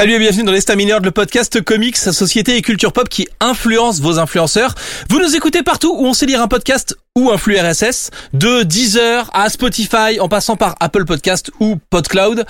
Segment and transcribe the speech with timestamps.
[0.00, 4.18] Salut et bienvenue dans l'Estamineur, le podcast comics, société et culture pop qui influence vos
[4.18, 4.74] influenceurs.
[5.10, 8.62] Vous nous écoutez partout où on sait lire un podcast ou un flux RSS, de
[8.62, 12.46] Deezer à Spotify en passant par Apple Podcast ou PodCloud.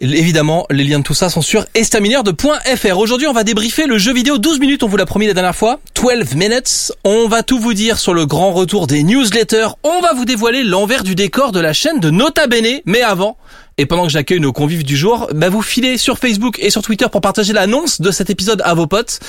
[0.00, 2.98] Évidemment, les liens de tout ça sont sur estamineur.fr.
[2.98, 5.54] Aujourd'hui, on va débriefer le jeu vidéo 12 minutes, on vous l'a promis la dernière
[5.54, 5.80] fois.
[5.94, 6.92] 12 minutes.
[7.04, 9.68] On va tout vous dire sur le grand retour des newsletters.
[9.82, 12.80] On va vous dévoiler l'envers du décor de la chaîne de Nota Bene.
[12.86, 13.36] Mais avant,
[13.78, 16.82] et pendant que j'accueille nos convives du jour, bah vous filez sur Facebook et sur
[16.82, 19.20] Twitter pour partager l'annonce de cet épisode à vos potes.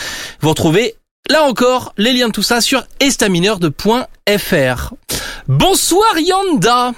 [0.42, 0.96] Vous retrouvez
[1.30, 4.94] Là encore, les liens de tout ça sur estamineur.fr.
[5.48, 6.92] Bonsoir Yanda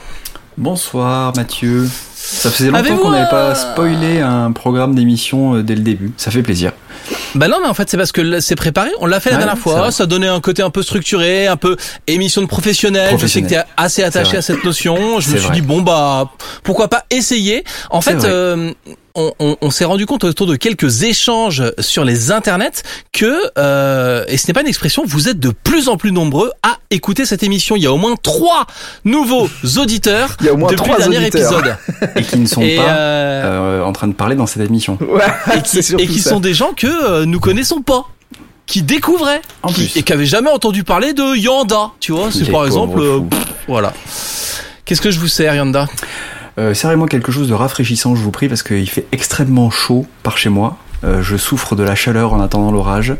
[0.58, 1.88] Bonsoir Mathieu.
[2.28, 6.12] Ça faisait longtemps qu'on n'avait pas spoilé un programme d'émission euh, dès le début.
[6.18, 6.72] Ça fait plaisir.
[7.36, 9.44] Bah non mais en fait c'est parce que c'est préparé, on l'a fait la Ouais,
[9.44, 11.76] dernière fois, ça donnait un côté un peu structuré, un peu
[12.08, 15.46] émission de professionnel, je sais que t'es assez attaché à cette notion, je me suis
[15.48, 15.56] vrai.
[15.56, 16.32] dit bon bah
[16.64, 17.64] pourquoi pas essayer.
[17.92, 18.72] En fait euh,
[19.16, 24.24] on, on- on s'est rendu compte autour de quelques échanges sur les internets que, euh,
[24.28, 27.26] et ce n'est pas une expression, vous êtes de plus en plus nombreux à écouter
[27.26, 27.76] cette émission.
[27.76, 28.66] Il y a au moins trois
[29.04, 31.54] nouveaux auditeurs Il y a au moins depuis trois le dernier auditeurs.
[31.60, 31.76] épisode.
[32.16, 34.98] Et qui ne sont et, pas euh, euh, en train de parler dans cette émission.
[35.02, 35.24] Ouais,
[35.58, 38.06] et qui, et qui sont des gens que euh, nous connaissons pas
[38.68, 39.98] qui découvraient En qui- plus.
[39.98, 43.40] et qui avaient jamais entendu parler de Yanda tu vois c'est par exemple euh, pff,
[43.68, 43.94] voilà
[44.86, 45.88] qu'est-ce que je vous sers Yanda?
[46.58, 50.38] Euh, Serrez-moi quelque chose de rafraîchissant, je vous prie, parce qu'il fait extrêmement chaud par
[50.38, 50.78] chez moi.
[51.04, 53.16] Euh, je souffre de la chaleur en attendant l'orage.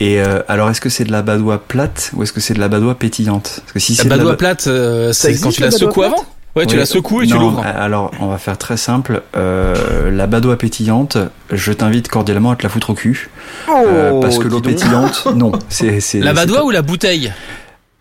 [0.00, 2.60] Et euh, alors, est-ce que c'est de la badoie plate ou est-ce que c'est de
[2.60, 3.60] la badoie pétillante?
[3.62, 5.68] Parce que si la c'est de badoie ba- plate euh, c'est existe, quand tu la
[5.68, 6.24] la secoues avant?
[6.56, 6.78] Ouais tu Oui.
[6.80, 9.22] la secoues et tu Non, l'ouvres Alors, on va faire très simple.
[9.36, 11.16] Euh, la badoie pétillante,
[11.50, 13.30] je t'invite cordialement à te la foutre au cul.
[13.68, 15.50] Euh, parce que l'eau Oh, pétillante, non.
[15.68, 17.32] C'est, c'est, la badoie ou la bouteille?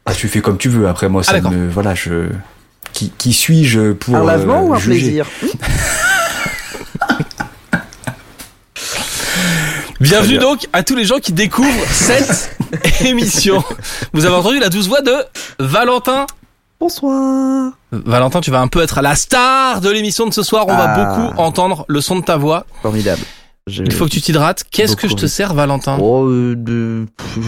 [0.05, 0.87] Ah, tu fais comme tu veux.
[0.87, 1.51] Après, moi, ça Ah, d'accord.
[1.51, 2.27] me, voilà, je,
[2.91, 5.25] qui, qui suis-je pour Un lavement euh, ou un juger plaisir?
[9.99, 10.41] Bienvenue bien.
[10.49, 12.57] donc à tous les gens qui découvrent cette
[13.05, 13.63] émission
[14.11, 15.13] vous avez entendu la douce voix de
[15.59, 16.25] Valentin
[16.79, 17.71] Bonsoir.
[17.91, 20.85] Valentin tu vas un peu être la star de l'émission de ce soir on va
[20.89, 21.15] Ah.
[21.15, 23.21] beaucoup entendre le son de ta voix Formidable.
[23.67, 24.63] Je- il faut que tu t'hydrates.
[24.69, 25.97] Qu'est-ce que je te sers Valentin?
[26.01, 27.05] Oh, euh, de,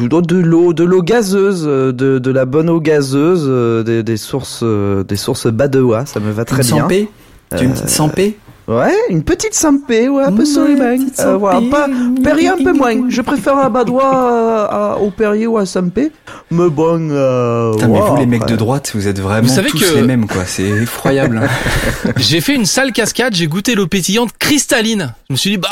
[0.08, 4.02] dois de l'eau, de l'eau gazeuse, euh, de, de la bonne eau gazeuse, euh, des,
[4.02, 6.80] des sources, des sources badois, ça me va très bien.
[6.82, 7.10] sampé
[7.52, 8.38] Tu as une petite sampé
[8.68, 10.98] Ouais, une petite sampé, ouais, un peu sur les mains.
[11.20, 11.88] Euh, voilà, pas,
[12.24, 13.10] Perrier un peu moins.
[13.10, 16.12] Je préfère un badois à- à- au Perrier ou à Sampé.
[16.50, 19.70] Mais bon, euh, Putain, mais vous, les mecs de droite, vous êtes vraiment Vous savez
[19.70, 20.46] tous que- les mêmes, quoi.
[20.46, 21.42] C'est effroyable.
[21.44, 22.12] hein.
[22.18, 25.14] J'ai fait une sale cascade, j'ai goûté l'eau pétillante cristalline.
[25.30, 25.70] Je me suis dit, bah,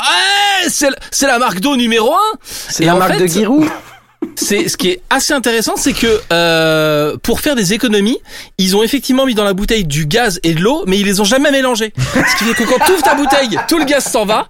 [0.68, 2.38] c'est la- c'est la marque d'eau numéro un.
[2.42, 3.66] C'est la marque fait- de Giroud.
[4.36, 8.18] C'est ce qui est assez intéressant, c'est que euh, pour faire des économies,
[8.58, 11.20] ils ont effectivement mis dans la bouteille du gaz et de l'eau, mais ils les
[11.20, 11.92] ont jamais mélangés.
[11.96, 14.48] Ce qui fait que quand tu ouvres ta bouteille, tout le gaz s'en va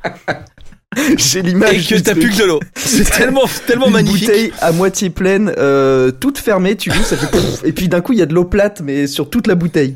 [1.17, 1.89] J'ai et l'image.
[1.89, 2.61] que du t'as plus que de l'eau.
[2.77, 4.29] C'est tellement tellement une magnifique.
[4.29, 8.01] bouteille à moitié pleine, euh, toute fermée, tu vois, ça fait pouf, et puis d'un
[8.01, 9.95] coup il y a de l'eau plate, mais sur toute la bouteille.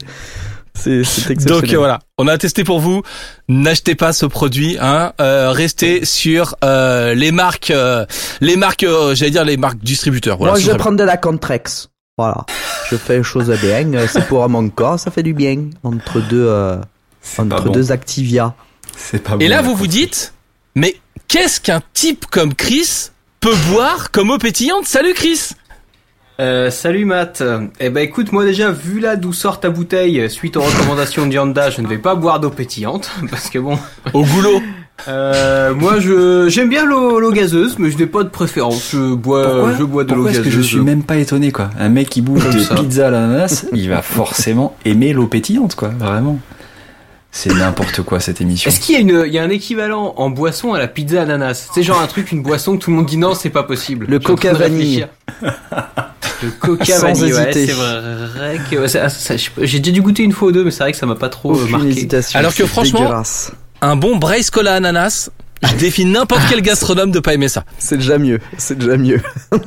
[0.78, 1.68] C'est c'est exceptionnel.
[1.68, 3.02] Donc voilà, on a testé pour vous.
[3.48, 5.12] N'achetez pas ce produit, hein.
[5.20, 8.06] Euh, restez sur euh, les marques, euh,
[8.40, 10.36] les marques, euh, j'allais dire les marques distributeurs.
[10.38, 11.88] Voilà, Moi je vais prendre de la Contrex.
[12.16, 12.44] Voilà,
[12.90, 16.46] je fais les choses bien, c'est pour mon corps, ça fait du bien entre deux,
[16.48, 16.76] euh,
[17.38, 17.72] entre bon.
[17.72, 18.54] deux Activia.
[18.96, 19.38] C'est pas bon.
[19.38, 20.32] Et là, vous vous dites,
[20.74, 20.96] mais
[21.28, 23.10] qu'est-ce qu'un type comme Chris
[23.40, 24.86] peut boire comme eau pétillante?
[24.86, 25.50] Salut Chris
[26.40, 27.42] Euh, salut Matt.
[27.80, 31.32] Eh ben écoute, moi déjà, vu là d'où sort ta bouteille, suite aux recommandations de
[31.32, 33.76] Yanda, je ne vais pas boire d'eau pétillante, parce que bon,
[34.14, 34.60] Au goulot.
[35.08, 38.90] euh, moi je j'aime bien l'eau gazeuse, mais je n'ai pas de préférence.
[38.92, 40.44] Je bois, Pourquoi je bois de l'eau gazeuse.
[40.44, 41.70] que je suis même pas étonné, quoi?
[41.76, 45.88] Un mec qui bouffe des pizzas à l'ananas, il va forcément aimer l'eau pétillante, quoi.
[45.88, 46.38] Vraiment.
[47.30, 48.68] C'est n'importe quoi, cette émission.
[48.70, 51.22] Est-ce qu'il y a une, il y a un équivalent en boisson à la pizza
[51.22, 51.68] ananas?
[51.74, 54.06] C'est genre un truc, une boisson que tout le monde dit non, c'est pas possible.
[54.08, 55.06] Le coca vanille.
[56.42, 57.66] Le coca vanille, ouais, hésiter.
[57.66, 60.92] c'est vrai que ouais, j'ai déjà dû goûter une fois ou deux, mais c'est vrai
[60.92, 61.88] que ça m'a pas trop euh, Aucune marqué.
[61.88, 62.38] hésitation.
[62.38, 63.52] Alors que franchement- dégueulasse.
[63.80, 65.30] Un bon Brace Cola ananas.
[65.62, 67.64] Je défie n'importe quel gastronome de pas aimer ça.
[67.78, 69.20] c'est déjà mieux, c'est déjà mieux.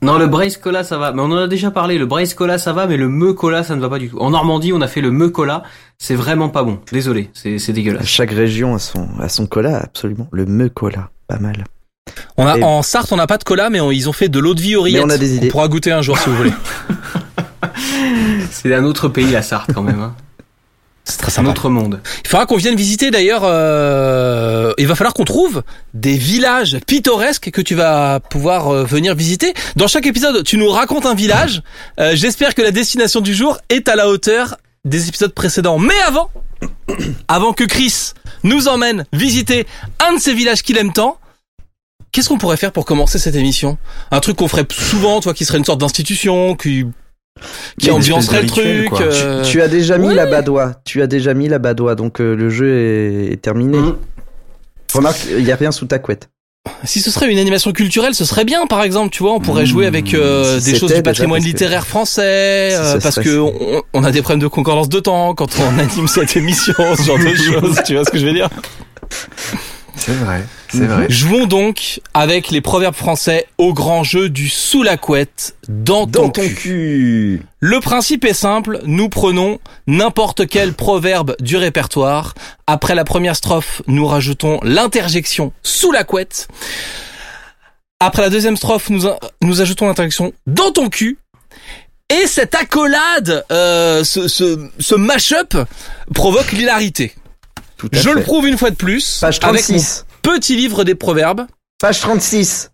[0.00, 1.12] Non, le Brace Cola, ça va.
[1.12, 1.98] Mais on en a déjà parlé.
[1.98, 4.18] Le Brace Cola, ça va, mais le Me Cola, ça ne va pas du tout.
[4.18, 5.64] En Normandie, on a fait le Me Cola.
[5.98, 6.78] C'est vraiment pas bon.
[6.92, 8.06] Désolé, c'est c'est dégueulasse.
[8.06, 10.28] Chaque région a son, a son cola, absolument.
[10.30, 11.64] Le me cola, pas mal.
[12.36, 14.28] On a Et- en Sarthe, on n'a pas de cola, mais on- ils ont fait
[14.28, 15.48] de l'eau de vie au Mais on a des idées.
[15.48, 16.52] pourra goûter un jour si vous voulez.
[18.50, 20.00] C'est un autre pays, la Sarthe, quand même.
[20.00, 20.14] Hein.
[21.08, 22.00] C'est un autre monde.
[22.24, 23.42] Il faudra qu'on vienne visiter d'ailleurs.
[23.44, 25.62] euh, il va falloir qu'on trouve
[25.94, 29.54] des villages pittoresques que tu vas pouvoir euh, venir visiter.
[29.76, 31.62] Dans chaque épisode, tu nous racontes un village.
[31.98, 35.78] Euh, J'espère que la destination du jour est à la hauteur des épisodes précédents.
[35.78, 36.30] Mais avant,
[37.28, 38.12] avant que Chris
[38.44, 39.66] nous emmène visiter
[40.06, 41.18] un de ces villages qu'il aime tant.
[42.12, 43.76] Qu'est-ce qu'on pourrait faire pour commencer cette émission?
[44.10, 46.84] Un truc qu'on ferait souvent, toi, qui serait une sorte d'institution, qui
[47.80, 48.88] qui ambiancerait le truc.
[49.00, 50.14] euh, Tu as déjà mis ouais.
[50.14, 50.74] la badoie.
[50.84, 53.78] Tu as déjà mis la badoie, donc euh, le jeu est, est terminé.
[53.78, 53.96] Mhm.
[54.94, 56.28] Remarque, il y a rien sous ta couette.
[56.84, 59.62] Si ce serait une animation culturelle, ce serait bien, par exemple, tu vois, on pourrait
[59.62, 63.16] Mmh, jouer avec euh, si des choses du patrimoine parce que- littéraire français, euh, parce
[63.20, 63.38] que
[63.94, 67.18] on a des problèmes de concordance de temps quand on anime cette émission, ce genre
[67.18, 68.50] de choses, tu vois ce que je veux dire?
[69.98, 70.86] C'est vrai, c'est Mhm.
[70.86, 71.06] vrai.
[71.08, 76.22] Jouons donc avec les proverbes français au grand jeu du sous la couette dans, ton,
[76.22, 76.54] Dans ton cul.
[76.54, 77.42] cul.
[77.60, 82.34] Le principe est simple, nous prenons n'importe quel proverbe du répertoire.
[82.66, 86.48] Après la première strophe, nous rajoutons l'interjection sous la couette.
[88.00, 89.02] Après la deuxième strophe, nous,
[89.42, 91.18] nous ajoutons l'interjection dans ton cul.
[92.10, 95.54] Et cette accolade, euh, ce, ce, ce mash-up
[96.14, 97.12] provoque l'hilarité.
[97.78, 98.14] Tout à Je fait.
[98.14, 100.04] le prouve une fois de plus Page avec mon 36.
[100.22, 101.46] petit livre des proverbes.
[101.80, 102.70] Page 36.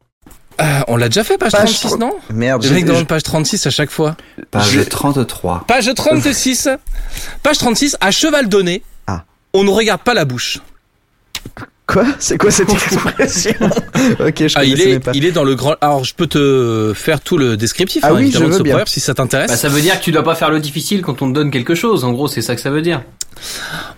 [0.61, 3.71] Euh, on l'a déjà fait, page, Page 36, non Merde, j'ai- demande page 36 à
[3.71, 4.17] chaque fois.
[4.51, 5.65] Page Je- 33.
[5.67, 6.69] Page 36.
[7.43, 8.83] Page 36, à cheval donné.
[9.07, 9.25] Ah.
[9.53, 10.59] On ne regarde pas la bouche.
[11.87, 12.07] Quoi?
[12.19, 13.53] C'est quoi cette expression?
[14.19, 15.11] Ok, je Ah, il est, pas.
[15.15, 15.75] il est dans le grand.
[15.83, 18.03] Alors, je peux te faire tout le descriptif.
[18.05, 18.49] Ah hein, oui, de ce bien.
[18.73, 19.51] proverbe, si ça t'intéresse.
[19.51, 21.51] Bah, ça veut dire que tu dois pas faire le difficile quand on te donne
[21.51, 22.05] quelque chose.
[22.05, 23.03] En gros, c'est ça que ça veut dire.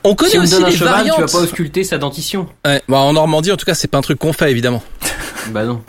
[0.02, 1.16] on connaît Si on te aussi donne un les cheval, variantes.
[1.16, 2.48] tu vas pas ausculter sa dentition.
[2.66, 4.82] Ouais, bah, en Normandie, en tout cas, c'est pas un truc qu'on fait, évidemment.
[5.50, 5.80] Bah non.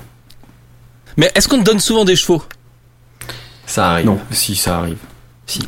[1.17, 2.43] Mais est-ce qu'on te donne souvent des chevaux?
[3.65, 4.05] Ça arrive.
[4.05, 4.19] Non.
[4.29, 4.97] Si, ça arrive.
[5.47, 5.61] Si.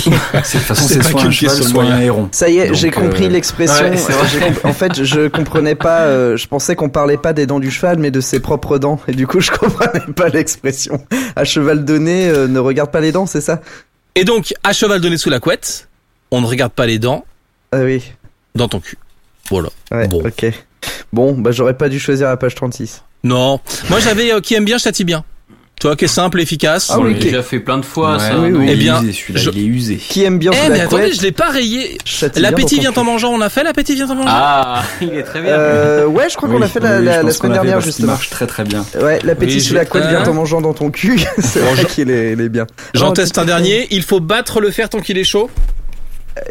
[0.00, 2.28] C'est- de toute façon, C'est soit un cheval, soit un héron.
[2.32, 3.84] Ça y est, j'ai compris euh, l'expression.
[3.90, 4.26] ouais, c'est vrai.
[4.32, 6.00] J'ai comp- en fait, je comprenais pas.
[6.02, 9.00] euh, je pensais qu'on parlait pas des dents du cheval, mais de ses propres dents.
[9.08, 11.04] Et du coup, je comprenais pas l'expression.
[11.36, 13.60] À cheval donné, euh, ne regarde pas les dents, c'est ça?
[14.16, 15.88] Et donc, à cheval donné sous la couette,
[16.30, 17.24] on ne regarde pas les dents
[17.72, 18.02] Ah oui.
[18.54, 18.96] dans ton cul.
[19.50, 19.68] Voilà.
[19.90, 20.08] Ouais.
[20.08, 20.22] Bon.
[20.24, 20.46] Ok.
[21.12, 23.02] Bon, bah j'aurais pas dû choisir la page 36.
[23.22, 23.60] Non.
[23.88, 25.24] Moi, j'avais euh, qui aime bien châtie bien.
[25.84, 26.88] Toi, qui est simple, efficace.
[26.90, 27.22] Ah on oui, l'a ok.
[27.24, 28.38] déjà fait plein de fois, Ouais, ça.
[28.38, 28.58] oui, oui.
[28.62, 29.96] Eh Il est bien, usé, celui-là, je- il est usé.
[29.96, 31.98] Qui aime bien Eh, mais la attendez, couette je l'ai pas rayé.
[32.36, 33.30] L'appétit vient en mangeant.
[33.34, 34.30] On a fait l'appétit vient en mangeant.
[34.30, 35.50] Ah, il est très bien.
[35.50, 38.12] Euh, ouais, je crois qu'on l'a fait la, semaine dernière justement.
[38.12, 38.82] marche très très bien.
[38.98, 41.20] Ouais, l'appétit Oui, sous la couette vient en mangeant dans ton cul.
[41.38, 42.66] c'est vrai qu'il est, il bien.
[42.94, 43.86] J'en teste un dernier.
[43.90, 45.50] Il faut battre le fer tant qu'il est chaud.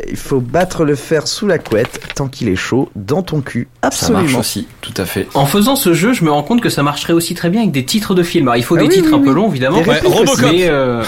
[0.10, 3.68] Il faut battre le fer sous la couette tant qu'il est chaud dans ton cul.
[3.82, 4.40] Ça marche Absolument.
[4.40, 5.28] aussi, tout à fait.
[5.34, 7.74] En faisant ce jeu, je me rends compte que ça marcherait aussi très bien avec
[7.74, 8.48] des titres de films.
[8.48, 9.80] Alors, il faut Ah des oui, titres oui, un peu longs, évidemment.
[9.82, 10.52] Ouais, Robocop.
[10.54, 11.04] Mais euh...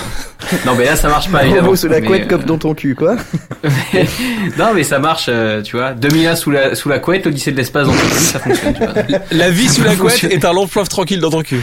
[0.66, 1.44] non, mais là, ça marche pas.
[1.46, 1.68] évidemment.
[1.68, 3.16] Robot sous la couette euh, comme dans ton cul, quoi.
[4.58, 5.94] non, mais ça marche, euh, tu vois.
[5.94, 8.74] 2001 sous la sous la couette, l'Odyssée de l'espace dans ton cul, ça fonctionne.
[8.74, 9.20] Tu vois.
[9.32, 11.62] La vie sous la couette est un long fleuve tranquille dans ton cul.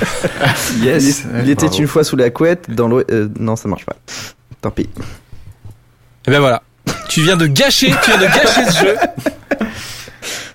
[0.81, 1.25] Yes.
[1.43, 3.03] Il était une fois sous la couette dans l'eau.
[3.11, 3.97] euh, non, ça marche pas.
[4.63, 4.89] Tant pis.
[6.27, 6.63] Et ben voilà.
[7.13, 8.97] Tu viens de gâcher, tu viens de gâcher ce jeu.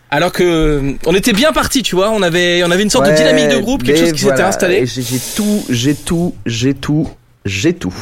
[0.09, 3.11] Alors que on était bien parti, tu vois, on avait on avait une sorte de
[3.15, 4.85] dynamique de groupe, quelque chose qui s'était installé.
[4.85, 7.09] J'ai tout, j'ai tout, j'ai tout,
[7.45, 7.93] j'ai tout.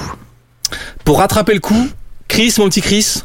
[1.03, 1.87] Pour rattraper le coup,
[2.27, 3.23] Chris, mon petit Chris,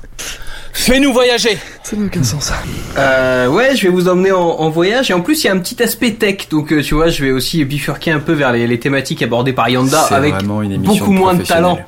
[0.72, 1.58] fais-nous voyager.
[1.84, 2.52] Ça n'a aucun sens.
[2.98, 5.52] Euh, ouais, je vais vous emmener en, en voyage et en plus il y a
[5.52, 8.52] un petit aspect tech, donc euh, tu vois, je vais aussi bifurquer un peu vers
[8.52, 10.34] les, les thématiques abordées par Yanda avec
[10.78, 11.78] beaucoup moins de talent.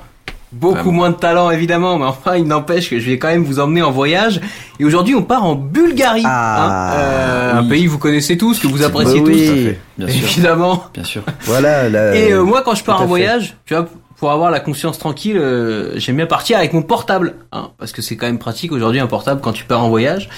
[0.52, 0.92] Beaucoup Vraiment.
[0.92, 3.80] moins de talent évidemment, mais enfin il n'empêche que je vais quand même vous emmener
[3.82, 4.40] en voyage.
[4.78, 8.58] Et aujourd'hui on part en Bulgarie, Ah, hein, euh, un pays que vous connaissez tous,
[8.58, 9.46] que vous appréciez Bah tous, oui.
[9.46, 10.24] Tout à fait, bien sûr.
[10.28, 10.84] évidemment.
[10.92, 11.22] Bien sûr.
[11.44, 11.88] Voilà.
[11.88, 12.14] La...
[12.14, 13.88] Et euh, moi, quand je pars en voyage, tu vois,
[14.22, 18.02] pour avoir la conscience tranquille, euh, j'aime bien partir avec mon portable, hein, parce que
[18.02, 20.28] c'est quand même pratique aujourd'hui un portable quand tu pars en voyage.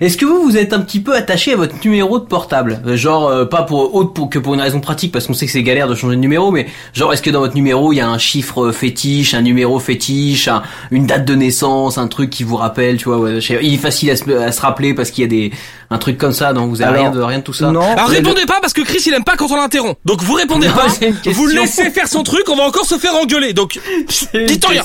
[0.00, 2.80] Est-ce que vous, vous êtes un petit peu attaché à votre numéro de portable?
[2.84, 5.46] Euh, Genre, euh, pas pour autre pour, que pour une raison pratique, parce qu'on sait
[5.46, 7.96] que c'est galère de changer de numéro, mais genre, est-ce que dans votre numéro, il
[7.98, 12.30] y a un chiffre fétiche, un numéro fétiche, un- une date de naissance, un truc
[12.30, 14.60] qui vous rappelle, tu vois, ouais, je sais- il est facile à se, à se
[14.60, 15.52] rappeler parce qu'il y a des
[15.90, 17.70] un truc comme ça, donc vous avez Alors, rien de rien de tout ça.
[17.70, 17.80] Non.
[17.80, 19.96] Alors répondez pas parce que Chris il aime pas quand on l'interrompt.
[20.04, 23.14] Donc vous répondez Non, pas, vous laissez faire son truc, on va encore se faire
[23.36, 23.52] engueuler.
[23.52, 23.78] Donc
[24.34, 24.82] Dites rien.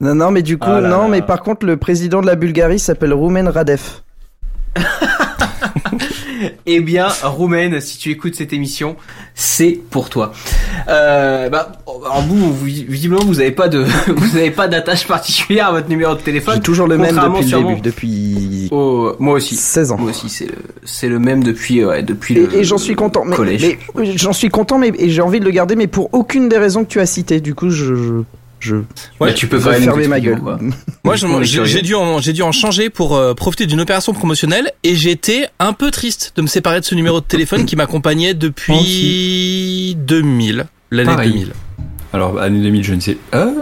[0.00, 1.08] Non, non, mais du coup, Ah là non, là.
[1.08, 3.80] mais par contre, le président de la Bulgarie s'appelle Roumen Radev.
[6.66, 8.96] Eh bien, Roumaine, si tu écoutes cette émission,
[9.34, 10.32] c'est pour toi.
[10.88, 13.84] Euh, bah, vous, vous- visiblement, vous n'avez pas de,
[14.16, 16.60] vous n'avez pas d'attache particulière à votre numéro de téléphone.
[16.60, 19.56] Toujours le même depuis le début, depuis Oh, moi aussi.
[19.56, 19.98] 16 ans.
[19.98, 22.56] Moi aussi, c'est le, c'est le même depuis, ouais, depuis Et, le.
[22.56, 23.24] et j'en suis content.
[23.24, 23.62] Mais, collège.
[23.66, 26.58] mais oui, j'en suis content, mais j'ai envie de le garder, mais pour aucune des
[26.58, 27.40] raisons que tu as citées.
[27.40, 28.12] Du coup, je, je,
[28.62, 28.76] je
[29.20, 30.36] Bah, tu peux même fermer ma gueule.
[30.36, 30.58] pourquoi.
[31.04, 34.94] moi j'ai dû en j'ai dû en changer pour euh, profiter d'une opération promotionnelle et
[34.94, 39.96] j'étais un peu triste de me séparer de ce numéro de téléphone qui m'accompagnait depuis
[39.98, 41.30] 2000, l'année Pareil.
[41.32, 41.52] 2000.
[42.12, 43.18] Alors, année 2000, je ne sais.
[43.34, 43.52] Euh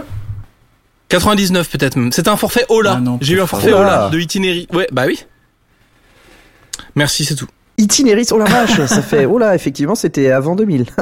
[1.09, 2.11] 99 peut-être même.
[2.11, 3.01] C'était un forfait Ola.
[3.05, 3.79] Ah J'ai eu un forfait Ola.
[3.81, 4.65] Ola de itinéraire.
[4.73, 5.19] Ouais, bah oui.
[6.95, 7.47] Merci, c'est tout.
[7.77, 10.85] Itinéris, oh la vache, ça fait, oh là, effectivement, c'était avant 2000.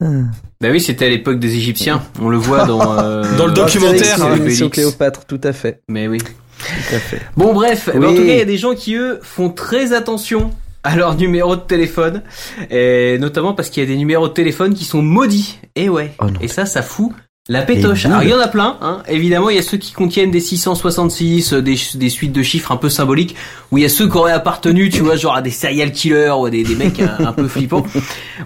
[0.00, 2.02] Bah oui, c'était à l'époque des Égyptiens.
[2.20, 4.62] On le voit dans euh, Dans le documentaire, Obélix.
[4.70, 6.18] Cléopâtre, tout à fait, Mais oui.
[6.18, 7.20] tout à fait.
[7.36, 9.92] Bon bref, ben, en tout cas il y a des gens qui eux font très
[9.92, 10.50] attention
[10.82, 12.22] à leur numéro de téléphone,
[12.70, 15.58] et notamment parce qu'il y a des numéros de téléphone qui sont maudits.
[15.76, 16.32] Et ouais, Oh non.
[16.40, 17.12] et ça, ça fout
[17.48, 18.06] la pétoche.
[18.06, 19.02] Alors il y en a plein, hein.
[19.08, 22.70] évidemment il y a ceux qui contiennent des 666, euh, des, des suites de chiffres
[22.70, 23.34] un peu symboliques,
[23.72, 26.30] où il y a ceux qui auraient appartenu, tu vois, genre à des serial killers
[26.38, 27.84] ou à des, des mecs un, un peu flippants.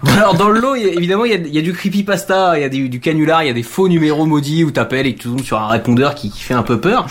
[0.01, 1.61] Bon, alors dans le lot, il y a- évidemment il y a, il y a
[1.61, 4.63] du creepypasta, il y a des- du canular, il y a des faux numéros maudits
[4.63, 7.05] où t'appelles et que tu tombes sur un répondeur qui, qui fait un peu peur.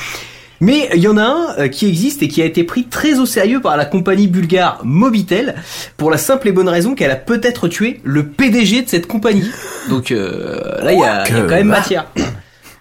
[0.64, 3.18] Mais il y en a un euh, qui existe et qui a été pris très
[3.18, 5.56] au sérieux par la compagnie bulgare Mobitel
[5.98, 9.50] pour la simple et bonne raison qu'elle a peut-être tué le PDG de cette compagnie.
[9.90, 12.06] Donc euh, là il y a, il y a quand même matière.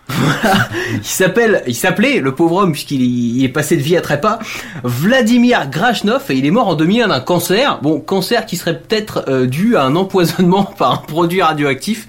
[0.07, 0.69] Voilà.
[0.93, 4.37] Il s'appelle, il s'appelait le pauvre homme puisqu'il est passé de vie à trépas,
[4.83, 7.79] Vladimir Grachnov et il est mort en 2001 d'un cancer.
[7.81, 12.07] Bon, cancer qui serait peut-être euh, dû à un empoisonnement par un produit radioactif.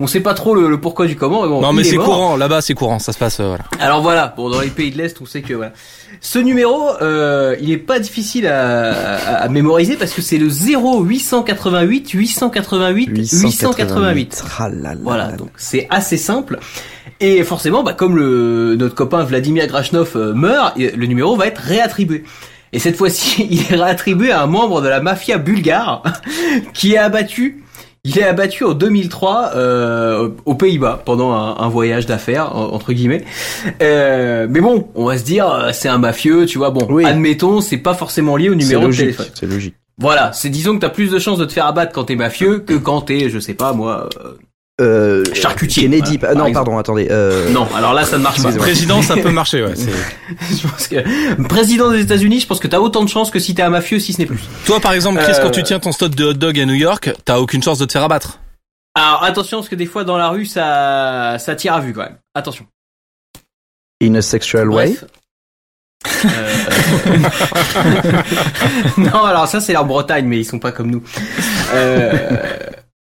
[0.00, 1.42] On sait pas trop le, le pourquoi du comment.
[1.42, 2.36] Mais bon, Non, mais est c'est courant.
[2.36, 2.98] Là-bas, c'est courant.
[2.98, 3.64] Ça se passe, euh, voilà.
[3.78, 5.72] Alors voilà, bon dans les pays de l'Est, on sait que voilà.
[6.20, 10.48] Ce numéro, euh, il est pas difficile à, à, à mémoriser parce que c'est le
[10.48, 14.44] 0888 888 888.
[14.58, 15.36] Ah là là Voilà, là là.
[15.36, 16.58] donc c'est assez simple.
[17.20, 21.58] Et forcément, bah, comme le notre copain Vladimir Grachnov euh, meurt, le numéro va être
[21.60, 22.24] réattribué.
[22.72, 26.02] Et cette fois-ci, il est réattribué à un membre de la mafia bulgare
[26.74, 27.63] qui est abattu.
[28.06, 32.92] Il est abattu en 2003 euh, aux Pays-Bas pendant un, un voyage d'affaires en- entre
[32.92, 33.24] guillemets.
[33.82, 36.70] Euh, mais bon, on va se dire euh, c'est un mafieux, tu vois.
[36.70, 37.04] Bon, Oui.
[37.06, 39.26] admettons, c'est pas forcément lié au numéro de logique, téléphone.
[39.34, 39.74] c'est logique.
[39.96, 42.58] Voilà, c'est disons que t'as plus de chances de te faire abattre quand t'es mafieux
[42.58, 44.08] que quand t'es, je sais pas moi,
[44.80, 47.06] euh, Euh, Charcutier, Kennedy, voilà, non, par pardon, attendez.
[47.10, 47.68] Euh, non.
[47.76, 48.50] Alors là, ça ne marche pas.
[48.52, 49.74] Président, ça peut marcher, ouais.
[49.76, 53.54] je pense que président des États-Unis, je pense que t'as autant de chances que si
[53.54, 54.40] t'es un mafieux, si ce n'est plus.
[54.66, 56.74] Toi, par exemple, Chris, Euh, quand tu tiens ton stock de hot dog à New
[56.74, 58.40] York, t'as aucune chance de te faire abattre.
[58.96, 62.02] Alors attention, parce que des fois dans la rue, ça, ça tire à vue quand
[62.02, 62.18] même.
[62.34, 62.66] Attention.
[64.02, 64.96] in a sexual way?
[64.96, 65.04] Bref.
[66.26, 67.18] Euh,
[68.98, 71.02] non, alors ça c'est en Bretagne, mais ils sont pas comme nous.
[71.72, 72.12] Euh,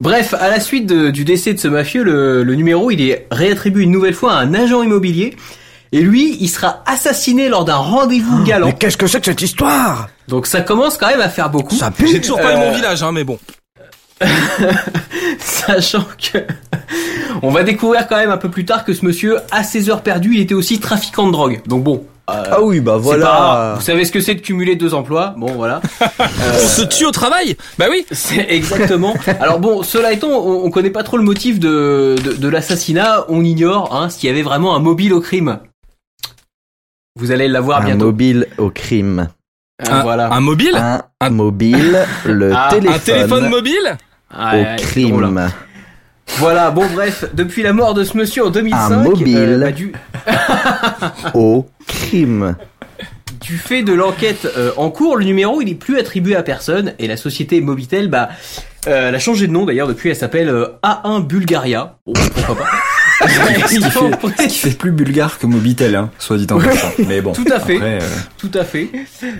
[0.01, 3.27] Bref, à la suite de- du décès de ce mafieux, le, le numéro il est
[3.31, 5.35] réattribué une nouvelle fois à un agent immobilier.
[5.93, 8.67] Et lui, il sera assassiné lors d'un rendez-vous galant.
[8.67, 10.07] Mais qu'est-ce que c'est que cette histoire?
[10.27, 11.75] Donc ça commence quand même à faire beaucoup.
[11.75, 12.07] Ça pue.
[12.07, 13.37] J'ai toujours pas Euh, le mon village, hein, mais bon.
[15.39, 16.39] Sachant que
[17.41, 20.01] on va découvrir quand même un peu plus tard que ce monsieur, à ses heures
[20.01, 21.61] perdues, il était aussi trafiquant de drogue.
[21.67, 22.05] Donc bon.
[22.35, 23.73] Euh, Ah oui, bah pas voilà.
[23.77, 25.33] Vous savez ce que c'est de cumuler deux emplois?
[25.37, 25.81] Bon, voilà.
[26.01, 27.57] On se tue au travail?
[27.77, 29.15] Bah oui C'est exactement.
[29.39, 33.25] Alors bon, cela étant, on, on connaît pas trop le motif de, de, de l'assassinat.
[33.29, 35.59] On ignore hein, s'il y avait vraiment un mobile au crime.
[37.19, 38.05] Vous allez l'avoir Un bientôt.
[38.05, 39.27] mobile au crime.
[39.85, 40.31] Ah, un, voilà.
[40.31, 40.79] un mobile?
[41.19, 43.97] Un mobile, le Ah, un téléphone, Un téléphone mobile?
[44.33, 44.75] Ah, au drôle, hein.
[44.77, 45.49] crime.
[46.37, 46.71] Voilà.
[46.71, 49.37] Bon, bref, depuis la mort de ce monsieur en 2005, Un mobile.
[49.37, 49.91] euh, bah, du,
[51.33, 52.55] Au crime.
[53.41, 56.93] Du fait de l'enquête euh, en cours, le numéro il est plus attribué à personne
[56.99, 58.29] et la société Mobitel, bah,
[58.87, 61.97] euh, elle a changé de nom d'ailleurs depuis, elle s'appelle euh, A1 Bulgaria.
[62.05, 62.69] Bon, pourquoi pas.
[63.67, 66.59] Ce qui fait, pris- ce qui fait plus bulgare que Mobitel, hein, soit dit en
[66.59, 66.89] passant.
[67.07, 67.33] Mais bon.
[67.33, 67.75] Tout à fait.
[67.75, 68.07] Après, euh,
[68.37, 68.87] Tout à fait.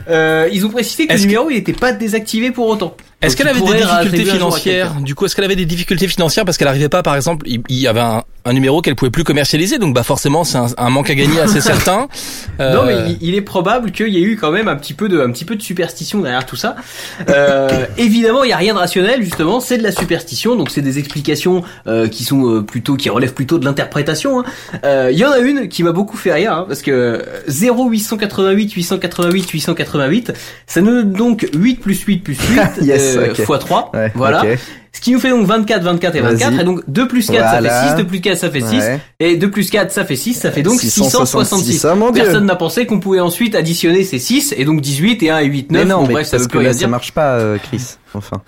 [0.10, 2.95] Euh, ils ont précisé que le que- numéro il n'était pas désactivé pour autant.
[3.22, 4.96] Est-ce qu'elle avait des difficultés financières.
[5.01, 7.62] Du coup, est-ce qu'elle avait des difficultés financières parce qu'elle arrivait pas, par exemple, il,
[7.70, 10.90] y avait un, un numéro qu'elle pouvait plus commercialiser, donc bah forcément c'est un, un
[10.90, 12.08] manque à gagner assez certain.
[12.60, 14.94] Euh, Non mais il, il est probable qu'il y ait eu quand même un petit
[14.96, 16.75] peu de un petit peu de superstition derrière tout ça.
[17.30, 20.82] Euh, évidemment, il y a rien de rationnel justement, c'est de la superstition, donc c'est
[20.82, 24.40] des explications euh, qui sont euh, plutôt qui relèvent plutôt de l'interprétation.
[24.40, 24.46] hein.
[24.84, 28.72] Euh, Il y en a une qui m'a beaucoup fait rire hein, parce que 0888
[28.74, 30.34] 888 888,
[30.68, 33.41] ça nous donne donc 8 plus 8 plus 8 Yes, euh, ok.
[33.46, 33.91] fois 3.
[33.94, 34.41] Ouais, voilà.
[34.44, 34.58] ok.
[34.94, 36.51] Ce qui nous fait donc 24, 24 et 24.
[36.51, 36.62] Vas-y.
[36.62, 38.65] Et donc 2 plus 4 ça fait 6, 2 plus 4 ça fait 6.
[38.80, 39.00] Ouais.
[39.22, 41.80] Et 2 plus 4 ça fait 6, ça fait donc 666.
[41.80, 41.86] 666.
[41.86, 42.12] Ah.
[42.13, 45.46] Personne n'a pensé qu'on pouvait ensuite additionner ces 6 et donc 18 et 1 et
[45.46, 45.82] 8, 9.
[45.84, 46.89] Mais non, Bon, mais bref, ça parce veut que plus rien là, ça dire.
[46.89, 47.82] marche pas, euh, Chris.
[48.13, 48.41] Enfin.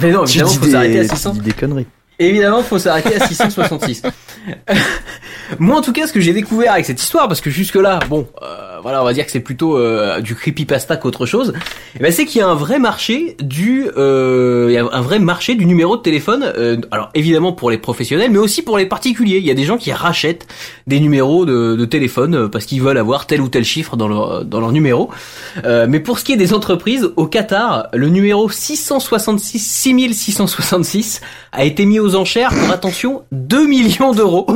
[0.00, 1.32] Mais non, évidemment, faut s'arrêter à des- 600.
[1.32, 1.86] tu dis des conneries.
[2.18, 4.02] Évidemment, faut s'arrêter à 666.
[5.58, 8.00] Moi, en tout cas, ce que j'ai découvert avec cette histoire, parce que jusque là,
[8.08, 11.52] bon, euh, voilà, on va dire que c'est plutôt euh, du creepypasta qu'autre chose.
[11.94, 15.00] eh ben, c'est qu'il y a un vrai marché du, euh, il y a un
[15.02, 16.52] vrai marché du numéro de téléphone.
[16.56, 19.38] euh, alors évidemment pour les professionnels, mais aussi pour les particuliers.
[19.38, 20.46] Il y a des gens qui rachètent
[20.86, 24.08] des numéros de, de téléphone euh, parce qu'ils veulent avoir tel ou tel chiffre dans
[24.08, 25.10] leur dans leur numéro.
[25.64, 31.20] Euh, mais pour ce qui est des entreprises, au Qatar, le numéro 666 6666
[31.56, 34.46] a été mis aux enchères pour attention 2 millions d'euros.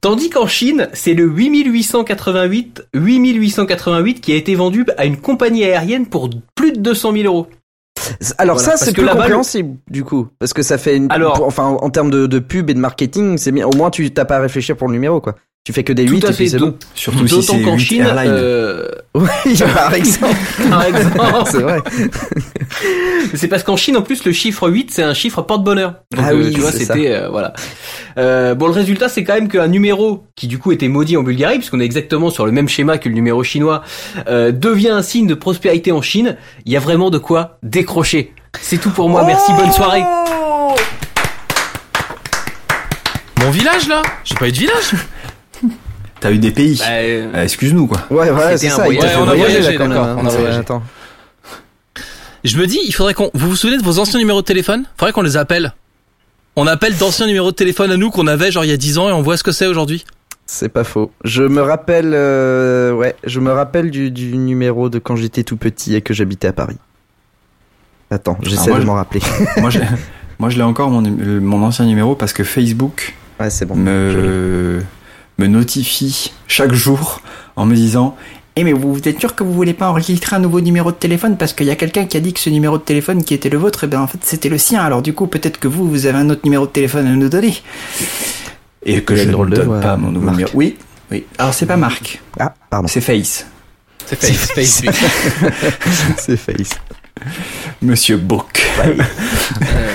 [0.00, 6.06] Tandis qu'en Chine, c'est le 8888, 8888 qui a été vendu à une compagnie aérienne
[6.06, 7.46] pour plus de 200 000 euros.
[8.38, 10.28] Alors Voilà, ça, c'est que plus compréhensible, du coup.
[10.38, 11.10] Parce que ça fait une...
[11.10, 13.66] Alors- enfin, en termes de, de pub et de marketing, c'est bien.
[13.66, 15.36] Au moins, tu t'as pas à réfléchir pour le numéro, quoi.
[15.64, 16.76] Tu fais que des 8 Tout à et puis c'est bon.
[16.94, 19.28] Surtout si D'autant c'est qu'en 8 Chine, euh, Oui,
[19.74, 20.36] par exemple.
[20.68, 21.18] par exemple,
[21.50, 21.78] c'est vrai.
[23.34, 25.94] c'est parce qu'en Chine, en plus, le chiffre 8, c'est un chiffre porte-bonheur.
[26.14, 27.54] Donc, Ah euh, oui, tu vois, c'était, euh, voilà.
[28.18, 31.22] Euh, bon, le résultat, c'est quand même qu'un numéro qui, du coup, était maudit en
[31.22, 33.82] Bulgarie, puisqu'on est exactement sur le même schéma que le numéro chinois,
[34.28, 36.36] euh, devient un signe de prospérité en Chine.
[36.66, 38.34] Il y a vraiment de quoi décrocher.
[38.60, 39.24] C'est tout pour moi.
[39.24, 40.04] Merci, bonne soirée.
[43.40, 44.94] Mon village là J'ai pas eu de village
[46.24, 46.78] T'as eu des pays.
[46.78, 47.98] Bah, euh, Euh, Excuse-nous quoi.
[48.08, 48.84] Ouais, voilà, c'est C'était un ça.
[48.84, 49.04] Voyage.
[49.04, 50.16] Ouais, on a voyagé, là, hein.
[50.18, 50.58] on a voyagé.
[50.58, 50.82] Attends.
[52.44, 53.30] Je me dis, il faudrait qu'on.
[53.34, 54.84] Vous vous souvenez de vos anciens numéros de téléphone?
[54.96, 55.74] Faudrait qu'on les appelle.
[56.56, 58.96] On appelle d'anciens numéros de téléphone à nous qu'on avait genre il y a 10
[58.96, 60.06] ans et on voit ce que c'est aujourd'hui.
[60.46, 61.10] C'est pas faux.
[61.24, 65.58] Je me rappelle, euh, ouais, je me rappelle du, du numéro de quand j'étais tout
[65.58, 66.78] petit et que j'habitais à Paris.
[68.10, 69.20] Attends, j'essaie moi, de je- m'en rappeler.
[69.58, 69.80] moi, je,
[70.38, 73.74] moi, je l'ai encore mon, mon ancien numéro parce que Facebook Ouais, c'est bon.
[73.74, 74.80] Me,
[75.38, 77.20] me notifie chaque jour
[77.56, 78.16] en me disant
[78.56, 80.96] Eh mais vous, vous êtes sûr que vous voulez pas enregistrer un nouveau numéro de
[80.96, 81.36] téléphone?
[81.36, 83.48] Parce qu'il y a quelqu'un qui a dit que ce numéro de téléphone qui était
[83.48, 84.82] le vôtre, et ben en fait c'était le sien.
[84.82, 87.28] Alors du coup peut-être que vous vous avez un autre numéro de téléphone à nous
[87.28, 87.54] donner.
[88.86, 90.36] Et que je ne donne pas mon nouveau Marc.
[90.36, 90.50] numéro.
[90.54, 90.76] Oui,
[91.10, 91.24] oui.
[91.38, 92.86] Alors c'est pas Marc, Ah, pardon.
[92.88, 93.46] c'est Face.
[94.06, 94.94] C'est Facebook.
[96.18, 96.70] c'est Face.
[97.82, 98.62] Monsieur Book.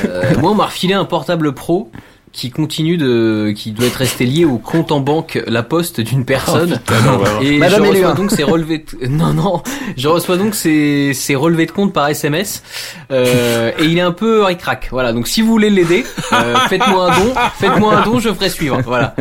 [0.06, 1.92] Euh, moi, on m'a refilé un portable pro
[2.32, 6.26] qui continue de, qui doit être resté lié au compte en banque La Poste d'une
[6.26, 6.80] personne.
[7.42, 8.86] et Madame je reçois donc ces relevés.
[9.02, 9.08] De...
[9.20, 9.64] Non, non,
[9.98, 12.64] je reçois donc ces, ces relevés de compte par SMS.
[13.12, 14.90] Euh, et il est un peu ric-rac.
[14.92, 15.14] Voilà.
[15.14, 17.34] Donc, si vous voulez l'aider, euh, faites-moi un don.
[17.60, 18.80] Faites-moi un don, je ferai suivre.
[18.86, 19.16] Voilà.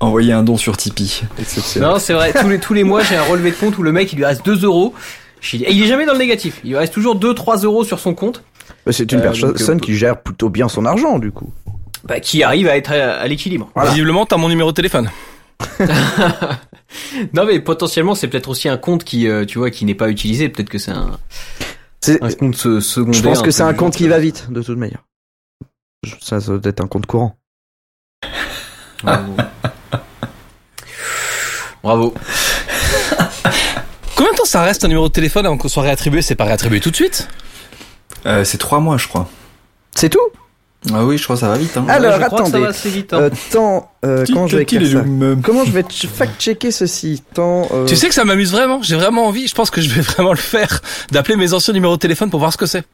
[0.00, 1.22] Envoyez un don sur Tipeee.
[1.38, 1.88] Exceptionnel.
[1.88, 2.32] Non, c'est vrai.
[2.32, 4.24] Tous les tous les mois, j'ai un relevé de compte où le mec, il lui
[4.24, 4.94] reste 2 euros.
[5.52, 6.60] Et il est jamais dans le négatif.
[6.64, 8.42] Il lui reste toujours 2-3 euros sur son compte.
[8.90, 11.52] C'est une Euh, personne donc, euh, qui gère plutôt bien son argent, du coup.
[12.04, 13.70] Bah, qui arrive à être à, à l'équilibre.
[13.74, 13.90] Voilà.
[13.90, 15.10] Visiblement, t'as mon numéro de téléphone.
[17.32, 20.08] Non mais potentiellement c'est peut-être aussi un compte qui euh, tu vois qui n'est pas
[20.10, 21.18] utilisé peut-être que c'est un,
[22.38, 23.14] compte se- secondaire.
[23.20, 25.02] Je pense que c'est un compte qui va vite, de toute manière.
[26.20, 27.36] Ça, ça doit être un compte courant.
[29.02, 29.36] Bravo.
[31.82, 32.14] Bravo.
[34.16, 36.22] Combien de temps ça reste un numéro de téléphone avant qu'on soit réattribué?
[36.22, 37.28] C'est pas réattribué tout de suite?
[38.26, 39.28] Euh, c'est trois mois je crois.
[39.94, 40.18] C'est tout?
[40.92, 41.74] Ah oui, je crois que ça va vite.
[41.78, 41.86] Hein.
[41.88, 42.60] Alors, je crois que ça attendez.
[42.64, 43.14] va assez vite.
[43.14, 43.20] hein.
[43.20, 45.34] euh, Temps, euh, comment je vais écrire ça me...
[45.36, 48.82] Comment je vais ch- fact-checker ceci Temps, euh, Tu sais que ça m'amuse vraiment.
[48.82, 49.48] J'ai vraiment envie.
[49.48, 50.82] Je pense que je vais vraiment le faire.
[51.10, 52.84] D'appeler mes anciens numéros de téléphone pour voir ce que c'est.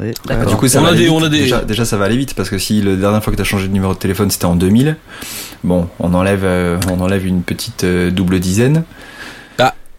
[0.00, 0.12] euh,
[0.48, 1.14] Du coup, ça On va a aller des- vite.
[1.14, 3.30] on a des- Déjà, déjà, ça va aller vite parce que si la dernière fois
[3.32, 4.96] que tu as changé de numéro de téléphone c'était en 2000,
[5.62, 8.82] bon, on enlève, euh, on enlève une petite euh, double dizaine.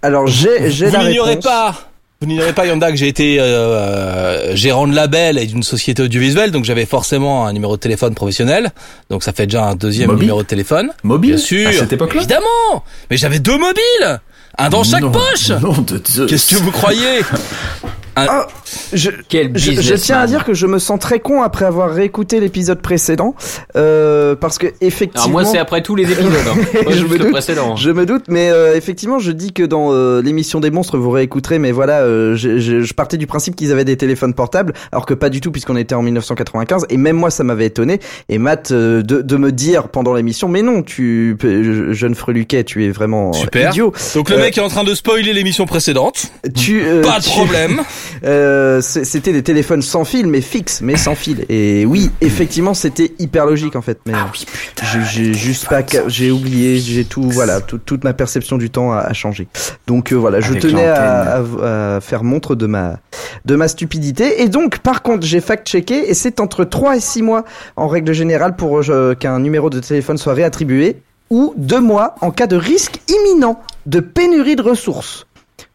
[0.02, 1.44] Alors, j'ai j'ai Vous la réponse.
[1.44, 1.90] pas.
[2.22, 6.52] Vous n'ignorez pas, Yanda, que j'ai été euh, gérant de label et d'une société audiovisuelle,
[6.52, 8.72] donc j'avais forcément un numéro de téléphone professionnel.
[9.10, 10.92] Donc ça fait déjà un deuxième Mobile numéro de téléphone.
[11.04, 11.68] Mobile Bien sûr.
[11.68, 12.84] À cette époque-là Évidemment.
[13.12, 14.22] Mais j'avais deux mobiles.
[14.58, 15.50] Un dans chaque poche.
[15.62, 16.30] Non de Zeus.
[16.30, 17.20] Qu'est-ce que vous croyez?
[18.18, 18.48] Ah,
[18.94, 21.90] je, Quel je, je tiens à dire que je me sens très con après avoir
[21.92, 23.36] réécouté l'épisode précédent,
[23.76, 25.24] euh, parce que effectivement.
[25.26, 26.32] Alors moi c'est après tous les épisodes.
[26.48, 26.56] Hein.
[26.90, 27.32] Je me le doute.
[27.32, 27.76] précédent.
[27.76, 31.10] Je me doute, mais euh, effectivement, je dis que dans euh, l'émission des monstres, vous
[31.10, 34.74] réécouterez, mais voilà, euh, je, je- je partais du principe qu'ils avaient des téléphones portables,
[34.92, 38.00] alors que pas du tout, puisqu'on était en 1995, et même moi, ça m'avait étonné.
[38.30, 42.64] Et Matt, euh, de, de me dire pendant l'émission, mais non, tu, je- jeune freluquet,
[42.64, 43.72] tu es vraiment Super.
[43.72, 43.94] idiot.
[44.16, 46.28] Donc le Euh, mec est en train de spoiler l'émission précédente.
[46.56, 47.82] Tu, euh, Pas de tu- problème.
[48.24, 51.46] Euh, c'était des téléphones sans fil, mais fixes, mais sans fil.
[51.50, 54.00] Et oui, effectivement, c'était hyper logique en fait.
[54.06, 54.86] Mais Ah oui, putain.
[55.12, 59.00] j'ai juste pas, j'ai oublié, j'ai tout, voilà, tout- toute ma perception du temps a,
[59.00, 59.48] a changé.
[59.88, 63.00] Donc euh, voilà, je tenais à, à- à faire montre de ma,
[63.46, 64.42] de ma stupidité.
[64.42, 68.14] Et donc, par contre, j'ai fact-checké et c'est entre 3 et 6 mois en règle
[68.14, 70.98] générale pour euh, qu'un numéro de téléphone soit réattribué
[71.30, 75.26] ou 2 mois en cas de risque imminent de pénurie de ressources.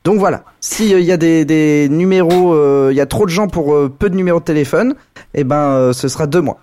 [0.05, 3.49] Donc voilà, s'il y a des, des numéros, euh, il y a trop de gens
[3.49, 4.95] pour euh, peu de numéros de téléphone,
[5.35, 6.59] eh ben euh, ce sera deux mois.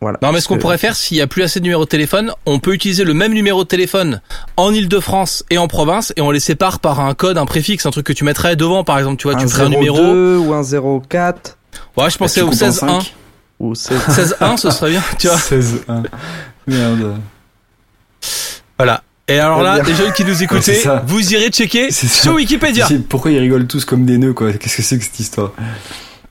[0.00, 0.18] Voilà.
[0.20, 1.88] Non mais ce qu'on que- pourrait faire, s'il y a plus assez de numéros de
[1.88, 4.20] téléphone, on peut utiliser le même numéro de téléphone
[4.56, 7.92] en Île-de-France et en province et on les sépare par un code, un préfixe, un
[7.92, 10.02] truc que tu mettrais devant par exemple, tu vois, tu un ferais un 02 numéro.
[10.38, 10.62] ou un
[11.08, 11.56] 04
[11.96, 12.72] Ouais, je pensais Tu au coupes en 16-1.
[12.72, 13.14] cinq.
[13.60, 15.38] ou c'est 16-1, ce serait bien, tu vois.
[15.38, 16.02] 16 1.
[16.66, 17.14] Merde.
[18.76, 19.02] Voilà.
[19.28, 21.02] Et alors Très là, les jeunes qui nous ça.
[21.06, 22.88] vous irez checker sur Wikipédia.
[23.08, 25.52] Pourquoi ils rigolent tous comme des nœuds, quoi Qu'est-ce que c'est que cette histoire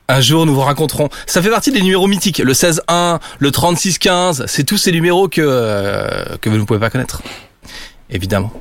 [0.07, 1.09] Un jour, nous vous raconterons.
[1.25, 2.39] Ça fait partie des numéros mythiques.
[2.39, 6.89] Le 16-1, le 36-15, c'est tous ces numéros que, euh, que vous ne pouvez pas
[6.89, 7.21] connaître.
[8.09, 8.51] Évidemment.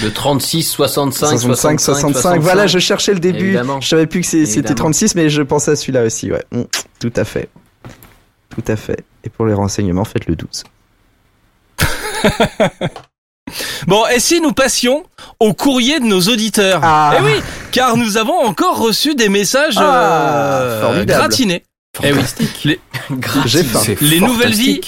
[0.00, 2.40] Le 36, 65, 65, 65.
[2.40, 3.46] Voilà, je cherchais le début.
[3.48, 3.80] Évidemment.
[3.80, 4.74] Je savais plus que c'était Évidemment.
[4.76, 6.44] 36, mais je pensais à celui-là aussi, ouais.
[6.52, 6.62] Mm,
[7.00, 7.48] Tout à fait.
[8.50, 9.04] Tout à fait.
[9.24, 10.62] Et pour les renseignements, faites le 12.
[13.86, 15.04] Bon, et si nous passions
[15.40, 17.14] au courrier de nos auditeurs Ah.
[17.18, 21.64] Eh oui, car nous avons encore reçu des messages Ah, euh, gratinés.
[22.02, 22.22] Eh oui,
[22.64, 22.80] les,
[23.46, 23.80] J'ai faim.
[23.84, 24.80] C'est les nouvelles vies,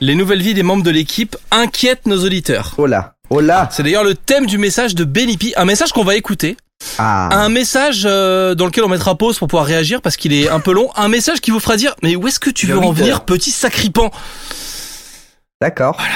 [0.00, 2.74] les nouvelles vies des membres de l'équipe inquiètent nos auditeurs.
[2.76, 3.14] Oh là.
[3.30, 3.68] Oh là.
[3.72, 6.58] C'est d'ailleurs le thème du message de Benipi, un message qu'on va écouter,
[6.98, 7.30] Ah.
[7.32, 10.60] un message euh, dans lequel on mettra pause pour pouvoir réagir parce qu'il est un
[10.60, 12.92] peu long, un message qui vous fera dire mais où est-ce que tu veux en
[12.92, 14.10] venir petit sacripant?
[15.62, 15.96] D'accord.
[15.98, 16.14] Avant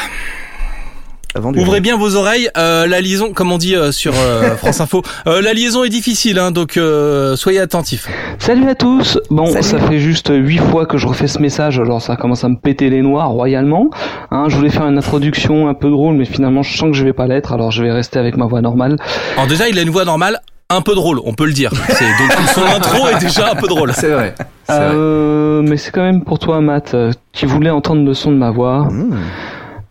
[1.36, 5.02] Ouvrez bien vos oreilles, euh, la liaison, comme on dit euh, sur euh, France Info,
[5.26, 8.08] euh, la liaison est difficile, hein, donc euh, soyez attentifs.
[8.38, 9.18] Salut à tous.
[9.30, 9.62] Bon, Salut.
[9.62, 12.56] ça fait juste huit fois que je refais ce message, alors ça commence à me
[12.56, 13.90] péter les noix royalement.
[14.30, 17.04] Hein, je voulais faire une introduction un peu drôle, mais finalement je sens que je
[17.04, 18.96] vais pas l'être, alors je vais rester avec ma voix normale.
[19.34, 21.70] Alors déjà, il a une voix normale, un peu drôle, on peut le dire.
[21.90, 23.92] C'est- donc son intro est déjà un peu drôle.
[23.94, 24.34] C'est vrai.
[24.68, 24.78] Vrai.
[24.80, 28.36] Euh, mais c'est quand même pour toi, Matt, euh, qui voulais entendre le son de
[28.36, 28.80] ma voix.
[28.90, 29.16] Mmh.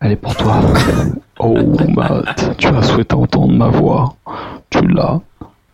[0.01, 0.61] Elle est pour toi.
[1.39, 1.57] Oh,
[1.95, 4.15] Matt, tu as souhaité entendre ma voix.
[4.69, 5.21] Tu l'as.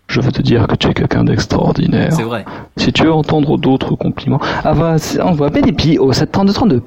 [0.08, 2.12] Je veux te dire que tu es quelqu'un d'extraordinaire.
[2.14, 2.46] C'est vrai.
[2.78, 6.84] Si tu veux entendre d'autres compliments, ah bah, envoie Bénépi au 73232.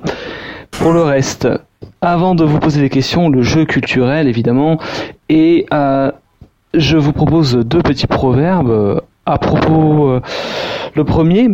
[0.70, 1.48] Pour le reste,
[2.02, 4.78] avant de vous poser des questions, le jeu culturel évidemment,
[5.28, 6.12] et euh,
[6.74, 10.08] je vous propose deux petits proverbes à propos.
[10.08, 10.20] euh,
[10.94, 11.48] le premier,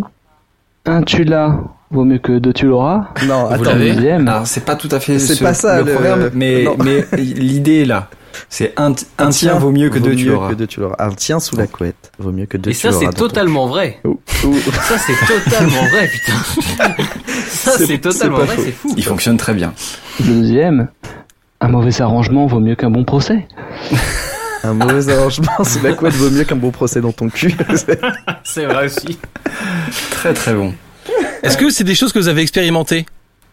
[0.84, 1.58] un tu l'as
[1.90, 3.08] vaut mieux que deux tu l'auras.
[3.26, 3.76] Non, Vous attends.
[3.76, 6.64] deuxième, Alors c'est pas tout à fait C'est ce- pas ça, le, le- proverbe, mais
[6.64, 6.76] non.
[6.82, 8.08] mais l'idée est là.
[8.48, 10.48] C'est un, un tien vaut mieux que deux tu l'auras.
[10.48, 10.96] que deux tu l'auras.
[10.98, 13.00] Un tien sous la couette vaut mieux que deux Et tu ça, l'auras.
[13.06, 13.98] c'est totalement vrai.
[14.04, 14.54] Ouh, ouh.
[14.88, 15.12] Ça, c'est
[15.44, 16.94] totalement vrai, putain.
[17.46, 18.94] Ça, C'est- totalement vrai, c'est fou.
[18.96, 19.74] Il fonctionne très bien.
[20.20, 20.88] deuxième,
[21.60, 23.46] un mauvais arrangement vaut mieux qu'un bon procès.
[24.64, 27.54] Un mauvais arrangement sous la couette vaut mieux qu'un bon procès dans ton cul.
[28.44, 29.18] C'est vrai aussi.
[30.12, 30.72] Très très bon.
[31.42, 33.06] Est-ce que c'est des choses que vous avez expérimentées?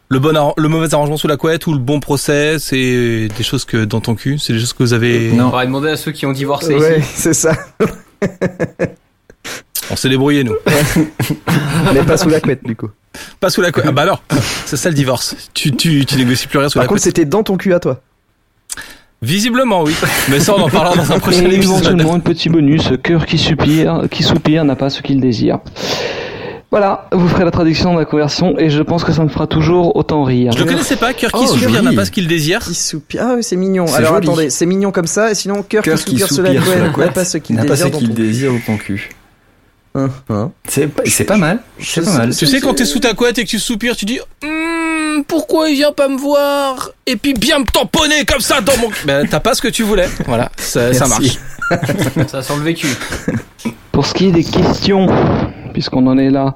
[0.10, 3.66] Le bon, le mauvais arrangement sous la couette ou le bon procès, c'est des choses
[3.66, 5.32] que dans ton cul, c'est des choses que vous avez.
[5.34, 5.50] On Non.
[5.50, 7.54] va demander à ceux qui ont divorcé ouais, c'est ça.
[9.92, 10.56] On s'est débrouillé nous.
[11.94, 12.90] Mais pas sous la couette du coup.
[13.40, 13.86] Pas sous la couette.
[13.88, 14.22] Ah bah alors,
[14.66, 15.36] c'est ça le divorce.
[15.54, 17.16] Tu tu tu négocies plus rien sous Par la contre, couette.
[17.16, 18.02] c'était dans ton cul à toi.
[19.22, 19.94] Visiblement oui.
[20.30, 21.64] Mais ça on en parlera dans un prochain Et épisode.
[21.82, 25.60] éventuellement un petit bonus, cœur qui soupire, qui soupire n'a pas ce qu'il désire.
[26.72, 29.48] Voilà, vous ferez la traduction de la conversion et je pense que ça me fera
[29.48, 30.52] toujours autant rire.
[30.54, 31.14] Je le connaissais pas.
[31.14, 32.60] Cœur qui Oh, soupire n'a pas ce qu'il désire.
[32.60, 33.22] Qui soupire.
[33.26, 33.86] Ah oui, c'est mignon.
[33.96, 34.28] Alors joli.
[34.28, 35.32] attendez, c'est mignon comme ça.
[35.32, 37.56] Et sinon, cœur qui Cœur qui soupire soupire sous la couette n'a pas ce qu'il
[37.56, 39.10] n'a pas ce désire dans qu'il désire au ton cul.
[39.96, 40.52] Hein.
[40.68, 41.60] C'est pas- c'est pas mal.
[41.80, 42.36] C'est pas mal.
[42.36, 45.70] Tu sais quand t'es sous ta couette et que tu soupires, tu dis Hum, pourquoi
[45.70, 48.90] il vient pas me voir et puis bien me tamponner comme ça dans mon.
[49.06, 50.08] Ben t'as pas ce que tu voulais.
[50.28, 51.38] Voilà, ça, marche.
[52.28, 52.88] Ça sent le vécu.
[53.92, 55.08] Pour ce qui est des questions,
[55.74, 56.56] puisqu'on en est là,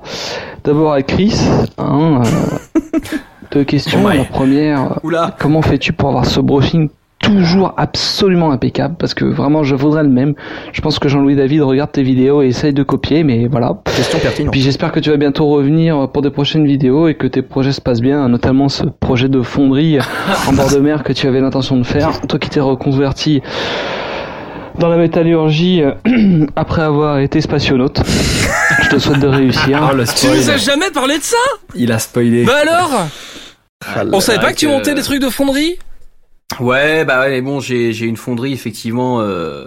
[0.64, 1.36] d'abord à Chris,
[1.78, 2.80] hein, euh,
[3.52, 4.08] deux questions.
[4.08, 5.36] La première, Oula.
[5.40, 6.90] comment fais-tu pour avoir ce brushing
[7.24, 10.36] toujours absolument impeccable Parce que vraiment, je voudrais le même.
[10.72, 13.78] Je pense que Jean-Louis David regarde tes vidéos et essaye de copier, mais voilà.
[13.96, 14.52] Question Et pertinente.
[14.52, 17.72] puis j'espère que tu vas bientôt revenir pour des prochaines vidéos et que tes projets
[17.72, 19.98] se passent bien, notamment ce projet de fonderie
[20.48, 22.22] en bord de mer que tu avais l'intention de faire.
[22.28, 23.42] Toi qui t'es reconverti
[24.78, 25.82] dans la métallurgie
[26.56, 28.02] après avoir été spationaute.
[28.84, 29.88] Je te souhaite de réussir.
[29.92, 31.38] Oh le Tu nous as jamais parlé de ça?
[31.76, 32.44] Il a spoilé.
[32.44, 33.08] Bah alors?
[33.86, 35.78] Ah On savait pas que tu montais des trucs de fonderie?
[36.60, 39.66] Ouais, bah ouais, bon, j'ai j'ai une fonderie effectivement euh,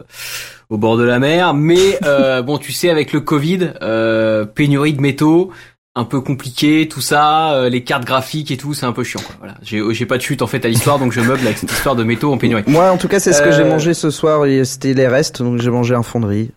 [0.71, 4.93] au bord de la mer, mais euh, bon, tu sais, avec le Covid, euh, pénurie
[4.93, 5.51] de métaux,
[5.95, 9.21] un peu compliqué, tout ça, euh, les cartes graphiques et tout, c'est un peu chiant.
[9.25, 9.35] Quoi.
[9.39, 11.73] Voilà, j'ai j'ai pas de chute en fait à l'histoire, donc je meuble avec cette
[11.73, 12.65] histoire de métaux en pénurie.
[12.67, 14.45] Moi, en tout cas, c'est ce que Euh, j'ai mangé ce soir.
[14.65, 16.51] C'était les restes, donc j'ai mangé un fond de riz.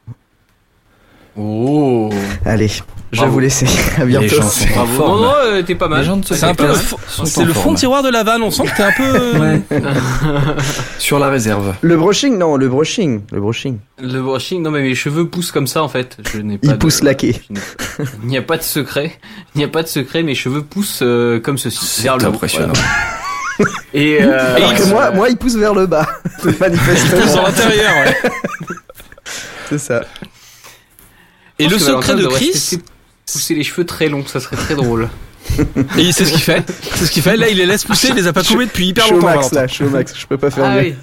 [1.42, 2.10] Oh,
[2.46, 2.68] Allez,
[3.14, 3.66] je vais vous laisser.
[3.98, 4.28] À Les bientôt.
[4.42, 5.22] gens sont bravo.
[5.22, 6.02] Non, euh, t'es pas mal.
[6.06, 6.74] Les C'est un peu le
[7.26, 8.42] c'est le fond de tiroir de la vanne.
[8.44, 9.40] On sent que t'es un peu.
[9.40, 9.62] Ouais.
[10.98, 11.76] Sur la réserve.
[11.82, 13.78] Le brushing, non, le brushing, le brushing.
[14.02, 16.18] Le brushing, non mais mes cheveux poussent comme ça en fait.
[16.34, 16.68] Je n'ai pas.
[16.68, 19.12] Il de- n'y a pas de secret.
[19.56, 20.24] Il n'y a pas de secret.
[20.24, 22.30] Mes cheveux poussent euh, comme ceci, C'est vers le haut.
[22.30, 22.74] impressionnant.
[23.58, 23.72] voilà.
[23.94, 26.08] Et euh, Alors que euh, moi, moi, il pousse vers le bas.
[26.42, 27.44] Plus dans Manifestement.
[27.44, 28.30] l'intérieur, ouais.
[29.70, 30.02] C'est ça.
[31.60, 32.80] Et le secret de Chris,
[33.32, 35.10] pousser les cheveux très longs, ça serait très drôle.
[35.98, 36.64] et c'est ce qu'il fait.
[36.96, 37.38] C'est ce qu'il fait.
[37.38, 38.10] Là, il les laisse pousser.
[38.10, 39.26] Il les a pas coupés depuis hyper longtemps.
[39.28, 39.56] max Valentin.
[39.62, 40.14] là, je suis au max.
[40.18, 40.82] Je peux pas faire Ah mieux.
[40.90, 40.96] oui.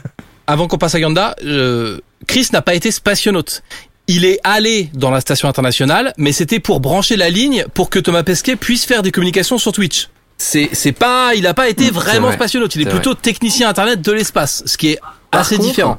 [0.47, 3.63] Avant qu'on passe à Ganda, euh, Chris n'a pas été spationaute.
[4.07, 7.99] il est allé dans la station internationale, mais c'était pour brancher la ligne pour que
[7.99, 10.09] Thomas Pesquet puisse faire des communications sur Twitch.
[10.39, 12.37] C'est c'est pas, il a pas été vraiment vrai.
[12.37, 15.99] spationaute, il est, plutôt technicien internet de l'espace, ce qui est Par assez contre, différent.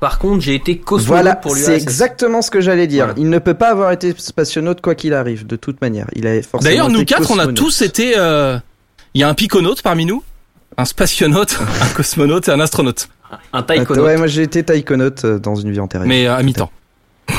[0.00, 1.64] Par contre, j'ai été cosmonaute Voilà, pour l'URSS.
[1.66, 3.06] c'est exactement ce que j'allais dire.
[3.06, 3.20] Voilà.
[3.20, 6.06] Il ne peut pas avoir été spationaute quoi qu'il arrive, de toute manière.
[6.14, 8.12] Il a forcément D'ailleurs, nous été quatre, on a tous été.
[8.16, 8.58] euh,
[9.14, 10.22] Il y a un piconaute parmi nous,
[10.76, 14.04] un spationaute, un cosmonaute et un astronaute, Un Ah, taïkonaute.
[14.04, 16.06] ouais, moi j'ai été taïkonaute euh, dans une vie antérieure.
[16.08, 16.70] mais euh, à mi-temps.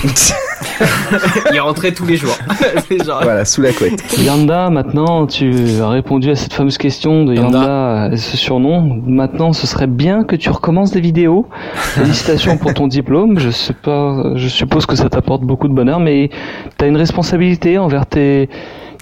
[1.53, 2.37] Il rentrait tous les jours.
[3.05, 4.01] Genre- voilà, sous la couette.
[4.19, 7.57] Yanda, maintenant, tu as répondu à cette fameuse question de Yanda.
[7.59, 9.01] Yanda, ce surnom.
[9.05, 11.47] Maintenant, ce serait bien que tu recommences des vidéos.
[11.75, 13.39] Félicitations pour ton diplôme.
[13.39, 16.29] Je sais pas, je suppose que ça t'apporte beaucoup de bonheur, mais
[16.77, 18.49] tu as une responsabilité envers tes,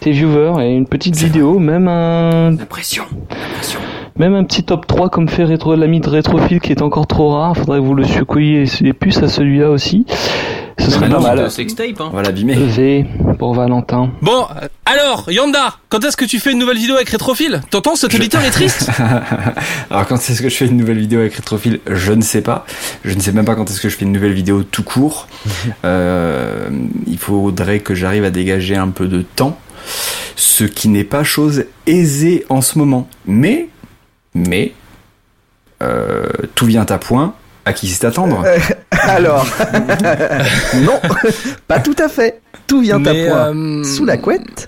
[0.01, 3.05] tes viewers et une petite vidéo, même un, La pression.
[3.29, 3.79] La pression.
[4.17, 7.31] Même un petit top 3 comme fait rétro, l'ami de Rétrophile qui est encore trop
[7.31, 7.55] rare.
[7.55, 10.05] Faudrait que vous le secouiez les puces à celui-là aussi.
[10.79, 11.49] Ce serait pas mal.
[11.49, 12.09] sextape, hein.
[12.11, 12.53] On va l'abîmer.
[12.55, 13.05] V
[13.39, 14.11] pour Valentin.
[14.21, 17.61] Bon, euh, alors, Yanda, quand est-ce que tu fais une nouvelle vidéo avec Rétrophile?
[17.69, 18.89] T'entends, cet auditeur est triste?
[19.89, 21.79] Alors quand est-ce que je fais une nouvelle vidéo avec Rétrophile?
[21.89, 22.65] Je ne sais pas.
[23.03, 25.27] Je ne sais même pas quand est-ce que je fais une nouvelle vidéo tout court.
[25.83, 26.69] Euh,
[27.05, 29.57] il faudrait que j'arrive à dégager un peu de temps,
[30.35, 33.07] ce qui n'est pas chose aisée en ce moment.
[33.27, 33.69] Mais,
[34.35, 34.73] mais,
[35.81, 37.33] euh, tout vient à point.
[37.65, 38.43] À qui c'est attendre?
[38.91, 39.45] Alors,
[40.81, 40.99] non,
[41.67, 42.41] pas tout à fait.
[42.67, 43.55] Tout vient Mais, à point.
[43.55, 44.67] euh, Sous la couette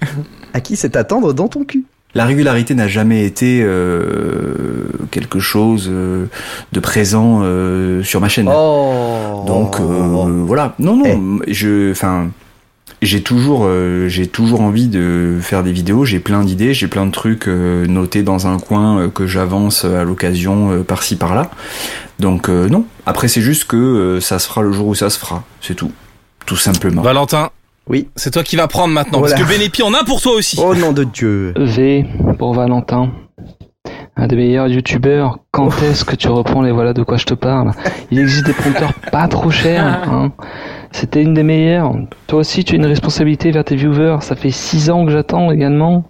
[0.54, 1.84] À qui c'est attendre dans ton cul?
[2.16, 6.26] La régularité n'a jamais été euh, quelque chose euh,
[6.72, 8.50] de présent euh, sur ma chaîne.
[8.52, 9.84] Oh Donc euh,
[10.46, 10.74] voilà.
[10.80, 12.30] Non non, je enfin
[13.02, 17.06] j'ai toujours euh, j'ai toujours envie de faire des vidéos, j'ai plein d'idées, j'ai plein
[17.06, 21.52] de trucs euh, notés dans un coin euh, que j'avance à l'occasion euh, par-ci par-là.
[22.20, 25.10] Donc euh, non, après c'est juste que euh, ça se fera le jour où ça
[25.10, 25.92] se fera, c'est tout.
[26.48, 27.02] Tout simplement.
[27.02, 27.50] Valentin,
[27.90, 28.08] Oui.
[28.16, 29.36] c'est toi qui vas prendre maintenant, Voilà.
[29.36, 30.58] parce que Bénépi en a pour toi aussi.
[30.64, 31.54] Oh nom de Dieu.
[31.58, 32.06] V
[32.40, 33.12] pour Valentin.
[34.16, 35.38] Un des meilleurs youtubeurs.
[35.52, 37.72] Quand est-ce que tu reprends les voilà de quoi je te parle?
[38.10, 39.86] Il existe des prompteurs pas trop chers.
[40.12, 40.32] Hein.
[41.00, 41.94] C'était une des meilleures.
[42.26, 44.18] Toi aussi, tu as une responsabilité vers tes viewers.
[44.22, 46.06] Ça fait six ans que j'attends également.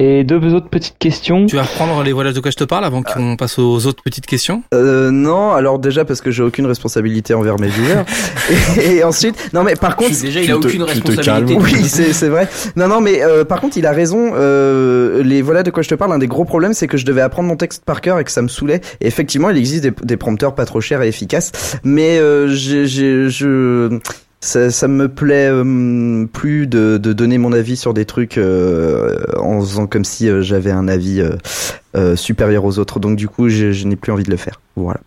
[0.00, 1.46] Et deux autres petites questions.
[1.46, 4.02] Tu vas reprendre les voilà de quoi je te parle avant qu'on passe aux autres
[4.04, 4.62] petites questions?
[4.72, 8.04] Euh, non, alors déjà parce que j'ai aucune responsabilité envers mes viewers.
[8.80, 11.56] et, et ensuite, non mais par contre, Déjà, il a te- aucune responsabilité.
[11.60, 12.48] Oui, c'est vrai.
[12.76, 14.32] Non, non, mais euh, par contre, il a raison.
[14.36, 16.12] Euh, les voilà de quoi je te parle.
[16.12, 18.30] Un des gros problèmes, c'est que je devais apprendre mon texte par cœur et que
[18.30, 18.80] ça me saoulait.
[19.00, 22.86] Et effectivement, il existe des, des prompteurs pas trop chers et efficaces, mais euh, j'ai,
[22.86, 23.98] j'ai- je
[24.40, 29.16] ça, ça me plaît euh, plus de, de donner mon avis sur des trucs euh,
[29.38, 31.22] en faisant comme si euh, j'avais un avis
[32.14, 33.00] supérieur aux autres.
[33.00, 34.60] Donc du coup, je, je n'ai plus envie de le faire.
[34.76, 35.00] Voilà.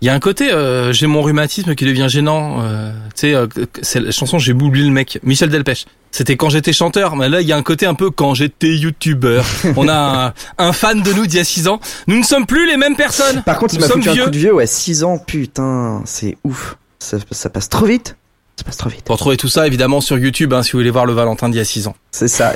[0.00, 2.60] Il y a un côté, euh, j'ai mon rhumatisme qui devient gênant.
[2.62, 3.46] euh, tu sais, euh,
[3.82, 5.86] c'est la chanson, j'ai oublié le mec, Michel Delpech.
[6.10, 8.74] C'était quand j'étais chanteur, mais là il y a un côté un peu quand j'étais
[8.76, 9.44] youtubeur.
[9.76, 11.78] On a un, un fan de nous d'il y a 6 ans.
[12.08, 13.42] Nous ne sommes plus les mêmes personnes.
[13.44, 14.24] Par contre, il m'a foutu un vieux.
[14.24, 14.52] coup de vieux.
[14.54, 15.18] Ouais, 6 ans.
[15.18, 16.76] Putain, c'est ouf.
[17.02, 18.16] Ça, ça passe trop vite.
[18.56, 19.02] Ça passe trop vite.
[19.04, 21.58] Pour retrouver tout ça évidemment sur YouTube, hein, si vous voulez voir le Valentin d'il
[21.58, 21.94] y a 6 ans.
[22.10, 22.52] C'est ça.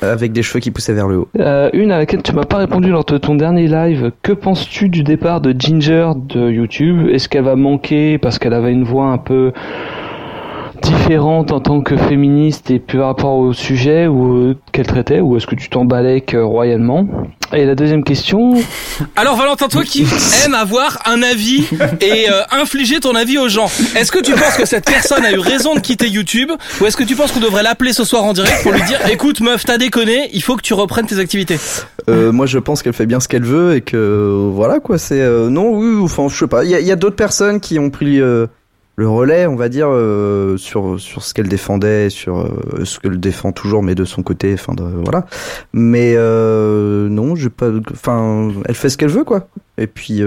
[0.00, 1.28] Avec des cheveux qui poussaient vers le haut.
[1.40, 4.12] Euh, une à laquelle tu m'as pas répondu lors de ton dernier live.
[4.22, 7.08] Que penses-tu du départ de Ginger de YouTube?
[7.08, 9.52] Est-ce qu'elle va manquer parce qu'elle avait une voix un peu
[10.82, 15.36] différente en tant que féministe et par rapport au sujet ou euh, qu'elle traitait ou
[15.36, 17.06] est-ce que tu t'emballais que royalement?
[17.54, 18.54] Et la deuxième question,
[19.16, 20.06] Alors Valentin, toi qui
[20.44, 21.64] aimes avoir un avis
[22.00, 25.32] et euh, infliger ton avis aux gens, est-ce que tu penses que cette personne a
[25.32, 28.24] eu raison de quitter YouTube ou est-ce que tu penses qu'on devrait l'appeler ce soir
[28.24, 31.18] en direct pour lui dire écoute meuf t'as déconné, il faut que tu reprennes tes
[31.18, 31.58] activités?
[32.08, 34.98] Euh, moi, je pense qu'elle fait bien ce qu'elle veut et que euh, voilà quoi.
[34.98, 36.64] C'est euh, non, oui, enfin, je sais pas.
[36.64, 38.46] Il y a, il y a d'autres personnes qui ont pris euh,
[38.96, 43.18] le relais, on va dire, euh, sur sur ce qu'elle défendait, sur euh, ce qu'elle
[43.18, 44.52] défend toujours, mais de son côté.
[44.54, 45.26] Enfin, de, voilà.
[45.72, 47.70] Mais euh, non, j'ai pas.
[47.90, 49.48] Enfin, elle fait ce qu'elle veut quoi.
[49.78, 50.22] Et puis.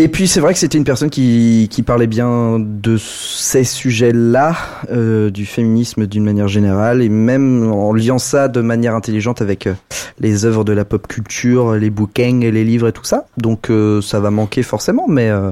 [0.00, 4.54] Et puis c'est vrai que c'était une personne qui, qui parlait bien de ces sujets-là,
[4.92, 9.66] euh, du féminisme d'une manière générale, et même en liant ça de manière intelligente avec
[9.66, 9.74] euh,
[10.20, 13.26] les œuvres de la pop culture, les bouquins, les livres et tout ça.
[13.38, 15.50] Donc euh, ça va manquer forcément, mais euh,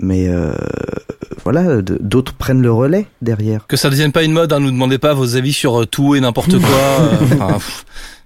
[0.00, 0.52] mais euh,
[1.44, 3.66] voilà, d'autres prennent le relais derrière.
[3.66, 5.86] Que ça ne devienne pas une mode, hein, nous demandez pas vos avis sur euh,
[5.86, 6.78] tout et n'importe quoi.
[7.00, 7.58] euh, enfin,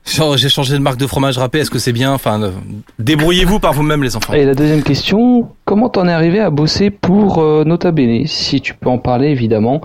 [0.05, 2.13] j'ai changé de marque de fromage râpé, est-ce que c'est bien?
[2.13, 2.51] Enfin, euh,
[2.99, 4.33] débrouillez-vous par vous-même les enfants.
[4.33, 8.27] et la deuxième question, comment t'en es arrivé à bosser pour euh, Nota Bene?
[8.27, 9.81] Si tu peux en parler évidemment,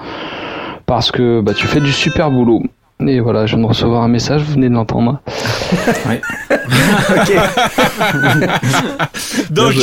[0.86, 2.64] parce que bah, tu fais du super boulot.
[3.06, 5.22] Et voilà, je viens de recevoir un message, vous venez de l'entendre.
[9.52, 9.76] Donc,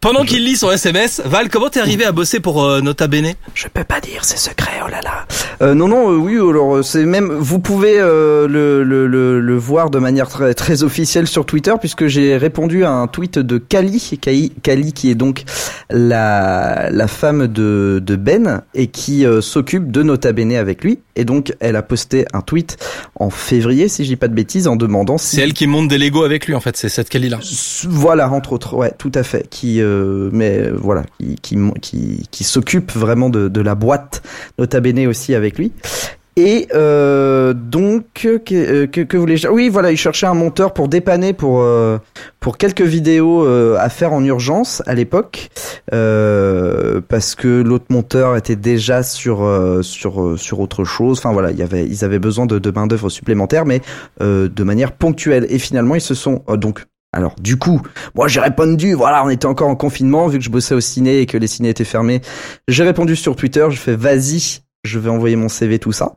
[0.00, 3.32] pendant qu'il lit son SMS, Val, comment t'es arrivé à bosser pour euh, Nota Bene?
[3.54, 5.24] Je peux pas dire, c'est secret, oh là là.
[5.62, 9.40] Euh, non, non, euh, oui, alors euh, c'est même, vous pouvez euh, le, le, le,
[9.40, 13.38] le voir de manière très, très officielle sur Twitter, puisque j'ai répondu à un tweet
[13.38, 15.44] de Kali, Kali, Kali qui est donc
[15.88, 20.98] la, la femme de, de Ben, et qui euh, s'occupe de Nota Bene avec lui.
[21.16, 22.76] Et donc, elle a posté un tweet
[23.16, 25.36] en février, si je dis pas de bêtises, en demandant si...
[25.36, 27.38] C'est elle qui monte des Lego avec lui, en fait, c'est cette Kelly là.
[27.88, 29.48] Voilà, entre autres, ouais, tout à fait.
[29.48, 34.22] Qui, euh, mais euh, voilà, qui, qui, qui, qui s'occupe vraiment de, de la boîte,
[34.58, 35.72] Nota Bene aussi avec lui.
[36.36, 41.32] Et euh, donc, que, que, que voulais-je Oui, voilà, il cherchait un monteur pour dépanner
[41.32, 41.98] pour euh,
[42.40, 45.50] pour quelques vidéos euh, à faire en urgence à l'époque,
[45.92, 51.18] euh, parce que l'autre monteur était déjà sur euh, sur euh, sur autre chose.
[51.18, 53.80] Enfin voilà, il y avait ils avaient besoin de, de main d'œuvre supplémentaire, mais
[54.20, 55.46] euh, de manière ponctuelle.
[55.50, 57.80] Et finalement, ils se sont euh, donc alors du coup,
[58.16, 61.20] moi j'ai répondu, voilà, on était encore en confinement vu que je bossais au ciné
[61.20, 62.22] et que les ciné étaient fermés.
[62.66, 66.16] J'ai répondu sur Twitter, je fais vas-y, je vais envoyer mon CV tout ça.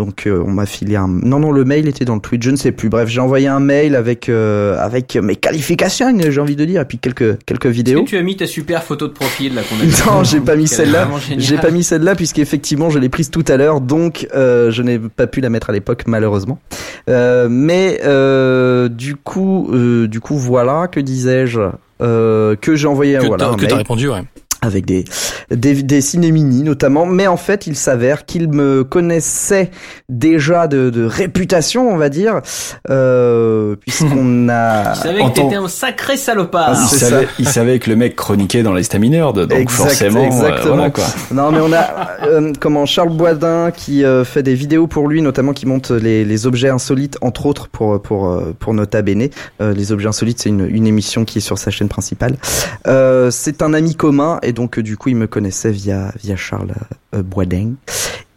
[0.00, 2.50] Donc euh, on m'a filé un non non le mail était dans le tweet je
[2.50, 2.88] ne sais plus.
[2.88, 6.84] Bref j'ai envoyé un mail avec euh, avec mes qualifications j'ai envie de dire et
[6.84, 8.04] puis quelques quelques Est-ce vidéos.
[8.04, 10.54] que tu as mis ta super photo de profil là qu'on a non j'ai pas
[10.56, 11.08] mis celle-là.
[11.36, 14.98] j'ai pas mis celle-là puisqu'effectivement je l'ai prise tout à l'heure donc euh, je n'ai
[14.98, 16.58] pas pu la mettre à l'époque malheureusement.
[17.08, 21.60] Euh, mais euh, du coup euh, du coup voilà que disais-je
[22.00, 24.22] euh, que j'ai envoyé Que voilà un que t'as répondu, ouais.
[24.62, 25.04] Avec des
[25.50, 29.70] des, des ciné-mini notamment, mais en fait il s'avère qu'il me connaissait
[30.08, 32.40] déjà de, de réputation, on va dire,
[32.90, 34.94] euh, puisqu'on a...
[34.94, 36.74] Je savais En que t'étais un sacré salopard.
[36.74, 40.22] Ah, il, savait, il savait que le mec chroniquait dans les Stamineurs, donc Exact, forcément,
[40.22, 40.74] euh, exactement.
[40.74, 41.04] voilà quoi.
[41.32, 45.22] Non mais on a euh, comment Charles Boisdin qui euh, fait des vidéos pour lui,
[45.22, 49.28] notamment qui monte les, les objets insolites, entre autres pour pour euh, pour Nota Bene.
[49.60, 52.36] Euh, les objets insolites, c'est une, une émission qui est sur sa chaîne principale.
[52.86, 56.36] Euh, c'est un ami commun et donc euh, du coup il me connaissait via via
[56.36, 56.74] Charles
[57.14, 57.72] euh, Boisdin.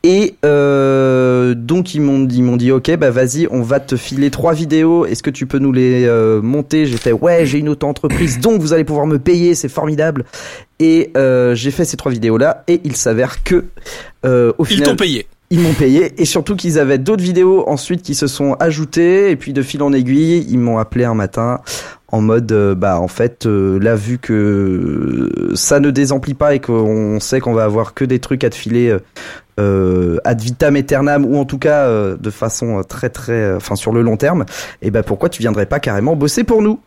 [0.04, 4.32] Et euh, donc ils m'ont ils m'ont dit ok bah vas-y on va te filer
[4.32, 5.06] trois vidéos.
[5.06, 6.88] Est-ce que tu peux nous les euh, monter?
[6.88, 10.26] J'ai fait ouais j'ai une auto-entreprise donc vous allez pouvoir me payer c'est formidable.
[10.80, 13.66] Et euh, j'ai fait ces trois vidéos là et il s'avère que
[14.24, 15.28] au Ils final t'ont payé.
[15.52, 16.20] ils m'ont payé.
[16.20, 19.30] Et surtout qu'ils avaient d'autres vidéos ensuite qui se sont ajoutées.
[19.30, 21.62] Et puis de fil en aiguille ils m'ont appelé un matin
[22.12, 26.60] en mode euh, bah en fait euh, là vu que ça ne désemplit pas et
[26.60, 29.00] qu'on sait qu'on va avoir que des trucs à te filer euh,
[29.60, 33.76] euh, ad vitam aeternam ou en tout cas euh, de façon très très euh, enfin
[33.76, 34.46] sur le long terme
[34.82, 36.80] et ben pourquoi tu viendrais pas carrément bosser pour nous?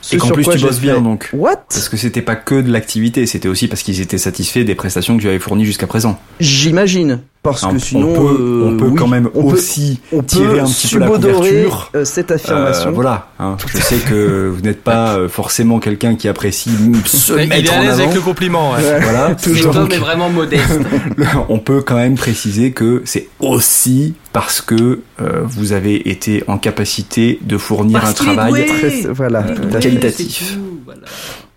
[0.00, 1.30] Ce Et qu'en plus quoi tu bosses bien donc.
[1.32, 1.64] What?
[1.68, 5.16] Parce que c'était pas que de l'activité, c'était aussi parce qu'ils étaient satisfaits des prestations
[5.16, 6.18] que tu avais fournies jusqu'à présent.
[6.38, 9.54] J'imagine parce On- que sinon on peut, euh, on peut oui, quand même on peut-
[9.56, 11.90] aussi on tirer peut un petit peu la couverture.
[11.94, 12.92] euh, cette Euh, affirmation.
[12.92, 13.56] voilà, hein.
[13.66, 16.70] je sais que vous n'êtes pas euh, forcément quelqu'un qui apprécie
[17.04, 18.02] se Il est mettre à en l'aise avant.
[18.02, 18.78] avec le compliment, ouais.
[18.78, 19.00] Ouais.
[19.00, 20.80] Voilà, Cet Donc, homme est vraiment modeste.
[21.48, 26.58] on peut quand même préciser que c'est aussi parce que euh, vous avez été en
[26.58, 28.66] capacité de fournir Parce un travail.
[28.66, 29.42] Très- voilà.
[29.80, 30.44] Qualitatif.
[30.48, 31.00] C'est tout, voilà.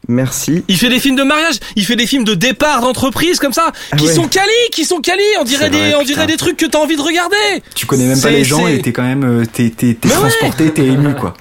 [0.08, 0.64] Merci.
[0.68, 3.72] Il fait des films de mariage, il fait des films de départ d'entreprise comme ça,
[3.98, 4.14] qui Ah ouais.
[4.16, 6.14] sont quali, qui sont quali, on dirait des, vrai, on putain.
[6.14, 7.36] dirait des trucs que t'as envie de regarder.
[7.76, 10.10] Tu connais même pas les gens et t'es quand même euh, t'es t'es ouais.
[10.10, 11.34] transporté, t'es ému quoi.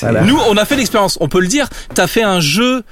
[0.00, 0.22] Voilà.
[0.22, 1.68] Nous, on a fait l'expérience, on peut le dire.
[1.94, 2.82] T'as fait un jeu,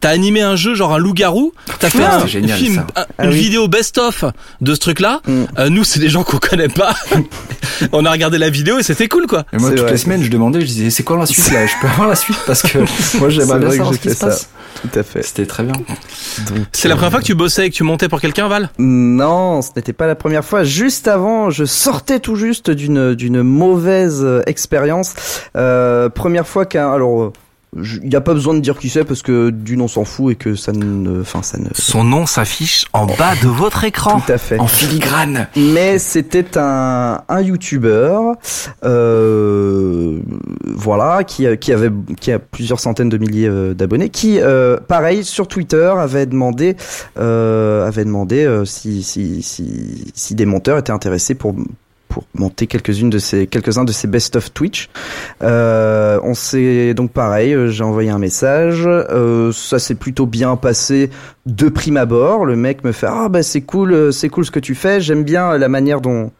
[0.00, 1.52] t'as animé un jeu genre un loup-garou.
[1.78, 3.02] T'as fait Ah, un génial, film, ça.
[3.02, 3.36] un- Ah une oui.
[3.38, 4.24] vidéo best-of
[4.60, 5.20] de ce truc-là.
[5.26, 5.42] Mm.
[5.58, 6.94] Euh, nous, c'est des gens qu'on connaît pas.
[7.92, 9.44] on a regardé la vidéo et c'était cool, quoi.
[9.52, 9.92] Et moi, toutes vrai.
[9.92, 11.66] les semaines, je demandais, je disais, c'est quoi la suite là?
[11.66, 12.78] Je peux avoir la suite parce que
[13.18, 14.26] moi, j'aimerais bien savoir j'ai ce qui fait se ça.
[14.28, 14.48] passe.
[14.82, 15.22] Tout à fait.
[15.22, 15.72] C'était très bien.
[16.72, 18.70] C'est la première fois que tu bossais et que tu montais pour quelqu'un, Val?
[18.78, 20.64] Non, ce n'était pas la première fois.
[20.64, 25.14] Juste avant, je sortais tout juste d'une d'une mauvaise euh, expérience.
[25.56, 27.32] Euh, première fois qu'un alors euh,
[28.02, 30.32] il n'y a pas besoin de dire qui c'est parce que d'une on s'en fout
[30.32, 34.20] et que ça ne enfin ça ne Son nom s'affiche en bas de votre écran.
[34.20, 34.58] tout à fait.
[34.58, 35.48] En filigrane.
[35.56, 38.18] Mais c'était un, un YouTuber,
[38.84, 40.18] euh,
[40.64, 44.76] voilà, qui, a- qui avait qui a plusieurs centaines de milliers euh, d'abonnés, qui, euh,
[44.78, 46.76] pareil, sur Twitter avait demandé,
[47.18, 51.54] euh, avait demandé euh, si, si, si, si des monteurs étaient intéressés pour
[52.16, 54.88] pour monter quelques-unes de ces quelques-uns de ces best of Twitch.
[55.42, 60.56] Euh, on s'est donc pareil, euh, j'ai envoyé un message, euh, ça s'est plutôt bien
[60.56, 61.10] passé
[61.46, 64.50] de prime abord, le mec me fait ah bah c'est cool, euh, c'est cool ce
[64.50, 66.30] que tu fais, j'aime bien la manière dont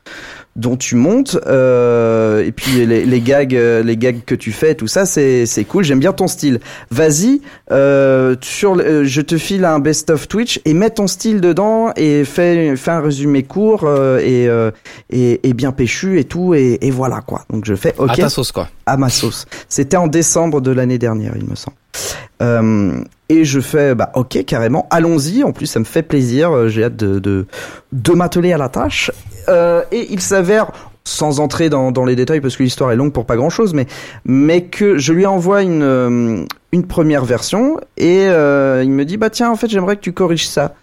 [0.57, 4.75] dont tu montes euh, et puis les, les gags euh, les gags que tu fais
[4.75, 7.43] tout ça c'est c'est cool j'aime bien ton style vas-y
[7.73, 11.43] euh, sur le- euh, je te file un best of Twitch et mets ton style
[11.43, 14.71] dedans et fais fais un résumé court euh, et, euh,
[15.11, 18.17] et et bien péchu et tout et, et voilà quoi donc je fais ok À
[18.17, 18.69] ta sauce quoi.
[18.87, 19.45] à ma sauce.
[19.69, 21.77] C'était en décembre de l'année dernière, il me semble.
[22.43, 25.43] Euh, et je fais, bah ok, carrément, allons-y.
[25.43, 26.53] En plus, ça me fait plaisir.
[26.53, 27.47] euh, J'ai hâte de
[27.93, 29.11] de, m'atteler à la tâche.
[29.49, 30.71] Euh, et il s'avère,
[31.05, 33.87] sans entrer dans, les détails parce que l'histoire est longue pour pas grand-chose, mais
[34.25, 39.51] mais que je lui envoie une une première version et il me dit bah tiens
[39.51, 40.75] en fait j'aimerais que tu corriges ça.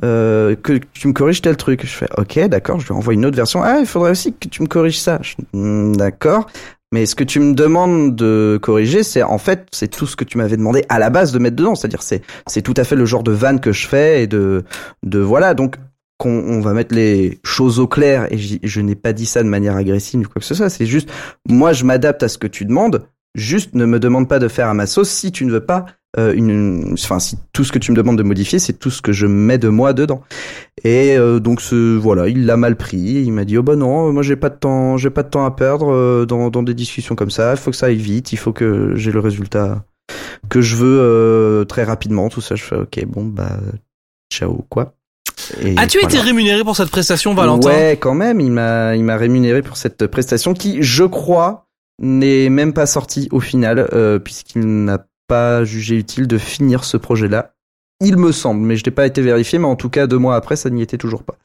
[0.00, 1.80] Que tu me corriges tel truc.
[1.84, 3.62] Je fais ok d'accord, je lui envoie une autre version.
[3.64, 5.18] Ah il faudrait aussi que tu me corriges ça.
[5.52, 6.46] Hmm, d'accord.
[6.94, 10.22] Mais ce que tu me demandes de corriger, c'est en fait, c'est tout ce que
[10.22, 11.74] tu m'avais demandé à la base de mettre dedans.
[11.74, 14.62] C'est-à-dire, c'est c'est tout à fait le genre de vanne que je fais et de
[15.02, 15.54] de voilà.
[15.54, 15.74] Donc,
[16.18, 18.32] qu'on on va mettre les choses au clair.
[18.32, 20.70] Et je n'ai pas dit ça de manière agressive ou quoi que ce soit.
[20.70, 21.10] C'est juste,
[21.48, 23.04] moi, je m'adapte à ce que tu demandes.
[23.34, 25.86] Juste, ne me demande pas de faire à ma sauce si tu ne veux pas
[26.16, 29.02] euh, une, enfin, si tout ce que tu me demandes de modifier, c'est tout ce
[29.02, 30.22] que je mets de moi dedans.
[30.84, 32.98] Et euh, donc ce voilà, il l'a mal pris.
[32.98, 35.44] Il m'a dit oh bah non, moi j'ai pas de temps, j'ai pas de temps
[35.44, 37.52] à perdre euh, dans dans des discussions comme ça.
[37.52, 38.32] Il faut que ça aille vite.
[38.32, 39.84] Il faut que j'ai le résultat
[40.48, 42.28] que je veux euh, très rapidement.
[42.28, 43.58] Tout ça, je fais ok bon bah
[44.32, 44.94] ciao quoi.
[45.76, 46.14] As-tu voilà.
[46.14, 47.68] été rémunéré pour cette prestation, Valentin?
[47.68, 51.63] Ouais, quand même, il m'a il m'a rémunéré pour cette prestation qui, je crois,
[52.00, 56.96] n'est même pas sortie au final euh, puisqu'il n'a pas jugé utile de finir ce
[56.96, 57.52] projet-là.
[58.00, 60.36] Il me semble, mais je n'ai pas été vérifié, mais en tout cas deux mois
[60.36, 61.36] après, ça n'y était toujours pas.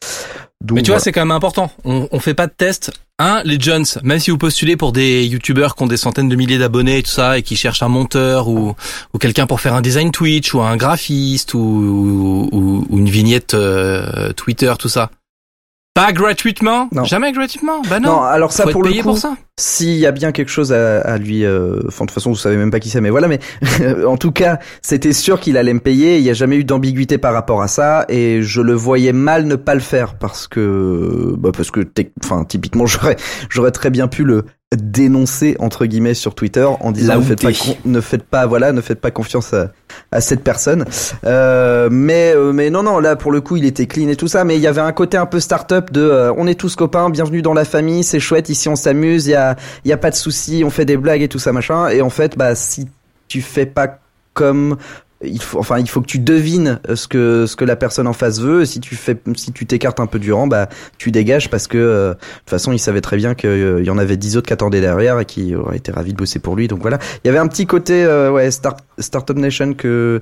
[0.62, 1.72] Donc, Mais tu vois, c'est quand même important.
[1.86, 2.91] On, on fait pas de test.
[3.18, 6.36] Un, les Jones, même si vous postulez pour des youtubeurs qui ont des centaines de
[6.36, 8.76] milliers d'abonnés et tout ça, et qui cherchent un monteur ou,
[9.14, 11.60] ou quelqu'un pour faire un design Twitch ou un graphiste ou,
[12.52, 15.12] ou, ou une vignette euh, Twitter, tout ça.
[16.06, 17.04] Pas gratuitement Non.
[17.04, 18.10] Jamais gratuitement Bah non.
[18.12, 19.36] non, alors ça Faut pour le coup, pour ça.
[19.60, 22.38] s'il y a bien quelque chose à, à lui, euh, enfin de toute façon vous
[22.38, 23.39] savez même pas qui c'est, mais voilà, mais
[24.08, 26.18] en tout cas c'était sûr qu'il allait me payer.
[26.18, 29.45] Il n'y a jamais eu d'ambiguïté par rapport à ça, et je le voyais mal
[29.45, 31.82] ne pas le faire parce que, bah parce que,
[32.24, 33.18] enfin typiquement j'aurais,
[33.50, 34.45] j'aurais très bien pu le
[34.76, 37.49] dénoncer entre guillemets sur Twitter en disant faites, pas,
[37.86, 39.72] ne faites pas voilà ne faites pas confiance à,
[40.11, 40.86] à cette personne.
[41.26, 44.28] Euh, mais euh, mais non non là pour le coup il était clean et tout
[44.28, 46.76] ça mais il y avait un côté un peu start-up de euh, on est tous
[46.76, 49.55] copains bienvenue dans la famille c'est chouette ici on s'amuse il y a
[49.86, 51.89] il y a pas de souci on fait des blagues et tout ça machin.
[51.89, 52.88] Et en fait bah si
[53.28, 53.97] tu fais pas
[54.36, 54.78] comme
[55.24, 58.07] il faut, enfin, il faut que tu devines euh, ce que ce que la personne
[58.07, 58.65] en face veut.
[58.65, 61.78] Si tu fais, si tu t'écartes un peu du rang, bah, tu dégages parce que
[61.78, 64.53] euh, de toute façon, il savait très bien qu'il y en avait dix autres qui
[64.53, 66.67] attendaient derrière et qui auraient été ravis de bosser pour lui.
[66.67, 70.22] Donc voilà, il y avait un petit côté, euh, ouais, start, Startup Nation que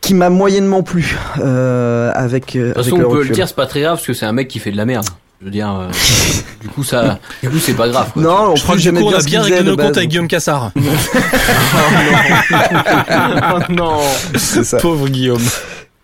[0.00, 2.56] qui m'a moyennement plu euh, avec.
[2.56, 4.24] euh, De toute façon, on peut le dire, c'est pas très grave parce que c'est
[4.26, 5.06] un mec qui fait de la merde.
[5.40, 5.88] Je veux dire, euh,
[6.60, 8.10] du coup, ça, du coup, c'est pas grave.
[8.12, 8.22] Quoi.
[8.22, 10.08] Non, en Je crois que du j'aimais coup, on a bien réglé nos comptes avec
[10.08, 10.72] Guillaume Cassard.
[13.54, 13.98] oh non.
[14.36, 14.78] C'est ça.
[14.78, 15.42] Pauvre Guillaume.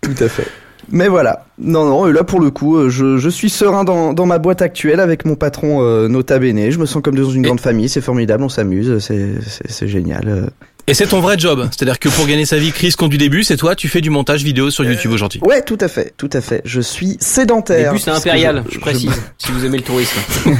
[0.01, 0.47] Tout à fait.
[0.91, 1.45] Mais voilà.
[1.57, 4.37] Non, non, et là pour le coup, euh, je, je suis serein dans, dans ma
[4.37, 6.69] boîte actuelle avec mon patron euh, Nota Bene.
[6.69, 9.69] Je me sens comme dans une Et- grande famille, c'est formidable, on s'amuse, c'est, c'est,
[9.71, 10.51] c'est génial.
[10.87, 10.91] Euh.
[10.91, 11.67] Et c'est ton vrai job.
[11.71, 14.09] C'est-à-dire que pour gagner sa vie, Chris compte du début, c'est toi, tu fais du
[14.09, 15.39] montage vidéo sur YouTube aujourd'hui.
[15.43, 16.61] Ouais, tout à fait, tout à fait.
[16.65, 17.91] Je suis sédentaire.
[17.91, 20.19] Puis c'est impérial, je, je- précise, si vous aimez le tourisme.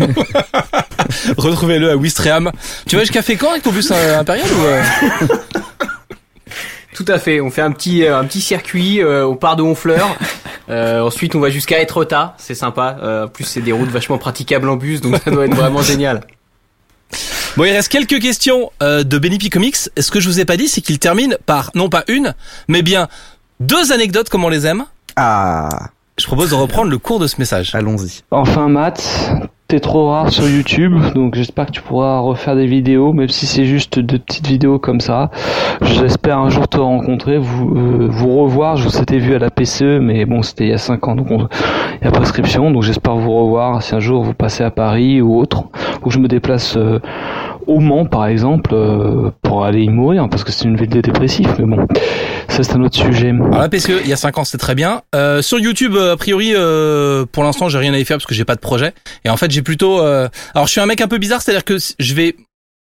[1.38, 2.52] Retrouvez-le à Wistreham.
[2.88, 4.82] Tu vas jusqu'à Fécamp avec ton bus euh, impérial ou euh
[6.94, 7.42] Tout à fait.
[7.42, 10.18] On fait un petit euh, un petit circuit euh, au parc de Honfleur.
[10.70, 12.36] Euh, ensuite, on va jusqu'à Etretat.
[12.38, 12.98] C'est sympa.
[13.04, 15.82] Euh, en plus, c'est des routes vachement praticables en bus, donc ça doit être vraiment
[15.82, 16.22] génial.
[17.58, 19.78] Bon, il reste quelques questions euh, de Benny P Comics.
[19.98, 22.34] Ce que je vous ai pas dit, c'est qu'il termine par non pas une,
[22.68, 23.08] mais bien
[23.62, 24.84] deux anecdotes comme on les aime.
[25.16, 25.70] Ah,
[26.20, 27.74] Je propose de reprendre le cours de ce message.
[27.74, 28.24] allons-y.
[28.32, 29.02] Enfin, Matt,
[29.68, 33.48] t'es trop rare sur YouTube, donc j'espère que tu pourras refaire des vidéos, même si
[33.48, 35.32] c'est juste de petites vidéos comme ça.
[35.82, 38.78] J'espère un jour te rencontrer, vous, euh, vous revoir.
[38.78, 41.16] Je vous s'étais vu à la PCE, mais bon, c'était il y a 5 ans,
[41.16, 41.48] donc on-
[42.02, 42.70] il y a prescription.
[42.70, 45.64] Donc j'espère vous revoir si un jour vous passez à Paris ou autre,
[46.02, 47.00] ou que je me déplace euh,
[47.68, 51.02] au Mans, par exemple, euh, pour aller y mourir, parce que c'est une ville de
[51.02, 51.48] dépressif.
[51.60, 51.88] Mais bon,
[52.48, 53.30] ça c'est un autre sujet.
[53.30, 55.02] Alors la PCE, il y a 5 ans, c'était très bien.
[55.14, 56.54] Euh, sur YouTube, euh, a priori,
[57.32, 58.94] pour l'instant, j'ai rien à y faire parce que j'ai pas de projet.
[59.24, 60.00] Et en fait, j'ai plutôt.
[60.00, 62.36] Alors, je suis un mec un peu bizarre, c'est-à-dire que je vais.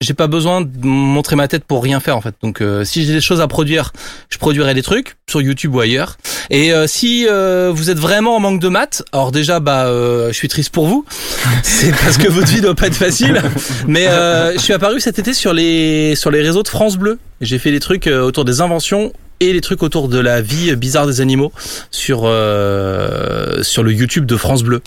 [0.02, 2.34] J'ai pas besoin de montrer ma tête pour rien faire en fait.
[2.41, 3.91] Donc euh, si j'ai des choses à produire,
[4.30, 6.16] je produirai des trucs sur YouTube ou ailleurs.
[6.50, 10.30] Et euh, si euh, vous êtes vraiment en manque de maths, alors déjà bah euh,
[10.30, 11.04] je suis triste pour vous.
[11.64, 13.41] C'est parce que votre vie doit pas être facile.
[13.88, 17.20] Mais euh, je suis apparu cet été sur les sur les réseaux de France Bleu.
[17.41, 20.74] J'ai fait des trucs euh, autour des inventions et les trucs autour de la vie
[20.78, 21.52] bizarre des animaux
[21.91, 24.82] sur euh, sur le YouTube de France Bleu.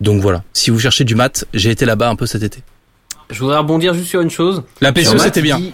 [0.00, 2.62] Donc voilà, si vous cherchez du mat, j'ai été là-bas un peu cet été.
[3.30, 4.62] Je voudrais rebondir juste sur une chose.
[4.80, 5.58] La Matt, c'était bien.
[5.58, 5.72] dit-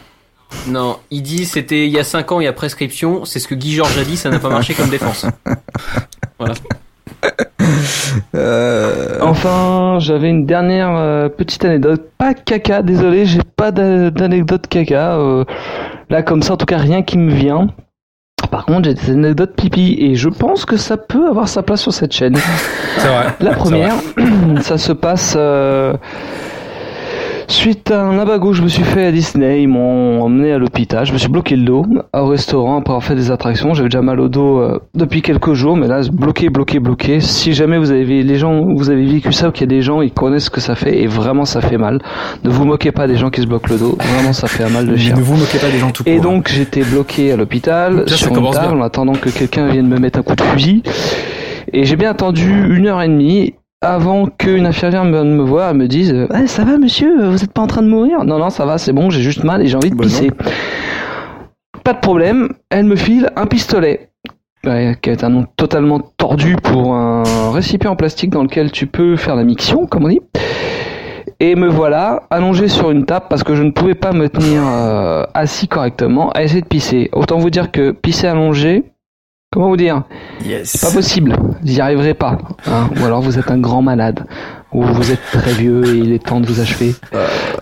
[0.68, 3.24] Non, il dit c'était il y a 5 ans, il y a prescription.
[3.24, 5.26] C'est ce que Guy Georges a dit, ça n'a pas marché comme défense.
[6.38, 6.54] Voilà.
[8.34, 12.02] Euh, Enfin, j'avais une dernière euh, petite anecdote.
[12.18, 15.16] Pas caca, désolé, j'ai pas d'a- d'anecdote caca.
[15.18, 15.44] euh,
[16.10, 17.68] là, comme ça, en tout cas, rien qui me vient.
[18.50, 21.80] Par contre, j'ai des anecdotes pipi et je pense que ça peut avoir sa place
[21.80, 22.36] sur cette chaîne.
[22.98, 23.26] C'est vrai.
[23.40, 23.94] La première,
[24.62, 25.94] ça se passe euh,
[27.52, 29.62] suite à un abago je me suis fait à Disney.
[29.62, 31.04] Ils m'ont emmené à l'hôpital.
[31.06, 33.74] Je me suis bloqué le dos au restaurant après avoir fait des attractions.
[33.74, 37.20] J'avais déjà mal au dos euh, depuis quelques jours, mais là, bloqué, bloqué, bloqué.
[37.20, 39.82] Si jamais vous avez les gens, vous avez vécu ça ou qu'il y a des
[39.82, 42.00] gens, ils connaissent ce que ça fait et vraiment ça fait mal.
[42.44, 43.98] Ne vous moquez pas des gens qui se bloquent le dos.
[44.00, 45.14] Vraiment, ça fait un mal de chien.
[45.14, 46.12] Ne vous moquez pas des gens tout court.
[46.12, 49.98] Et donc j'étais bloqué à l'hôpital sur une table en attendant que quelqu'un vienne me
[49.98, 50.82] mettre un coup de fusil.
[51.72, 55.74] Et j'ai bien attendu une heure et demie avant qu'une infirmière me, me voie et
[55.74, 58.24] me dise Eh, ça va monsieur, vous êtes pas en train de mourir?
[58.24, 60.30] Non non ça va c'est bon j'ai juste mal et j'ai envie de Bah pisser.
[61.84, 64.08] Pas de problème, elle me file un pistolet.
[64.64, 68.86] Ouais, qui est un nom totalement tordu pour un récipient en plastique dans lequel tu
[68.86, 70.20] peux faire la miction, comme on dit.
[71.40, 74.62] Et me voilà allongé sur une table parce que je ne pouvais pas me tenir
[74.64, 77.10] euh, assis correctement à essayer de pisser.
[77.12, 78.84] Autant vous dire que pisser allongé,
[79.52, 80.02] comment vous dire?
[80.44, 80.70] Yes.
[80.70, 81.36] C'est pas possible.
[81.62, 82.38] Vous y arriverez pas.
[82.66, 82.88] hein.
[83.00, 84.24] Ou alors vous êtes un grand malade.
[84.72, 86.94] Ou vous êtes très vieux et il est temps de vous achever.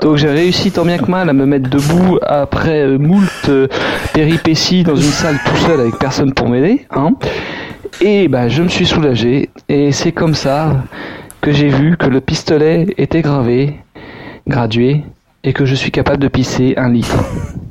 [0.00, 3.66] Donc j'ai réussi tant bien que mal à me mettre debout après euh, moult euh,
[4.14, 6.86] péripéties dans une salle tout seul avec personne pour m'aider.
[6.92, 7.10] Hein.
[8.00, 9.50] Et bah je me suis soulagé.
[9.68, 10.84] Et c'est comme ça
[11.40, 13.74] que j'ai vu que le pistolet était gravé,
[14.46, 15.02] gradué,
[15.42, 17.16] et que je suis capable de pisser un litre.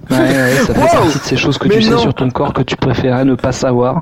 [0.09, 1.99] Ouais, ouais, ça fait Wow partie de ces choses que Mais tu sais non.
[1.99, 4.01] sur ton corps que tu préférais ne pas savoir.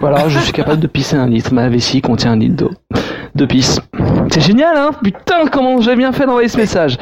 [0.00, 1.54] Voilà, je suis capable de pisser un litre.
[1.54, 2.70] Ma vessie contient un litre d'eau.
[3.34, 3.78] De pisse.
[4.32, 6.98] C'est génial, hein Putain, comment j'ai bien fait d'envoyer ce message.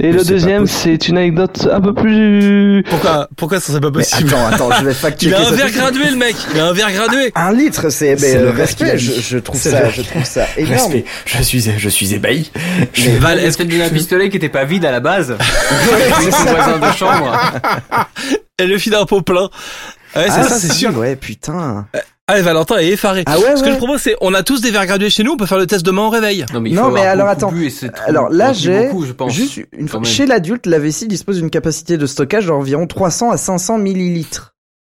[0.00, 2.82] Et le c'est deuxième, c'est une anecdote un peu plus...
[2.88, 5.44] Pourquoi pourquoi ça serait pas mais possible attends, attends, je vais Il fact-checker a un
[5.44, 6.34] ça verre gradué le mec.
[6.54, 7.32] Il a un verre gradué.
[7.34, 8.98] Un litre, c'est mais, C'est euh, le a respect.
[8.98, 10.72] Je, je trouve C'est ça, le- je trouve ça énorme.
[10.92, 11.04] Respect.
[11.26, 12.50] Je suis, je suis ébahi.
[13.04, 15.30] Mais Val, est-ce que peut-être donné un pistolet qui était pas vide à la base
[15.92, 17.38] Ouais, son voisin de chambre.
[18.58, 19.48] elle le file d'un pot plein
[20.14, 20.96] Ouais, c'est Ah, ça, c'est sûr.
[20.96, 21.86] Ouais, putain.
[22.28, 23.22] Ah, et Valentin est effaré.
[23.26, 25.32] Ah ouais, Ce que je propose, c'est, on a tous des verres gradués chez nous,
[25.32, 26.44] on peut faire le test demain au réveil.
[26.52, 27.50] Non mais, il Non, faut mais alors, attends.
[27.52, 28.90] trop- Alors là, j'ai
[29.28, 30.02] juste une fois.
[30.02, 34.54] Chez l'adulte, la vessie dispose d'une capacité de stockage d'environ 300 à 500 millilitres.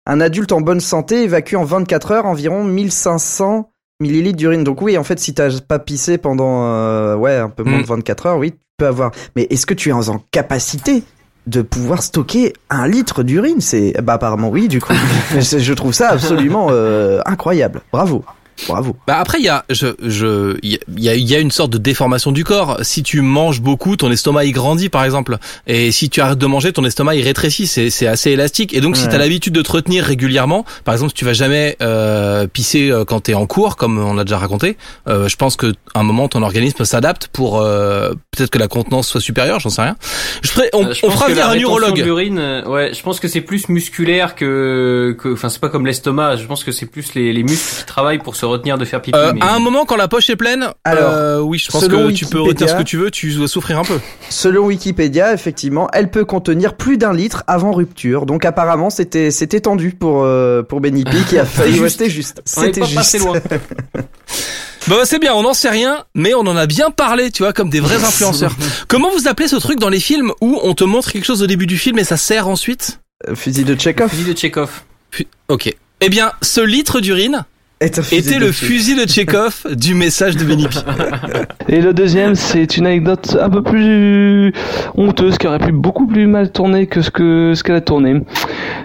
[0.06, 3.70] Un adulte en bonne santé évacue en 24 heures environ 1500
[4.00, 4.64] millilitres d'urine.
[4.64, 7.82] Donc oui, en fait, si t'as pas pissé pendant euh, ouais un peu moins Mm.
[7.82, 9.12] de 24 heures, oui, tu peux avoir.
[9.36, 11.04] Mais est-ce que tu es en capacité
[11.48, 14.94] de pouvoir stocker un litre d'urine C'est bah apparemment oui, du coup.
[15.32, 17.82] je trouve ça absolument euh, incroyable.
[17.92, 18.24] Bravo,
[18.68, 18.96] bravo.
[19.08, 21.72] Bah après il y a je je il y a il y a une sorte
[21.72, 22.78] de déformation du corps.
[22.82, 25.38] Si tu manges beaucoup, ton estomac il grandit par exemple.
[25.68, 27.68] Et si tu arrêtes de manger, ton estomac il rétrécit.
[27.68, 28.74] C'est c'est assez élastique.
[28.74, 29.10] Et donc si Ouais.
[29.12, 33.06] t'as l'habitude de te retenir régulièrement, par exemple si tu vas jamais euh, pisser euh,
[33.06, 34.78] quand t'es en cours, comme on a déjà raconté,
[35.08, 38.68] euh, je pense que à un moment ton organisme s'adapte pour euh, peut-être que la
[38.68, 39.60] contenance soit supérieure.
[39.60, 39.96] J'en sais rien.
[40.42, 41.98] Je ferai, on, Euh, je on fera venir la un rétention urologue.
[42.00, 45.70] de l'urine, euh, ouais, je pense que c'est plus musculaire que, que, enfin, c'est pas
[45.70, 46.36] comme l'estomac.
[46.38, 49.02] Je pense que c'est plus les, les muscles qui travaillent pour se retenir de faire
[49.02, 49.18] pipi.
[49.18, 51.82] Euh, mais- à un moment, quand la poche est pleine, Alors, euh, oui, je pense
[51.84, 54.00] selon que tu peux retenir ce que tu veux, tu dois souffrir un peu.
[54.30, 58.26] Selon Wikipédia, effectivement, elle peut contenir plus d'un litre avant rupture.
[58.26, 61.84] Donc apparemment, c'était c'était tendu pour euh, pour Benny P qui a failli juste.
[61.84, 62.42] rester juste.
[62.46, 62.96] C'était juste.
[62.96, 63.34] passé loin.
[64.88, 67.52] Bah c'est bien, on n'en sait rien, mais on en a bien parlé, tu vois,
[67.52, 68.56] comme des vrais influenceurs.
[68.88, 71.48] Comment vous appelez ce truc dans les films où on te montre quelque chose au
[71.48, 73.02] début du film et ça sert ensuite?
[73.28, 74.84] Euh, Fusil de Chekhov Fusil de Tchekhov.
[75.50, 75.76] Ok.
[76.00, 77.44] Eh bien, ce litre d'urine
[77.80, 80.68] était le fusil de Tchekhov du message de Benny.
[81.70, 84.54] Et le deuxième, c'est une anecdote un peu plus
[84.96, 88.22] honteuse, qui aurait pu beaucoup plus mal tourner que ce que ce qu'elle a tourné.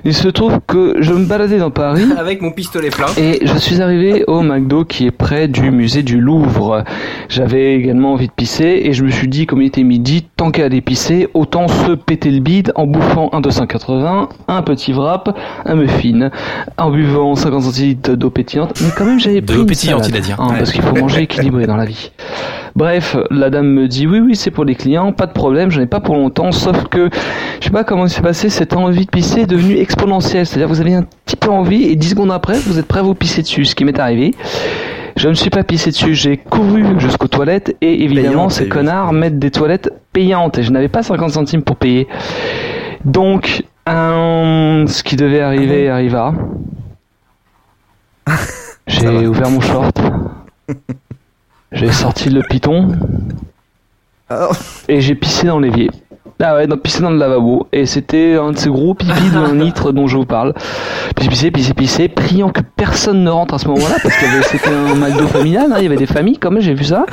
[0.05, 3.07] Il se trouve que je me baladais dans Paris Avec mon pistolet plein.
[3.17, 6.83] et je suis arrivé au McDo qui est près du musée du Louvre.
[7.29, 10.51] J'avais également envie de pisser et je me suis dit, comme il était midi, tant
[10.51, 15.39] qu'à aller pisser, autant se péter le bide en bouffant un 280, un petit wrap,
[15.65, 16.31] un muffin,
[16.79, 18.81] en buvant 50 centilitres d'eau pétillante.
[18.81, 20.37] Mais quand même, j'avais De pris l'eau une pétillante, salade, il a dit, hein.
[20.41, 20.59] hein, Ouais.
[20.59, 22.11] Parce qu'il faut manger équilibré dans la vie.
[22.75, 25.83] Bref, la dame me dit oui, oui, c'est pour les clients, pas de problème, j'en
[25.83, 27.11] ai pas pour longtemps, sauf que
[27.61, 30.47] je sais pas comment il s'est passé, cette envie de pisser est devenue exponentielle.
[30.47, 33.03] C'est-à-dire vous avez un petit peu envie et 10 secondes après, vous êtes prêt à
[33.03, 34.33] vous pisser dessus, ce qui m'est arrivé.
[35.17, 39.39] Je ne suis pas pissé dessus, j'ai couru jusqu'aux toilettes et évidemment ces connards mettent
[39.39, 42.09] des toilettes payantes et je n'avais pas 50 centimes pour payer.
[43.05, 46.33] Donc ce qui devait arriver arriva.
[48.87, 50.01] J'ai ouvert mon short.
[51.73, 52.89] J'ai sorti le piton
[54.29, 54.51] Ah,
[54.89, 55.91] et j'ai pissé dans l'évier.
[56.41, 57.69] Ah ouais, pissé dans le lavabo.
[57.73, 60.55] Et c'était un de ces gros pipis d'un litre dont je vous parle.
[61.15, 64.43] Puis j'ai pissé, pissé, pissé, priant que personne ne rentre à ce moment-là, parce que
[64.43, 67.07] c'était un McDo familial, hein, il y avait des familles quand même, j'ai vu ça.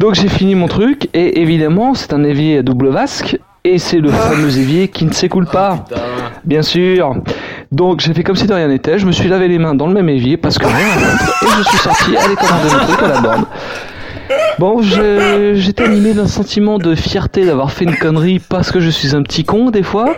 [0.00, 4.00] Donc j'ai fini mon truc, et évidemment, c'est un évier à double vasque, et c'est
[4.00, 5.84] le fameux évier qui ne s'écoule pas.
[6.44, 7.14] Bien sûr.
[7.72, 9.86] Donc j'ai fait comme si de rien n'était, je me suis lavé les mains dans
[9.86, 12.86] le même évier parce que rien à foutre, et je suis sorti aller commander mon
[12.86, 13.46] truc à la borne.
[14.58, 19.16] Bon, j'étais animé d'un sentiment de fierté d'avoir fait une connerie parce que je suis
[19.16, 20.14] un petit con des fois,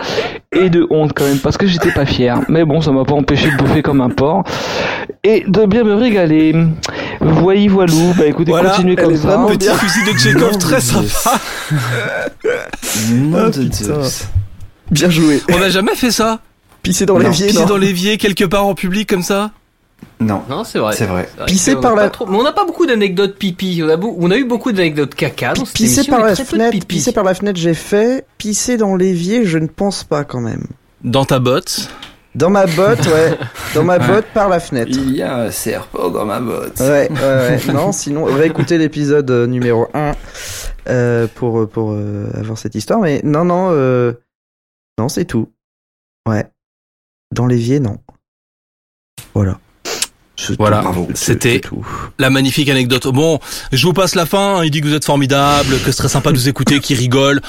[0.53, 2.41] et de honte quand même parce que j'étais pas fier.
[2.49, 4.45] Mais bon, ça m'a pas empêché de bouffer comme un porc
[5.23, 6.55] et de bien me régaler.
[7.21, 9.29] Voyez voilou, bah écoutez, Voilà, continuez comme ça.
[9.29, 11.39] vraiment Petit fusil de Chekhov très sympa.
[13.27, 13.51] Ah.
[14.91, 15.41] Bien joué.
[15.53, 16.41] On n'a jamais fait ça.
[16.85, 17.66] Pisser dans Non, l'évier, Pisser non.
[17.66, 19.51] dans l'évier quelque part en public comme ça.
[20.20, 20.95] Non, Non, c'est vrai.
[20.95, 21.28] c'est vrai.
[21.47, 23.82] Pisser par la- trop- Mais on n'a pas beaucoup d'anecdotes pipi.
[23.85, 26.37] On a, beau- on a eu beaucoup d'anecdotes caca dans cette Pisser émission, par la
[26.37, 26.87] fenêtre, pipi.
[26.87, 28.24] pisser par la fenêtre, j'ai fait.
[28.39, 30.66] Pisser dans l'évier, je ne pense pas quand même.
[31.03, 31.89] Dans ta botte.
[32.35, 33.39] Dans ma botte, ouais.
[33.74, 34.91] Dans ma botte par la fenêtre.
[34.93, 36.80] Il y a un serpent dans ma botte.
[36.80, 37.72] Ouais, ouais, ouais.
[37.72, 40.12] Non, sinon, réécoutez l'épisode euh, numéro 1
[40.89, 42.99] euh, pour, euh, pour euh, avoir cette histoire.
[43.01, 44.12] Mais non, non, euh,
[44.99, 45.49] non, c'est tout.
[46.28, 46.45] Ouais.
[47.35, 47.99] Dans l'évier, non.
[49.35, 49.59] Voilà.
[50.59, 50.85] Voilà.
[51.14, 51.61] C'était
[52.18, 53.07] la magnifique anecdote.
[53.09, 53.39] Bon,
[53.72, 54.57] je vous passe la fin.
[54.59, 54.64] hein.
[54.64, 57.41] Il dit que vous êtes formidable, que c'est très sympa de vous écouter, qu'il rigole.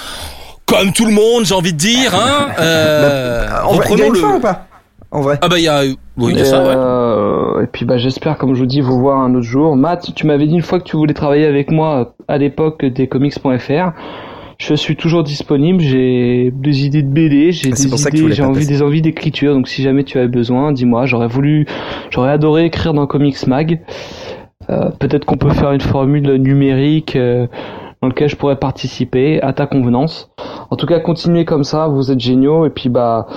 [0.65, 2.15] Comme tout le monde, j'ai envie de dire.
[2.15, 4.67] Hein euh, Bah, En vrai, il y a reprenons une le- fin ou pas?
[5.11, 5.37] En vrai.
[5.41, 5.83] Ah bah il y a,
[6.17, 6.73] oui, il y a Et, ça, ouais.
[6.75, 9.75] euh, et puis bah j'espère, comme je vous dis, vous voir un autre jour.
[9.77, 13.07] Matt, tu m'avais dit une fois que tu voulais travailler avec moi à l'époque des
[13.07, 13.91] comics.fr.
[14.57, 15.81] Je suis toujours disponible.
[15.81, 19.53] J'ai des idées de BD, j'ai Ah, des idées, j'ai envie des envies d'écriture.
[19.53, 21.05] Donc si jamais tu avais besoin, dis-moi.
[21.05, 21.65] J'aurais voulu,
[22.09, 23.81] j'aurais adoré écrire dans Comics Mag.
[24.69, 27.47] Euh, Peut-être qu'on peut faire une formule numérique euh,
[28.01, 30.31] dans lequel je pourrais participer à ta convenance.
[30.69, 31.87] En tout cas, continuez comme ça.
[31.87, 32.65] Vous êtes géniaux.
[32.65, 33.27] Et puis bah.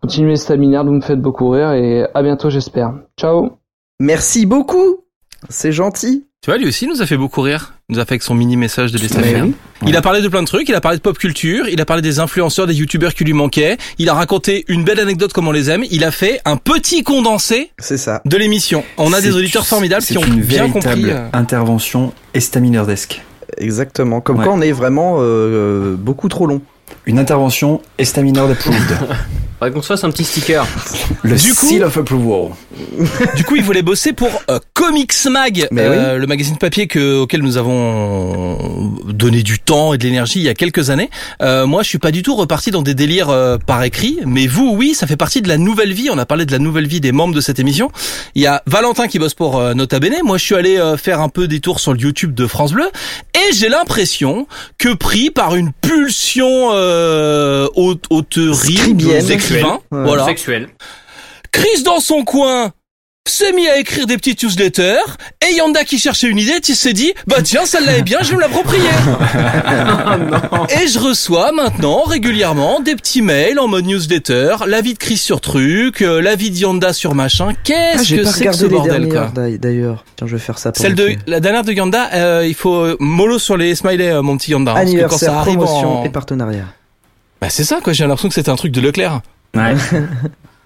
[0.00, 2.92] Continuez Staminard, vous me faites beaucoup rire et à bientôt j'espère.
[3.16, 3.50] Ciao
[4.00, 5.04] Merci beaucoup.
[5.48, 6.26] C'est gentil.
[6.42, 7.74] Tu vois, lui aussi nous a fait beaucoup rire.
[7.92, 9.54] Il nous a fait avec son mini message de oui.
[9.86, 11.84] Il a parlé de plein de trucs, il a parlé de pop culture, il a
[11.84, 15.46] parlé des influenceurs, des youtubeurs qui lui manquaient, il a raconté une belle anecdote comme
[15.46, 18.22] on les aime, il a fait un petit condensé C'est ça.
[18.24, 18.82] de l'émission.
[18.96, 21.10] On a des auditeurs formidables c'est qui ont une bien véritable compris.
[21.10, 23.20] euh, intervention estaminerdesque.
[23.58, 24.22] Exactement.
[24.22, 24.44] Comme Ouais.
[24.44, 26.62] quoi, on est vraiment euh, beaucoup trop long.
[27.04, 28.78] Une intervention estaminerd approved.
[29.62, 30.66] Faudrait qu'on se fasse un petit sticker.
[31.22, 32.50] Le Du coup- seal of approval.
[33.36, 37.18] Du coup, il voulait bosser pour euh, Comics Mag, Mais euh, le magazine papier que,
[37.20, 41.10] auquel nous avons donné du temps et de l'énergie il y a quelques années.
[41.42, 44.48] Euh, moi, je suis pas du tout reparti dans des délires euh, par écrit, mais
[44.48, 46.08] vous, oui, ça fait partie de la nouvelle vie.
[46.10, 47.92] On a parlé de la nouvelle vie des membres de cette émission.
[48.34, 50.14] Il y a Valentin qui bosse pour euh, Nota Bene.
[50.24, 52.72] Moi, je suis allé euh, faire un peu des tours sur le YouTube de France
[52.72, 52.90] Bleu
[53.36, 54.48] et j'ai l'impression
[54.78, 58.06] que pris par une pulsion euh, haute,
[59.52, 59.62] Ouais.
[59.90, 60.24] voilà.
[60.24, 60.68] Sexuel.
[61.50, 62.72] Chris dans son coin
[63.24, 64.96] s'est mis à écrire des petites newsletters
[65.48, 68.30] et Yanda qui cherchait une idée il s'est dit bah tiens celle-là est bien je
[68.30, 68.82] vais me l'approprier
[70.82, 75.40] et je reçois maintenant régulièrement des petits mails en mode newsletter l'avis de Chris sur
[75.40, 79.08] truc euh, l'avis de Yanda sur machin Ah, qu'est-ce j'ai que c'est que ce bordel
[79.08, 80.04] quoi d'ailleurs.
[80.16, 80.72] Tiens, je vais faire ça.
[80.74, 84.36] celle de la dernière de Yanda euh, il faut euh, mollo sur les smileys mon
[84.36, 86.04] petit Yanda hein, parce que quand Anniversaire, ça arrive promotion en...
[86.04, 86.64] et partenariat.
[87.40, 89.20] bah c'est ça quoi j'ai l'impression que c'était un truc de Leclerc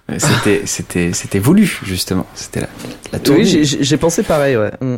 [0.09, 0.19] Ouais.
[0.19, 2.25] c'était, c'était, c'était voulu, justement.
[2.33, 2.69] C'était la,
[3.11, 3.41] la tournée.
[3.41, 4.71] Oui, j'ai- j'ai j'ai pensé pareil, ouais.
[4.79, 4.97] Mm.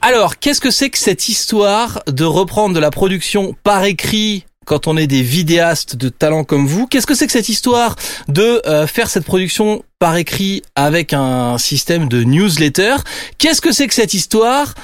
[0.00, 4.86] Alors, qu'est-ce que c'est que cette histoire de reprendre de la production par écrit quand
[4.86, 6.86] on est des vidéastes de talent comme vous?
[6.86, 7.96] Qu'est-ce que c'est que cette histoire
[8.28, 12.94] de euh, faire cette production par écrit avec un système de newsletter?
[13.38, 14.74] Qu'est-ce que c'est que cette histoire?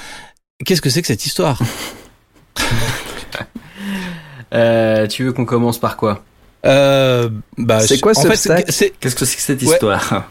[0.65, 1.59] Qu'est-ce que c'est que cette histoire?
[4.51, 6.23] Euh, tu veux qu'on commence par quoi?
[6.65, 9.73] Euh, bah, C'est quoi en ce fait, stack c'est- Qu'est-ce que c'est que cette Ouais.
[9.73, 10.27] histoire?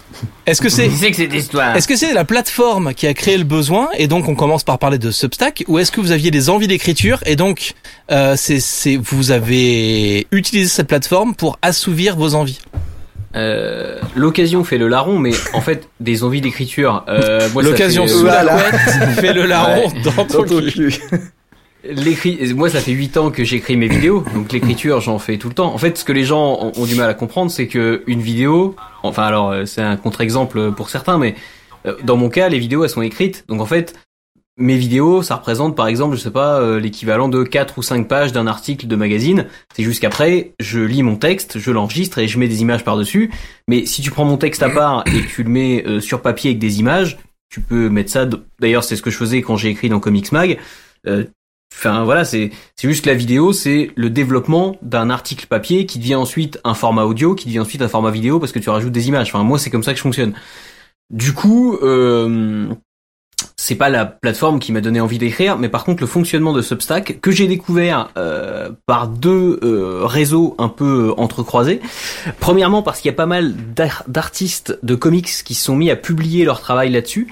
[0.47, 3.37] Est-ce que c'est c'est que cette histoire Est-ce que c'est la plateforme qui a créé
[3.39, 6.31] le besoin et donc on commence par parler de Substack ou est-ce que vous aviez
[6.31, 7.72] des envies d'écriture et donc
[8.11, 12.61] euh, c'est c'est vous avez utilisé cette plateforme pour assouvir vos envies?
[13.37, 17.05] Euh, L'occasion fait le larron, mais en fait, des envies d'écriture.
[17.09, 18.43] Euh, L'occasion fait- sous Voilà.
[18.43, 20.72] la couette fait le larron dans ton Dans ton cul.
[20.72, 20.95] cul.
[21.91, 25.49] L'écrit, moi, ça fait 8 ans que j'écris mes vidéos, donc l'écriture, j'en fais tout
[25.49, 25.72] le temps.
[25.72, 28.76] En fait, ce que les gens ont, du mal à comprendre, c'est que une vidéo,
[29.03, 31.34] enfin, alors, euh, c'est un contre-exemple pour certains, mais
[31.86, 33.47] euh, dans mon cas, les vidéos, elles sont écrites.
[33.49, 33.95] Donc, en fait,
[34.59, 38.07] mes vidéos, ça représente par exemple, je sais pas, euh, l'équivalent de 4 ou 5
[38.07, 39.47] pages d'un article de magazine.
[39.74, 43.30] C'est juste qu'après, je lis mon texte, je l'enregistre et je mets des images par-dessus.
[43.66, 46.51] Mais si tu prends mon texte à part et que tu le mets sur papier
[46.51, 47.18] avec des images,
[47.49, 48.28] tu peux mettre ça.
[48.59, 50.59] D'ailleurs, c'est ce que je faisais quand j'ai écrit dans Comics Mag.
[51.79, 56.01] Enfin voilà, c'est c'est juste que la vidéo, c'est le développement d'un article papier qui
[56.01, 58.93] devient ensuite un format audio, qui devient ensuite un format vidéo parce que tu rajoutes
[58.93, 59.29] des images.
[59.29, 60.35] Enfin moi, c'est comme ça que je fonctionne.
[61.11, 62.66] Du coup, euh,
[63.57, 66.62] c'est pas la plateforme qui m'a donné envie d'écrire, mais par contre le fonctionnement de
[66.62, 71.81] Substack que j'ai découvert euh, par deux euh, réseaux un peu entrecroisés.
[72.41, 73.55] Premièrement parce qu'il y a pas mal
[74.09, 77.29] d'artistes de comics qui sont mis à publier leur travail là-dessus.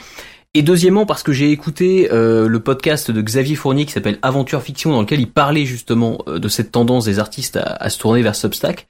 [0.57, 4.63] Et deuxièmement parce que j'ai écouté euh, le podcast de Xavier Fournier qui s'appelle Aventure
[4.63, 8.23] Fiction dans lequel il parlait justement euh, de cette tendance des artistes à, se tourner
[8.23, 8.87] vers Substack.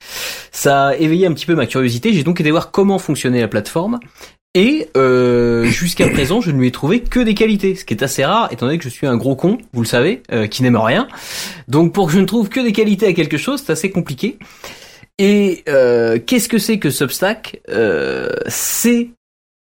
[0.52, 2.12] Ça a éveillé un petit peu ma curiosité.
[2.12, 3.98] J'ai donc été voir comment fonctionnait la plateforme.
[4.54, 8.02] Et euh, jusqu'à présent, je ne lui ai trouvé que des qualités, ce qui est
[8.04, 10.76] assez rare, étant donné que je suis un gros con, vous le savez, qui n'aime
[10.76, 11.08] rien.
[11.66, 14.38] Donc pour que je ne trouve que des qualités à quelque chose, c'est assez compliqué.
[15.18, 17.60] Et qu'est-ce que c'est que Substack?
[18.46, 19.08] C'est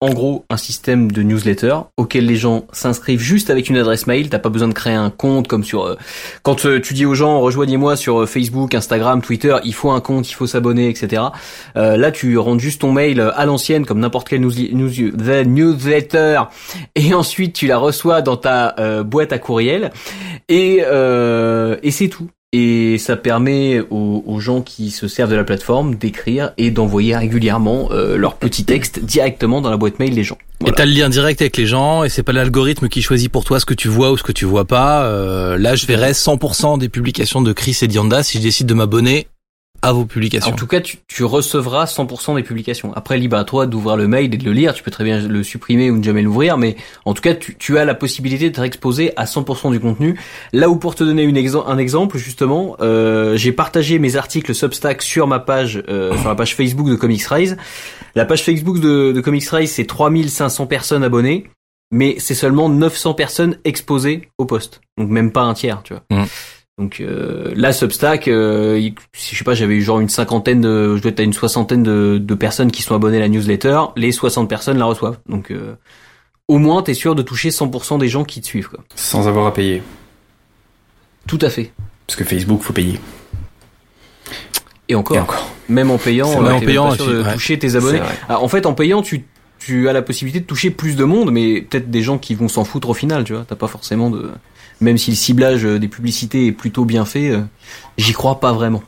[0.02, 4.30] en gros un système de newsletter auquel les gens s'inscrivent juste avec une adresse mail.
[4.30, 5.96] T'as pas besoin de créer un compte comme sur euh,
[6.42, 10.02] quand euh, tu dis aux gens rejoignez-moi sur euh, Facebook, Instagram, Twitter, il faut un
[10.02, 11.22] compte, il faut s'abonner, etc.
[11.76, 14.52] là, tu rentres juste ton mail à l'ancienne comme n'importe news,
[15.46, 16.42] newsletter
[16.96, 19.92] et ensuite tu la reçois dans ta boîte à courriel
[20.50, 25.96] et et c'est tout et ça permet aux, gens qui se servent de la plateforme
[25.96, 30.38] d'écrire et d'envoyer régulièrement euh, leur petit texte directement dans la boîte mail des gens.
[30.66, 33.46] Et t'as le lien direct avec les gens et c'est pas l'algorithme qui choisit pour
[33.46, 35.06] toi ce que tu vois ou ce que tu vois pas.
[35.06, 38.74] Euh, là, je verrai 100% des publications de Chris et Dianda si je décide de
[38.74, 39.28] m'abonner
[39.82, 40.52] à vos publications.
[40.52, 42.94] En tout cas, tu, tu recevras 100% des publications.
[42.94, 44.74] Après, libre à toi d'ouvrir le mail et de le lire.
[44.74, 46.76] Tu peux très bien le supprimer ou ne jamais l'ouvrir, mais
[47.06, 50.20] en tout cas, tu, tu as la possibilité d'être exposé à 100% du contenu.
[50.54, 55.02] Là où, pour te donner une un exemple, justement, euh, j'ai partagé mes articles Substack
[55.02, 57.58] sur ma page, euh, sur la page Facebook de Comics Rise.
[58.14, 61.48] La page Facebook de, de Comics Rise, c'est 3500 personnes abonnées
[61.92, 64.82] mais c'est seulement 900 personnes exposées au poste.
[64.98, 66.04] Donc même pas un tiers, tu vois.
[66.10, 66.26] Mmh.
[66.78, 71.02] Donc euh, là, Substack, euh, je sais pas, j'avais eu genre une cinquantaine, de, je
[71.02, 73.80] dois être à une soixantaine de, personnes qui sont abonnées à la newsletter.
[73.96, 75.20] Les 60 personnes la reçoivent.
[75.28, 75.76] Donc euh,
[76.48, 78.70] au moins, t'es sûr de toucher 100% des gens qui te suivent.
[78.70, 78.80] Quoi.
[78.96, 79.84] Sans avoir à payer.
[81.28, 81.72] Tout à fait.
[82.08, 83.00] Parce que Facebook, faut payer.
[84.88, 85.18] Et encore.
[85.18, 85.50] encore.
[85.70, 88.02] Même en payant, en payant, tu, de toucher tes abonnés.
[88.28, 89.26] en fait, en payant, tu
[89.60, 92.48] tu as la possibilité de toucher plus de monde, mais peut-être des gens qui vont
[92.48, 93.46] s'en foutre au final, tu vois.
[93.48, 94.32] T'as pas forcément de
[94.82, 97.42] même si le ciblage euh, des publicités est plutôt bien fait, euh,
[97.98, 98.84] j'y crois pas vraiment.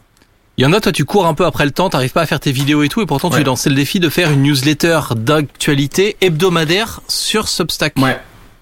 [0.57, 2.25] Il y en a, toi, tu cours un peu après le temps, t'arrives pas à
[2.27, 4.99] faire tes vidéos et tout, et pourtant tu lancé le défi de faire une newsletter
[5.15, 7.95] d'actualité hebdomadaire sur Substack.
[7.97, 8.19] Ouais.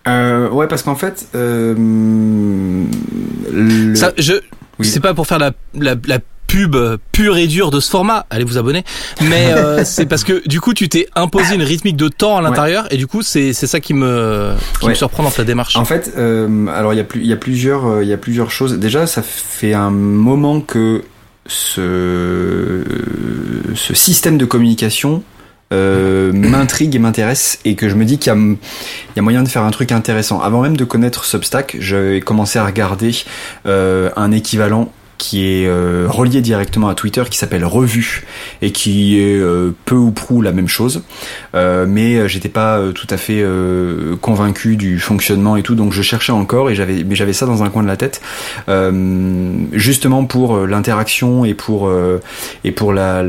[0.07, 2.85] Euh, ouais, parce qu'en fait, euh,
[3.93, 4.33] ça, je,
[4.79, 6.19] c'est pas pour faire la, la, la
[6.51, 6.75] pub
[7.13, 8.83] pure et dure de ce format, allez vous abonner.
[9.21, 12.41] Mais euh, c'est parce que du coup tu t'es imposé une rythmique de temps à
[12.41, 15.77] l'intérieur et du coup c'est c'est ça qui me qui me surprend dans ta démarche.
[15.77, 18.13] En fait, euh, alors il y a plus il y a plusieurs euh, il y
[18.13, 18.77] a plusieurs choses.
[18.79, 21.03] Déjà ça fait un moment que
[21.47, 22.83] ce
[23.73, 25.23] ce système de communication
[25.71, 28.35] euh, m'intrigue et m'intéresse et que je me dis qu'il y,
[29.15, 30.41] y, a moyen de faire un truc intéressant.
[30.41, 33.11] Avant même de connaître Substack, j'avais commencé à regarder
[33.65, 34.91] euh, un équivalent
[35.21, 38.25] qui est euh, relié directement à Twitter, qui s'appelle Revue
[38.63, 41.03] et qui est euh, peu ou prou la même chose.
[41.53, 43.45] Euh, mais j'étais pas tout à fait
[44.19, 47.61] convaincu du fonctionnement et tout, donc je cherchais encore et j'avais, mais j'avais ça dans
[47.61, 48.19] un coin de la tête,
[49.73, 51.91] justement pour l'interaction et pour
[52.63, 53.23] et pour la,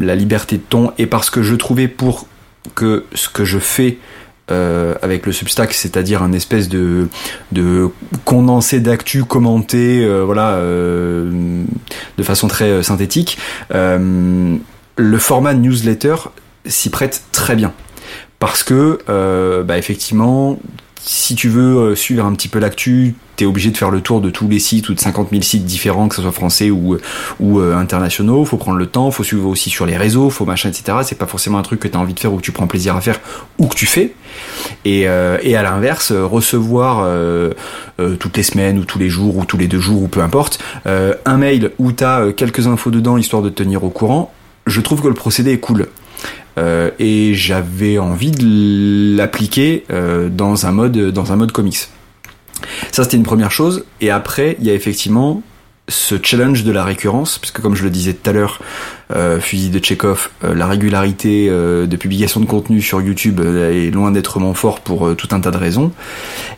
[0.00, 2.26] la liberté de ton et parce que je trouvais pour
[2.74, 3.98] que ce que je fais
[4.50, 7.08] euh, avec le Substack, c'est-à-dire un espèce de,
[7.52, 7.88] de
[8.26, 11.64] condensé d'actu commenté, euh, voilà, euh,
[12.18, 13.38] de façon très synthétique.
[13.70, 16.16] le format newsletter
[16.66, 17.72] s'y prête très bien
[18.38, 18.98] parce que,
[19.62, 20.58] bah, effectivement,
[21.06, 24.30] si tu veux suivre un petit peu l'actu, t'es obligé de faire le tour de
[24.30, 26.96] tous les sites ou de 50 000 sites différents, que ce soit français ou,
[27.40, 28.44] ou euh, internationaux.
[28.44, 30.98] Faut prendre le temps, faut suivre aussi sur les réseaux, faut machin, etc.
[31.02, 32.96] C'est pas forcément un truc que t'as envie de faire ou que tu prends plaisir
[32.96, 33.20] à faire
[33.58, 34.12] ou que tu fais.
[34.84, 37.52] Et, euh, à l'inverse, recevoir euh,
[38.18, 40.58] toutes les semaines ou tous les jours ou tous les deux jours ou peu importe,
[40.84, 44.32] un mail où t'as quelques infos dedans histoire de te tenir au courant,
[44.66, 45.86] je trouve que le procédé est cool.
[46.56, 49.84] Et j'avais envie de l'appliquer
[50.30, 51.88] dans un mode dans un mode comics.
[52.92, 53.84] Ça, c'était une première chose.
[54.00, 55.42] Et après, il y a effectivement
[55.88, 58.60] ce challenge de la récurrence, puisque comme je le disais tout à l'heure,
[59.14, 63.90] euh, fusil de Chekhov, euh, la régularité euh, de publication de contenu sur YouTube est
[63.90, 65.92] loin d'être mon fort pour tout un tas de raisons.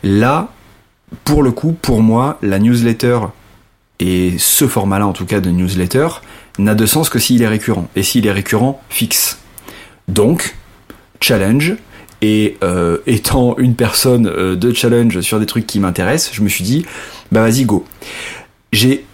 [0.05, 0.49] Là,
[1.25, 3.19] pour le coup, pour moi, la newsletter
[3.99, 6.09] et ce format-là, en tout cas de newsletter,
[6.59, 7.89] n'a de sens que s'il est récurrent.
[7.97, 9.39] Et s'il est récurrent, fixe.
[10.09, 10.55] Donc,
[11.21, 11.75] challenge.
[12.23, 16.49] Et euh, étant une personne euh, de challenge sur des trucs qui m'intéressent, je me
[16.49, 16.87] suis dit,
[17.31, 17.85] bah vas-y, go.
[18.73, 19.05] J'ai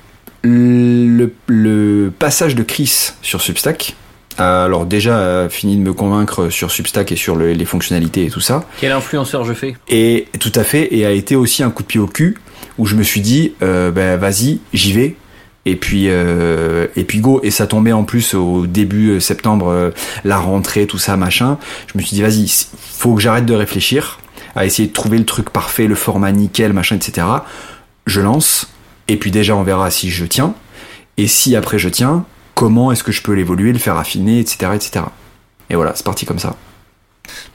[0.43, 3.97] le, le passage de Chris sur Substack,
[4.39, 8.41] alors déjà fini de me convaincre sur Substack et sur le- les fonctionnalités et tout
[8.41, 8.65] ça.
[8.81, 9.77] Quel influenceur je fais?
[9.89, 12.39] Et tout à fait, et a été aussi un coup de pied au cul
[12.79, 15.17] où je me suis dit, euh, ben vas-y, j'y vais.
[15.65, 17.41] Et puis euh, et puis go.
[17.43, 19.91] Et ça tombait en plus au début septembre, euh,
[20.25, 21.59] la rentrée, tout ça, machin.
[21.87, 24.19] Je me suis dit, vas-y, faut que j'arrête de réfléchir
[24.55, 27.27] à essayer de trouver le truc parfait, le format nickel, machin, etc.
[28.07, 28.69] Je lance.
[29.09, 30.55] Et puis déjà, on verra si je tiens.
[31.17, 34.73] Et si après je tiens, comment est-ce que je peux l'évoluer, le faire affiner, etc.,
[34.75, 35.05] etc.
[35.71, 36.57] Et voilà, c'est parti comme ça.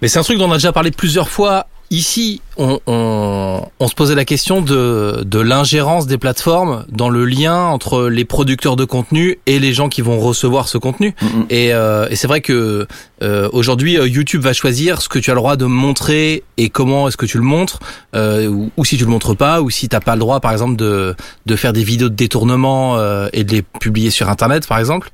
[0.02, 1.68] Mais c'est un truc dont on a déjà parlé plusieurs fois.
[1.90, 7.24] Ici, on, on, on se posait la question de, de l'ingérence des plateformes dans le
[7.24, 11.16] lien entre les producteurs de contenu et les gens qui vont recevoir ce contenu.
[11.22, 11.46] Mhm.
[11.50, 12.88] Et, euh, et c'est vrai que
[13.24, 16.70] euh, aujourd'hui, euh, YouTube va choisir ce que tu as le droit de montrer et
[16.70, 17.80] comment est-ce que tu le montres,
[18.16, 20.52] euh, ou, ou si tu le montres pas, ou si t'as pas le droit, par
[20.52, 21.16] exemple, de,
[21.46, 25.10] de faire des vidéos de détournement euh, et de les publier sur Internet, par exemple.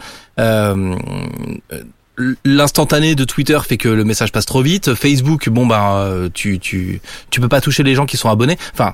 [2.46, 4.94] L'instantané de Twitter fait que le message passe trop vite.
[4.94, 7.02] Facebook, bon ben euh, tu tu
[7.32, 8.58] tu peux pas toucher les gens qui sont abonnés.
[8.74, 8.94] Enfin,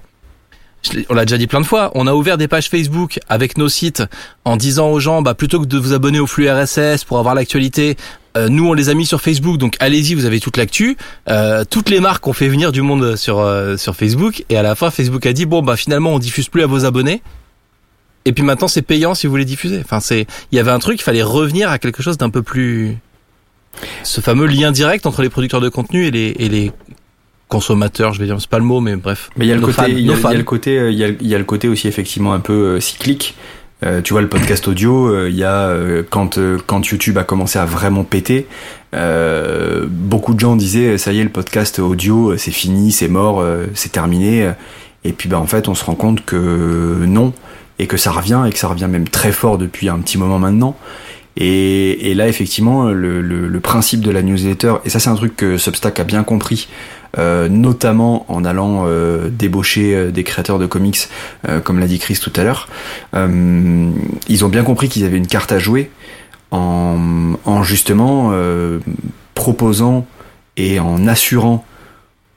[1.10, 1.92] on l'a déjà dit plein de fois.
[1.96, 4.04] On a ouvert des pages Facebook avec nos sites
[4.46, 7.36] en disant aux gens, bah plutôt que de vous abonner au flux RSS pour avoir
[7.36, 7.98] l'actualité.
[8.38, 10.96] euh, nous, on les a mis sur Facebook, donc allez-y, vous avez toute l'actu.
[11.30, 14.62] Euh, toutes les marques ont fait venir du monde sur euh, sur Facebook, et à
[14.64, 17.22] la fin, Facebook a dit bon bah finalement, on diffuse plus à vos abonnés.
[18.26, 19.82] Et puis maintenant, c'est payant si vous voulez diffuser.
[19.84, 22.44] Enfin, c'est il y avait un truc, il fallait revenir à quelque chose d'un peu
[22.44, 22.98] plus
[24.04, 26.72] ce fameux lien direct entre les producteurs de contenu et les, et les
[27.48, 29.30] consommateurs, je vais dire, c'est pas le mot, mais bref.
[29.36, 31.38] Mais il y a le côté, il y a, le côté, euh, il y a,
[31.38, 33.36] le côté aussi effectivement un peu euh, cyclique.
[33.82, 37.24] Euh, tu vois le podcast audio, euh, il y a euh, quand quand YouTube a
[37.24, 38.46] commencé à vraiment péter,
[38.94, 43.40] euh, beaucoup de gens disaient ça y est le podcast audio c'est fini, c'est mort,
[43.40, 44.52] euh, c'est terminé.
[45.06, 47.32] Et puis bah en fait on se rend compte que non
[47.80, 50.40] et que ça revient et que ça revient même très fort depuis un petit moment
[50.40, 50.76] maintenant.
[51.38, 56.00] Et, là, effectivement, le, principe de la newsletter, et ça c'est un truc que Substack
[56.00, 56.68] a bien compris,
[57.18, 61.08] euh, notamment en allant euh, débaucher euh, des créateurs de comics,
[61.64, 62.68] comme l'a dit Chris tout à l'heure,
[63.14, 65.92] ils ont bien compris qu'ils avaient une carte à jouer
[66.52, 68.34] en, en justement
[69.34, 70.06] proposant
[70.58, 71.66] et en assurant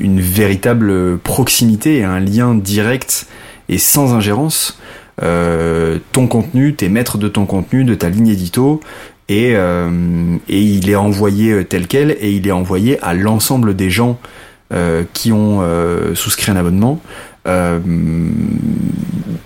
[0.00, 3.26] véritable proximité et un lien direct
[3.70, 4.78] et sans ingérence
[5.22, 8.80] euh, ton contenu, t'es maître de ton contenu, de ta ligne édito,
[9.28, 13.90] et, euh, il est envoyé euh, tel quel, et il est envoyé à l'ensemble des
[13.90, 14.18] gens
[15.14, 15.64] qui ont
[16.14, 17.00] souscrit un abonnement.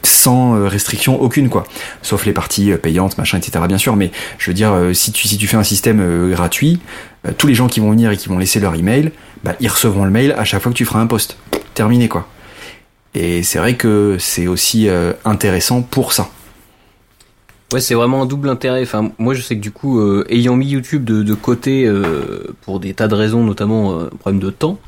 [0.02, 1.64] sans restriction aucune quoi.
[2.02, 3.96] Sauf les parties payantes machin etc bien sûr.
[3.96, 6.78] Mais je veux dire si tu si tu fais un système gratuit
[7.38, 9.12] tous les gens qui vont venir et qui vont laisser leur email
[9.44, 11.38] bah ils recevront le mail à chaque fois que tu feras un post.
[11.72, 12.28] Terminé quoi
[13.14, 16.28] et c'est vrai que c'est aussi euh, intéressant pour ça.
[17.72, 18.82] Ouais, c'est vraiment un double intérêt.
[18.82, 22.54] Enfin, moi, je sais que du coup, euh, ayant mis YouTube de, de côté euh,
[22.62, 24.78] pour des tas de raisons, notamment euh, problème de temps,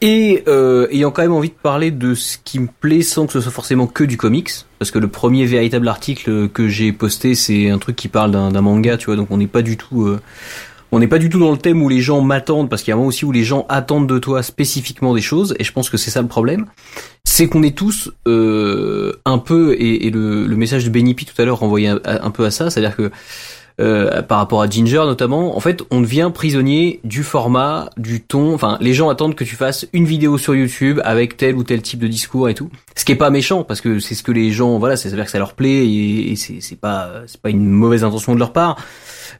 [0.00, 3.32] et euh, ayant quand même envie de parler de ce qui me plaît sans que
[3.32, 7.34] ce soit forcément que du comics, parce que le premier véritable article que j'ai posté,
[7.34, 9.76] c'est un truc qui parle d'un d'un manga, tu vois, donc on n'est pas du
[9.76, 10.08] tout...
[10.94, 12.92] on n'est pas du tout dans le thème où les gens m'attendent, parce qu'il y
[12.92, 15.72] a un moment aussi où les gens attendent de toi spécifiquement des choses, et je
[15.72, 16.66] pense que c'est ça le problème.
[17.24, 21.40] C'est qu'on est tous euh, un peu, et, le, le message de Benny P tout
[21.42, 23.10] à l'heure renvoyait un, un peu à ça, c'est-à-dire que
[23.80, 28.54] euh, par rapport à Ginger notamment, en fait, on devient prisonnier du format, du ton.
[28.54, 31.82] Enfin, les gens attendent que tu fasses une vidéo sur YouTube avec tel ou tel
[31.82, 32.70] type de discours et tout.
[32.94, 35.16] Ce qui est pas méchant parce que c'est ce que les gens, voilà, c'est à
[35.16, 38.38] dire que ça leur plaît et, et c'est pas c'est pas une mauvaise intention de
[38.38, 38.76] leur part.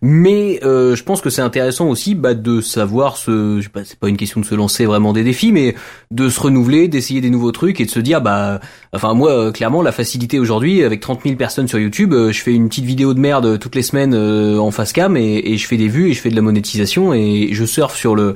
[0.03, 3.85] Mais euh, je pense que c'est intéressant aussi bah, de savoir se, je sais pas,
[3.85, 5.75] c'est pas une question de se lancer vraiment des défis, mais
[6.11, 8.61] de se renouveler, d'essayer des nouveaux trucs et de se dire bah,
[8.93, 12.43] enfin moi euh, clairement la facilité aujourd'hui avec 30 000 personnes sur YouTube, euh, je
[12.43, 15.57] fais une petite vidéo de merde toutes les semaines euh, en face cam et, et
[15.57, 18.35] je fais des vues et je fais de la monétisation et je surfe sur le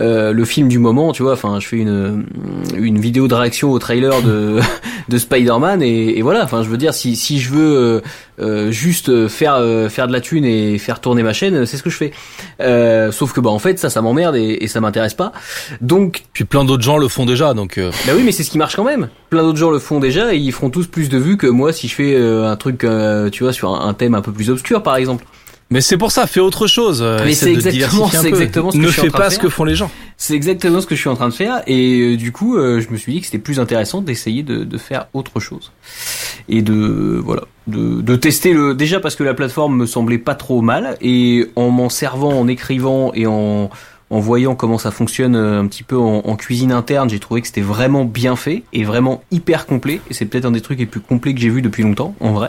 [0.00, 1.32] euh, le film du moment, tu vois.
[1.32, 2.24] Enfin, je fais une
[2.76, 4.60] une vidéo de réaction au trailer de
[5.08, 6.44] de Spider-Man et, et voilà.
[6.44, 8.00] Enfin, je veux dire si si je veux euh,
[8.40, 11.82] euh, juste faire euh, faire de la thune et faire tourner ma chaîne, c'est ce
[11.82, 12.12] que je fais.
[12.60, 15.32] Euh, sauf que bah en fait ça ça m'emmerde et, et ça m'intéresse pas.
[15.80, 18.50] Donc Puis plein d'autres gens le font déjà, donc euh, bah oui, mais c'est ce
[18.50, 19.08] qui marche quand même.
[19.30, 21.72] Plein d'autres gens le font déjà et ils feront tous plus de vues que moi
[21.72, 24.32] si je fais euh, un truc, euh, tu vois, sur un, un thème un peu
[24.32, 25.24] plus obscur, par exemple.
[25.70, 27.00] Mais c'est pour ça, fais autre chose.
[27.02, 29.18] euh, Mais c'est de exactement- c'est exactement ce que Ne je suis en fais train
[29.18, 29.42] de pas ce faire.
[29.44, 29.90] que font les gens.
[30.16, 32.80] C'est exactement ce que je suis en train de faire et euh, du coup euh,
[32.80, 35.70] je me suis dit que c'était plus intéressant d'essayer de, de faire autre chose
[36.48, 40.34] et de voilà de, de tester le déjà parce que la plateforme me semblait pas
[40.34, 43.70] trop mal et en m'en servant en écrivant et en
[44.10, 47.46] en voyant comment ça fonctionne un petit peu en, en cuisine interne j'ai trouvé que
[47.46, 50.86] c'était vraiment bien fait et vraiment hyper complet et c'est peut-être un des trucs les
[50.86, 52.48] plus complets que j'ai vu depuis longtemps en vrai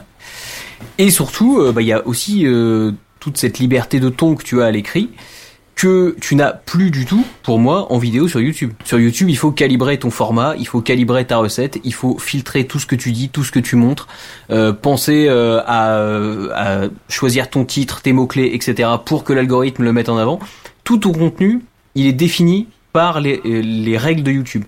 [0.98, 4.44] et surtout euh, bah, il y a aussi euh, toute cette liberté de ton que
[4.44, 5.10] tu as à l'écrit
[5.76, 8.74] que tu n'as plus du tout, pour moi, en vidéo sur YouTube.
[8.84, 12.66] Sur YouTube, il faut calibrer ton format, il faut calibrer ta recette, il faut filtrer
[12.68, 14.10] tout ce que tu dis, tout ce que tu montres,
[14.52, 18.90] euh, penser euh, à, à choisir ton titre, tes mots-clés, etc.
[19.06, 20.40] pour que l'algorithme le mette en avant.
[20.84, 21.62] Tout ton contenu,
[21.96, 24.66] il est défini par les, euh, les règles de YouTube.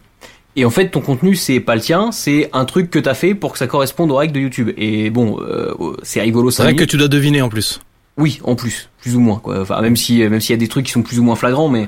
[0.55, 3.35] Et en fait, ton contenu, c'est pas le tien, c'est un truc que t'as fait
[3.35, 4.69] pour que ça corresponde aux règles de YouTube.
[4.77, 5.73] Et bon, euh,
[6.03, 6.63] c'est rigolo, C'est ça.
[6.63, 7.81] vrai que tu dois deviner en plus.
[8.21, 9.61] Oui, en plus, plus ou moins quoi.
[9.61, 11.69] Enfin, même si même s'il y a des trucs qui sont plus ou moins flagrants,
[11.69, 11.87] mais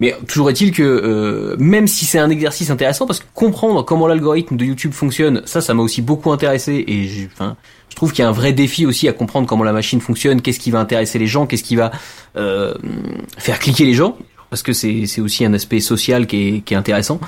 [0.00, 4.06] mais toujours est-il que euh, même si c'est un exercice intéressant, parce que comprendre comment
[4.06, 7.56] l'algorithme de YouTube fonctionne, ça, ça m'a aussi beaucoup intéressé et enfin,
[7.90, 10.40] je trouve qu'il y a un vrai défi aussi à comprendre comment la machine fonctionne,
[10.40, 11.92] qu'est-ce qui va intéresser les gens, qu'est-ce qui va
[12.36, 12.74] euh,
[13.36, 14.16] faire cliquer les gens,
[14.48, 17.20] parce que c'est c'est aussi un aspect social qui est qui est intéressant.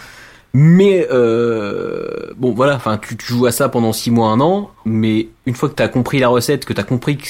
[0.54, 4.70] Mais euh, bon voilà, enfin tu, tu joues à ça pendant six mois, un an,
[4.86, 7.28] mais une fois que t'as compris la recette, que t'as compris que,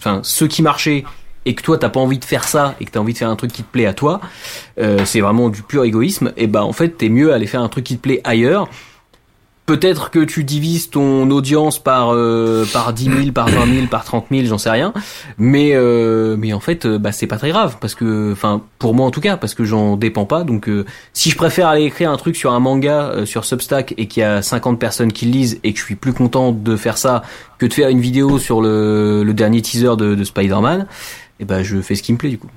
[0.00, 1.04] enfin ce qui marchait
[1.46, 3.30] et que toi t'as pas envie de faire ça et que t'as envie de faire
[3.30, 4.20] un truc qui te plaît à toi,
[4.78, 6.32] euh, c'est vraiment du pur égoïsme.
[6.36, 8.68] Et ben en fait t'es mieux à aller faire un truc qui te plaît ailleurs.
[9.70, 14.04] Peut-être que tu divises ton audience par euh, par 10 000, par 20 000, par
[14.04, 14.92] 30 000, j'en sais rien.
[15.38, 18.94] Mais euh, mais en fait, euh, bah c'est pas très grave parce que, enfin pour
[18.94, 20.42] moi en tout cas, parce que j'en dépends pas.
[20.42, 20.68] Donc
[21.12, 24.24] si je préfère aller écrire un truc sur un manga sur Substack et qu'il y
[24.24, 27.22] a 50 personnes qui le lisent et que je suis plus content de faire ça
[27.58, 30.88] que de faire une vidéo sur le, dernier teaser de, de Spider-Man,
[31.38, 32.50] et ben je fais ce qui me plaît du coup.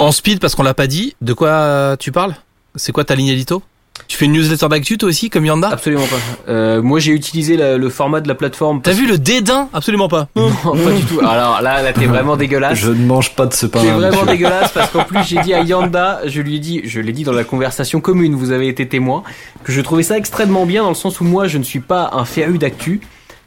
[0.00, 2.34] En speed, parce qu'on l'a pas dit, de quoi tu parles?
[2.74, 3.62] C'est quoi ta ligne édito?
[4.06, 5.68] Tu fais une newsletter d'actu toi aussi, comme Yanda?
[5.68, 6.16] Absolument pas.
[6.50, 8.80] Euh, moi j'ai utilisé la- le format de la plateforme.
[8.82, 9.68] T'as vu le dédain?
[9.74, 10.28] Absolument pas.
[10.36, 11.20] Non, pas du tout.
[11.20, 12.78] Alors là, là t'es vraiment dégueulasse.
[12.78, 13.80] Je ne mange pas de ce pain.
[13.82, 17.00] C'est vraiment dégueulasse parce qu'en plus j'ai dit à Yanda, je lui ai dit, je
[17.00, 19.22] l'ai dit dans la conversation commune, vous avez été témoin,
[19.64, 22.10] que je trouvais ça extrêmement bien dans le sens où moi je ne suis pas
[22.14, 23.00] un féru d'actu,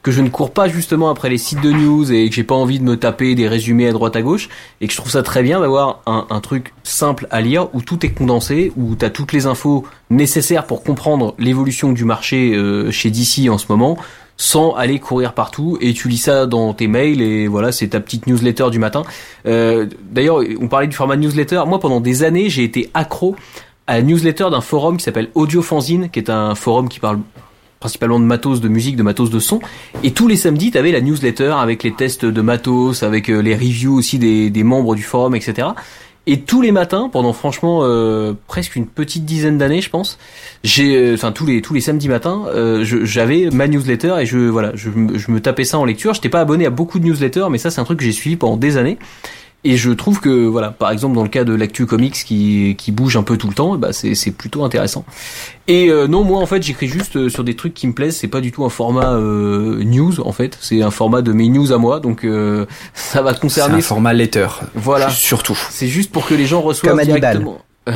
[0.04, 2.56] que je ne cours pas justement après les sites de news et que j'ai pas
[2.56, 4.50] envie de me taper des résumés à droite à gauche
[4.80, 7.82] et que je trouve ça très bien d'avoir un, un truc simple à lire où
[7.82, 12.92] tout est condensé, où t'as toutes les infos nécessaires pour comprendre l'évolution du marché euh,
[12.92, 13.98] chez DC en ce moment
[14.38, 18.00] sans aller courir partout et tu lis ça dans tes mails et voilà c'est ta
[18.00, 19.04] petite newsletter du matin.
[19.46, 21.62] Euh, D'ailleurs on parlait du format newsletter.
[21.68, 23.36] Moi pendant des années j'ai été accro
[23.86, 27.20] à la newsletter d'un forum qui s'appelle Audio Fanzine qui est un forum qui parle
[27.82, 29.60] principalement de matos de musique, de matos de son.
[30.04, 33.56] Et tous les samedis, t'avais la newsletter avec les tests de matos, avec euh, les
[33.56, 35.68] reviews aussi des, des membres du forum, etc.
[36.28, 40.20] Et tous les matins, pendant franchement euh, presque une petite dizaine d'années, je pense,
[40.64, 44.38] j'ai, euh, enfin tous les tous les samedis matins, euh, j'avais ma newsletter et je
[44.38, 46.14] voilà, je, je me tapais ça en lecture.
[46.14, 48.36] J'étais pas abonné à beaucoup de newsletters, mais ça c'est un truc que j'ai suivi
[48.36, 49.00] pendant des années.
[49.64, 52.92] Et je trouve que voilà, par exemple dans le cas de l'actu comics qui qui
[52.92, 55.06] bouge un peu tout le temps, bah c'est c'est plutôt intéressant.
[55.68, 58.18] Et euh, non, moi en fait j'écris juste euh, sur des trucs qui me plaisent.
[58.18, 60.58] C'est pas du tout un format euh, news en fait.
[60.62, 63.76] C'est un format de mes news à moi, donc euh, ça va C'est concerner.
[63.76, 64.48] un format letter.
[64.74, 65.10] Voilà.
[65.12, 65.58] Surtout.
[65.70, 67.60] C'est juste pour que les gens reçoivent Comme directement.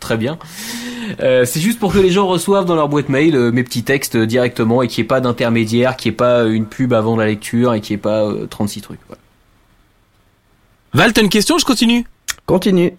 [0.00, 0.38] Très bien.
[1.20, 3.82] Euh, c'est juste pour que les gens reçoivent dans leur boîte mail euh, mes petits
[3.84, 6.66] textes euh, directement et qu'il n'y ait pas d'intermédiaire, qu'il n'y ait pas euh, une
[6.66, 9.00] pub avant la lecture et qu'il n'y ait pas euh, 36 trucs.
[9.08, 9.20] Voilà.
[10.94, 12.06] Val, t'as une question Je continue.
[12.46, 12.96] Continue.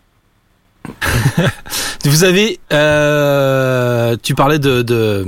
[2.05, 5.25] Vous avez, euh, tu parlais de, de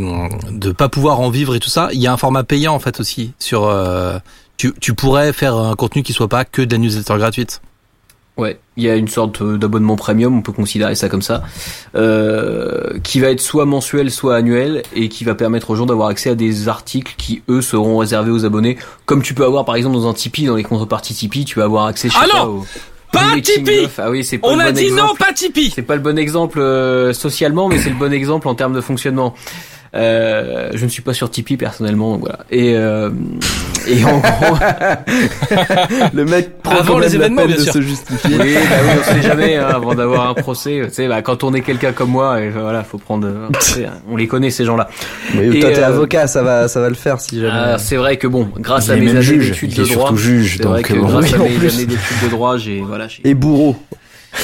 [0.51, 1.89] de pas pouvoir en vivre et tout ça.
[1.93, 3.63] Il y a un format payant en fait aussi sur.
[3.65, 4.19] euh,
[4.57, 7.61] tu tu pourrais faire un contenu qui soit pas que de la newsletter gratuite.
[8.37, 11.41] Ouais, il y a une sorte euh, d'abonnement premium, on peut considérer ça comme ça,
[11.95, 16.09] euh, qui va être soit mensuel, soit annuel, et qui va permettre aux gens d'avoir
[16.09, 18.77] accès à des articles qui, eux, seront réservés aux abonnés.
[19.05, 21.65] Comme tu peux avoir, par exemple, dans un Tipeee, dans les contreparties Tipeee, tu vas
[21.65, 22.65] avoir accès, sais Ah pas, non au-
[23.11, 23.87] Pas Tipeee.
[23.97, 25.01] Ah oui, c'est pas On le a bon dit exemple.
[25.07, 25.71] non, pas Tipeee.
[25.73, 28.81] C'est pas le bon exemple euh, socialement, mais c'est le bon exemple en termes de
[28.81, 29.33] fonctionnement.
[29.97, 32.39] Euh, je ne suis pas sur Tipeee personnellement, donc voilà.
[32.51, 33.09] Et euh,
[33.87, 34.57] et en gros,
[36.13, 37.73] Le mec prend Avant quand les même la événements, peine bien de sûr.
[37.73, 38.37] se justifier.
[38.39, 40.81] oui, bah oui, on sait jamais hein, avant d'avoir un procès.
[40.87, 43.27] Tu sais, bah, quand on est quelqu'un comme moi, et voilà, faut prendre.
[43.27, 43.47] euh,
[44.09, 44.89] on les connaît ces gens-là.
[45.35, 47.51] Mais Et, toi, t'es euh, avocat, ça va, ça va le faire si jamais.
[47.53, 50.59] Ah, c'est vrai que bon, grâce à mes années d'études de droit, juge.
[50.59, 53.75] Donc euh, grâce à Oui, mes années d'études de droit, j'ai voilà, Et bourreau.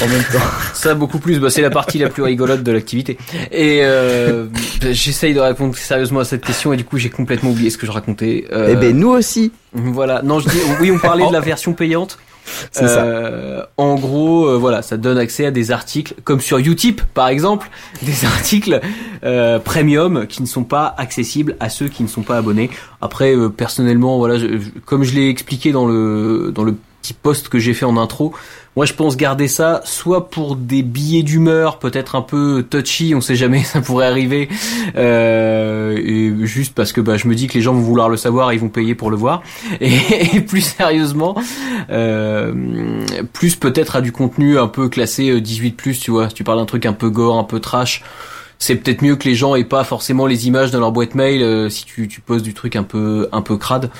[0.02, 0.38] En même temps.
[0.74, 3.16] Ça beaucoup plus, bah, c'est la partie la plus rigolote de l'activité.
[3.52, 4.46] Et euh,
[4.90, 7.86] j'essaye de répondre sérieusement à cette question et du coup j'ai complètement oublié ce que
[7.86, 8.46] je racontais.
[8.52, 9.52] Euh, Eh ben nous aussi.
[9.72, 10.22] Voilà.
[10.22, 12.18] Non, je dis oui, on parlait de la version payante.
[12.72, 13.04] C'est ça.
[13.04, 17.28] Euh, en gros, euh, voilà, ça donne accès à des articles comme sur Utip, par
[17.28, 17.70] exemple,
[18.02, 18.80] des articles
[19.24, 22.68] euh, premium qui ne sont pas accessibles à ceux qui ne sont pas abonnés.
[23.00, 27.14] Après, euh, personnellement, voilà, je- je- comme je l'ai expliqué dans le dans le petit
[27.14, 28.34] post que j'ai fait en intro,
[28.76, 33.20] moi je pense garder ça soit pour des billets d'humeur, peut-être un peu touchy, on
[33.20, 34.48] sait jamais, ça pourrait arriver,
[34.96, 38.16] euh, et juste parce que bah, je me dis que les gens vont vouloir le
[38.16, 39.42] savoir, et ils vont payer pour le voir.
[39.80, 41.36] Et, plus sérieusement,
[41.90, 42.52] euh,
[43.32, 46.58] plus peut-être à du contenu un peu classé euh, 18+, tu vois, si tu parles
[46.58, 48.02] d'un truc un peu gore, un peu trash,
[48.58, 51.42] c'est peut-être mieux que les gens aient pas forcément les images dans leur boîte mail
[51.42, 53.90] euh, si tu, tu poses du truc un peu un peu crade.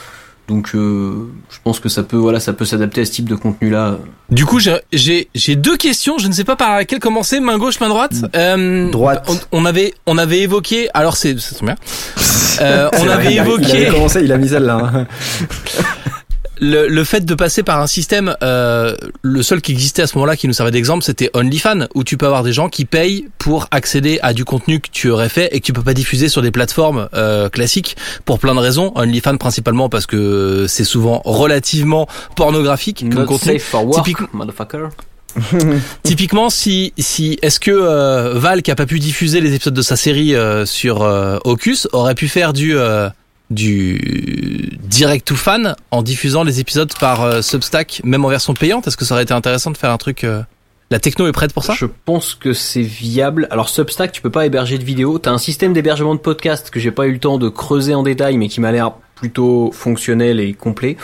[0.46, 3.34] Donc euh, je pense que ça peut voilà ça peut s'adapter à ce type de
[3.34, 3.96] contenu là.
[4.30, 6.18] Du coup, j'ai- j'ai j'ai deux questions.
[6.18, 7.40] Je ne sais pas par laquelle commencer.
[7.40, 8.12] Main gauche, main droite.
[8.36, 9.24] Euh, Droite.
[9.52, 10.88] On, on avait on avait évoqué.
[10.92, 11.76] Alors c'est ça tombe bien.
[12.60, 14.80] Euh, on vrai, avait il a- Il évoqué avait commencé, il a mis celle-là.
[14.94, 15.06] hein.
[16.60, 18.36] le, le fait de passer par un système.
[18.42, 22.04] euh, le seul qui existait à ce moment-là qui nous servait d'exemple, c'était OnlyFans, où
[22.04, 25.28] tu peux avoir des gens qui payent pour accéder à du contenu que tu aurais
[25.28, 28.60] fait et que tu peux pas diffuser sur des plateformes euh, classiques pour plein de
[28.60, 28.92] raisons.
[28.94, 33.58] OnlyFans principalement parce que c'est souvent relativement pornographique comme Not contenu.
[33.58, 34.88] safe for work, Typiquement- motherfucker.
[36.04, 39.82] Typiquement, si si est-ce que euh, Val qui a pas pu diffuser les épisodes de
[39.82, 43.08] sa série euh, sur euh, Ocus aurait pu faire du euh,
[43.50, 48.86] du direct to fan en diffusant les épisodes par euh, Substack même en version payante
[48.86, 50.42] Est-ce que ça aurait été intéressant de faire un truc euh,
[50.90, 51.74] La techno est prête pour ça?
[51.76, 53.46] Je pense que c'est viable.
[53.50, 55.18] Alors Substack, tu peux pas héberger de vidéos.
[55.18, 58.02] T'as un système d'hébergement de podcast que j'ai pas eu le temps de creuser en
[58.02, 60.96] détail, mais qui m'a l'air plutôt fonctionnel et complet.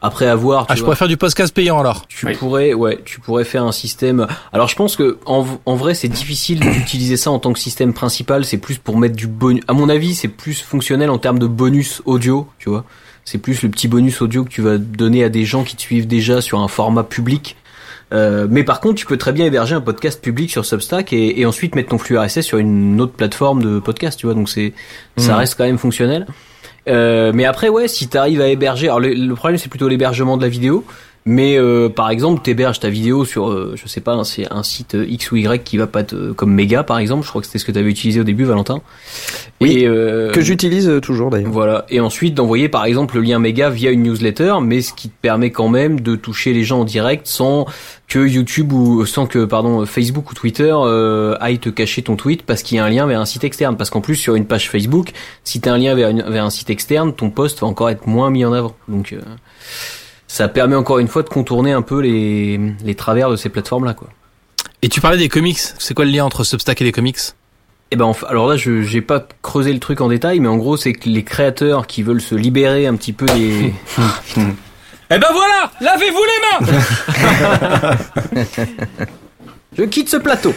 [0.00, 2.06] Après avoir, tu Ah, je vois, pourrais faire du podcast payant alors.
[2.06, 4.26] tu pourrais, ouais, tu pourrais faire un système.
[4.52, 7.92] Alors je pense que en, en vrai, c'est difficile d'utiliser ça en tant que système
[7.92, 8.44] principal.
[8.44, 9.62] C'est plus pour mettre du bonus.
[9.66, 12.84] À mon avis, c'est plus fonctionnel en termes de bonus audio, tu vois.
[13.24, 15.82] C'est plus le petit bonus audio que tu vas donner à des gens qui te
[15.82, 17.56] suivent déjà sur un format public.
[18.14, 21.40] Euh, mais par contre, tu peux très bien héberger un podcast public sur Substack et,
[21.40, 24.34] et ensuite mettre ton flux RSS sur une autre plateforme de podcast, tu vois.
[24.34, 24.72] Donc c'est,
[25.18, 25.38] ça Mhm.
[25.40, 26.26] reste quand même fonctionnel.
[26.88, 30.36] Euh, mais après, ouais, si t'arrives à héberger, alors le, le problème c'est plutôt l'hébergement
[30.36, 30.84] de la vidéo.
[31.30, 34.94] Mais euh, par exemple, t'héberges ta vidéo sur, euh, je sais pas, c'est un site
[34.94, 37.22] euh, X ou Y qui va pas te, comme Mega par exemple.
[37.24, 38.80] Je crois que c'était ce que t'avais utilisé au début, Valentin.
[39.60, 41.50] Oui, Et, euh, Que j'utilise euh, toujours d'ailleurs.
[41.50, 41.84] voilà.
[41.90, 45.14] Et ensuite d'envoyer par exemple le lien méga via une newsletter, mais ce qui te
[45.20, 47.66] permet quand même de toucher les gens en direct sans
[48.08, 52.42] que YouTube ou sans que pardon Facebook ou Twitter euh, aille te cacher ton tweet
[52.44, 53.76] parce qu'il y a un lien vers un site externe.
[53.76, 55.10] Parce qu'en plus sur une page Facebook,
[55.44, 58.06] si t'as un lien vers, une- vers un site externe, ton post va encore être
[58.06, 58.74] moins mis en avant.
[58.88, 59.20] Donc euh,
[60.28, 63.84] ça permet encore une fois de contourner un peu les, les travers de ces plateformes
[63.84, 64.08] là quoi.
[64.82, 65.58] Et tu parlais des comics.
[65.78, 67.18] C'est quoi le lien entre Substack et les comics?
[67.90, 70.76] Eh ben, alors là, je j'ai pas creusé le truc en détail, mais en gros,
[70.76, 73.72] c'est que les créateurs qui veulent se libérer un petit peu des,
[75.10, 76.66] Eh ben voilà Lavez-vous les
[78.36, 78.46] mains
[79.78, 80.52] Je quitte ce plateau.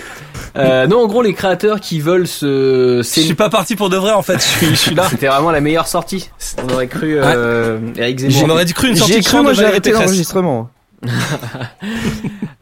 [0.58, 2.98] Euh, non, en gros, les créateurs qui veulent se...
[2.98, 4.38] Je c'est- suis pas parti pour de vrai en fait.
[4.38, 5.08] Je suis, je suis là.
[5.10, 6.30] C'était vraiment la meilleure sortie.
[6.68, 8.44] On aurait cru euh, Eric Zemmour.
[8.46, 10.70] On aurait cru une sortie J'ai cru, moi j'ai arrêté l'enregistrement.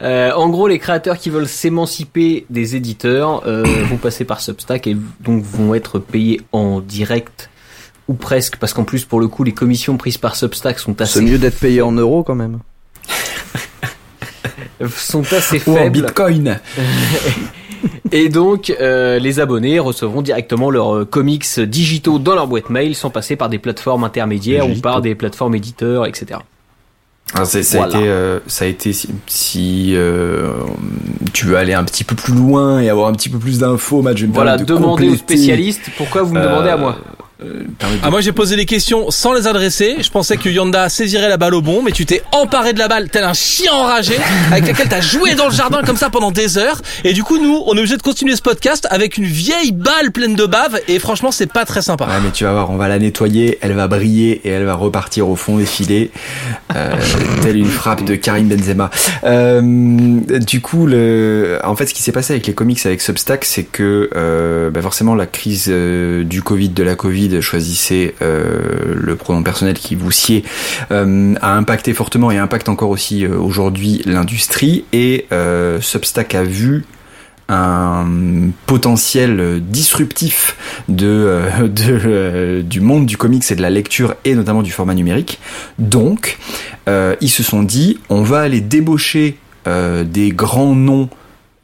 [0.01, 4.88] Euh, en gros, les créateurs qui veulent s'émanciper des éditeurs euh, vont passer par Substack
[4.88, 7.49] et donc vont être payés en direct
[8.07, 11.03] ou presque, parce qu'en plus, pour le coup, les commissions prises par Substack sont C'est
[11.03, 12.60] assez, mieux d'être payé en euros quand même.
[14.88, 15.92] sont assez Ou en faibles.
[16.02, 16.60] bitcoin.
[18.12, 22.94] Et donc, euh, les abonnés recevront directement leurs euh, comics digitaux dans leur boîte mail
[22.96, 26.40] sans passer par des plateformes intermédiaires ou par des plateformes éditeurs, etc.
[27.46, 27.96] C'est- ça, Voilà.
[27.96, 30.52] a été, euh, ça a été si, si, euh,
[31.32, 34.02] tu veux aller un petit peu plus loin et avoir un petit peu plus d'infos,
[34.02, 36.98] Matt, je vais me Voilà, de demandez aux spécialistes pourquoi vous me demandez à moi?
[37.44, 37.64] Euh,
[38.04, 39.98] Ah moi j'ai posé des questions sans les adresser.
[40.02, 42.88] Je pensais que Yanda saisirait la balle au bon, mais tu t'es emparé de la
[42.88, 44.16] balle tel un chien enragé
[44.52, 46.82] avec laquelle t'as joué dans le jardin comme ça pendant des heures.
[47.04, 50.12] Et du coup nous on est obligé de continuer ce podcast avec une vieille balle
[50.12, 52.06] pleine de bave et franchement c'est pas très sympa.
[52.06, 54.76] Ouais, mais tu vas voir, on va la nettoyer, elle va briller et elle va
[54.76, 56.12] repartir au fond des filets,
[56.76, 56.96] euh,
[57.42, 58.90] telle une frappe de Karim Benzema.
[59.24, 59.62] Euh,
[60.40, 63.64] du coup, le, en fait, ce qui s'est passé avec les comics avec Substack, c'est
[63.64, 69.43] que euh, bah forcément la crise du Covid, de la Covid, choisissez euh, le pronom
[69.43, 70.43] personnel qui vous sied,
[70.91, 74.85] euh, a impacté fortement et impacte encore aussi euh, aujourd'hui l'industrie.
[74.93, 75.27] Et
[75.81, 76.85] Substack a vu
[77.47, 78.06] un
[78.68, 80.56] potentiel disruptif
[80.88, 85.39] du monde du comics et de la lecture et notamment du format numérique.
[85.80, 86.38] Donc,
[86.88, 91.10] ils se sont dit, on va aller débaucher des grands noms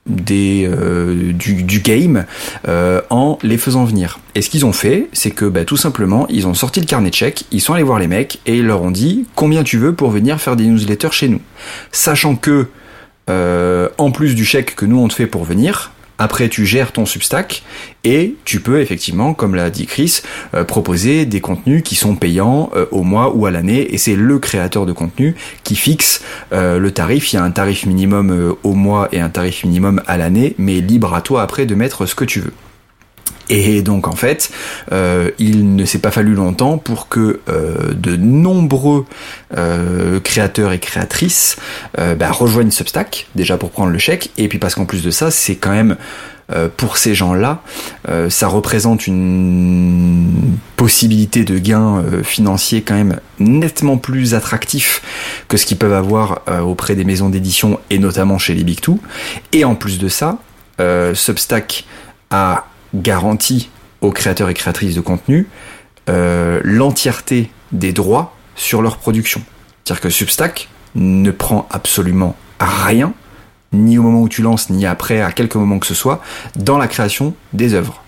[0.06, 2.26] des euh, du, game
[2.68, 4.20] euh, en les faisant venir.
[4.36, 7.10] Et ce qu'ils ont fait, c'est que bah, tout simplement, ils ont sorti le carnet
[7.10, 9.78] de chèques, ils sont allés voir les mecs et ils leur ont dit combien tu
[9.78, 11.42] veux pour venir faire des newsletters chez nous,
[11.92, 12.68] sachant que
[13.30, 16.92] euh, en plus du chèque que nous on te fait pour venir, après, tu gères
[16.92, 17.64] ton Substack
[18.04, 20.22] et tu peux effectivement, comme l'a dit Chris,
[20.54, 23.94] euh, proposer des contenus qui sont payants euh, au mois ou à l'année.
[23.94, 26.22] Et c'est le créateur de contenu qui fixe
[26.54, 27.34] euh, le tarif.
[27.34, 30.80] Il y a un tarif minimum au mois et un tarif minimum à l'année, mais
[30.80, 32.54] libre à toi après de mettre ce que tu veux.
[33.50, 34.52] Et donc en fait,
[34.92, 39.06] euh, il ne s'est pas fallu longtemps pour que euh, de nombreux
[39.56, 41.58] euh, créateurs et créatrices
[41.96, 45.32] bah, rejoignent Substack, déjà pour prendre le chèque, et puis parce qu'en plus de ça,
[45.32, 45.96] c'est quand même
[46.78, 47.64] pour ces gens-là,
[48.30, 55.02] ça représente une possibilité de gain financier quand même nettement plus attractif
[55.48, 59.00] que ce qu'ils peuvent avoir auprès des maisons d'édition et notamment chez les Big Two.
[59.54, 60.38] Et en plus de ça,
[61.14, 61.86] Substack
[62.30, 62.66] a
[62.96, 63.70] garantit
[64.02, 65.48] aux créateurs et créatrices de contenu
[66.10, 69.42] euh, l'entièreté des droits sur leur production.
[69.84, 73.14] C'est-à-dire que Substack ne prend absolument rien,
[73.74, 76.22] ni au moment où tu lances, ni après, à quelques moments que ce soit,
[76.56, 78.02] dans la création des œuvres.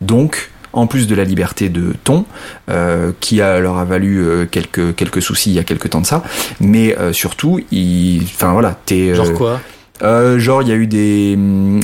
[0.00, 2.26] Donc, en plus de la liberté de ton,
[2.68, 6.00] euh, qui a, leur a valu euh, quelques, quelques soucis il y a quelques temps
[6.00, 6.22] de ça,
[6.60, 9.14] mais surtout, il, enfin voilà, t'es...
[9.14, 9.60] Genre quoi?
[10.02, 11.32] Euh, genre il y a eu des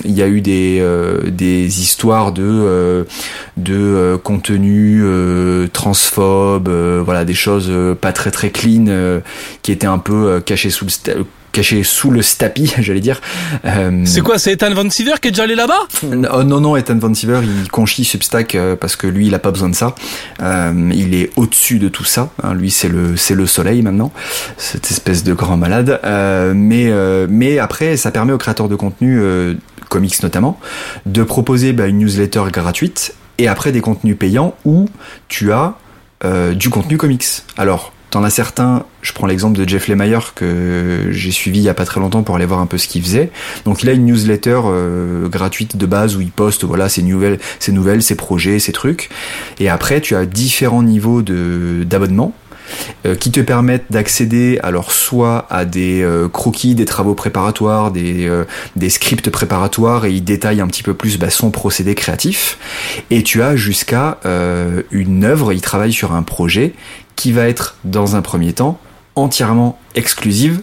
[0.05, 3.05] il y a eu des euh, des histoires de euh,
[3.57, 5.03] de euh, contenu
[5.73, 6.69] transphobe
[7.05, 9.21] voilà des choses pas très très clean
[9.63, 11.27] qui étaient un peu cachées sous le
[11.57, 13.21] caché sous le tapis, j'allais dire.
[13.65, 15.89] Euh, c'est quoi, c'est Ethan Van Siever qui est déjà allé là-bas?
[16.03, 19.39] Oh, Non, non, Ethan Van Siever, il conchit Substack euh, parce que lui, il a
[19.39, 19.95] pas besoin de ça.
[20.43, 22.29] Euh, il est au-dessus de tout ça.
[22.43, 22.53] Hein.
[22.53, 24.13] lui, c'est le, c'est le soleil maintenant,
[24.59, 25.99] cette espèce de grand malade.
[26.55, 26.93] mais,
[27.29, 29.23] mais après, ça permet aux créateurs de contenu,
[29.89, 30.61] comics notamment,
[31.07, 34.89] de proposer bah, une newsletter gratuite et après des contenus payants où
[35.29, 35.75] tu as
[36.55, 37.25] du contenu comics.
[37.57, 41.69] Alors, T'en as certains, je prends l'exemple de Jeff Lemire que j'ai suivi il y
[41.69, 43.31] a pas très longtemps pour aller voir un peu ce qu'il faisait.
[43.67, 47.39] Donc il a une newsletter euh, gratuite de base où il poste voilà ses nouvelles,
[47.61, 49.11] ses projets, ses trucs.
[49.61, 52.33] Et après tu as différents niveaux d'abonnement
[53.05, 58.33] euh, qui te permettent d'accéder alors soit à des euh, croquis, des travaux préparatoires, des,
[58.77, 62.57] des scripts préparatoires et il détaille un petit peu plus bah, son procédé créatif.
[63.11, 64.21] Et tu as jusqu'à
[64.91, 66.73] une œuvre, il travaille sur un projet
[67.17, 68.79] qui va être dans un premier temps
[69.15, 70.61] entièrement exclusive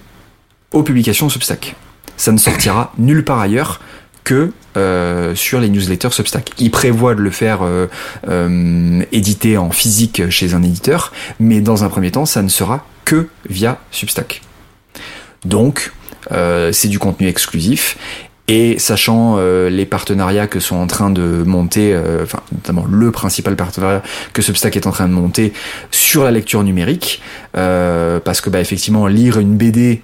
[0.71, 1.75] aux publications Substack.
[2.17, 3.81] Ça ne sortira nulle part ailleurs
[4.23, 6.51] que euh, sur les newsletters Substack.
[6.57, 7.87] Il prévoit de le faire euh,
[8.27, 12.85] euh, éditer en physique chez un éditeur, mais dans un premier temps, ça ne sera
[13.05, 14.41] que via Substack.
[15.45, 15.91] Donc,
[16.71, 17.97] c'est du contenu exclusif
[18.47, 23.11] et sachant euh, les partenariats que sont en train de monter, euh, enfin notamment le
[23.11, 24.01] principal partenariat
[24.33, 25.53] que Substack est en train de monter
[25.91, 27.21] sur la lecture numérique,
[27.55, 30.01] euh, parce que bah effectivement lire une BD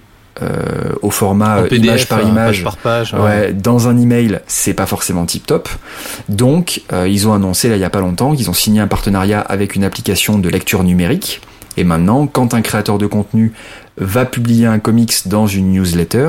[1.02, 3.52] au format image par image, par page, ouais.
[3.52, 5.68] dans un email, c'est pas forcément tip top.
[6.30, 9.40] Donc ils ont annoncé là il y a pas longtemps qu'ils ont signé un partenariat
[9.40, 11.42] avec une application de lecture numérique.
[11.76, 13.52] Et maintenant, quand un créateur de contenu
[13.98, 16.28] va publier un comics dans une newsletter,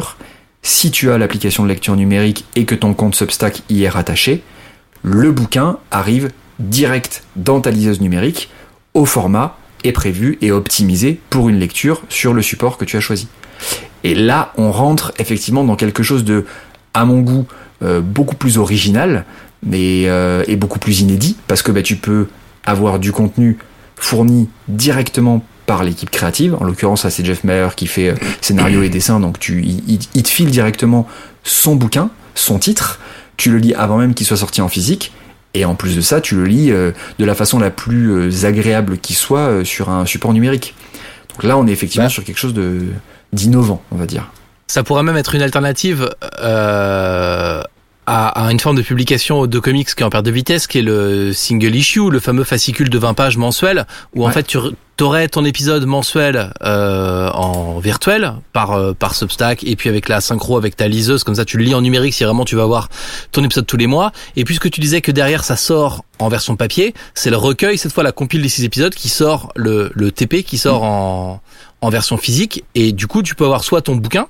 [0.64, 4.44] si tu as l'application de lecture numérique et que ton compte Substack y est rattaché,
[5.04, 6.30] le bouquin arrive
[6.60, 8.50] direct dans ta liseuse numérique
[8.94, 13.00] au format est prévu et optimisé pour une lecture sur le support que tu as
[13.00, 13.28] choisi.
[14.04, 16.46] Et là, on rentre effectivement dans quelque chose de,
[16.94, 17.46] à mon goût,
[17.82, 19.26] euh, beaucoup plus original,
[19.74, 22.28] euh, et beaucoup plus inédit, parce que bah, tu peux
[22.66, 23.58] avoir du contenu
[23.96, 26.56] fourni directement par l'équipe créative.
[26.60, 30.30] En l'occurrence, c'est Jeff Mayer qui fait euh, scénario et dessin, donc tu, il, te
[30.30, 31.08] file directement
[31.44, 33.00] son bouquin, son titre.
[33.38, 35.14] Tu le lis avant même qu'il soit sorti en physique.
[35.54, 38.46] Et en plus de ça, tu le lis euh, de la façon la plus euh,
[38.46, 40.76] agréable qui soit sur un support numérique.
[41.30, 42.88] Donc là, on est effectivement sur quelque chose de
[43.34, 44.30] d'innovant, on va dire.
[44.68, 46.10] Ça pourrait même être une alternative
[48.08, 50.84] à, une forme de publication de comics qui est en perte de vitesse, qui est
[50.84, 54.58] le single issue, le fameux fascicule de 20 pages mensuel, où en fait tu
[55.04, 60.22] aurais ton épisode mensuel euh, en virtuel par euh, par Substack et puis avec la
[60.22, 62.66] synchro avec ta liseuse comme ça tu le lis en numérique si vraiment tu vas
[62.66, 62.90] voir
[63.32, 64.12] ton épisode tous les mois.
[64.36, 67.94] Et puisque tu disais que derrière ça sort en version papier c'est le recueil cette
[67.94, 71.42] fois la compile des six épisodes qui sort le le TP qui sort en
[71.82, 72.64] en version physique.
[72.76, 74.28] Et du coup tu peux avoir soit ton bouquin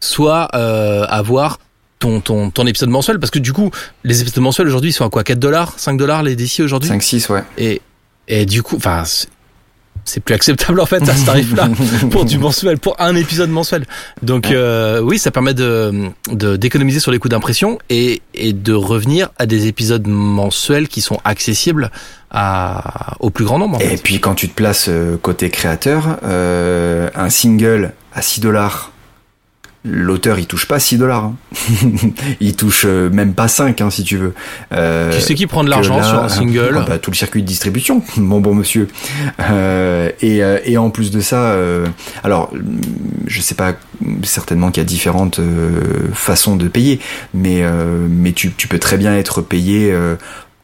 [0.00, 1.58] soit euh, avoir
[1.98, 3.70] ton, ton, ton épisode mensuel parce que du coup
[4.04, 5.24] les épisodes mensuels aujourd'hui sont à quoi?
[5.24, 5.74] 4 dollars?
[5.78, 6.88] 5 dollars les DC aujourd'hui?
[6.88, 7.80] 5 6 ouais et
[8.28, 9.04] et du coup enfin
[10.04, 11.68] c'est plus acceptable en fait à ce tarif-là
[12.12, 13.86] pour du mensuel, pour un épisode mensuel.
[14.22, 18.72] Donc euh, oui, ça permet de de- d'économiser sur les coûts d'impression et et de
[18.72, 21.90] revenir à des épisodes mensuels qui sont accessibles
[22.30, 23.78] à au plus grand nombre.
[23.78, 24.02] en Et fait.
[24.02, 28.92] puis quand tu te places euh, côté créateur, euh, un single à 6 dollars,
[29.88, 31.24] l'auteur il touche pas 6 dollars.
[31.24, 31.36] hein.
[32.40, 34.34] il touche euh, même pas 5 hein, si tu veux.
[34.72, 37.42] Euh, Qui c'est qui prend de l'argent sur un single ah bah, Tout le circuit
[37.42, 38.88] de distribution, mon bon monsieur.
[39.40, 41.86] Euh, et, euh, et en plus de ça, euh,
[42.24, 42.52] alors
[43.26, 43.74] je sais pas,
[44.22, 47.00] certainement qu'il y a différentes euh, façons de payer,
[47.34, 49.94] mais euh, mais tu, tu peux très bien être payé.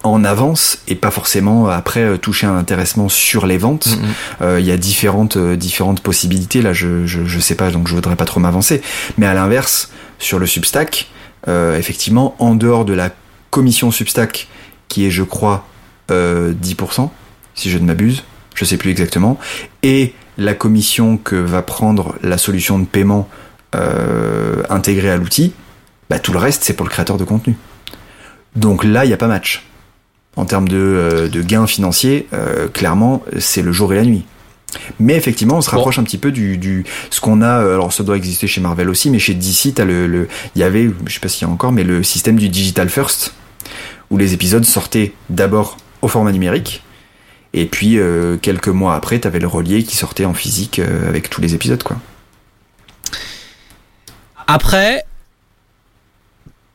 [0.05, 3.87] Euh, en avance et pas forcément après euh, toucher un intéressement sur les ventes.
[3.87, 4.09] Mhm.
[4.43, 6.63] Euh, Il y a différentes euh, différentes possibilités.
[6.63, 8.83] Là, je, je je sais pas, donc je voudrais pas trop m'avancer.
[9.19, 11.09] Mais à l'inverse, sur le Substack,
[11.49, 13.11] euh, effectivement, en dehors de la
[13.51, 14.49] commission Substack,
[14.89, 15.67] qui est, je crois,
[16.11, 17.11] euh, 10%,
[17.55, 18.25] si je ne m'abuse,
[18.55, 19.39] je sais plus exactement,
[19.83, 23.29] et la commission que va prendre la solution de paiement
[23.75, 25.53] euh, intégrée à l'outil,
[26.09, 27.57] bah, tout le reste, c'est pour le créateur de contenu.
[28.57, 29.65] Donc là, il n'y a pas match.
[30.37, 34.25] En termes de, euh, de gains financiers, euh, clairement, c'est le jour et la nuit.
[34.99, 35.77] Mais effectivement, on se Bon.
[35.77, 37.61] rapproche un petit peu du, du ce qu'on a.
[37.63, 40.61] euh, Alors, ça doit exister chez Marvel aussi, mais chez DC, t'as le, le, il
[40.61, 43.35] y avait, je sais pas s'il y a encore, mais le système du digital first,
[44.11, 46.83] où les épisodes sortaient d'abord au format numérique,
[47.53, 51.29] et puis euh, quelques mois après, t'avais le relié qui sortait en physique euh, avec
[51.29, 51.99] tous les épisodes, quoi.
[54.47, 55.05] Après,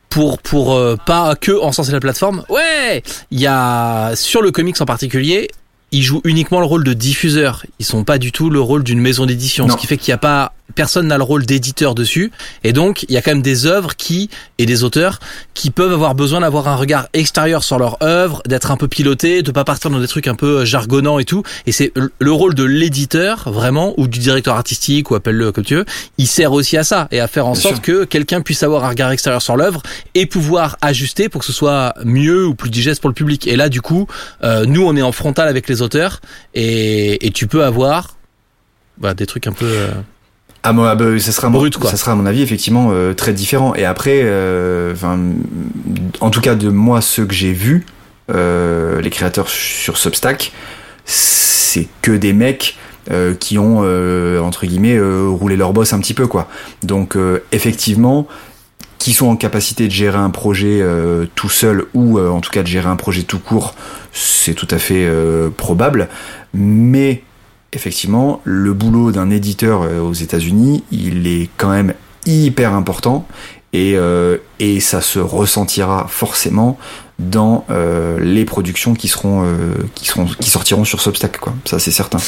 [0.08, 4.80] pour pour euh, pas que encenser la plateforme, ouais, il y a sur le comics
[4.80, 5.50] en particulier,
[5.92, 7.64] ils jouent uniquement le rôle de diffuseur.
[7.78, 10.12] Ils sont pas du tout le rôle d'une maison d'édition, ce qui fait qu'il y
[10.12, 12.30] a pas personne n'a le rôle d'éditeur dessus.
[12.62, 14.28] Et donc, il y a quand même des œuvres qui
[14.58, 15.18] et des auteurs
[15.54, 19.42] qui peuvent avoir besoin d'avoir un regard extérieur sur leur œuvre, d'être un peu piloté,
[19.42, 21.42] de pas partir dans des trucs un peu euh, jargonnants et tout.
[21.66, 25.64] Et c'est le- le rôle de l'éditeur vraiment ou du directeur artistique ou appelle-le comme
[25.64, 25.86] tu veux.
[26.18, 27.82] Il sert aussi à ça et à faire en Bien sorte sûr.
[27.82, 29.82] que quelqu'un puisse avoir un regard extérieur sur l'œuvre
[30.14, 33.46] et pouvoir ajuster pour que ce soit mieux ou plus digeste pour le public.
[33.48, 34.06] Et là, du coup,
[34.44, 36.20] euh, nous, on est en frontal avec les auteurs
[36.54, 38.16] et, et tu peux avoir
[38.98, 39.66] voilà, des trucs un peu.
[39.66, 39.92] euh,
[40.64, 41.90] Ah, moi, bah, ça sera, mon- Brut, quoi.
[41.90, 43.74] ça sera à mon avis effectivement euh, très différent.
[43.76, 44.94] Et après, euh,
[46.20, 47.86] en tout cas de moi, ceux que j'ai vus,
[48.30, 50.52] euh, les créateurs sur Substack,
[51.04, 52.76] c'est que des mecs
[53.40, 53.78] qui ont
[54.44, 56.46] entre guillemets roulé leur boss un petit peu quoi.
[56.82, 57.16] Donc
[57.52, 58.28] effectivement,
[58.98, 62.50] qui sont en capacité de gérer un projet euh, tout seul ou euh, en tout
[62.50, 63.74] cas de gérer un projet tout court,
[64.12, 66.08] c'est tout à fait euh, probable.
[66.52, 67.22] Mais
[67.72, 71.94] effectivement, le boulot d'un éditeur euh, aux États-Unis, il est quand même
[72.26, 73.26] hyper important
[73.72, 76.78] et, euh, et ça se ressentira forcément
[77.18, 79.44] dans euh, les productions qui seront
[79.94, 81.54] qui seront qui sortiront sur Substack quoi.
[81.64, 82.18] Ça c'est certain.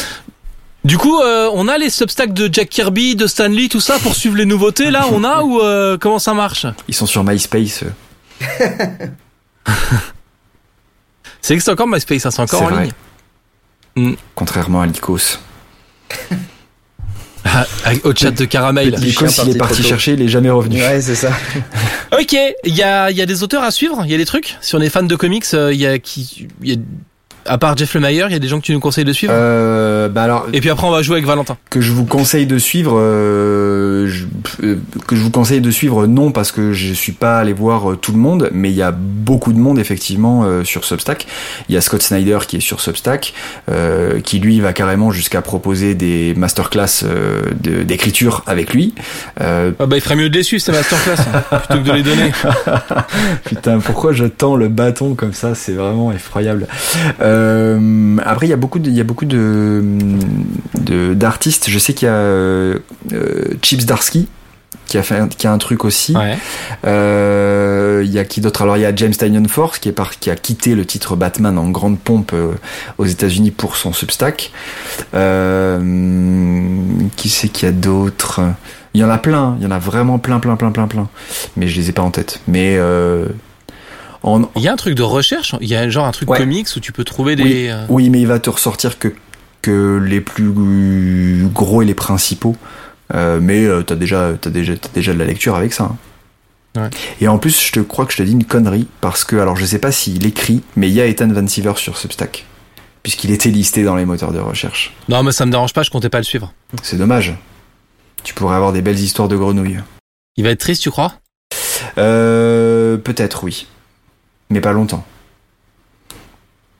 [0.84, 4.14] Du coup, euh, on a les substacks de Jack Kirby, de Stanley, tout ça pour
[4.14, 4.90] suivre les nouveautés.
[4.90, 6.64] Là, on a ou euh, comment ça marche?
[6.88, 7.84] Ils sont sur MySpace.
[11.42, 12.90] C'est que c'est encore MySpace, hein, c'est encore en vrai.
[13.96, 14.16] ligne.
[14.34, 15.38] Contrairement à Lycos.
[17.42, 17.64] Ah,
[18.04, 18.90] au chat de Caramel.
[18.96, 20.78] Lycos, chien il est parti chercher, il est jamais revenu.
[20.80, 21.30] Ouais, c'est ça.
[22.12, 24.26] Ok, il y a, il y a des auteurs à suivre, il y a des
[24.26, 24.58] trucs?
[24.60, 26.76] Si on est fan de comics, euh, il y a qui, il y a,
[27.46, 29.32] à part Jeff Lemire, il y a des gens que tu nous conseilles de suivre.
[29.34, 31.56] Euh, bah alors, Et puis après, on va jouer avec Valentin.
[31.70, 34.26] que je vous conseille de suivre, euh, je-
[34.64, 34.76] euh,
[35.06, 37.96] que je vous conseille de suivre, non parce que je suis pas allé voir euh,
[37.96, 41.26] tout le monde, mais il y a beaucoup de monde effectivement euh, sur Substack.
[41.68, 43.32] Il y a Scott Snyder qui est sur Substack,
[43.70, 48.94] euh, qui lui va carrément jusqu'à proposer des masterclass euh, de- d'écriture avec lui.
[49.40, 51.16] Euh, Ah bah, il ferait mieux de les suivre, ces masterclass,
[51.52, 52.32] hein, plutôt que de les donner.
[53.44, 55.54] Putain, pourquoi je tends le bâton comme ça?
[55.54, 56.66] C'est vraiment effroyable.
[57.20, 57.29] Euh,
[58.24, 59.82] après, il y a beaucoup il y a beaucoup de
[61.14, 61.66] d'artistes.
[61.68, 62.78] Je sais qu'il y a euh,
[63.12, 64.28] euh, Chips Darsky
[64.86, 66.16] qui a fait, un- qui a un truc aussi.
[66.16, 66.36] Ouais.
[66.84, 68.62] Euh, Il y a qui d'autre?
[68.62, 71.14] Alors il y a James Tynion Force qui est par, qui a quitté le titre
[71.14, 72.54] Batman en grande pompe euh,
[72.98, 74.50] aux États-Unis pour son Substack.
[75.14, 75.78] Euh,
[77.16, 78.40] qui c'est qu'il y a d'autres
[78.94, 79.56] Il y en a plein.
[79.60, 81.08] Il y en a vraiment plein, plein, plein, plein, plein.
[81.56, 82.40] Mais je les ai pas en tête.
[82.48, 83.26] Mais euh,
[84.22, 86.38] en, Il y a un truc de recherche, il y a genre un truc Ouais.
[86.38, 87.42] comics où tu peux trouver des.
[87.44, 87.68] Oui.
[87.70, 89.14] euh, Oui, mais il va te ressortir que,
[89.62, 92.56] que les plus gros et les principaux.
[93.14, 95.84] Euh, mais euh, t'as déjà, t'as déjà, t'as déjà de la lecture avec ça.
[95.84, 95.96] hein.
[96.80, 96.90] Ouais.
[97.20, 99.56] Et en plus, je te crois que je te dis une connerie parce que, alors,
[99.56, 102.44] je sais pas s'il écrit, mais il y a Ethan Van Siever sur Substack,
[103.02, 104.94] puisqu'il était listé dans les moteurs de recherche.
[105.08, 106.52] Non, mais ça me dérange pas, je comptais pas le suivre.
[106.84, 107.34] C'est dommage.
[108.22, 109.80] Tu pourrais avoir des belles histoires de grenouilles.
[110.36, 111.14] Il va être triste, tu crois?
[111.98, 113.66] Euh, peut-être oui,
[114.50, 115.04] mais pas longtemps.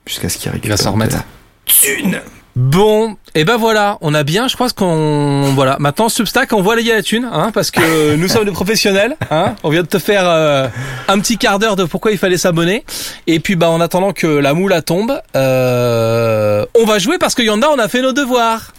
[0.05, 0.77] Jusqu'à ce qu'il récupère.
[0.77, 1.13] s'en remettre.
[1.13, 1.25] de la
[1.65, 2.21] Thune.
[2.55, 5.77] Bon, et ben voilà, on a bien, je pense qu'on voilà.
[5.79, 9.15] Maintenant Substack, on voit les gars la thune, hein, parce que nous sommes des professionnels,
[9.29, 9.55] hein.
[9.63, 10.67] On vient de te faire euh,
[11.07, 12.83] un petit quart d'heure de pourquoi il fallait s'abonner.
[13.25, 17.41] Et puis bah en attendant que la moule tombe, euh, on va jouer parce que
[17.41, 18.73] Yanda, on a fait nos devoirs.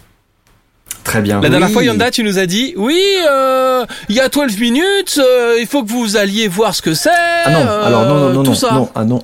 [1.03, 1.41] Très bien.
[1.41, 1.73] La dernière Oui.
[1.73, 2.99] fois, Yanda, tu nous as dit, oui,
[3.29, 6.93] euh, il y a 12 minutes, euh, il faut que vous alliez voir ce que
[6.93, 7.09] c'est.
[7.45, 9.21] Ah non, euh, alors non, non, non, non, non, ah non,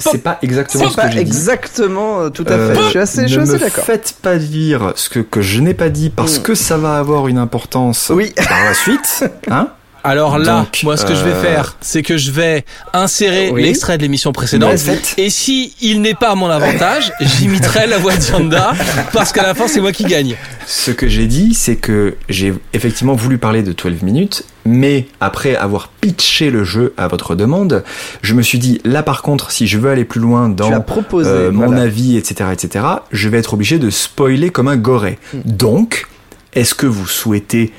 [0.00, 1.18] c'est pas exactement ce que j'ai dit.
[1.20, 2.82] exactement euh, tout à Euh, fait.
[2.82, 3.84] Je suis assez, je suis ne d'accord.
[3.84, 6.42] faites pas dire ce que, que je n'ai pas dit parce Mm.
[6.42, 8.32] que ça va avoir une importance Oui.
[8.36, 9.24] par la suite.
[9.50, 9.68] Hein
[10.02, 13.50] Alors là, Donc, moi, ce que je vais euh, faire, c'est que je vais insérer
[13.52, 13.62] Oui.
[13.62, 14.78] l'extrait de l'émission précédente.
[15.18, 18.72] Et si il n'est pas à mon avantage, j'imiterai la voix de Yanda,
[19.12, 20.36] parce qu'à la fin, c'est moi qui gagne.
[20.66, 25.56] Ce que j'ai dit, c'est que j'ai effectivement voulu parler de 12 minutes, mais après
[25.56, 27.84] avoir pitché le jeu à votre demande,
[28.22, 31.28] je me suis dit, là par contre, si je veux aller plus loin dans proposé.
[31.28, 31.82] euh, mon voilà.
[31.82, 35.18] avis, etc., etc., je vais être obligé de spoiler comme un goré.
[35.34, 35.40] Hmm.
[35.44, 36.06] Donc,
[36.54, 37.72] est-ce que vous souhaitez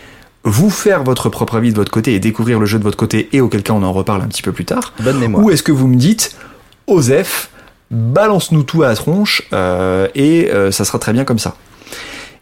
[0.44, 3.30] vous faire votre propre avis de votre côté et découvrir le jeu de votre côté,
[3.34, 5.44] et auquel cas on en reparle un petit peu plus tard Bonne mémoire.
[5.44, 6.36] Ou est-ce que vous me dites,
[6.88, 7.50] Osef,
[7.92, 11.56] balance-nous tout à la tronche euh, et euh, ça sera très bien comme ça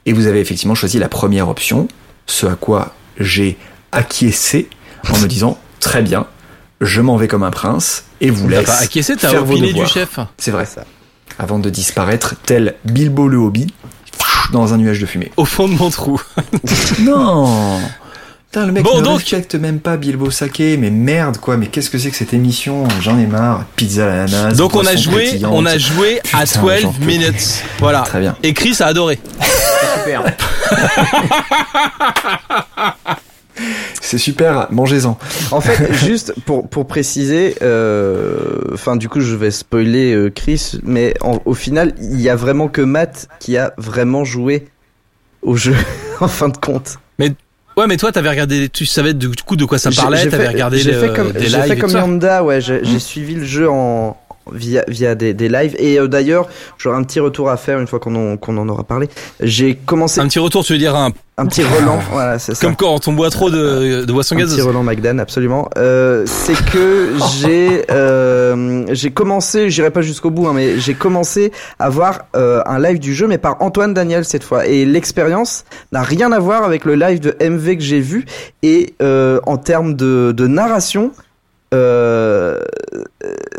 [0.05, 1.87] Et vous avez effectivement choisi la première option,
[2.25, 3.57] ce à quoi j'ai
[3.91, 4.69] acquiescé
[5.11, 6.27] en me disant, très bien,
[6.81, 9.67] je m'en vais comme un prince et vous laisse pas acquiescé, t'as faire vos opiné
[9.67, 9.89] du devoirs.
[9.89, 10.19] chef.
[10.37, 10.65] C'est vrai.
[10.65, 10.85] Ça.
[11.37, 13.73] Avant de disparaître tel Bilbo le Hobby
[14.51, 15.31] dans un nuage de fumée.
[15.37, 16.21] Au fond de mon trou.
[17.01, 17.79] Non
[18.51, 21.67] Putain, le mec Bon, ne donc- respecte même pas Bilbo Saké, mais merde quoi, mais
[21.67, 22.87] qu'est-ce que c'est que cette émission?
[22.99, 24.53] J'en ai marre, pizza à l'ananas.
[24.55, 27.63] Donc on a joué, on a joué à Putain, 12 j'en peux minutes.
[27.77, 28.01] Voilà.
[28.01, 28.35] Très bien.
[28.41, 29.19] Et Chris a adoré.
[29.99, 30.23] Super.
[34.01, 35.17] C'est super, mangez-en.
[35.51, 38.37] En fait, juste pour pour préciser, euh,
[38.73, 42.35] enfin du coup je vais spoiler euh, Chris, mais en- au final il y a
[42.35, 44.67] vraiment que Matt qui a vraiment joué
[45.41, 45.75] au jeu
[46.19, 46.97] en fin de compte.
[47.77, 50.43] Ouais, mais toi, t'avais regardé, tu savais du coup de quoi ça parlait, j'ai t'avais
[50.43, 51.91] fait- regardé j'ai fait comme des j'ai lives fait comme.
[51.91, 52.99] Yanda, ouais, j'ai j'ai Mm.
[52.99, 54.17] suivi le jeu en
[54.53, 56.47] via via des, des lives et euh, d'ailleurs
[56.77, 59.09] j'aurai un petit retour à faire une fois qu'on en, qu'on en aura parlé.
[59.41, 62.65] J'ai commencé Un petit retour, tu veux dire un, un petit relan, voilà c'est ça.
[62.65, 64.65] comme quand on boit trop de, de boissons Un petit gazeuses.
[64.65, 65.69] Roland McDan, absolument.
[65.77, 71.51] Euh, c'est que j'ai euh, j'ai commencé, j'irai pas jusqu'au bout, hein, mais j'ai commencé
[71.79, 74.65] à voir euh, un live du jeu, mais par Antoine Daniel cette fois.
[74.67, 78.25] Et l'expérience n'a rien à voir avec le live de MV que j'ai vu.
[78.63, 81.11] Et euh, en termes de, de narration.
[81.73, 82.57] Euh,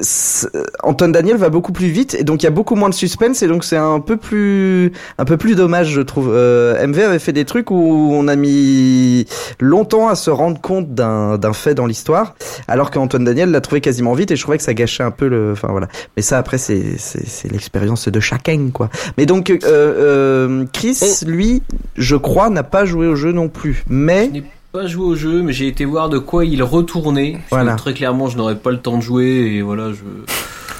[0.00, 0.48] c'est-
[0.82, 3.42] Antoine Daniel va beaucoup plus vite et donc il y a beaucoup moins de suspense
[3.42, 6.30] et donc c'est un peu plus un peu plus dommage je trouve.
[6.32, 9.26] Euh, MV avait fait des trucs où on a mis
[9.60, 12.34] longtemps à se rendre compte d'un d'un fait dans l'histoire,
[12.66, 15.28] alors qu'Antoine Daniel l'a trouvé quasiment vite et je trouvais que ça gâchait un peu
[15.28, 15.52] le.
[15.52, 15.86] Enfin voilà.
[16.16, 18.90] Mais ça après c'est c'est c'est l'expérience de chacun quoi.
[19.18, 21.62] Mais donc euh, euh, Chris lui,
[21.96, 24.40] je crois n'a pas joué au jeu non plus, mais Je
[24.72, 27.38] pas joué au jeu, mais j'ai été voir de quoi il retournait.
[27.50, 27.74] Voilà.
[27.74, 29.98] Très clairement, je n'aurais pas le temps de jouer et voilà, je.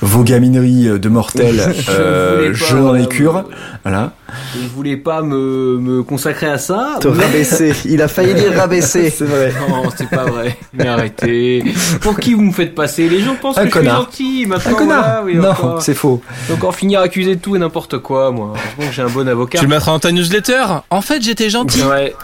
[0.03, 1.61] Vos gamineries de mortels,
[1.91, 3.45] euh, pas, je n'en ai cure.
[3.83, 4.13] Voilà.
[4.55, 6.99] Je voulais pas me, me consacrer à ça.
[7.01, 7.73] te mais- rabaisser.
[7.85, 9.11] Il a failli dire rabaisser.
[9.17, 9.53] C'est vrai.
[9.69, 10.57] Non, c'est pas vrai.
[10.73, 11.63] Mais arrêtez.
[12.01, 13.09] Pour qui vous me faites passer?
[13.09, 14.09] Les gens pensent Un que connard.
[14.11, 14.47] je suis gentil.
[14.47, 15.35] Maintenant, Un connard voilà, oui,
[15.65, 16.23] Non, c'est faux.
[16.53, 18.55] encore finir accusé de tout et n'importe quoi, moi.
[18.79, 19.59] Que j'ai un bon avocat.
[19.59, 20.65] Tu le mettras dans ta newsletter?
[20.91, 21.83] En fait, j'étais gentil.
[21.83, 22.15] Ouais,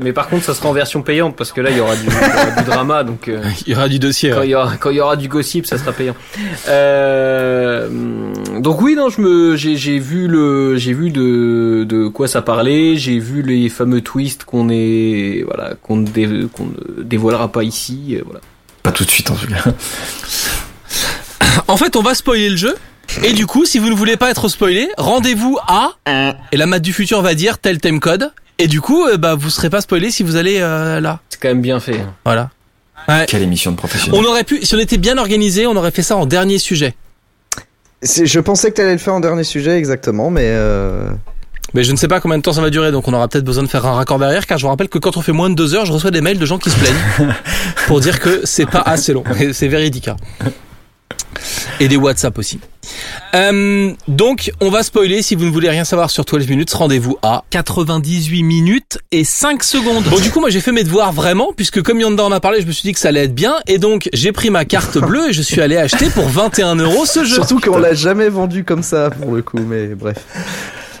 [0.00, 2.06] mais par contre, ça sera en version payante parce que là, il y aura du,
[2.06, 4.30] il y aura du drama, donc euh, Il y aura du dossier.
[4.30, 4.48] quand ouais.
[4.48, 6.14] il y aura quand il y aura du gossip, ça sera payant.
[6.68, 7.88] Euh,
[8.60, 12.42] donc oui, non, je me, j'ai, j'ai vu le, j'ai vu de, de quoi ça
[12.42, 17.52] parlait, j'ai vu les fameux twists qu'on est, voilà, qu'on ne, dé- qu'on ne dévoilera
[17.52, 18.40] pas ici, voilà.
[18.82, 19.62] Pas tout de suite en tout cas.
[21.68, 22.74] En fait, on va spoiler le jeu.
[23.22, 25.92] Et du coup, si vous ne voulez pas être spoilé, rendez-vous à
[26.50, 28.32] et la mat du futur va dire tel thème code.
[28.58, 31.20] Et du coup, euh, bah vous serez pas spoilé si vous allez euh, là.
[31.28, 31.98] C'est quand même bien fait.
[32.00, 32.14] hein.
[32.24, 32.50] Voilà.
[33.08, 33.26] Ouais.
[33.28, 34.18] Quelle émission de professionnel.
[34.20, 36.94] On aurait pu, si on était bien organisé, on aurait fait ça en dernier sujet.
[38.02, 41.10] Je pensais que t'allais le faire en dernier sujet exactement, mais euh...
[41.74, 43.44] Mais je ne sais pas combien de temps ça va durer, donc on aura peut-être
[43.44, 45.48] besoin de faire un raccord derrière, car je vous rappelle que quand on fait moins
[45.48, 47.32] de deux heures, je reçois des mails de gens qui se plaignent
[47.86, 49.24] pour dire que c'est pas assez long.
[49.40, 50.08] Et C'est véridique.
[50.08, 50.16] hein.
[51.80, 52.60] Et des WhatsApp aussi.
[53.34, 55.22] Euh, donc, on va spoiler.
[55.22, 59.62] Si vous ne voulez rien savoir sur 12 minutes, rendez-vous à 98 minutes et 5
[59.62, 60.04] secondes.
[60.04, 62.60] Bon, du coup, moi, j'ai fait mes devoirs vraiment, puisque comme Yanda en a parlé,
[62.60, 63.54] je me suis dit que ça allait être bien.
[63.66, 67.06] Et donc, j'ai pris ma carte bleue et je suis allé acheter pour 21 euros
[67.06, 67.36] ce jeu.
[67.36, 70.18] surtout qu'on l'a jamais vendu comme ça pour le coup, mais bref.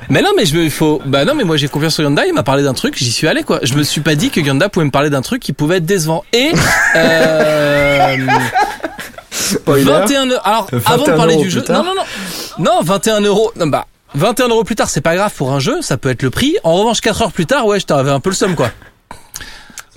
[0.08, 1.00] Mais non, mais je me faut.
[1.06, 2.26] Bah non, mais moi j'ai confiance sur Yanda.
[2.26, 3.60] Il m'a parlé d'un truc, j'y suis allé quoi.
[3.62, 5.86] Je me suis pas dit que Yanda pouvait me parler d'un truc qui pouvait être
[5.86, 6.24] décevant.
[6.32, 6.52] Et
[6.96, 8.16] euh,
[9.66, 10.40] 21 euros.
[10.44, 12.04] Alors avant de 21 parler du jeu, non non non,
[12.58, 13.52] non 21 euros.
[13.56, 16.22] Non bah 21 euros plus tard, c'est pas grave pour un jeu, ça peut être
[16.22, 16.56] le prix.
[16.64, 18.70] En revanche, 4 heures plus tard, ouais, je t'avais un peu le somme, quoi.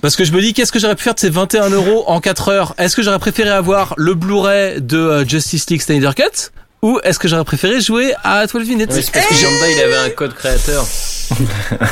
[0.02, 2.20] Parce que je me dis, qu'est-ce que j'aurais pu faire de ces 21 euros en
[2.20, 2.74] 4 heures?
[2.78, 6.50] Est-ce que j'aurais préféré avoir le Blu-ray de euh, Justice League Snyder Cut?
[6.86, 10.08] Ou est-ce que j'aurais préféré jouer à 12 minutes c'est parce que Yanda il avait
[10.08, 10.84] un code créateur.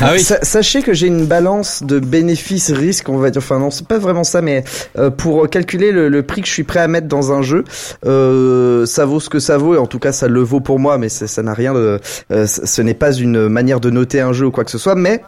[0.01, 0.23] Ah oui.
[0.23, 3.41] Sa- Sachez que j'ai une balance de bénéfices-risques, on va dire.
[3.43, 4.63] Enfin non, c'est pas vraiment ça, mais
[4.97, 7.65] euh, pour calculer le, le prix que je suis prêt à mettre dans un jeu,
[8.05, 10.79] euh, ça vaut ce que ça vaut, et en tout cas ça le vaut pour
[10.79, 11.99] moi, mais ça n'a rien de.
[12.31, 14.77] euh, ce ce n'est pas une manière de noter un jeu ou quoi que ce
[14.77, 15.21] soit, mais.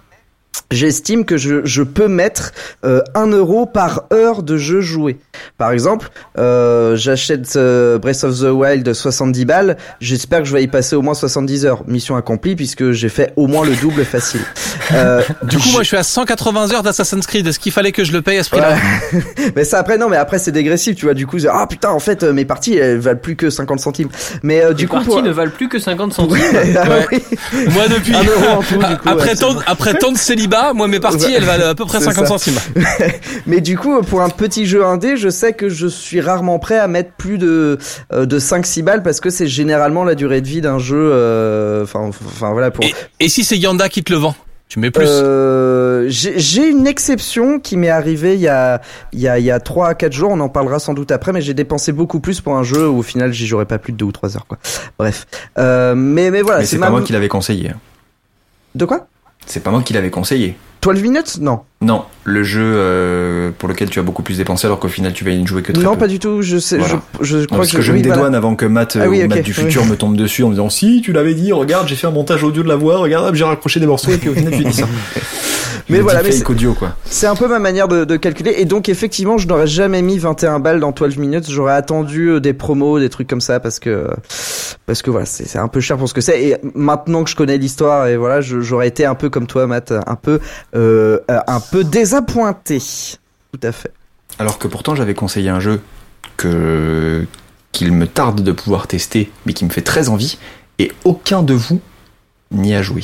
[0.71, 2.51] J'estime que je, je peux mettre
[2.83, 5.17] euh, 1 euro par heure de jeu joué.
[5.57, 10.63] Par exemple, euh, j'achète euh, Breath of the Wild 70 balles, j'espère que je vais
[10.63, 11.83] y passer au moins 70 heures.
[11.87, 14.41] Mission accomplie puisque j'ai fait au moins le double facile.
[14.93, 17.45] Euh, Du coup, moi, je suis à 180 heures d'Assassin's Creed.
[17.45, 18.75] Est-ce qu'il fallait que je le paye à ce prix-là?
[19.11, 19.21] Ouais.
[19.55, 21.89] mais ça après non mais après c'est dégressif tu vois du coup c'est- ah putain
[21.89, 24.07] en fait euh, mes parties elles valent plus que 50 centimes
[24.43, 25.21] mais euh, Du coup parties pour...
[25.23, 26.37] ne valent plus que 50 centimes.
[26.77, 27.05] Ah Ouais.
[27.11, 27.67] oui.
[27.73, 30.17] Moi, depuis Un euro en tout, du coup, après ouais, tant après tant de
[30.73, 32.37] moi mes parties, elles valent à peu près C'est 50 ça.
[32.37, 32.59] centimes.
[33.47, 36.77] mais du coup pour un petit jeu indé je sais que je suis rarement prêt
[36.77, 37.77] à mettre plus de
[38.13, 40.97] euh, de 5 6 balles parce que c'est généralement la durée de vie d'un jeu
[41.11, 44.35] euh, enfin enfin voilà pour Et, et si c'est Yanda qui te le vend,
[44.69, 45.05] tu mets plus?
[45.07, 48.81] Euh, j'ai une exception qui m'est arrivée il y a
[49.13, 50.29] il y a il y a trois à quatre jours.
[50.31, 52.99] On en parlera sans doute après, mais j'ai dépensé beaucoup plus pour un jeu où
[52.99, 54.57] au final j'y jouerais pas plus de deux ou trois heures quoi.
[54.99, 55.25] Bref,
[55.57, 57.71] euh, mais mais voilà, Mais c'est ma pas moi qui l'avais conseillé.
[58.75, 59.07] de quoi?
[59.47, 60.55] C'est pas moi qui l'avais conseillé.
[60.81, 64.79] 12 minutes Non, Non, le jeu euh, pour lequel tu as beaucoup plus dépensé alors
[64.79, 65.99] qu'au final tu vas y jouer que très non peu.
[65.99, 66.41] pas du tout.
[66.41, 67.01] Je sais, Voilà.
[67.21, 69.25] je, je Non, crois parce que, que je me dédouane avant que Matt, Ah oui,
[69.27, 69.57] Matt du oui.
[69.63, 72.11] futur me tombe dessus en me disant si tu l'avais dit, regarde j'ai fait un
[72.11, 74.63] montage audio de la voix, regarde j'ai raccroché des morceaux et puis au final tu
[74.63, 74.87] dis ça.
[75.89, 76.97] Mais voilà, mais audio quoi.
[77.05, 78.55] C'est un peu ma manière de, de calculer.
[78.57, 81.49] Et donc, effectivement, je n'aurais jamais mis 21 balles dans 12 minutes.
[81.49, 84.09] J'aurais attendu euh, des promos, des trucs comme ça, parce que,
[84.85, 86.43] parce que voilà, c'est un peu cher pour ce que c'est.
[86.43, 89.93] Et maintenant que je connais l'histoire, et voilà, j'aurais été un peu comme toi, Matt,
[90.05, 90.41] un peu,
[90.75, 92.79] euh, euh, un peu désappointé.
[93.51, 93.91] Tout à fait.
[94.39, 95.81] Alors que pourtant j'avais conseillé un jeu
[96.37, 97.25] que
[97.71, 100.37] qu'il me tarde de pouvoir tester, mais qui me fait très envie,
[100.79, 101.79] et aucun de vous
[102.51, 103.03] n'y a joué.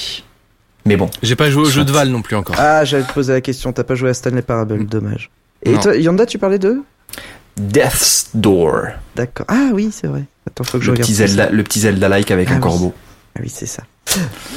[0.85, 2.55] Mais bon, J'ai pas joué au jeu de Val non plus encore.
[2.59, 3.71] Ah, j'allais te poser la question.
[3.71, 5.29] T'as pas joué à Stanley Parable, dommage.
[5.63, 5.79] Et Non.
[5.79, 6.81] toi, Yanda, tu parlais de
[7.57, 9.45] Death's Door, D'accord.
[9.49, 10.23] Ah oui, c'est vrai.
[10.47, 11.07] Attends, faut que je le regarde.
[11.07, 11.13] petit.
[11.15, 12.61] Zelda, le petit Zelda-like avec Ah un oui.
[12.61, 12.93] corbeau.
[13.37, 13.83] Ah oui, c'est ça.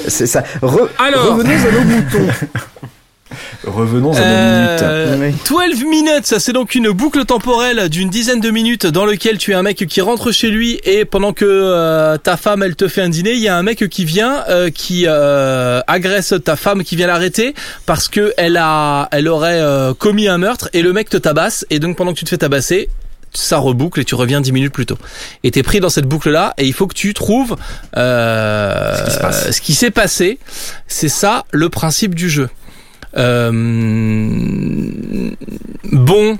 [0.08, 0.42] C'est ça.
[0.62, 1.36] Re- Alors.
[1.36, 2.32] revenons à nos moutons.
[3.64, 5.40] Revenons à nos Euh, minutes.
[5.50, 5.68] Oui.
[5.74, 9.52] 12 minutes, ça c'est donc une boucle temporelle d'une dizaine de minutes dans lequel tu
[9.52, 12.86] as un mec qui rentre chez lui et pendant que euh, ta femme elle te
[12.88, 16.54] fait un dîner, il y a un mec qui vient euh, qui euh, agresse ta
[16.56, 17.54] femme qui vient l'arrêter
[17.84, 21.66] parce que elle a elle aurait euh, commis un meurtre et le mec te tabasse
[21.70, 22.88] et donc pendant que tu te fais tabasser
[23.34, 24.96] ça reboucle et tu reviens 10 minutes plus tôt.
[25.44, 27.56] Et t'es pris dans cette boucle là et il faut que tu trouves
[27.96, 29.50] euh, Ce qui se passe.
[29.50, 30.38] ce qui s'est passé.
[30.86, 32.48] C'est ça le principe du jeu.
[33.16, 33.50] Euh,
[35.92, 36.38] bon,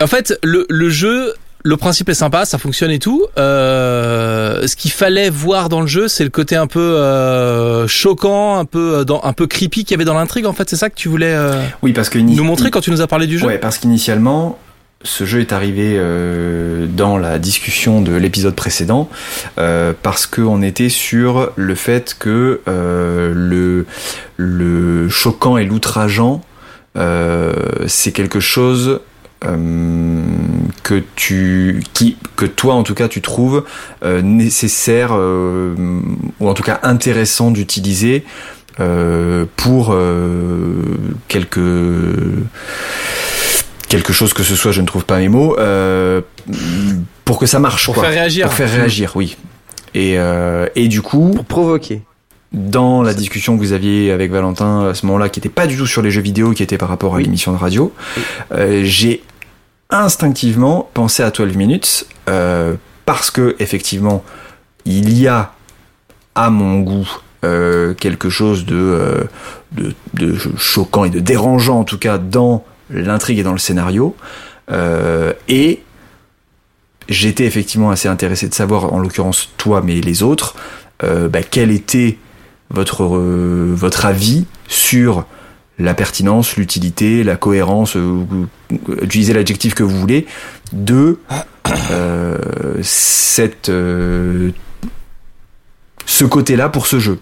[0.00, 3.26] en fait, le, le jeu, le principe est sympa, ça fonctionne et tout.
[3.38, 8.58] Euh, ce qu'il fallait voir dans le jeu, c'est le côté un peu euh, choquant,
[8.58, 10.46] un peu euh, dans, un peu creepy qu'il y avait dans l'intrigue.
[10.46, 12.90] En fait, c'est ça que tu voulais euh, Oui, parce que nous montrer quand tu
[12.90, 13.46] nous as parlé du jeu?
[13.46, 14.58] Ouais, parce qu'initialement,
[15.02, 19.08] ce jeu est arrivé euh, dans la discussion de l'épisode précédent
[19.58, 23.86] euh, parce qu'on était sur le fait que euh, le
[24.36, 26.42] le choquant et l'outrageant
[26.96, 27.52] euh,
[27.86, 29.00] c'est quelque chose
[29.46, 30.22] euh,
[30.82, 33.64] que tu qui que toi en tout cas tu trouves
[34.04, 38.24] euh, nécessaire ou en tout cas intéressant d'utiliser
[39.56, 39.94] pour
[41.28, 41.58] quelques
[43.90, 46.22] quelque chose que ce soit, je ne trouve pas mes mots, euh,
[47.26, 47.84] pour que ça marche.
[47.84, 48.04] Pour quoi.
[48.04, 48.46] faire réagir.
[48.46, 49.36] Pour faire réagir, oui.
[49.94, 52.00] Et, euh, et du coup, Pour provoquer.
[52.52, 55.76] dans la discussion que vous aviez avec Valentin à ce moment-là, qui n'était pas du
[55.76, 57.24] tout sur les jeux vidéo, qui était par rapport à Oui.
[57.24, 57.92] l'émission de radio,
[58.52, 59.22] euh, j'ai
[59.90, 62.74] instinctivement pensé à 12 minutes euh,
[63.06, 64.22] parce que effectivement,
[64.84, 65.52] il y a
[66.36, 67.08] à mon goût
[67.44, 69.24] euh, quelque chose de, euh,
[69.72, 74.16] de, de choquant et de dérangeant en tout cas dans l'intrigue et dans le scénario.
[74.70, 75.82] Euh, et
[77.08, 80.54] j'étais effectivement assez intéressé de savoir, en l'occurrence toi, mais les autres,
[81.02, 82.18] euh, bah, quel était
[82.70, 85.26] votre, euh, votre avis sur
[85.78, 87.96] la pertinence, l'utilité, la cohérence,
[89.02, 90.26] utilisez l'adjectif que vous voulez,
[90.72, 91.18] de
[92.82, 94.52] ce
[96.24, 97.18] côté-là pour ce jeu?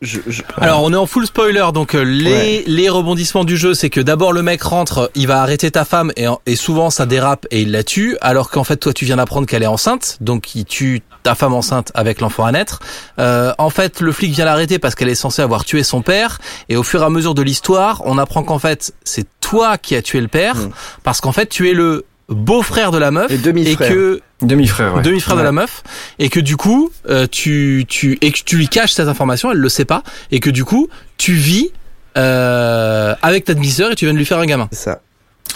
[0.00, 2.64] Je, je- Alors on est en full spoiler donc euh, les Ouais.
[2.66, 6.10] les rebondissements du jeu c'est que d'abord le mec rentre, il va arrêter ta femme
[6.16, 9.46] et souvent ça dérape et il la tue alors qu'en fait toi tu viens d'apprendre
[9.46, 12.78] qu'elle est enceinte donc il tue ta femme enceinte avec l'enfant à naître.
[13.18, 16.38] Euh, en fait le flic vient l'arrêter parce qu'elle est censée avoir tué son père
[16.70, 19.94] et au fur et à mesure de l'histoire on apprend qu'en fait c'est toi qui
[19.96, 20.70] as tué le père Mm.
[21.04, 23.88] parce qu'en fait tu es le beau-frère de la meuf Et et demi-frère.
[23.92, 25.02] que Demi-frère, ouais.
[25.02, 25.82] demi-frère de la meuf
[26.18, 29.58] et que du coup euh, tu tu et que tu lui caches cette information elle
[29.58, 30.88] le sait pas et que du coup
[31.18, 31.70] tu vis
[32.16, 35.00] euh, avec ta demi-sœur et tu viens de lui faire un gamin c'est ça.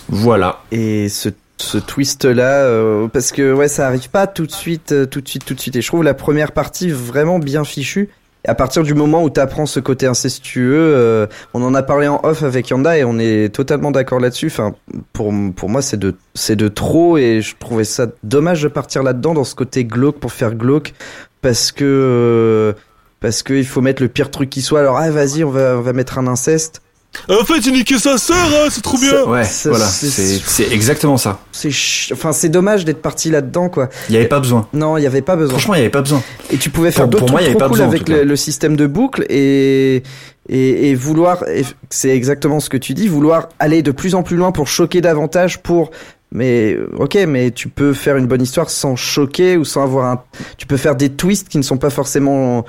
[0.09, 0.61] Voilà.
[0.73, 2.67] Et ce, ce twist là,
[3.13, 5.61] parce que ouais, ça arrive pas tout de suite, euh, tout de suite, tout de
[5.61, 5.77] suite.
[5.77, 8.11] Et je trouve la première partie vraiment bien fichue.
[8.47, 12.21] À partir du moment où t'apprends ce côté incestueux, euh, on en a parlé en
[12.25, 14.49] off avec Yanda et on est totalement d'accord là-dessus.
[14.49, 14.75] Enfin,
[15.15, 19.03] pour pour moi, c'est de c'est de trop et je trouvais ça dommage de partir
[19.03, 20.93] là-dedans dans ce côté glauque pour faire glauque
[21.41, 22.73] parce que euh,
[23.21, 24.81] parce que il faut mettre le pire truc qui soit.
[24.81, 26.84] Alors ah vas-y, on va on va mettre un inceste.
[27.29, 29.25] En fait il niqué sa sœur hein, c'est trop bien.
[29.25, 29.87] Ouais, Ça, voilà.
[29.87, 31.39] c'est- exactement ça.
[31.53, 33.89] C'est ch- enfin c'est dommage d'être parti là-dedans quoi.
[34.09, 34.67] Il y avait pas besoin.
[34.73, 35.51] Non, il y avait pas besoin.
[35.59, 36.23] Franchement, il y avait pas besoin.
[36.51, 38.87] Et tu pouvais faire d'autres trucs trop pas cool besoin, avec le, le système de
[38.87, 40.03] boucle et,
[40.49, 41.45] et, et vouloir,
[41.91, 45.01] c'est exactement ce que tu dis, vouloir aller de plus en plus loin pour choquer
[45.01, 45.91] davantage pour,
[46.33, 50.07] mais euh, ok, mais tu peux faire une bonne histoire sans choquer ou sans avoir
[50.11, 50.23] un,
[50.59, 52.63] tu peux faire des twists qui ne sont pas forcément euh,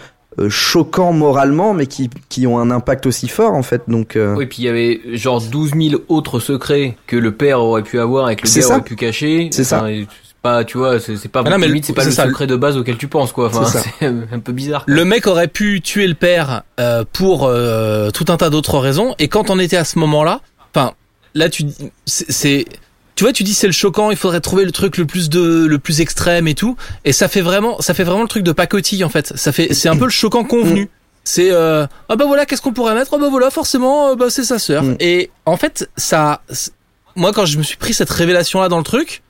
[0.49, 3.83] choquants moralement, mais qui, qui ont un impact aussi fort en fait.
[3.87, 7.59] Donc, euh, Oui, puis il y avait genre 12 000 autres secrets que le père
[7.61, 8.67] aurait pu avoir et que le ça.
[8.75, 9.49] aurait pu cacher.
[9.51, 9.77] C'est ça.
[9.77, 11.93] Enfin, et C'est pas, tu vois, c'est c'est pas, Ah non, mais limite, le- c'est
[11.93, 12.25] pas le ça.
[12.25, 13.47] secret de base auquel tu penses, quoi.
[13.47, 13.85] Enfin, C'est ça.
[14.31, 14.85] un peu bizarre.
[14.85, 14.93] quoi.
[14.93, 19.15] le mec aurait pu tuer le père euh, pour euh, tout un tas d'autres raisons
[19.19, 20.41] et quand on était à ce moment-là
[20.75, 20.91] enfin
[21.33, 22.65] là tu dis- c'est c'est-
[23.15, 25.65] tu vois tu dis c'est le choquant il faudrait trouver le truc le plus de
[25.65, 26.75] le plus extrême et tout.
[27.05, 29.33] Et ça fait vraiment ça fait vraiment le truc de pacotille en fait.
[29.37, 30.89] Ça fait c'est un peu le choquant convenu.
[31.23, 33.13] C'est euh, ah bah voilà qu'est-ce qu'on pourrait mettre?
[33.13, 34.83] Ah bah voilà forcément euh, bah c'est sa sœur.
[34.83, 34.97] Mm.
[34.99, 36.41] et en fait ça
[37.15, 39.23] moi quand je me suis pris cette révélation là dans le truc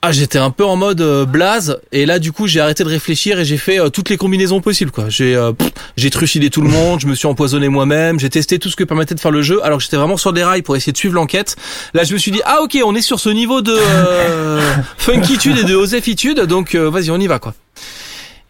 [0.00, 2.88] ah j'étais un peu en mode euh, blaze et là du coup j'ai arrêté de
[2.88, 5.52] réfléchir et j'ai fait euh, toutes les combinaisons possibles quoi j'ai euh,
[5.96, 8.84] j'ai trucidé tout le monde je me suis empoisonné moi-même j'ai testé tout ce que
[8.84, 10.96] permettait de faire le jeu alors que j'étais vraiment sur des rails pour essayer de
[10.98, 11.56] suivre l'enquête
[11.94, 14.60] là je me suis dit ah ok on est sur ce niveau de euh,
[14.98, 17.54] funkitude et de osefitude donc euh, vas-y on y va quoi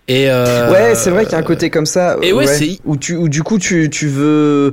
[0.07, 2.17] et euh, Ouais, c'est vrai qu'il y a un côté comme ça.
[2.23, 4.73] et ouais, c'est- où tu, où du coup tu, tu veux,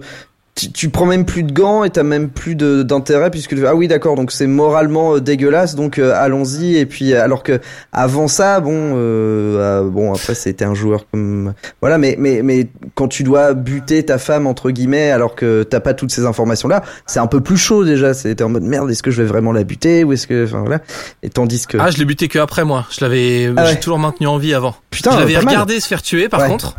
[0.56, 3.90] tu, tu prends même plus de gants et t'as même plus d'intérêt puisque ah oui
[3.90, 6.77] d'accord donc c'est moralement euh, dégueulasse donc euh, allons-y.
[6.77, 7.60] Et puis alors que
[7.91, 12.68] avant ça bon euh, euh, bon après c'était un joueur comme voilà mais mais mais
[12.94, 16.69] quand tu dois buter ta femme entre guillemets alors que t'as pas toutes ces informations
[16.69, 18.14] là c'est un peu plus chaud déjà.
[18.14, 20.61] C'était en mode merde est-ce que je vais vraiment la buter ou est-ce que enfin
[20.61, 20.80] voilà.
[21.22, 22.86] Et tandis que ah je l'ai buté que après moi.
[22.98, 24.73] Je l'avais Ah j'ai toujours maintenu en vie avant.
[24.90, 25.48] Putain je l'avais mal.
[25.48, 26.48] regardé se faire tuer par Ouais.
[26.48, 26.76] contre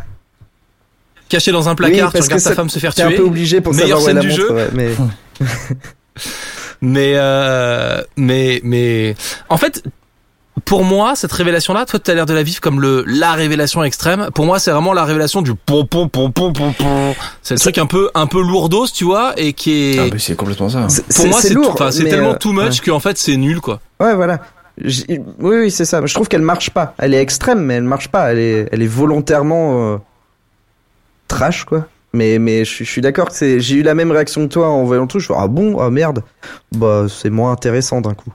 [1.29, 3.09] caché dans un placard tu parce que regardes ta ça- femme se faire t'es un
[3.09, 4.55] tuer peu obligé pour Meilleure savoir où est la scène du montre jeu.
[4.55, 4.91] ouais, mais
[6.83, 9.15] Mais euh, mais mais
[9.49, 9.83] en fait
[10.65, 13.33] pour moi cette révélation là toi tu as l'air de la vivre comme le la
[13.33, 17.15] révélation extrême pour moi c'est vraiment la révélation du pom pom pom pom pom pom
[17.43, 20.17] c'est le truc un peu un peu lourdos tu vois et qui est Ah, bah,
[20.19, 20.87] c'est complètement ça.
[20.89, 23.61] C'est- pour moi c'est lourd, enfin, c'est tellement euh, too much qu'en fait c'est nul
[23.61, 24.41] quoi Ouais, voilà.
[24.83, 25.07] J-
[25.39, 26.03] Oui, oui, c'est ça.
[26.05, 26.95] Je trouve qu'elle marche pas.
[26.99, 28.31] Elle est extrême, mais elle marche pas.
[28.33, 29.97] Elle est, elle est volontairement euh,
[31.37, 31.87] trash, quoi.
[32.13, 33.61] Mais, mais je, suis- je suis d'accord que c'est.
[33.61, 35.21] J'ai eu la même réaction que toi en voyant truc.
[35.23, 36.23] Je fais ah bon, ah merde.
[36.73, 38.33] Bah c'est moins intéressant d'un coup.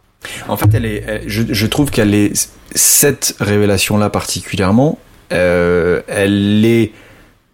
[0.48, 2.32] En fait, elle est, elle- je, je trouve qu'elle est
[2.76, 5.00] cette révélation-là particulièrement,
[5.34, 6.92] euh, elle est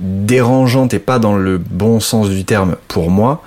[0.01, 3.41] dérangeante et pas dans le bon sens du terme pour moi,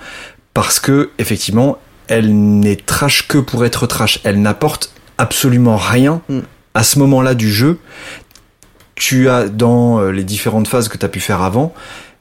[0.53, 4.19] parce que effectivement, elle n'est trash que pour être trash.
[4.23, 6.39] Elle n'apporte absolument rien Mm.
[6.73, 7.77] à ce moment-là du jeu.
[8.95, 11.73] Tu as dans euh, les différentes phases que tu as pu faire avant,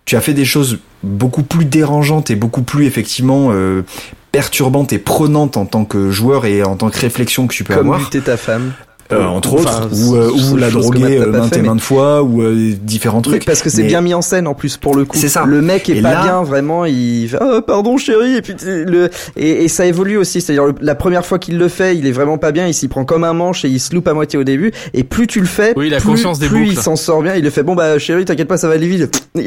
[0.04, 3.84] tu as fait des choses beaucoup plus dérangeantes et beaucoup plus effectivement euh,
[4.32, 7.74] perturbantes et prenantes en tant que joueur et en tant que réflexion que tu peux
[7.74, 7.98] Comme avoir.
[8.00, 8.72] buter ta femme.
[9.12, 12.22] Euh, entre Enfin, autres, ou, euh, ou la droguer euh, maintes fait, et maintes fois,
[12.22, 13.44] ou euh, différents Oui, trucs.
[13.44, 15.16] parce que c'est Mais- bien mis en scène en plus pour le coup.
[15.16, 15.44] C'est ça.
[15.46, 16.84] Le mec est Et pas là- bien vraiment.
[16.84, 20.40] Il fait oh, pardon chérie et puis le et, et ça évolue aussi.
[20.40, 22.66] C'est-à-dire le- la première fois qu'il le fait, il est vraiment pas bien.
[22.66, 24.70] Il s'y prend comme un manche et il se loupe à moitié au début.
[24.94, 26.72] Et plus tu le fais, Oui, il a plus, conscience des plus boucles.
[26.74, 27.34] il s'en sort bien.
[27.34, 29.28] Il le fait bon bah chérie, t'inquiète pas, ça va aller vite.
[29.34, 29.42] et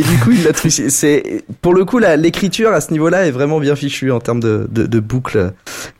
[0.00, 0.90] du coup il l'a triché.
[0.90, 4.40] C'est pour le coup la- l'écriture à ce niveau-là est vraiment bien fichue en termes
[4.40, 5.52] de, de, de boucle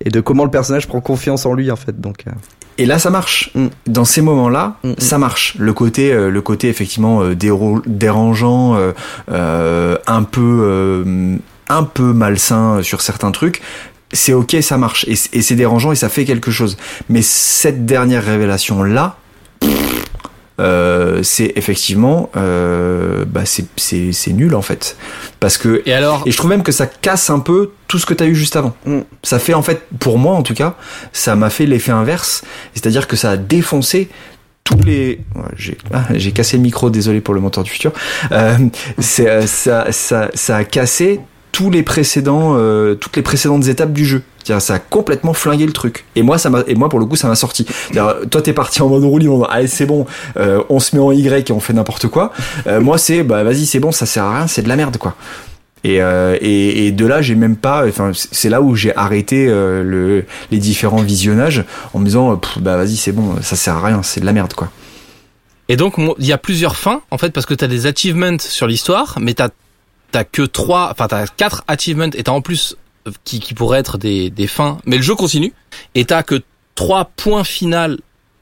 [0.05, 2.01] et de comment le personnage prend confiance en lui en fait.
[2.01, 2.31] Donc euh,
[2.79, 3.51] Et là, ça marche.
[3.55, 3.67] Mm.
[3.87, 4.95] Dans ces moments-là, Mm, mm.
[4.99, 5.55] ça marche.
[5.59, 7.35] Le côté, euh, le côté effectivement euh,
[7.87, 8.93] dérangeant, euh,
[9.31, 11.37] euh, un peu, euh,
[11.69, 13.61] un peu malsain sur certains trucs.
[14.13, 16.79] C'est ok, ça marche et c'est dérangeant et ça fait quelque chose.
[17.11, 19.17] Mais cette dernière révélation là,
[20.61, 24.97] euh, c'est effectivement, euh, bah c'est c'est c'est nul en fait,
[25.41, 28.07] parce que Et alors et je trouve même que ça casse un peu tout ce
[28.07, 28.75] que t'as eu juste avant.
[28.85, 29.01] Mm.
[29.23, 30.75] Ça fait en fait, pour moi en tout cas,
[31.13, 32.43] ça m'a fait l'effet inverse,
[32.75, 34.09] c'est-à-dire que ça a défoncé
[34.69, 35.21] tous les.
[35.57, 37.93] J'ai ah, j'ai cassé le micro, désolé pour le monteur du futur.
[38.33, 38.57] Euh,
[38.99, 41.21] c'est, euh, ça, ça, ça a cassé
[41.53, 44.23] tous les précédents, euh, toutes les précédentes étapes du jeu.
[44.61, 46.05] Ça a complètement flingué le truc.
[46.17, 47.67] Et moi, ça et moi pour le coup, ça m'a sorti.
[47.93, 50.07] Toi, t'es parti en mode en mode, allez, c'est bon,
[50.37, 52.33] euh, on se met en Y et on fait n'importe quoi.
[52.67, 54.97] Euh, moi, c'est, bah, vas-y, c'est bon, ça sert à rien, c'est de la merde,
[54.97, 55.15] quoi.
[55.85, 57.87] Et, euh, et, de là, j'ai même pas.
[57.87, 61.65] Enfin, c'est là où j'ai arrêté le, les différents visionnages
[61.95, 64.55] en me disant, bah vas-y, c'est bon, ça sert à rien, c'est de la merde,
[64.55, 64.71] quoi.
[65.69, 68.67] Et donc, il y a plusieurs fins, en fait, parce que t'as des achievements sur
[68.67, 69.51] l'histoire, mais t'as,
[70.11, 72.77] t'as que trois, enfin, t'as quatre achievements, et t'as en plus,
[73.25, 75.53] qui, qui pourraient être des, des fins, mais le jeu continue,
[75.95, 76.43] et t'as que
[76.75, 77.97] trois points finaux,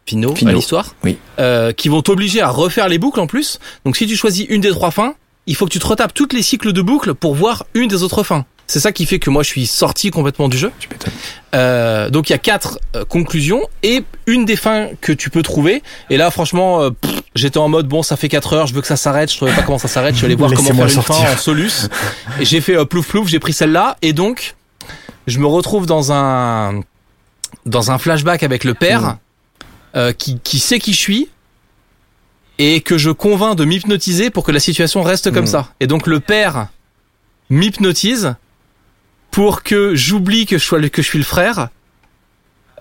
[0.06, 0.52] finaux, à Finaux.
[0.52, 1.16] l'histoire, Oui.
[1.38, 3.58] euh, qui vont t'obliger à refaire les boucles en plus.
[3.84, 5.14] Donc, si tu choisis une des trois fins,
[5.46, 8.02] il faut que tu te retapes toutes les cycles de boucles pour voir une des
[8.02, 8.44] autres fins.
[8.68, 10.72] C'est ça qui fait que moi, je suis sorti complètement du jeu.
[10.80, 10.88] Tu.
[11.54, 15.42] Euh, donc il y a quatre euh, conclusions et une des fins que tu peux
[15.42, 15.82] trouver.
[16.10, 16.90] Et là, franchement, euh,
[17.36, 19.30] j'étais en mode bon, ça fait 4 heures, je veux que ça s'arrête.
[19.30, 20.14] Je trouvais pas comment ça s'arrête.
[20.14, 21.88] Je suis allé voir comment faire une fin en solus.
[22.40, 23.28] Et j'ai fait euh, plouf plouf.
[23.28, 24.56] J'ai pris celle-là et donc
[25.28, 26.80] je me retrouve dans un
[27.64, 29.16] dans un flashback avec le père
[29.94, 31.28] euh, qui qui sait qui je suis
[32.58, 35.48] et que je convainc de m'hypnotiser pour que la situation reste comme Mm.
[35.48, 35.68] ça.
[35.78, 36.66] Et donc le père
[37.50, 38.34] m'hypnotise
[39.36, 41.68] pour que j'oublie que je sois le- que je suis le frère.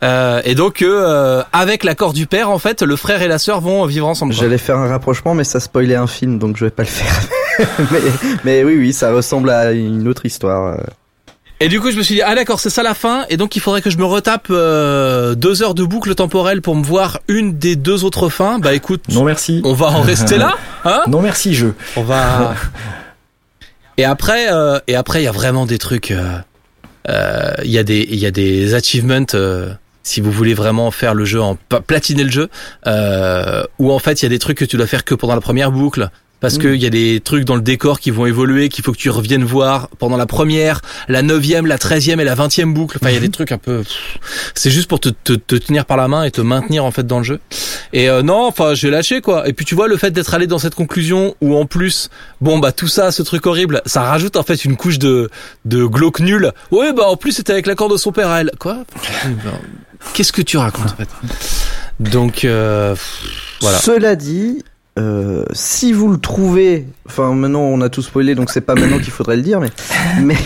[0.03, 3.59] Euh, et donc euh, avec l'accord du père en fait le frère et la sœur
[3.59, 4.31] vont vivre ensemble.
[4.31, 7.13] J'allais faire un rapprochement, mais ça spoilait un film, donc je vais pas le faire.
[7.91, 7.99] mais,
[8.45, 10.77] mais oui, oui, ça ressemble à une autre histoire.
[11.59, 13.57] Et du coup je me suis dit ah d'accord c'est ça la fin et donc
[13.57, 17.19] il faudrait que je me retape euh, deux heures de boucle temporelle pour me voir
[17.27, 18.59] une des deux autres fins.
[18.59, 19.59] Bah écoute Non merci.
[19.65, 20.55] on va en rester là
[20.85, 21.01] hein?
[21.07, 21.75] Non merci jeu.
[21.97, 22.55] On va.
[23.97, 26.11] et après, euh, et après, il y a vraiment des trucs.
[26.11, 26.37] euh,
[27.09, 29.25] euh, Il y a des, il y a des achievements.
[29.33, 29.73] euh,
[30.03, 31.57] si vous voulez vraiment faire le jeu en
[31.87, 32.49] platiner le jeu,
[32.85, 35.33] euh, où en fait il y a des trucs que tu dois faire que pendant
[35.33, 36.09] la première boucle.
[36.41, 36.61] Parce Mm.
[36.61, 39.09] qu'il y a des trucs dans le décor qui vont évoluer, qu'il faut que tu
[39.09, 42.97] reviennes voir pendant la première, la neuvième, la treizième et la vingtième boucle.
[43.01, 43.83] Enfin, il y a des trucs un peu.
[44.53, 47.07] C'est juste pour te, te, te tenir par la main et te maintenir en fait
[47.07, 47.39] dans le jeu.
[47.93, 49.47] Et euh, non, enfin, j'ai lâché quoi.
[49.47, 52.09] Et puis tu vois le fait d'être allé dans cette conclusion où en plus,
[52.41, 55.29] bon bah tout ça, ce truc horrible, ça rajoute en fait une couche de
[55.63, 56.51] de glauque nul.
[56.71, 58.51] Ouais bah en plus c'était avec l'accord de son père à elle.
[58.59, 58.83] Quoi?
[60.13, 61.09] Qu'est-ce que tu racontes en fait?
[61.99, 62.95] Donc euh,
[63.61, 63.79] voilà.
[63.79, 64.63] Cela dit,
[64.97, 68.97] euh, si vous le trouvez, enfin maintenant on a tout spoilé, donc c'est pas maintenant
[68.99, 69.69] qu'il faudrait le dire, mais
[70.23, 70.37] mais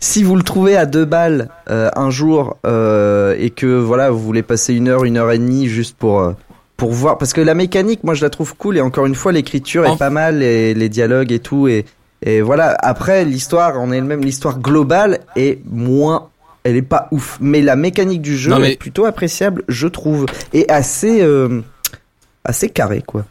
[0.00, 4.20] si vous le trouvez à deux balles euh, un jour euh, et que voilà vous
[4.20, 6.32] voulez passer une heure, une heure et demie juste pour euh,
[6.78, 9.32] pour voir, parce que la mécanique, moi je la trouve cool et encore une fois
[9.32, 11.84] l'écriture En- est pas mal et les dialogues et tout et
[12.22, 12.76] et voilà.
[12.80, 16.28] Après l'histoire en elle-même, l'histoire globale est moins
[16.64, 19.86] elle est pas ouf, mais la mécanique du jeu Non, mais- est plutôt appréciable, je
[19.86, 21.60] trouve, et assez euh,
[22.44, 23.24] assez carré quoi.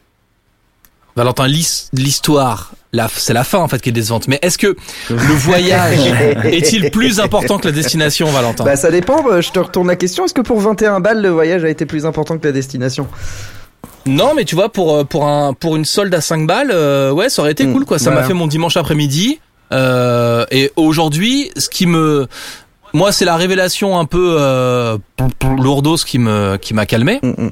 [1.18, 4.28] Valentin, l'his- l'histoire, la, c'est la fin en fait qui est décevante.
[4.30, 4.78] Mais est-ce que
[5.10, 6.00] le voyage
[6.46, 8.64] est-il plus important que la destination, Valentin?
[8.64, 11.30] Bah ça dépend, bah, je te retourne la question, est-ce que pour 21 balles le
[11.30, 13.08] voyage a été plus important que la destination?
[14.06, 17.12] Non, mais tu vois, pour euh, pour un pour une solde à 5 balles, euh,
[17.12, 18.00] ouais, ça aurait été Mm, cool quoi.
[18.00, 19.40] Ça m'a fait mon dimanche après-midi.
[19.74, 22.28] Euh, et aujourd'hui, ce qui me
[22.94, 24.98] moi, c'est la révélation un peu euh,
[25.58, 27.52] lourdos qui me qui m'a calmé Mm, mm.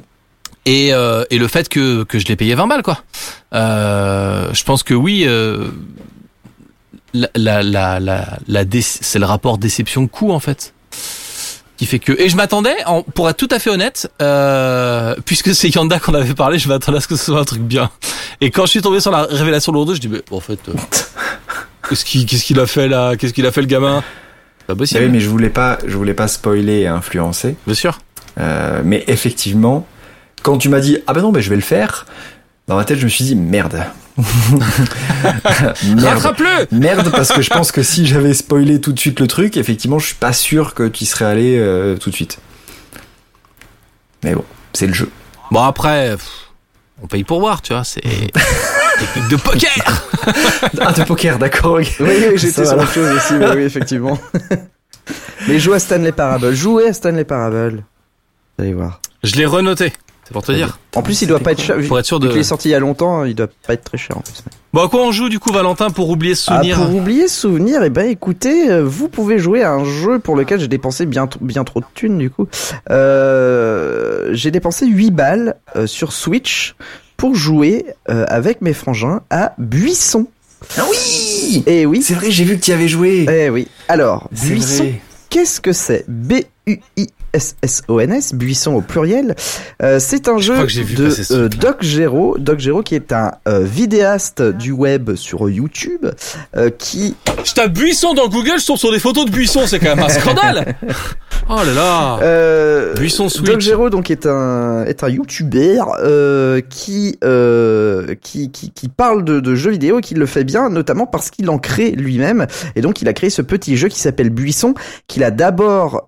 [0.65, 3.03] Et euh, et le fait que que je l'ai payé 20 balles quoi.
[3.53, 5.23] Euh, je pense que oui.
[5.27, 5.67] Euh,
[7.13, 10.73] la la la la, c'est le rapport déception coût en fait
[11.77, 15.55] qui fait que et je m'attendais en- pour être tout à fait honnête euh, puisque
[15.55, 17.89] c'est Yanda qu'on avait parlé je m'attendais à ce que ce soit un truc bien
[18.41, 20.73] et quand je suis tombé sur la révélation lourde je dis mais en fait euh,
[21.89, 23.15] qu'est-ce qu'il qu'est-ce qu'il a fait là?
[23.15, 24.03] Qu'est-ce qu'il a fait le gamin?
[24.67, 27.55] Pas Oui, possible mais je voulais pas, je voulais pas spoiler et influencer.
[27.65, 27.99] bien sûr
[28.39, 29.87] Euh, mais effectivement,
[30.45, 32.05] quand tu m'as dit ah ben non, ben je vais le faire,
[32.67, 33.83] dans ma tête je me suis dit merde.
[35.83, 36.03] merde.
[36.03, 39.57] rattrape-le Merde parce que je pense que si j'avais spoilé tout de suite le truc,
[39.57, 42.37] effectivement, je suis pas sûr que tu y serais allé euh, tout de suite.
[44.23, 45.09] Mais bon, c'est le jeu.
[45.49, 46.15] bon après
[47.01, 48.01] on paye pour voir tu vois c'est
[48.99, 50.03] technique de poker
[50.79, 51.73] Ah, de poker, d'accord.
[51.73, 51.95] ok.
[52.01, 54.17] Oui, oui j'étais sur autre chose aussi, mais oui, effectivement.
[55.47, 57.83] mais jouez à Stanley Parable, jouez à Stanley Parable.
[58.57, 59.01] Vous allez voir.
[59.23, 59.91] je l'ai renoté
[60.25, 61.77] c'est pour te dire En plus, il doit pas être cher.
[61.77, 63.73] Vu pour être sûr de qu'il est sorti il y a longtemps, il doit pas
[63.73, 64.43] être très cher en plus.
[64.73, 67.27] bon à quoi on joue du coup Valentin pour oublier ce Ah, souvenir pour oublier
[67.27, 70.67] ce souvenir, eh ben écoutez, euh, vous pouvez jouer à un jeu pour lequel j'ai
[70.67, 72.47] dépensé bien, bien trop de thunes du coup.
[72.89, 76.75] Euh, j'ai dépensé 8 balles euh, sur Switch
[77.17, 80.27] pour jouer euh, avec mes frangins à Buisson.
[80.77, 82.01] Ah oui Et oui.
[82.01, 83.25] C'est vrai, j'ai vu que tu y avais joué.
[83.29, 83.67] Eh oui.
[83.87, 84.91] Alors, Buisson,
[85.29, 86.05] qu'est-ce que c'est?
[87.35, 89.35] B-U-I-S-S-O-N-S, Buisson au pluriel.
[89.81, 91.49] Euh, c'est un jeu de ce euh.
[91.49, 96.05] Doc Gero, Doc Gero qui est un euh, vidéaste du web sur YouTube,
[96.55, 99.79] euh, qui Je tape buisson dans Google, je tombe sur des photos de buisson, c'est
[99.79, 100.75] quand même un scandale.
[101.47, 102.19] Oh là là.
[102.23, 103.45] Euh, Buisson Switch.
[103.45, 109.23] Doc Gero donc est un est un youtubeur euh, qui, euh, qui qui qui parle
[109.23, 112.47] de, de jeux vidéo et qui le fait bien notamment parce qu'il en crée lui-même
[112.75, 114.73] et donc il a créé ce petit jeu qui s'appelle Buisson
[115.07, 116.05] qu'il a d'abord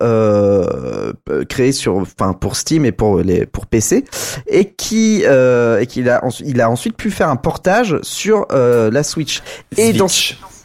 [1.49, 4.05] créé sur enfin pour Steam et pour les pour PC
[4.47, 8.47] et qui euh, et qu'il a ensuite il a ensuite pu faire un portage sur
[8.51, 9.41] euh, la Switch
[9.77, 10.07] et dans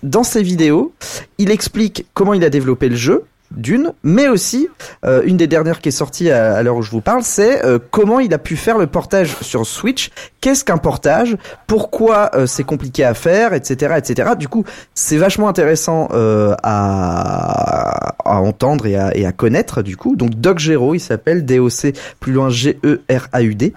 [0.02, 0.92] dans ses vidéos,
[1.38, 3.24] il explique comment il a développé le jeu,
[3.56, 4.68] d'une, mais aussi
[5.04, 7.64] euh, une des dernières qui est sortie à, à l'heure où je vous parle, c'est
[7.64, 10.10] euh, comment il a pu faire le portage sur Switch.
[10.42, 11.36] Qu'est-ce qu'un portage
[11.68, 14.30] Pourquoi euh, c'est compliqué à faire, etc., etc.
[14.36, 19.82] Du coup, c'est vachement intéressant euh, à, entendre et à, connaître.
[19.82, 23.72] Du coup, donc Doc Gero, il s'appelle D-O-C plus loin G-E-R-A-U-D.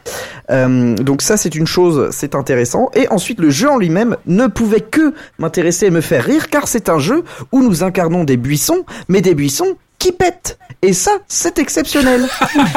[0.50, 2.90] Euh, donc ça, c'est une chose, c'est intéressant.
[2.96, 6.68] Et ensuite, le jeu en lui-même ne pouvait que m'intéresser et me faire rire, car
[6.68, 10.58] c'est un jeu où nous incarnons des buissons, mais des buissons qui pètent.
[10.82, 12.28] Et ça, c'est exceptionnel.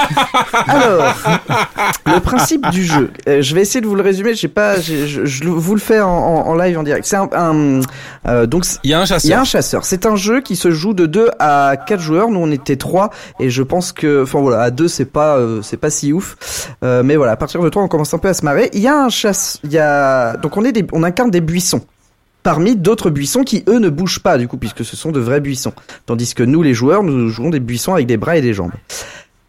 [0.66, 1.14] Alors,
[2.06, 4.34] le principe du jeu, euh, je vais essayer de vous le résumer.
[4.34, 7.04] J'ai pas, j'ai- je, je vous le fais en, en- en live en direct.
[7.06, 7.80] C'est un, un-
[8.26, 9.40] euh, donc Il y a un il y a chasseur.
[9.40, 9.84] un chasseur.
[9.84, 12.30] C'est un jeu qui se joue de 2 à 4 joueurs.
[12.30, 13.10] Nous on était 3
[13.40, 16.36] et je pense que enfin voilà, à 2 c'est pas euh, c'est pas si ouf.
[16.82, 18.70] Euh, mais voilà, à partir de 3 on commence un peu à se marrer.
[18.72, 21.42] Il y a un chasse il y a donc on est des on incarne des
[21.42, 21.82] buissons
[22.42, 25.40] parmi d'autres buissons qui eux ne bougent pas du coup puisque ce sont de vrais
[25.40, 25.72] buissons.
[26.06, 28.72] Tandis que nous les joueurs nous jouons des buissons avec des bras et des jambes.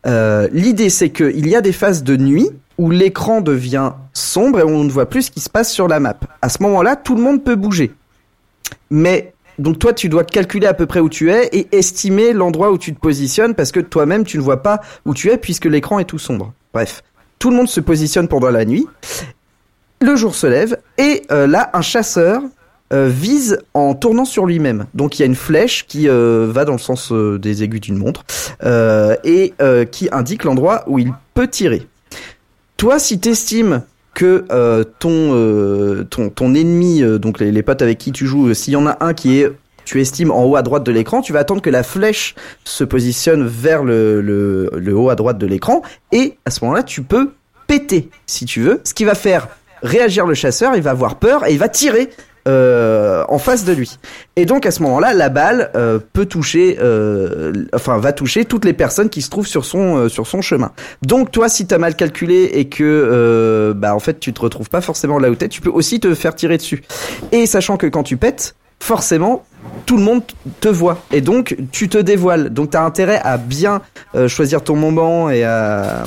[0.05, 4.59] Euh, L'idée c'est que il y a des phases de nuit où l'écran devient sombre
[4.59, 6.17] et on ne voit plus ce qui se passe sur la map.
[6.41, 7.91] À ce moment-là, tout le monde peut bouger.
[8.89, 12.71] Mais donc toi, tu dois calculer à peu près où tu es et estimer l'endroit
[12.71, 15.65] où tu te positionnes parce que toi-même, tu ne vois pas où tu es puisque
[15.65, 16.53] l'écran est tout sombre.
[16.73, 17.03] Bref,
[17.37, 18.87] tout le monde se positionne pendant la nuit.
[20.01, 22.41] Le jour se lève et euh, là, un chasseur
[22.91, 24.87] euh, vise en tournant sur lui-même.
[24.95, 27.79] Donc il y a une flèche qui euh, va dans le sens euh, des aiguilles
[27.79, 28.23] d'une montre
[29.23, 29.53] et
[29.91, 31.87] qui indique l'endroit où il peut tirer.
[32.77, 33.83] Toi, si t'estimes
[34.13, 34.45] que
[34.99, 38.87] ton, ton ton ennemi, donc les, les potes avec qui tu joues, s'il y en
[38.87, 39.51] a un qui est
[39.85, 42.83] tu estimes en haut à droite de l'écran, tu vas attendre que la flèche se
[42.83, 47.01] positionne vers le, le, le haut à droite de l'écran et à ce moment-là tu
[47.01, 47.31] peux
[47.65, 49.47] péter si tu veux, ce qui va faire
[49.81, 52.09] réagir le chasseur, il va avoir peur et il va tirer
[52.49, 53.99] euh, en face de lui.
[54.35, 58.65] Et donc à ce moment-là, la balle euh, peut toucher, euh, enfin va toucher toutes
[58.65, 60.71] les personnes qui se trouvent sur son euh, sur son chemin.
[61.01, 64.69] Donc toi, si t'as mal calculé et que euh, bah en fait tu te retrouves
[64.69, 66.81] pas forcément là où t'es, tu peux aussi te faire tirer dessus.
[67.31, 69.43] Et sachant que quand tu pètes, forcément
[69.85, 70.21] tout le monde
[70.59, 72.49] te voit et donc tu te dévoiles.
[72.49, 73.81] Donc t'as intérêt à bien
[74.15, 76.03] euh, choisir ton moment et à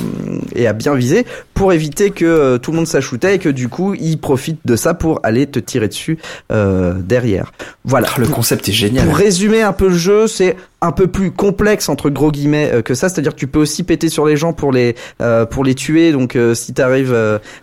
[0.54, 3.68] et à bien viser pour éviter que euh, tout le monde s'achoutait et que du
[3.68, 6.18] coup il profite de ça pour aller te tirer dessus
[6.50, 7.52] euh, derrière.
[7.84, 8.08] Voilà.
[8.14, 9.06] Ah, le concept est génial.
[9.06, 12.82] Pour résumer un peu le jeu, c'est un peu plus complexe entre gros guillemets euh,
[12.82, 15.64] que ça, c'est-à-dire que tu peux aussi péter sur les gens pour les euh, pour
[15.64, 16.12] les tuer.
[16.12, 17.14] Donc euh, si tu arrives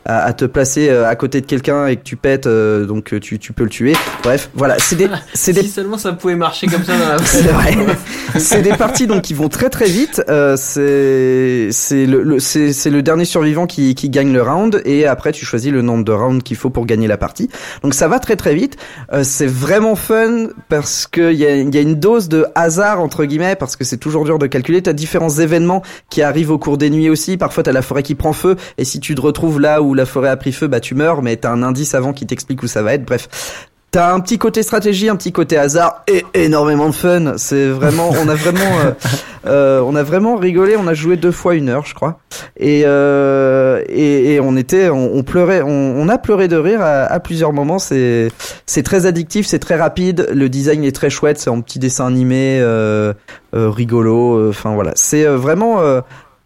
[0.05, 3.13] à, à te placer euh, à côté de quelqu'un et que tu pètes, euh, donc
[3.13, 3.93] euh, tu, tu peux le tuer.
[4.23, 5.63] Bref, voilà, c'est des c'est des
[5.98, 7.76] Si seulement ça pouvait marcher comme ça dans la c'est vrai.
[8.38, 10.22] c'est des parties donc qui vont très très vite.
[10.30, 14.82] Euh, c'est c'est le, le- c'est c'est le dernier survivant qui qui gagne le round
[14.86, 17.49] et après tu choisis le nombre de rounds qu'il faut pour gagner la partie.
[17.84, 18.78] Donc ça va très très vite.
[19.14, 22.99] Euh, c'est vraiment fun parce que il y a y a une dose de hasard
[23.02, 24.82] entre guillemets parce que c'est toujours dur de calculer.
[24.82, 27.38] T'as différents événements qui arrivent au cours des nuits aussi.
[27.38, 30.06] Parfois t'as la forêt qui prend feu et si tu te retrouves là où la
[30.06, 31.22] forêt a pris feu, bah tu meurs.
[31.24, 33.06] Mais t'as un indice avant qui t'explique où ça va être.
[33.06, 33.28] Bref.
[33.91, 37.34] T'as un petit côté stratégie, un petit côté hasard et énormément de fun.
[37.38, 38.91] C'est vraiment, on a vraiment, euh,
[39.48, 40.76] euh, on a vraiment rigolé.
[40.78, 42.20] On a joué deux fois une heure, je crois,
[42.57, 46.82] et euh, et, et on était, on, on pleurait, on, on a pleuré de rire
[46.82, 47.80] à, à plusieurs moments.
[47.80, 48.28] C'est
[48.68, 50.28] c'est très addictif, c'est très rapide.
[50.34, 53.14] Le design est très chouette, c'est en petit dessin animé, euh,
[53.56, 54.49] euh, rigolo.
[54.49, 55.80] Enfin voilà, c'est euh, vraiment.
[55.82, 56.02] euh,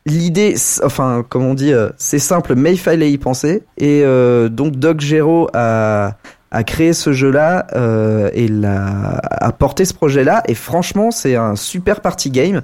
[0.05, 3.63] L'idée, enfin, comme on dit, euh, c'est simple, mais il fallait y penser.
[3.77, 6.17] Et euh, donc, Doc Gero a,
[6.53, 10.43] a créé ce jeu-là euh, et l'a, a porté ce projet-là.
[10.47, 12.61] Et franchement, c'est un super party game.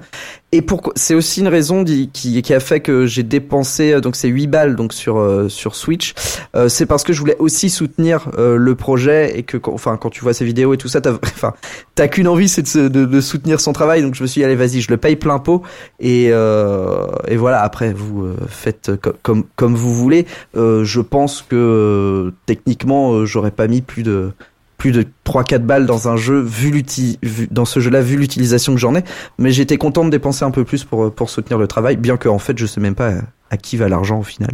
[0.52, 2.08] Et pourquoi c'est aussi une raison qui,
[2.42, 5.76] qui a fait que j'ai dépensé euh, donc c'est 8 balles donc sur euh, sur
[5.76, 6.14] Switch.
[6.56, 10.10] Euh, c'est parce que je voulais aussi soutenir le projet et que quand, enfin quand
[10.10, 11.54] tu vois ces vidéos et tout ça t'as enfin
[11.94, 14.02] t'as qu'une envie c'est de, de, de, soutenir son travail.
[14.02, 15.62] Donc je me suis dit allez vas-y je le paye plein pot.
[16.00, 18.90] Et et voilà après vous faites
[19.22, 20.26] comme comme vous voulez.
[20.54, 24.32] Je pense que techniquement j'aurais pas mis plus de
[24.80, 26.82] plus de 3-4 balles dans un jeu vu,
[27.22, 29.04] vu dans ce jeu-là vu l'utilisation que j'en ai.
[29.38, 32.28] Mais j'étais content de dépenser un peu plus pour pour soutenir le travail bien que
[32.28, 33.12] en fait je sais même pas
[33.50, 34.50] à qui va l'argent au final.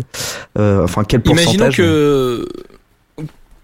[0.59, 2.49] Euh, enfin quel pourcentage Imaginons que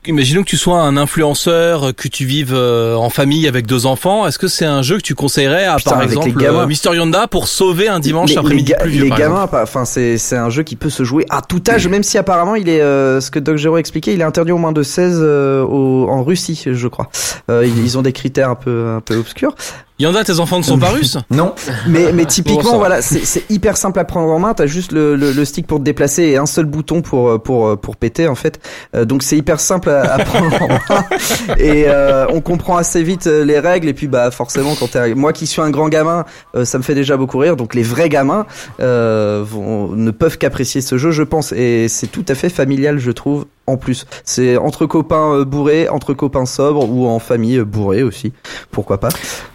[0.05, 4.27] Imaginons que tu sois un influenceur, que tu vives euh, en famille avec deux enfants.
[4.27, 7.47] Est-ce que c'est un jeu que tu conseillerais à par exemple euh, Mister Yonda pour
[7.47, 11.25] sauver un dimanche après-midi Les gamins, enfin c'est c'est un jeu qui peut se jouer
[11.31, 14.21] à tout âge, même si apparemment il est euh, ce que Doc Gero expliquait, il
[14.21, 17.09] est interdit au moins de 16 au, en Russie, je crois.
[17.49, 19.55] ils ont des critères un peu un peu obscurs.
[19.99, 21.19] Yanda, tes enfants ne sont pas russes?
[21.31, 21.55] Non.
[21.87, 24.55] Mais, mais typiquement, voilà, c'est hyper simple à prendre en main.
[24.55, 27.79] T'as juste le, le, le, stick pour te déplacer et un seul bouton pour pour
[27.79, 28.61] pour péter en fait.
[28.95, 31.05] Euh, donc c'est hyper simple à, prendre en main.
[31.59, 33.89] Et euh, on comprend assez vite euh, les règles.
[33.89, 36.25] Et puis bah forcément, quand t'es moi qui suis un grand gamin,
[36.65, 37.57] ça me fait déjà beaucoup rire.
[37.57, 38.47] Donc les vrais gamins
[38.79, 41.53] vont, ne peuvent qu'apprécier ce jeu, je pense.
[41.53, 43.47] Et c'est tout à fait familial, je trouve.
[43.67, 48.33] En plus, c'est entre copains bourrés, entre copains sobres ou en famille bourrés aussi.
[48.71, 49.11] Pourquoi pas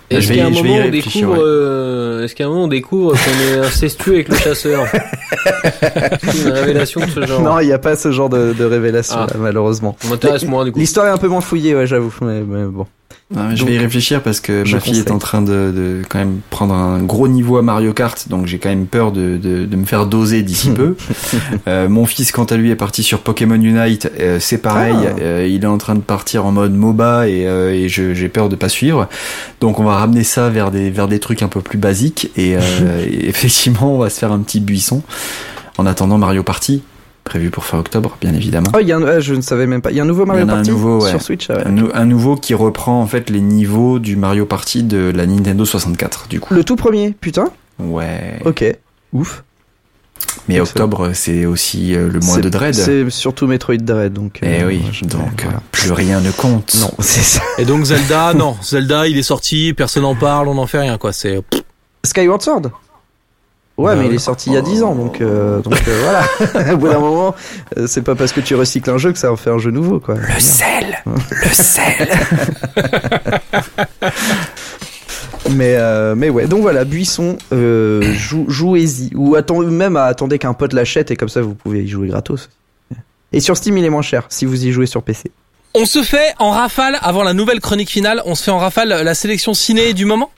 [0.10, 3.60] est-ce qu'à un, moment on découvre, euh, est-ce qu'à un moment on découvre qu'on est
[3.60, 4.86] incestueux avec le chasseur?
[6.46, 9.18] Une révélation de ce genre Non, il n'y a pas ce genre de, de révélation
[9.20, 9.28] ah.
[9.38, 9.98] malheureusement.
[10.10, 10.80] M'intéresse moins du coup.
[10.80, 12.88] L'histoire est un peu moins fouillée, ouais, j'avoue, mais, mais bon
[13.30, 16.40] je vais y réfléchir parce que ma fille est en train de, de, quand même
[16.50, 19.76] prendre un gros niveau à Mario Kart, donc j'ai quand même peur de, de, de
[19.76, 20.96] me faire doser d'ici peu.
[21.68, 24.10] Euh, mon fils, quant à lui, est parti sur Pokémon Unite.
[24.20, 25.16] Euh, c'est pareil, ah.
[25.20, 28.56] euh, il est en train de partir en mode MOBA et, et j'ai peur de
[28.56, 29.10] pas suivre.
[29.60, 32.52] Donc on va ramener ça vers des vers des trucs un peu plus basiques et,
[33.08, 35.02] et effectivement on va se faire un petit buisson.
[35.78, 36.82] En attendant Mario Party,
[37.28, 38.72] prévu pour fin octobre, bien évidemment.
[38.76, 39.92] Oh, il y a un, euh, je ne savais même pas.
[39.92, 41.50] Il y a un nouveau Mario Party sur Switch.
[41.50, 46.28] Un, nouveau qui reprend en fait les niveaux du Mario Party de la Nintendo 64,
[46.30, 46.54] du coup.
[46.54, 47.50] Le tout premier, putain.
[47.80, 48.40] Ouais.
[48.46, 48.64] Ok.
[49.14, 49.44] Ouf.
[50.48, 52.74] Mais octobre, c'est aussi euh, le mois de Dread.
[52.74, 54.40] C'est surtout Metroid Dread, donc.
[54.42, 56.76] Eh oui, donc plus rien ne compte.
[56.80, 57.42] Non, c'est ça.
[57.58, 60.98] Et donc Zelda, non, Zelda, il est sorti, personne n'en parle, on n'en fait rien,
[60.98, 61.12] quoi.
[61.12, 61.42] C'est.
[62.04, 62.72] Skyward Sword.
[63.78, 66.02] Ouais, mais il est sorti il y a 10 ans, donc, euh, donc euh,
[66.52, 66.74] voilà.
[66.74, 67.36] Au bout d'un moment,
[67.78, 69.70] euh, c'est pas parce que tu recycles un jeu que ça en fait un jeu
[69.70, 70.16] nouveau, quoi.
[70.16, 72.08] Le sel, le sel.
[75.52, 75.78] mais
[76.16, 81.16] mais ouais, donc voilà, Buisson, jouez-y ou attendez même à attendez qu'un pote l'achète et
[81.16, 82.50] comme ça vous pouvez y jouer gratos.
[83.32, 85.30] Et sur Steam, il est moins cher si vous y jouez sur PC.
[85.76, 88.24] On se fait en rafale avant la nouvelle chronique finale.
[88.26, 90.32] On se fait en rafale la sélection ciné du moment.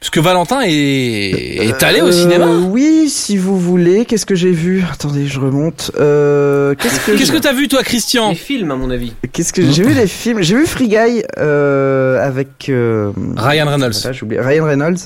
[0.00, 2.46] Parce que Valentin est, est allé au cinéma.
[2.46, 4.06] Euh, oui, si vous voulez.
[4.06, 4.82] Qu'est-ce que j'ai vu?
[4.90, 5.90] Attendez, je remonte.
[6.00, 8.30] Euh, qu'est-ce que qu'est-ce que t'as vu toi, Christian?
[8.30, 9.12] Les films, à mon avis.
[9.30, 9.92] Qu'est-ce que j'ai vu?
[9.92, 13.92] Les films J'ai vu Free Guy euh, avec euh, Ryan Reynolds.
[14.38, 14.98] Ryan Reynolds.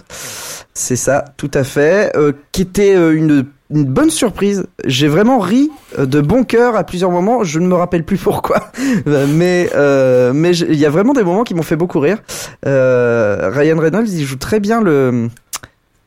[0.75, 2.13] C'est ça, tout à fait.
[2.17, 4.67] Euh, qui était euh, une une bonne surprise.
[4.85, 7.45] J'ai vraiment ri euh, de bon cœur à plusieurs moments.
[7.45, 8.71] Je ne me rappelle plus pourquoi,
[9.07, 12.19] mais euh, mais il y a vraiment des moments qui m'ont fait beaucoup rire.
[12.67, 15.29] Euh, Ryan Reynolds, il joue très bien le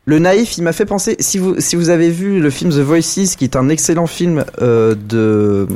[0.08, 1.18] le naïf, il m'a fait penser.
[1.20, 4.46] Si vous si vous avez vu le film The Voices, qui est un excellent film
[4.62, 5.68] euh, de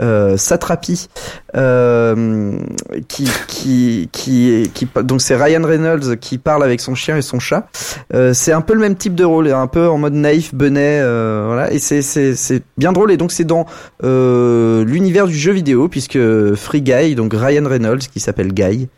[0.00, 1.08] euh, Satrapi,
[1.54, 2.58] euh,
[3.06, 7.38] qui qui qui qui donc c'est Ryan Reynolds qui parle avec son chien et son
[7.38, 7.68] chat.
[8.12, 10.98] Euh, c'est un peu le même type de rôle, un peu en mode naïf, benet,
[11.00, 11.72] euh, voilà.
[11.72, 13.12] Et c'est c'est c'est bien drôle.
[13.12, 13.66] Et donc c'est dans
[14.02, 16.18] euh, l'univers du jeu vidéo puisque
[16.56, 18.88] Free Guy, donc Ryan Reynolds qui s'appelle Guy,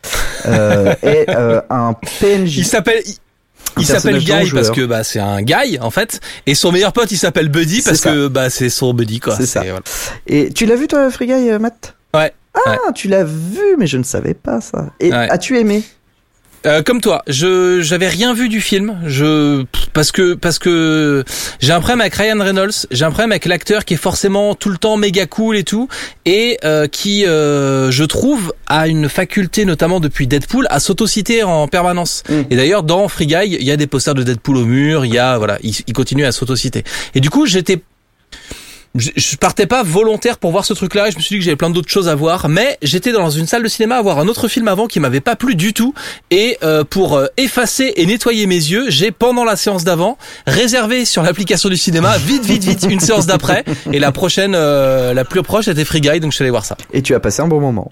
[0.45, 2.57] est un PNJ.
[2.57, 3.03] Il s'appelle
[3.77, 7.11] il s'appelle Guy parce que bah c'est un Guy en fait et son meilleur pote
[7.11, 9.35] il s'appelle Buddy parce que bah c'est son buddy quoi.
[9.35, 9.63] C'est ça.
[10.27, 11.95] Et tu l'as vu toi Free Guy euh, Matt?
[12.13, 12.33] Ouais.
[12.65, 14.91] Ah, tu l'as vu mais je ne savais pas ça.
[14.99, 15.83] Et as-tu aimé?
[16.65, 18.99] Euh, comme toi, je j'avais rien vu du film.
[19.05, 21.23] Je parce que parce que
[21.59, 22.87] j'ai un problème avec Ryan Reynolds.
[22.91, 25.87] J'ai un problème avec l'acteur qui est forcément tout le temps méga cool et tout
[26.25, 31.67] et euh, qui euh, je trouve a une faculté notamment depuis Deadpool à s'autociter en
[31.67, 32.23] permanence.
[32.29, 32.41] Mm.
[32.49, 35.05] Et d'ailleurs dans Free Guy, il y a des posters de Deadpool au mur.
[35.05, 36.83] Il y a voilà, il, il continue à s'autociter.
[37.13, 37.81] Et du coup j'étais
[38.95, 41.09] je, partais pas volontaire pour voir ce truc-là.
[41.09, 43.47] Je me suis dit que j'avais plein d'autres choses à voir, mais j'étais dans une
[43.47, 45.93] salle de cinéma à voir un autre film avant qui m'avait pas plu du tout.
[46.31, 51.05] Et euh, pour euh, effacer et nettoyer mes yeux, j'ai pendant la séance d'avant réservé
[51.05, 53.63] sur l'application du cinéma vite, vite, vite une séance d'après.
[53.91, 56.65] Et la prochaine, euh, la plus proche était Free Guy, donc je suis allé voir
[56.65, 56.77] ça.
[56.93, 57.91] Et tu as passé un bon moment.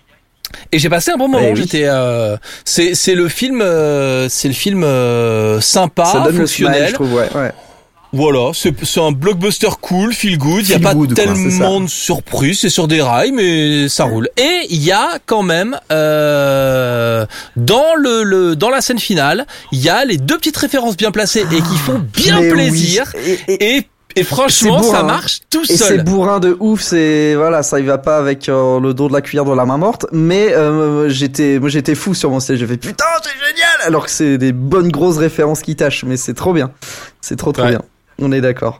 [0.71, 1.43] Et j'ai passé un bon moment.
[1.47, 1.61] Eh oui.
[1.61, 6.47] J'étais, euh, c'est c'est le film, euh, c'est le film euh, sympa, ça donne le
[6.47, 6.89] smile, fonctionnel.
[6.89, 7.29] je trouve, ouais.
[7.35, 7.51] ouais.
[8.13, 10.63] Voilà, c'est c'est un blockbuster cool, feel good.
[10.67, 13.87] Il y a pas good, quoi, c'est tellement de surprises, c'est sur des rails, mais
[13.87, 14.27] ça roule.
[14.37, 17.25] Et il y a quand même euh,
[17.55, 21.11] dans le, le dans la scène finale, il y a les deux petites références bien
[21.11, 22.53] placées et qui font bien Mais oui.
[22.53, 23.13] plaisir.
[23.25, 26.03] Et, et- Et et franchement, ça marche tout Et c'est seul.
[26.03, 29.21] bourrin de ouf, c'est voilà, ça y va pas avec euh, le dos de la
[29.21, 32.67] cuillère dans la main morte, mais euh, j'étais moi j'étais fou sur mon stage, j'ai
[32.67, 36.33] fait putain, c'est génial alors que c'est des bonnes grosses références qui tâchent, mais c'est
[36.33, 36.71] trop bien.
[37.21, 37.69] C'est trop trop Ouais.
[37.69, 37.81] bien.
[38.21, 38.79] On est d'accord.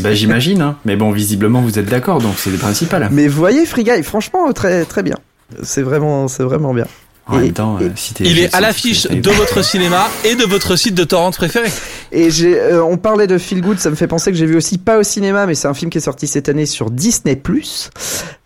[0.00, 0.76] Bah j'imagine, hein.
[0.84, 3.08] mais bon, visiblement vous êtes d'accord, donc c'est le principal.
[3.12, 5.16] Mais vous voyez Free Guy, franchement très très bien.
[5.62, 6.86] C'est vraiment c'est vraiment bien.
[7.26, 10.34] En Et- même temps, et- euh, si Il est à l'affiche de votre cinéma et
[10.34, 11.68] de votre site de torrent préféré.
[12.10, 14.56] Et j'ai, euh, on parlait de Feel Good, ça me fait penser que j'ai vu
[14.56, 17.40] aussi pas au cinéma, mais c'est un film qui est sorti cette année sur Disney+.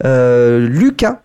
[0.04, 1.20] Euh, Lucas.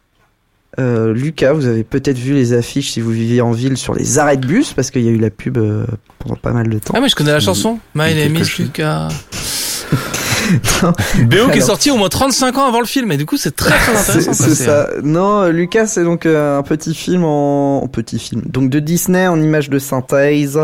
[0.79, 4.19] Euh, Lucas, vous avez peut-être vu les affiches si vous viviez en ville sur les
[4.19, 5.85] arrêts de bus, parce qu'il y a eu la pub euh,
[6.19, 6.93] pendant pas mal de temps.
[6.95, 7.79] Ah mais je connais la chanson.
[7.95, 8.59] My name is.
[8.59, 9.09] Lucas.
[11.23, 13.55] BO qui est sorti au moins 35 ans avant le film et du coup c'est
[13.55, 14.33] très très intéressant.
[14.33, 14.89] c'est ça.
[15.03, 17.83] Non, Lucas, c'est donc euh, un petit film en...
[17.83, 18.41] en petit film.
[18.45, 20.59] Donc de Disney en image de synthèse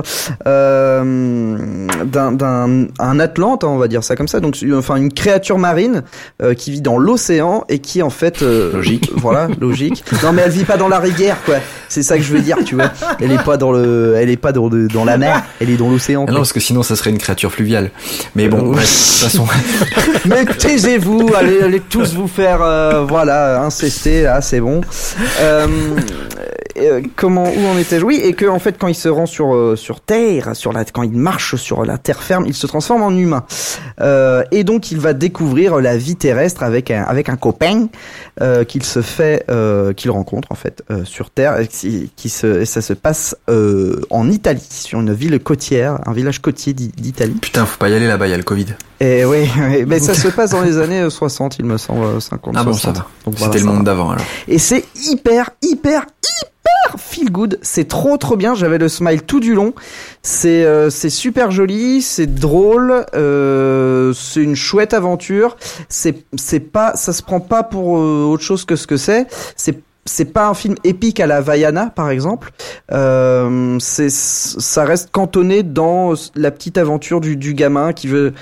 [0.47, 1.67] euh,
[2.05, 4.39] d'un d'un un Atlante, on va dire ça comme ça.
[4.39, 6.03] Donc euh, enfin une créature marine
[6.41, 9.11] euh, qui vit dans l'océan et qui en fait euh, Logique.
[9.15, 10.03] Voilà, logique.
[10.23, 11.55] Non mais elle vit pas dans la rivière quoi.
[11.93, 12.91] C'est ça que je veux dire, tu vois.
[13.21, 15.77] Elle est pas dans le elle est pas dans le dans la mer, elle est
[15.77, 16.25] dans l'océan.
[16.27, 17.91] Ah non, parce que sinon ça serait une créature fluviale.
[18.35, 19.45] Mais bon, Euh, de toute façon,
[20.25, 24.81] Mais taisez-vous, allez, allez tous vous faire, euh, voilà, incester, là, c'est bon.
[25.39, 25.67] Euh,
[26.77, 29.53] euh, comment, où en était-je Oui, et que en fait, quand il se rend sur
[29.55, 33.01] euh, sur Terre, sur la, quand il marche sur la terre ferme, il se transforme
[33.03, 33.43] en humain.
[34.01, 37.87] Euh, et donc, il va découvrir la vie terrestre avec un avec un copain
[38.41, 42.29] euh, qu'il se fait, euh, qu'il rencontre en fait euh, sur Terre, et qui, qui
[42.29, 46.73] se, et ça se passe euh, en Italie, sur une ville côtière, un village côtier
[46.73, 47.37] d'I- d'Italie.
[47.41, 48.67] putain, faut pas y aller là-bas, il y a le Covid.
[48.99, 52.05] Et oui, oui, mais ça se passe dans les années euh, 60, il me semble,
[52.05, 52.95] euh, 50, Ah bon, 60.
[52.95, 53.07] ça va.
[53.25, 53.83] Voilà, C'était le monde va.
[53.83, 54.25] d'avant alors.
[54.47, 56.05] Et c'est hyper, hyper, hyper
[56.97, 57.59] feel good.
[57.61, 58.55] C'est trop, trop bien.
[58.55, 59.73] J'avais le smile tout du long.
[60.21, 65.57] C'est, euh, super joli, c'est drôle, euh, c'est une chouette aventure.
[65.89, 66.25] C'est,
[66.71, 69.27] pas, ça se prend pas pour euh, autre chose que ce que c'est.
[69.55, 72.51] C'est c'est pas un film épique à la Vaiana par exemple.
[72.89, 78.33] Ça reste cantonné dans la petite aventure du, du gamin qui veut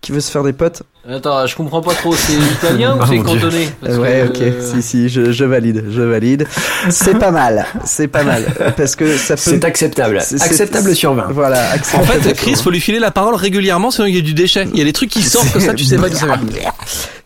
[0.00, 0.84] qui veut se faire des potes.
[1.10, 2.14] Attends, je comprends pas trop.
[2.14, 2.34] C'est
[2.66, 6.02] italien ou Oh c'est Parce ouais, que, ok, euh, si si, je, je valide, je
[6.02, 6.46] valide.
[6.90, 8.44] C'est pas mal, c'est pas mal
[8.76, 9.40] parce que ça peut.
[9.42, 10.18] C'est acceptable.
[10.18, 11.28] Acceptable sur 20.
[11.30, 11.70] Voilà.
[11.70, 14.22] En acceptable fait, sur Chris, faut lui filer la parole régulièrement sinon il y a
[14.22, 14.68] du déchet.
[14.72, 16.72] Il y a des trucs qui sortent comme ça, tu sais pas d'où ça vient.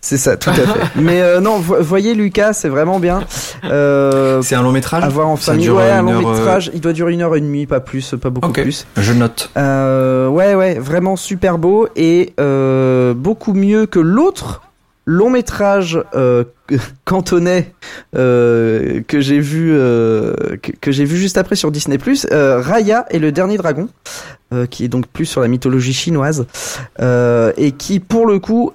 [0.04, 0.80] C'est ça, tout à fait.
[1.00, 3.22] Mais euh, non, vo- voyez Lucas, c'est vraiment bien.
[3.64, 5.66] Euh, C'est un long métrage à voir en Ça famille.
[5.66, 6.70] dure Ouais, un long heure, euh, métrage.
[6.74, 8.62] Il doit durer une heure et demie, pas plus, pas beaucoup Ok.
[8.62, 8.84] plus.
[8.96, 9.50] Je note.
[9.56, 14.62] Euh, ouais, ouais, vraiment super beau et euh, beaucoup mieux que l'autre
[15.06, 16.44] long métrage euh,
[17.04, 17.72] cantonais
[18.16, 21.98] euh, que j'ai vu euh, que, que j'ai vu juste après sur Disney
[22.30, 23.88] euh, Raya et le dernier dragon
[24.52, 26.46] euh, qui est donc plus sur la mythologie chinoise
[27.00, 28.72] euh, et qui pour le coup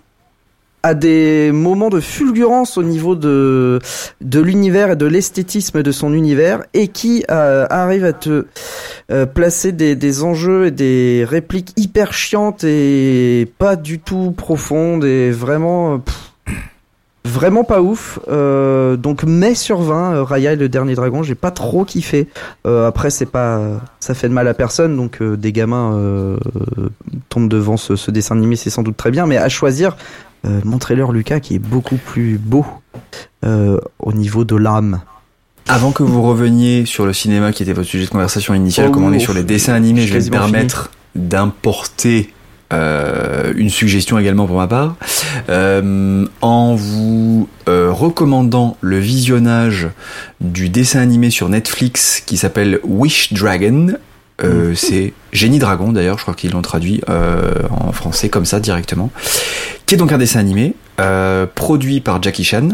[0.88, 3.80] a des moments de fulgurance au niveau de
[4.22, 8.46] de l'univers et de l'esthétisme de son univers et qui euh, arrive à te
[9.12, 15.04] euh, placer des, des enjeux et des répliques hyper chiantes et pas du tout profondes
[15.04, 16.02] et vraiment
[17.26, 18.20] vraiment pas ouf.
[18.30, 22.30] Euh, donc mais sur 20 euh, Raya et le dernier dragon j'ai pas trop kiffé.
[22.64, 23.60] Après c'est pas
[24.00, 26.38] ça fait de mal à personne donc des gamins
[27.28, 29.98] tombent devant ce dessin animé c'est sans doute très bien mais à choisir
[30.46, 32.66] euh, montrez-leur Lucas qui est beaucoup plus beau
[33.46, 35.02] euh, au niveau de l'âme
[35.68, 38.92] Avant que vous reveniez sur le cinéma qui était votre sujet de conversation initial, Oh,
[38.92, 39.24] comme on est ouf.
[39.24, 42.34] sur les dessins animés, je vais me permettre d'importer
[42.74, 44.98] euh, une suggestion également pour ma part,
[45.50, 49.88] euh, en vous euh, recommandant le visionnage
[50.42, 53.94] du dessin animé sur Netflix qui s'appelle Wish Dragon.
[54.44, 58.60] Euh, C'est Génie Dragon d'ailleurs, je crois qu'ils l'ont traduit euh, en français comme ça
[58.60, 59.12] directement,
[59.86, 62.70] qui est donc un dessin animé euh, produit par Jackie Chan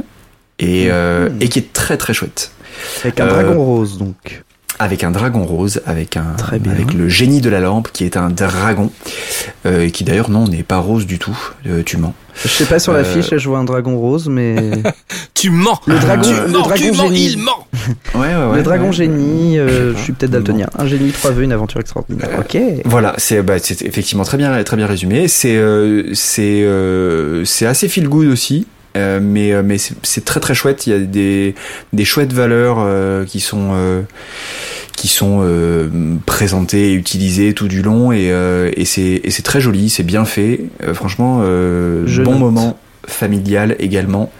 [0.60, 1.41] et, euh, Mhm.
[1.41, 2.52] et qui est très très chouette
[3.03, 4.44] avec un Euh, dragon rose donc
[4.80, 6.72] avec un dragon rose, avec un, Très bien.
[6.72, 8.91] avec le génie de la lampe qui est un dragon,
[9.66, 11.38] euh, et qui d'ailleurs non n'est pas rose du tout.
[11.68, 12.14] euh, tu mens.
[12.44, 14.56] je sais pas sur Euh, l'affiche je vois un dragon rose mais
[15.36, 15.80] Tu mens.
[15.88, 17.26] Le dragon- Tu le mens, dragon tu mens, génie.
[17.32, 17.68] il ment.
[18.16, 18.58] Ouais ouais ouais.
[18.58, 18.94] le dragon ouais.
[18.94, 20.68] génie, euh, Je je suis peut-être daltonien.
[20.78, 22.30] Un génie, trois vœux, une aventure extraordinaire.
[22.32, 22.58] Euh, Ok.
[22.86, 25.28] Voilà, c'est bah, c'est effectivement très bien très bien résumé.
[25.28, 28.68] C'est euh, c'est euh, c'est assez feel good aussi.
[28.95, 30.86] Euh, mais euh, mais c'est- c'est très très chouette.
[30.88, 31.56] Il y a des
[31.94, 34.02] des chouettes valeurs euh, qui sont euh,
[34.95, 35.90] qui sont euh,
[36.26, 40.03] présentées et utilisées tout du long et euh, et c'est et c'est très joli, c'est
[40.03, 40.65] bien fait.
[40.84, 42.40] Euh, franchement, euh, bon note.
[42.40, 44.32] moment familial également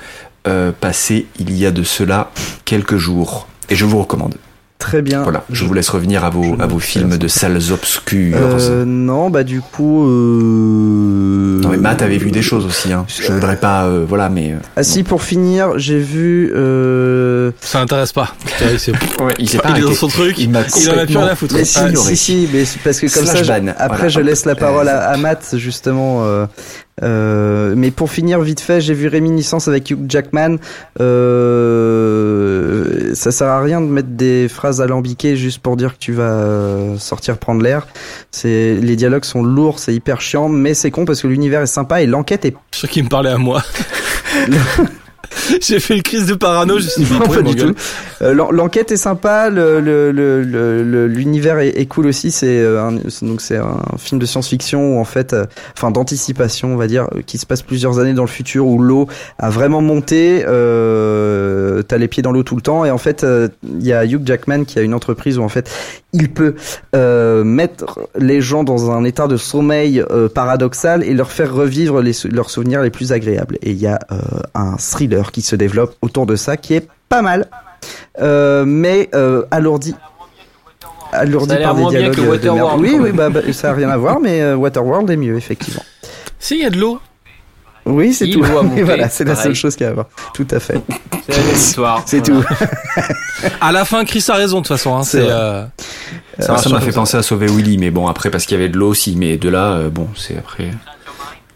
[0.48, 2.32] euh, passé il y a de cela
[2.66, 4.36] quelques jours et je vous recommande.
[4.84, 5.24] Très bien.
[5.24, 8.36] Voilà, je vous laisse revenir à vos à vos films de salles obscures.
[8.38, 10.06] Euh, non, bah du coup.
[10.10, 11.62] Euh...
[11.62, 12.92] Non mais Matt avait vu des choses aussi.
[12.92, 13.06] Hein.
[13.08, 16.52] Je voudrais pas, euh, voilà, mais euh, Ah si, pour finir, j'ai vu.
[16.54, 17.52] Euh...
[17.62, 18.36] Ça intéresse pas.
[18.74, 18.92] Il s'est
[19.40, 20.38] il pas est dans son truc.
[20.38, 21.56] Il m'a Il en a plus rien à foutre.
[21.56, 24.10] Mais si, Ah, si, si, mais parce que comme Slash ça, je- ban, après voilà.
[24.10, 26.26] je laisse la parole à, Euh, à Matt justement.
[27.02, 30.58] Euh, mais pour finir vite fait, j'ai vu Réminiscence avec Hugh Jackman.
[31.00, 32.24] Euh,
[33.16, 36.98] ça sert à rien de mettre des phrases alambiquées juste pour dire que tu vas
[37.00, 37.88] sortir prendre l'air.
[38.32, 41.68] C'est les dialogues sont lourds, c'est hyper chiant, mais c'est con parce que l'univers est
[41.68, 43.64] sympa et l'enquête est sûr qu'il me parlait à moi.
[45.62, 47.74] J'ai fait une crise de parano, je suis dit, pas du tout.
[48.22, 52.32] Euh, l'en- L'enquête est sympa, le- le- le- le- le- l'univers est, cool aussi.
[52.32, 55.46] C'est euh, c'est- donc c'est un film de science-fiction où en fait, euh,
[55.76, 59.08] enfin d'anticipation, on va dire, qui se passe plusieurs années dans le futur où l'eau
[59.40, 60.44] a vraiment monté.
[60.46, 63.26] Euh, T'as les pieds dans l'eau tout le temps et en fait,
[63.64, 65.70] il y a Hugh Jackman qui a une entreprise où en fait,
[66.14, 66.56] il peut
[66.96, 72.02] euh, mettre les gens dans un état de sommeil euh, paradoxal et leur faire revivre
[72.02, 73.58] les, leurs souvenirs les plus agréables.
[73.64, 74.18] Et il y a euh,
[74.56, 77.48] un thriller qui se développe autour de ça qui est pas mal,
[78.22, 79.96] euh, mais euh, alourdi.
[81.12, 82.80] Alourdi Ça a l'air par des bien dialogues que de merde.
[82.80, 85.84] Oui, oui, bah, bah, ça a rien à voir, mais euh, Waterworld est mieux, effectivement.
[86.40, 87.00] Si, il y a de l'eau.
[87.86, 88.44] Oui, c'est tout.
[88.78, 90.08] Et voilà, c'est la seule chose qu'il y a à voir.
[90.34, 90.80] Tout à fait.
[91.28, 92.02] C'est la même histoire.
[92.06, 92.46] C'est Voilà.
[92.48, 93.14] tout.
[93.62, 94.96] À la fin, Chris a raison, de toute façon.
[94.96, 95.04] Hein.
[95.04, 95.34] C'est C'est, vrai.
[95.34, 95.66] euh,
[96.40, 98.78] Ça m'a fait penser à sauver Willy, mais bon après parce qu'il y avait de
[98.78, 100.72] l'eau aussi, mais de là, euh, bon, c'est après.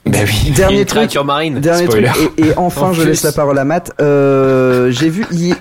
[0.09, 0.51] Ben oui.
[0.55, 1.15] Dernier Une truc.
[1.25, 1.59] marine.
[1.59, 2.09] Dernier Spoiler.
[2.09, 2.31] truc.
[2.37, 3.09] Et, et enfin, En je plus.
[3.09, 3.91] laisse la parole à Matt.
[4.01, 5.53] Euh, j'ai vu hi-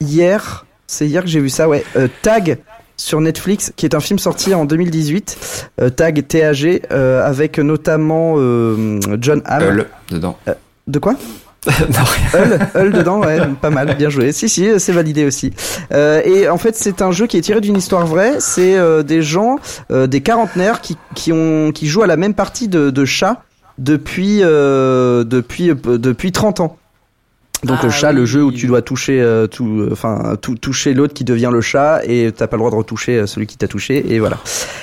[0.00, 1.84] hier, c'est hier que j'ai vu ça, ouais.
[1.96, 2.58] euh, Tag
[2.96, 5.68] sur Netflix, qui est un film sorti en 2018.
[5.80, 9.62] euh, Tag TAG, euh, avec notamment euh, John Hamm.
[9.62, 10.36] Hull dedans.
[10.86, 11.14] De quoi?
[11.66, 11.72] Non
[12.04, 12.40] rien.
[12.42, 14.32] Hull, Hull dedans, ouais, pas mal, bien joué.
[14.32, 15.52] Si, si, c'est validé aussi.
[15.92, 18.34] Euh, et en fait, c'est un jeu qui est tiré d'une histoire vraie.
[18.40, 19.56] C'est euh, des gens,
[19.92, 23.42] euh, des quarantenaires qui, qui ont, qui jouent à la même partie de, de chat
[23.78, 26.76] depuis, euh, depuis, euh, depuis 30 ans.
[27.64, 28.16] Donc Ah le chat, oui.
[28.16, 31.60] le jeu où tu dois toucher, euh, tout, enfin, tout, toucher l'autre qui devient le
[31.60, 34.38] chat et t'as pas le droit de retoucher euh, celui qui t'a touché et voilà.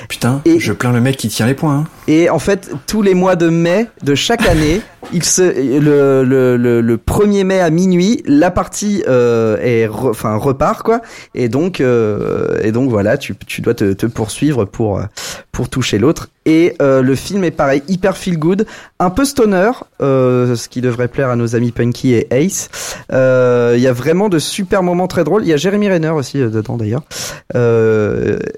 [0.07, 1.80] Putain, Et- je plains le mec qui tient les points.
[1.80, 1.84] hein.
[2.07, 4.80] Et en fait, tous les mois de mai de chaque année,
[5.14, 5.42] il se,
[5.80, 10.84] le, le, le, le 1er mai à minuit, la partie euh, est re- enfin repart
[10.84, 11.02] quoi.
[11.36, 15.04] Et donc euh, et donc voilà, tu, tu dois te, te poursuivre pour euh,
[15.52, 16.30] pour toucher l'autre.
[16.46, 18.66] Et euh, le film est pareil, hyper feel good,
[19.00, 19.70] un peu stoner,
[20.02, 22.70] euh, ce qui devrait plaire à nos amis Punky et Ace.
[23.14, 25.44] Euh, Il y a vraiment de super moments très drôles.
[25.44, 27.04] Il y a Jeremy Renner aussi dedans d'ailleurs.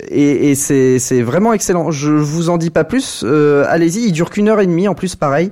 [0.10, 1.92] Et et c'est c'est vraiment excellent.
[1.92, 3.26] Je vous en dis pas plus.
[3.68, 5.52] Allez-y, il dure qu'une heure et demie en plus, pareil.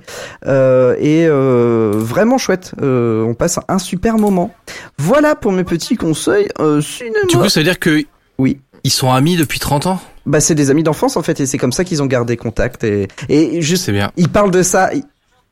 [0.99, 2.73] Et euh, vraiment chouette.
[2.81, 4.53] Euh, on passe un super moment.
[4.97, 7.17] Voilà pour mes petits conseils euh, cinéma.
[7.29, 8.03] Du coup, ça veut dire que
[8.37, 8.59] Oui.
[8.83, 9.99] ils sont amis depuis 30 ans?
[10.25, 12.83] Bah c'est des amis d'enfance en fait et c'est comme ça qu'ils ont gardé contact
[12.83, 14.11] et et juste C'est bien.
[14.15, 14.91] ils parlent de ça.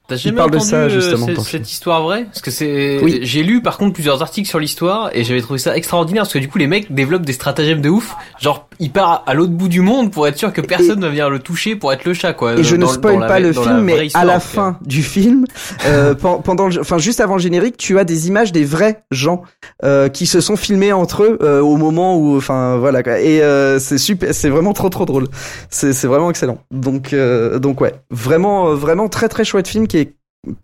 [0.08, 2.24] T'as jamais parle de entendu ça, euh, justement, cette, cette histoire vraie?
[2.26, 3.20] Parce que c'est, Oui.
[3.24, 6.40] j'ai lu par contre plusieurs articles sur l'histoire et j'avais trouvé ça extraordinaire parce que
[6.40, 8.16] du coup les mecs développent des stratagèmes de ouf.
[8.40, 11.10] Genre ils partent à l'autre bout du monde pour être sûr que personne ne va
[11.10, 12.54] venir le toucher pour être le chat quoi.
[12.58, 15.46] Et je ne spoil pas le film, mais histoire, à la fin du film,
[15.86, 19.02] euh, pen- pendant, le, enfin juste avant le générique, tu as des images des vrais
[19.12, 19.42] gens
[19.84, 23.20] euh, qui se sont filmés entre eux euh, au moment où, enfin voilà, quoi.
[23.20, 25.28] et euh, c'est super, c'est vraiment trop trop drôle.
[25.70, 26.60] C'est c'est vraiment excellent.
[26.72, 29.97] Donc euh, donc ouais, vraiment vraiment très très chouette film qui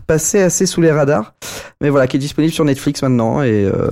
[0.07, 1.33] passé assez sous les radars,
[1.81, 3.89] mais voilà, qui est disponible sur Netflix maintenant et euh,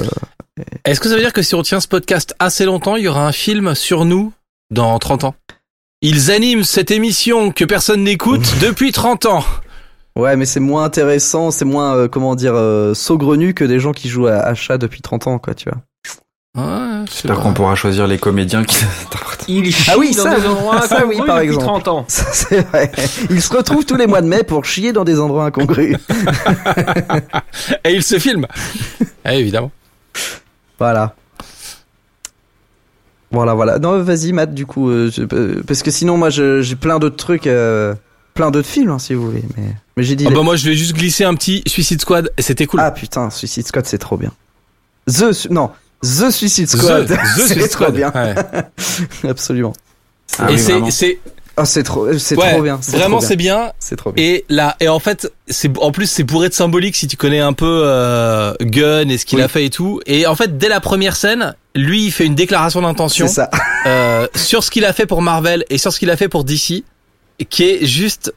[0.85, 3.07] Est-ce que ça veut dire que si on tient ce podcast assez longtemps, il y
[3.07, 4.33] aura un film sur nous
[4.69, 5.35] dans 30 ans?
[6.01, 9.43] Ils animent cette émission que personne n'écoute depuis 30 ans.
[10.17, 13.91] ouais, mais c'est moins intéressant, c'est moins euh, comment dire euh, saugrenu que des gens
[13.91, 15.79] qui jouent à, à chat depuis 30 ans, quoi, tu vois.
[16.57, 19.45] Ouais, J'espère qu'on pourra choisir les comédiens qui interprètent.
[19.47, 21.65] Il chie Ah oui, dans ça, des endroits ça, oui, incongrus par depuis exemple.
[21.65, 22.05] 30 ans.
[22.09, 22.91] Ça, c'est vrai.
[23.29, 25.95] Ils se retrouvent tous les mois de mai pour chier dans des endroits incongrus.
[27.85, 28.47] Et il se filme.
[29.25, 29.71] Eh, évidemment.
[30.77, 31.15] Voilà.
[33.31, 33.79] Voilà, voilà.
[33.79, 36.99] Non, vas-y, Matt, du coup, euh, je- euh, parce que sinon, moi, je- j'ai plein
[36.99, 37.95] d'autres trucs, euh,
[38.33, 39.43] plein d'autres films, hein, si vous voulez.
[39.55, 40.25] Mais, mais j'ai dit.
[40.25, 42.81] Les- bah moi je vais juste glisser un petit Suicide Squad c'était cool.
[42.83, 44.33] Ah putain, Suicide Squad, c'est trop bien.
[45.07, 45.71] The, Su- non,
[46.03, 47.93] The Suicide Squad, The, The c'est Suicide trop Squad.
[47.95, 48.35] bien, Ouais.
[49.29, 49.73] absolument.
[50.39, 50.91] Ah et oui, c'est vraiment.
[50.91, 51.19] c'est
[51.63, 52.79] c'est trop, c'est Ouais, trop bien.
[52.87, 53.71] Vraiment, c'est bien.
[53.77, 54.23] C'est trop bien.
[54.23, 57.39] Et là, et en fait, c'est en plus c'est bourré de symbolique si tu connais
[57.41, 59.43] un peu euh, Gunn et ce qu'il Oui.
[59.43, 59.99] a fait et tout.
[60.07, 63.49] Et en fait, dès la première scène, lui, il fait une déclaration d'intention C'est ça.
[63.85, 66.45] euh, sur ce qu'il a fait pour Marvel et sur ce qu'il a fait pour
[66.45, 66.83] DC,
[67.49, 68.33] qui est juste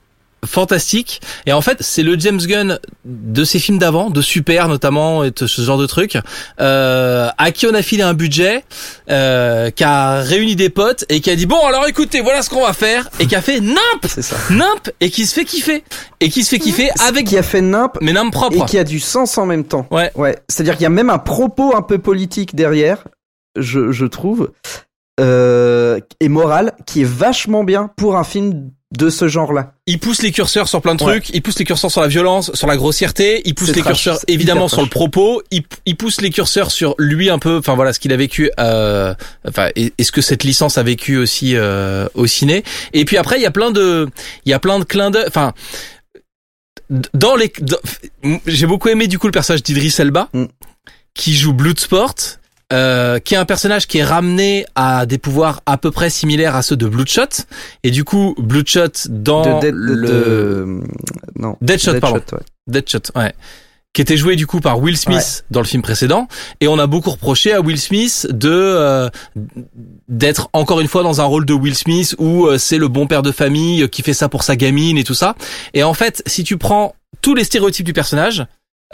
[0.46, 1.20] fantastique.
[1.46, 5.30] Et en fait, c'est le James Gunn de ses films d'avant, de Super notamment, et
[5.30, 6.18] de ce genre de trucs,
[6.60, 8.64] euh, à qui on a filé un budget,
[9.10, 12.50] euh, qui a réuni des potes et qui a dit bon alors écoutez, voilà ce
[12.50, 14.36] qu'on va faire, et qui a fait nimp, C'est ça.
[14.50, 15.84] nimp, et qui se fait kiffer,
[16.20, 18.66] et qui se fait kiffer avec Qui a fait nimp mais nimp et propre.
[18.66, 19.86] qui a du sens en même temps.
[19.90, 20.10] Ouais.
[20.14, 20.36] Ouais.
[20.48, 23.04] C'est-à-dire qu'il y a même un propos un peu politique derrière,
[23.56, 24.50] je, je trouve,
[25.20, 29.74] euh, et moral, qui est vachement bien pour un film de ce genre-là.
[29.86, 31.20] Il pousse les curseurs sur plein de Ouais.
[31.20, 34.04] trucs, il pousse les curseurs sur la violence, sur la grossièreté, il pousse les trash,
[34.04, 37.74] curseurs évidemment sur le propos, il, il pousse les curseurs sur lui un peu, enfin
[37.74, 39.14] voilà ce qu'il a vécu, euh,
[39.48, 42.62] enfin est-ce que cette licence a vécu aussi euh, au ciné
[42.92, 44.08] Et puis après il y a plein de,
[44.44, 45.52] il y a plein de clins d'œil, enfin
[47.14, 47.52] dans les,
[48.46, 50.44] j'ai beaucoup aimé du coup le personnage d'Idris Elba Mm.
[51.14, 52.14] qui joue Bloodsport.
[52.72, 56.56] Euh, qui est un personnage qui est ramené à des pouvoirs à peu près similaires
[56.56, 57.44] à ceux de Bloodshot
[57.82, 60.80] et du coup Bloodshot dans de, le de-
[61.36, 61.56] non.
[61.60, 62.20] Deadshot, pardon.
[62.32, 62.38] ouais.
[62.66, 63.34] Deadshot, ouais.
[63.92, 66.26] Qui était joué du coup par Will Smith dans le film précédent,
[66.60, 69.08] et on a beaucoup reproché à Will Smith de euh,
[70.08, 73.06] d'être encore une fois dans un rôle de Will Smith où euh, c'est le bon
[73.06, 75.36] père de famille euh, qui fait ça pour sa gamine et tout ça.
[75.74, 78.44] Et en fait, si tu prends tous les stéréotypes du personnage,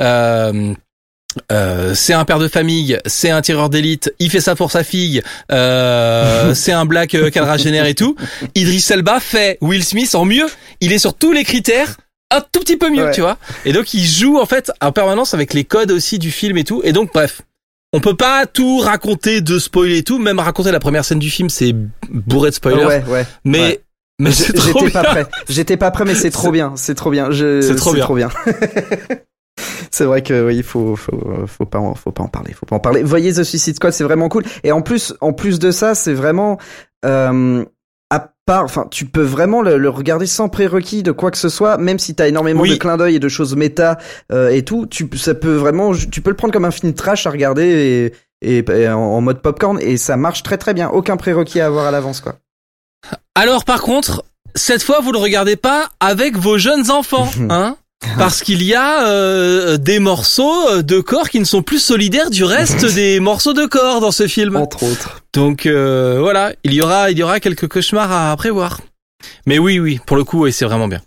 [0.01, 0.75] euh,
[1.53, 4.85] euh, c'est un père de famille, c'est un tireur d'élite, il fait ça pour sa
[4.85, 8.17] fille, euh, c'est un black euh, quadragénaire et tout.
[8.55, 10.47] Idris Elba fait Will Smith en mieux.
[10.81, 11.97] Il est sur tous les critères
[12.33, 13.11] un tout petit peu mieux, Ouais.
[13.13, 13.39] tu vois.
[13.65, 16.65] Et donc il joue en fait en permanence avec les codes aussi du film et
[16.65, 16.81] tout.
[16.85, 17.43] Et donc bref,
[17.93, 20.19] on peut pas tout raconter de spoiler et tout.
[20.19, 21.75] Même raconter la première scène du film, c'est
[22.09, 22.85] bourré de spoilers.
[22.85, 23.27] Ouais, ouais.
[23.45, 23.81] mais ouais.
[24.21, 25.27] mais trop J'étais pas prêt.
[25.49, 26.73] J'étais pas prêt, mais c'est trop bien.
[26.77, 27.31] C'est trop bien.
[27.33, 28.07] C'est trop bien.
[28.15, 28.31] bien.
[29.91, 32.53] c'est vrai que oui, il faut, faut, faut pas, en, faut pas en parler.
[32.53, 33.03] Faut pas en parler.
[33.03, 34.45] Voyez The Suicide Squad, c'est vraiment cool.
[34.65, 36.59] Et en plus, en plus de ça, c'est vraiment,
[37.05, 37.65] euh,
[38.11, 41.49] à part, enfin, tu peux vraiment le, le regarder sans prérequis de quoi que ce
[41.49, 42.71] soit, même si t'as énormément Oui.
[42.71, 43.99] de clins d'œil et de choses méta
[44.33, 44.87] euh, et tout.
[44.87, 48.13] Tu, ça peut vraiment, tu peux le prendre comme un film trash à regarder
[48.43, 50.89] et, et, et en, en mode popcorn et ça marche très très bien.
[50.89, 52.37] Aucun prérequis à avoir à l'avance, quoi.
[53.35, 57.77] Alors par contre, cette fois vous le regardez pas avec vos jeunes enfants, hein
[58.19, 62.45] parce qu'il y a euh, des morceaux de corps qui ne sont plus solidaires du
[62.45, 64.57] reste des morceaux de corps dans ce film.
[64.57, 65.23] Entre autres.
[65.33, 68.81] Donc euh, voilà, il y aura il y aura quelques cauchemars à prévoir.
[69.47, 71.03] Mais oui oui, pour le coup, oui, c'est vraiment bien.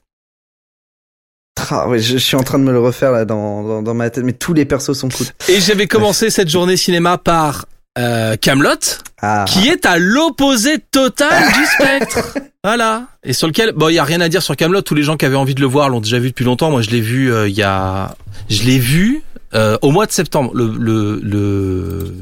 [1.70, 3.94] Ah, ouais, je, je suis en train de me le refaire là dans, dans, dans
[3.94, 5.28] ma tête, mais tous les persos sont cool.
[5.48, 7.66] Et j'avais commencé cette journée cinéma par
[7.98, 8.80] euh, Camelot,
[9.22, 12.38] Ah, qui est à l'opposé total du spectre.
[12.64, 13.08] Voilà.
[13.24, 14.82] Et sur lequel, bon, il y a rien à dire sur Camelot.
[14.82, 16.72] Tous les gens qui avaient envie de le voir l'ont déjà vu depuis longtemps.
[16.72, 18.16] Moi, je l'ai vu euh, il y a,
[18.50, 19.22] je l'ai vu
[19.54, 22.14] euh, au mois de septembre, le le le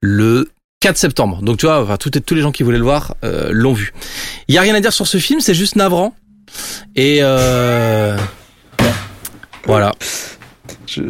[0.00, 1.42] le 4 septembre.
[1.42, 3.92] Donc tu vois, enfin, tout, tous les gens qui voulaient le voir euh, l'ont vu.
[4.48, 6.14] Il y a rien à dire sur ce film, c'est juste navrant.
[6.94, 8.16] Et euh,
[9.66, 9.92] voilà.
[10.86, 11.02] je,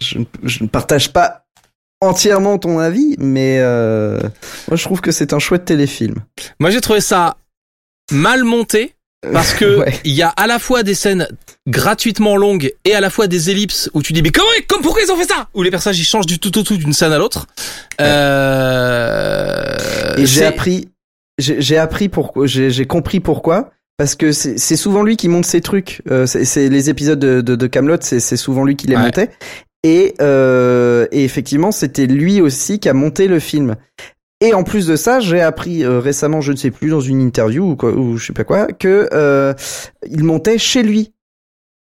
[0.00, 1.43] je, je ne partage pas
[2.00, 4.20] entièrement ton avis, mais euh,
[4.68, 6.16] moi je trouve que c'est un chouette téléfilm.
[6.60, 7.36] Moi, j'ai trouvé ça
[8.12, 8.94] mal monté.
[9.32, 9.98] Parce que Ouais.
[10.04, 11.26] il y a à la fois des scènes
[11.66, 15.00] gratuitement longues et à la fois des ellipses où tu dis mais comment comme pourquoi
[15.02, 15.48] ils ont fait ça?
[15.54, 17.46] Où les personnages ils changent du tout au tout d'une scène à l'autre.
[18.02, 20.88] Euh, Et j'ai appris,
[21.38, 23.70] j'ai appris pourquoi, j'ai compris pourquoi.
[23.96, 26.02] Parce que c'est souvent lui qui monte ses trucs.
[26.10, 29.02] Euh, c'est les épisodes de, de, de Camelot, c'est c'est souvent lui qui les Ouais.
[29.02, 29.30] montait.
[29.84, 33.76] Et, euh, et effectivement, c'était lui aussi qui a monté le film.
[34.40, 37.20] Et en plus de ça, j'ai appris euh, récemment, je ne sais plus, dans une
[37.20, 39.54] interview ou, quoi, ou je sais pas quoi, que euh,
[40.10, 41.12] il montait chez lui.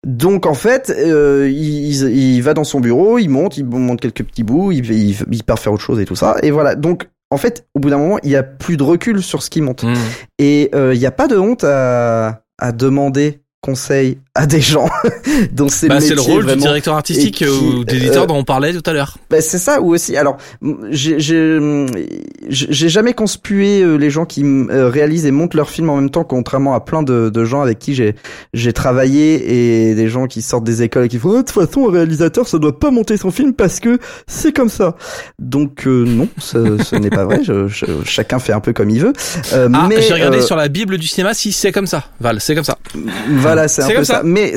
[0.07, 4.01] Donc en fait, euh, il, il- il va dans son bureau, il monte, il monte
[4.01, 6.37] quelques petits bouts, il, il, il part faire autre chose et tout ça.
[6.41, 6.75] Et voilà.
[6.75, 9.49] Donc en fait, au bout d'un moment, il y a plus de recul sur ce
[9.49, 9.83] qui monte.
[9.83, 9.93] Hmm.
[10.39, 14.89] Et euh, il n'y a pas de honte à, à demander conseil à des gens
[15.51, 16.55] dont c'est Bah, le c'est le rôle vraiment.
[16.57, 19.17] du directeur artistique ou d'éditeur euh, dont on parlait tout à l'heure.
[19.29, 20.37] Bah, c'est ça ou aussi alors
[20.89, 21.59] j'ai
[22.89, 26.23] jamais conspué euh, les gens qui euh, réalisent et montent leurs films en même temps
[26.23, 28.15] contrairement à plein de, de gens avec qui j'ai
[28.53, 31.51] j'ai travaillé et des gens qui sortent des écoles et qui font Ah, de toute
[31.67, 34.95] façon un réalisateur ça doit pas monter son film parce que c'est comme ça
[35.39, 38.89] donc euh, non ce, ce n'est pas vrai je, je- chacun fait un peu comme
[38.89, 39.13] il veut
[39.53, 42.05] Euh, Ah, mais j'ai regardé euh, sur la Bible du cinéma si c'est comme ça.
[42.19, 42.77] Val, c'est comme ça.
[43.53, 44.15] Voilà, c'est un peu ça.
[44.15, 44.21] ça.
[44.23, 44.53] Mais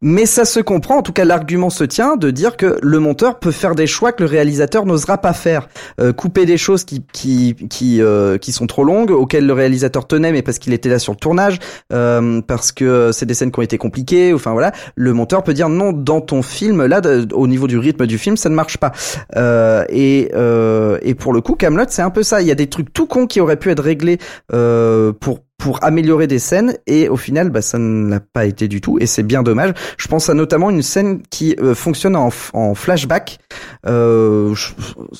[0.00, 0.98] mais ça se comprend.
[0.98, 4.12] En tout cas, l'argument se tient de dire que le monteur peut faire des choix
[4.12, 5.68] que le réalisateur n'osera pas faire.
[6.00, 10.06] Euh, couper des choses qui qui qui euh, qui sont trop longues, auxquelles le réalisateur
[10.06, 11.58] tenait, mais parce qu'il était là sur le tournage,
[11.92, 14.32] euh, parce que c'est des scènes qui ont été compliquées.
[14.32, 17.00] Enfin voilà, le monteur peut dire non dans ton film là,
[17.32, 18.92] au niveau du rythme du film, ça ne marche pas.
[19.36, 22.40] Euh, et euh, et pour le coup, Camelot, c'est un peu ça.
[22.40, 24.18] Il y a des trucs tout cons qui auraient pu être réglés
[24.52, 28.66] euh, pour pour améliorer des scènes et au final bah ça ne l'a pas été
[28.66, 29.74] du tout et c'est bien dommage.
[29.98, 32.30] Je pense à notamment une scène qui euh, fonctionne en,
[32.74, 33.38] flashback.
[33.86, 34.54] Euh,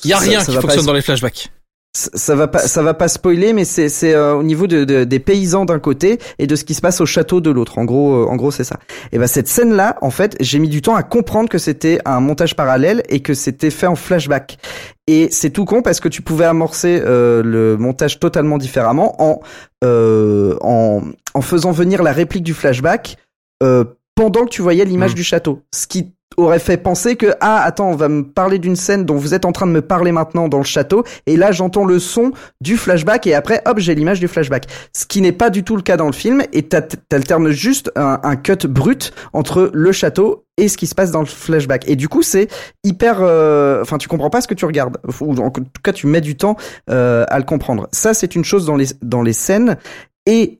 [0.03, 1.51] Il y a rien ça qui pas fonctionne dans les flashbacks.
[1.93, 5.03] Ça va pas ça va pas spoiler mais c'est c'est euh, au niveau de, de-
[5.03, 7.77] des paysans d'un côté et de ce qui se passe au château de l'autre.
[7.79, 8.79] En gros euh, en gros c'est ça.
[9.11, 11.99] Et ben cette scène là en fait j'ai mis du temps à comprendre que c'était
[12.05, 14.57] un montage parallèle et que c'était fait en flashback.
[15.07, 19.41] Et c'est tout con parce que tu pouvais amorcer euh, le montage totalement différemment en
[19.83, 21.01] euh, en
[21.33, 23.17] en faisant venir la réplique du flashback
[23.63, 23.83] euh,
[24.21, 25.15] pendant que tu voyais l'image Mm.
[25.15, 25.61] du château.
[25.73, 29.15] Ce qui aurait fait penser que ah attends on va me parler d'une scène dont
[29.17, 31.99] vous êtes en train de me parler maintenant dans le château et là j'entends le
[31.99, 32.31] son
[32.61, 34.67] du flashback et après hop j'ai l'image du flashback.
[34.95, 37.91] Ce qui n'est pas du tout le cas dans le film et t'a- t'alternes juste
[37.97, 41.89] un, un cut brut entre le château et ce qui se passe dans le flashback.
[41.89, 42.47] Et du coup c'est
[42.85, 44.97] hyper euh, enfin tu comprends pas ce que tu regardes.
[45.19, 46.55] Ou en tout cas tu mets du temps
[46.89, 47.89] euh, à le comprendre.
[47.91, 49.77] Ça c'est une chose dans les dans les scènes
[50.27, 50.59] et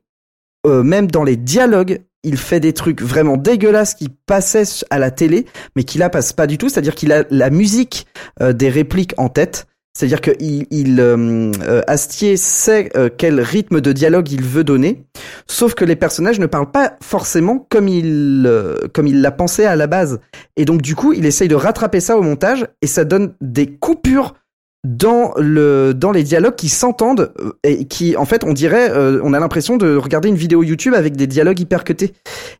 [0.68, 5.12] euh, même dans les dialogues, il fait des trucs vraiment dégueulasses qui passaient à la
[5.12, 5.46] télé,
[5.76, 6.70] mais qui là passe pas du tout.
[6.70, 8.08] C'est-à-dire qu'il a la musique
[8.42, 9.68] euh, des répliques en tête.
[9.94, 15.04] C'est-à-dire que il, euh, euh, Astier sait euh, quel rythme de dialogue il veut donner,
[15.48, 19.66] sauf que les personnages ne parlent pas forcément comme il euh, comme il l'a pensé
[19.66, 20.22] à la base.
[20.56, 23.68] Et donc du coup, il essaye de rattraper ça au montage et ça donne des
[23.68, 24.36] coupures
[24.84, 29.20] dans le dans les dialogues qui s'entendent euh, et qui en fait on dirait euh,
[29.24, 32.14] on a l'impression de regarder une vidéo YouTube avec des dialogues hyper cutés.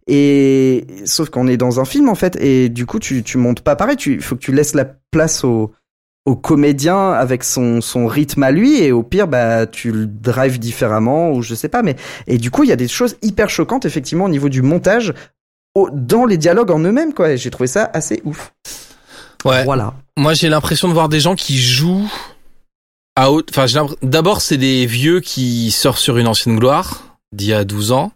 [0.08, 3.62] Et sauf qu'on est dans un film en fait et du coup tu tu montes
[3.62, 5.72] pas pareil tu faut que tu laisses la place au
[6.28, 10.60] au comédien avec son son rythme à lui et au pire bah tu le drives
[10.60, 11.96] différemment ou je sais pas mais
[12.28, 15.16] et du coup il y a des choses hyper choquantes effectivement au niveau du montage
[15.74, 18.54] au- dans les dialogues en eux-mêmes quoi et j'ai trouvé ça assez ouf
[19.46, 19.64] Ouais.
[19.64, 22.10] voilà Moi, j'ai l'impression de voir des gens qui jouent
[23.16, 23.50] à haute.
[23.56, 23.66] Enfin,
[24.02, 27.04] d'abord, c'est des vieux qui surfent sur une ancienne gloire
[27.34, 28.12] d'il y a 12 ans.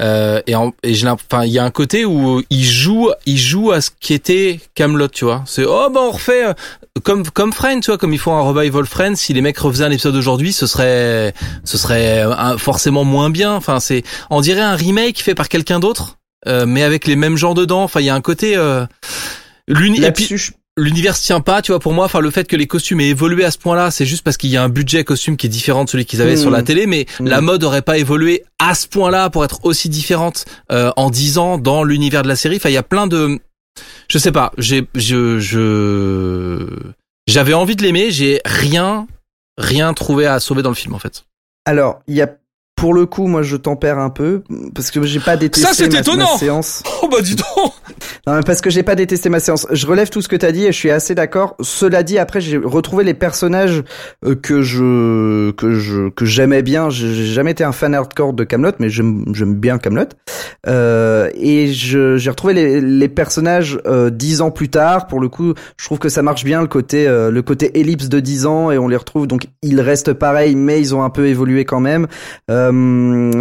[0.00, 3.36] Euh, et en- et j'ai enfin, il y a un côté où ils jouent, ils
[3.38, 5.42] jouent à ce qui était Camelot, tu vois.
[5.44, 6.52] C'est oh bah on refait euh,
[7.02, 9.16] comme comme Friends, tu vois, comme ils font un revival Friends.
[9.16, 11.34] Si les mecs refaisaient un épisode aujourd'hui, ce serait
[11.64, 13.52] ce serait euh, forcément moins bien.
[13.54, 17.36] Enfin, c'est on dirait un remake fait par quelqu'un d'autre, euh, mais avec les mêmes
[17.36, 17.82] gens dedans.
[17.82, 18.56] Enfin, il y a un côté
[20.36, 23.00] je- l'univers se tient pas, tu vois, pour moi, enfin, le fait que les costumes
[23.00, 25.46] aient évolué à ce point-là, c'est juste parce qu'il y a un budget costume qui
[25.46, 26.40] est différent de celui qu'ils avaient Mm.
[26.40, 27.26] sur la télé, mais Mm.
[27.28, 31.38] la mode aurait pas évolué à ce point-là pour être aussi différente euh, en 10
[31.38, 32.56] ans dans l'univers de la série.
[32.56, 33.38] Enfin, il y a plein de,
[34.08, 36.68] je sais pas, j'ai, je, je,
[37.26, 39.06] j'avais envie de l'aimer, j'ai rien,
[39.58, 41.24] rien trouvé à sauver dans le film, en fait.
[41.64, 42.30] Alors, il y a
[42.78, 44.42] pour le coup, moi je tempère un peu
[44.74, 46.82] parce que j'ai pas détesté Ça, c'est ma, étonnant ma séance.
[47.02, 47.72] Oh bah dis donc
[48.26, 49.66] Non, mais parce que j'ai pas détesté ma séance.
[49.70, 51.56] Je relève tout ce que t'as dit et je suis assez d'accord.
[51.60, 53.82] Cela dit, après j'ai retrouvé les personnages
[54.24, 56.90] euh, que je que je que j'aimais bien.
[56.90, 60.08] J'ai jamais été un fan hardcore de Camelot, mais j'aime j'aime bien Camelot.
[60.66, 65.06] Euh, et je j'ai retrouvé les, les personnages euh, dix ans plus tard.
[65.06, 68.08] Pour le coup, je trouve que ça marche bien le côté euh, le côté ellipse
[68.08, 71.10] de 10 ans et on les retrouve donc ils restent pareils, mais ils ont un
[71.10, 72.06] peu évolué quand même.
[72.50, 72.67] Euh,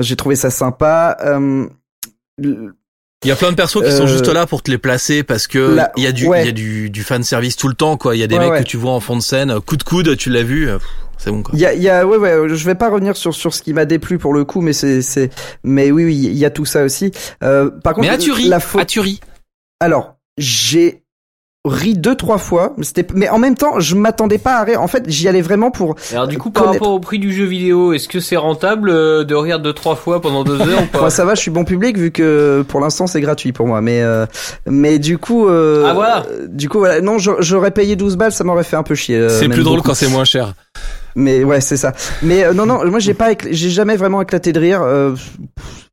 [0.01, 1.17] j'ai trouvé ça sympa.
[1.25, 1.67] Euh,
[2.39, 5.23] Il y a plein de persos qui sont Euh, juste là pour te les placer
[5.23, 6.43] parce que là, il y a du, ouais.
[6.43, 8.15] il y a du, du fan service tout le temps, quoi.
[8.15, 8.59] Il y a des Ouais, mecs ouais.
[8.63, 10.77] que tu vois en fond de scène, coup de coude, tu l'as vu, euh,
[11.17, 11.51] c'est bon, quoi.
[11.55, 13.63] Il y a, il y a, ouais, ouais, je vais pas revenir sur sur ce
[13.63, 15.31] qui m'a déplu pour le coup, mais c'est, c'est,
[15.63, 17.11] mais oui, oui, il y a tout ça aussi.
[17.43, 18.81] Euh, par contre, Mais as-tu ri la faute.
[18.81, 19.19] As-tu ri
[19.79, 21.03] Alors, j'ai
[21.67, 24.81] ri deux trois fois, mais c'était, mais en même temps, je m'attendais pas à rire.
[24.81, 25.95] En fait, j'y allais vraiment pour.
[26.11, 26.81] Alors du coup, par Connaître.
[26.83, 29.95] rapport au prix du jeu vidéo, est-ce que c'est rentable euh, de rire deux trois
[29.95, 32.63] fois pendant deux heures ou pas Moi, ça va, je suis bon public vu que
[32.67, 33.81] pour l'instant c'est gratuit pour moi.
[33.81, 34.25] Mais, euh,
[34.65, 35.47] mais du coup.
[35.47, 36.25] Euh, Ah, voilà.
[36.49, 37.01] Du coup, voilà.
[37.01, 39.17] Non, j'a- j'aurais payé 12 balles, ça m'aurait fait un peu chier.
[39.17, 39.89] euh, C'est plus drôle beaucoup.
[39.89, 40.53] quand c'est moins cher.
[41.15, 41.93] Mais ouais, c'est ça.
[42.21, 44.81] Mais euh, non, non, moi j'ai pas, j'ai jamais vraiment éclaté de rire.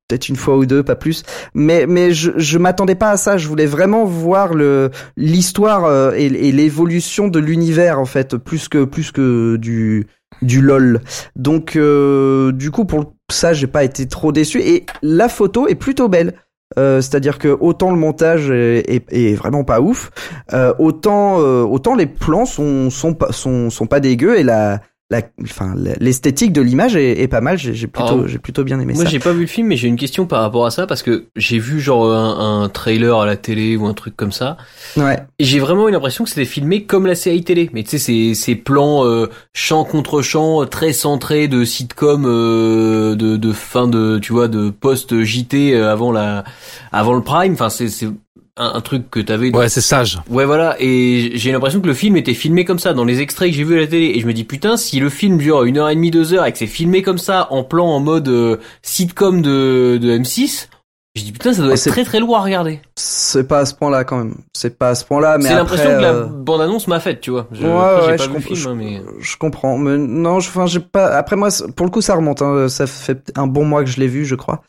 [0.09, 1.23] Peut-être une fois ou deux, pas plus.
[1.55, 3.39] Mais mais je je m'attendais pas à ça.
[3.39, 8.69] Je voulais vraiment voir le l'histoire euh, et, et l'évolution de l'univers en fait, plus
[8.69, 10.07] que plus que du
[10.43, 11.01] du lol.
[11.37, 15.75] Donc euh, du coup pour ça j'ai pas été trop déçu et la photo est
[15.75, 16.35] plutôt belle.
[16.79, 20.11] Euh, c'est-à-dire que autant le montage est, est- est vraiment pas ouf,
[20.53, 24.81] euh, autant euh, autant les plans sont sont pas sont sont pas dégueux et la
[25.11, 27.59] la, enfin, l'esthétique de l'image est, est, pas mal.
[27.59, 28.27] J'ai plutôt, Oh.
[28.27, 29.11] j'ai plutôt bien aimé Moi, ça.
[29.11, 31.27] j'ai pas vu le film, mais j'ai une question par rapport à ça parce que
[31.37, 34.57] j'ai vu genre un, un trailer à la télé ou un truc comme ça,
[34.97, 35.19] Ouais.
[35.39, 37.69] et j'ai vraiment eu l'impression que c'était filmé comme la série télé.
[37.75, 43.15] Mais tu sais, ces, ces plans euh, champ contre champ très centrés de sitcom euh,
[43.15, 46.45] de, de fin de, tu vois, de post JT euh, avant la,
[46.93, 47.53] avant le prime.
[47.53, 48.09] Enfin, c'est c'est
[48.57, 49.55] un, un truc que t'avais.
[49.55, 50.21] Ouais, c'est sage.
[50.31, 53.51] Ouais voilà et j'ai l'impression que le film était filmé comme ça dans les extraits
[53.51, 55.65] que j'ai vus à la télé et je me dis putain si le film dure
[55.65, 58.01] une heure et demie deux heures et que c'est filmé comme ça en plan en
[58.01, 60.69] mode euh, sitcom de, de M6
[61.17, 63.75] je dis putain ça doit être très très lourd à regarder C'est pas à ce
[63.75, 64.35] point-là quand même.
[64.53, 67.21] C'est pas à ce point-là, mais c'est l'impression que la euh, bande annonce m'a faite
[67.21, 69.97] tu vois je, Ouais, après, ouais, pas je vu film hein, mais Je comprends, mais
[69.97, 71.07] non, je- enfin, j'ai pas.
[71.17, 72.43] Après moi, pour le coup, ça remonte.
[72.43, 72.69] Hein.
[72.69, 74.63] Ça fait un bon mois que je l'ai vu, je crois.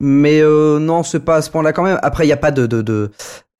[0.00, 1.98] Mais euh, non, c'est pas à ce point-là quand même.
[2.02, 3.10] Après, il y a pas de, de, de,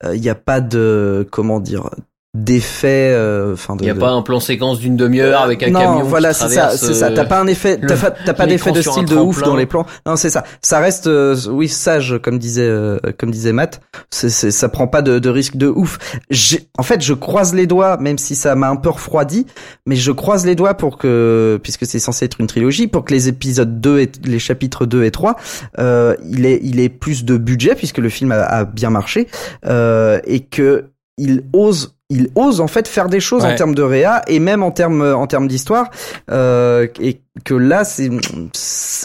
[0.03, 1.89] euh, il y a pas de, comment dire,
[2.33, 3.11] d'effet.
[3.13, 3.83] euh, Enfin, de.
[3.83, 6.33] il y a de- pas un plan séquence d'une demi-heure avec un non, camion voilà,
[6.33, 7.11] c'est ça, c'est ça.
[7.11, 9.55] T'as euh, pas un effet, t'as pas, t'as pas d'effet de style de ouf dans
[9.55, 9.85] les plans.
[10.05, 10.43] Non, c'est ça.
[10.61, 13.81] Ça reste, euh, oui, sage, comme disait, euh, comme disait Matt.
[14.09, 15.97] C'est, ça prend pas de, de risque de ouf.
[16.77, 19.45] En fait, je croise les doigts, même si ça m'a un peu refroidi,
[19.85, 23.13] mais je croise les doigts pour que, puisque c'est censé être une trilogie, pour que
[23.13, 25.35] les épisodes 2 et les chapitres 2 et 3,
[25.79, 29.27] euh, il est, il est plus de budget puisque le film a, a bien marché,
[29.65, 30.85] euh, et que
[31.17, 33.53] il ose il ose en fait faire des choses Ouais.
[33.53, 35.89] en termes de réa et même en termes en termes d'histoire
[36.29, 38.09] euh, et que là c'est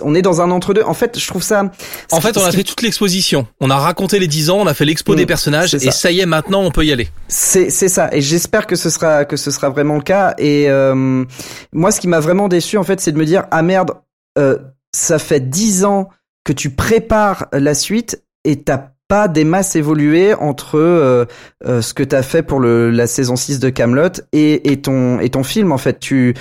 [0.02, 1.70] on est dans un entre deux en fait je trouve ça
[2.10, 3.46] En fait, on a fait toute l'exposition.
[3.60, 5.90] On a raconté les 10 ans, on a fait l'expo Mm, des personnages, c'est et
[5.92, 5.92] ça.
[5.92, 7.08] ça y est, maintenant, on peut y aller.
[7.28, 10.68] C'est c'est ça et j'espère que ce sera que ce sera vraiment le cas et
[10.68, 11.24] euh,
[11.72, 13.92] moi ce qui m'a vraiment déçu en fait c'est de me dire ah merde
[14.38, 14.58] euh,
[14.92, 16.08] ça fait dix ans
[16.44, 21.24] que tu prépares la suite et t'as pas des masses évolué entre euh,
[21.64, 25.20] euh, ce que t'as fait pour le la saison 6 de Camelot et, et ton
[25.20, 26.00] et ton film en fait.
[26.00, 26.34] Tu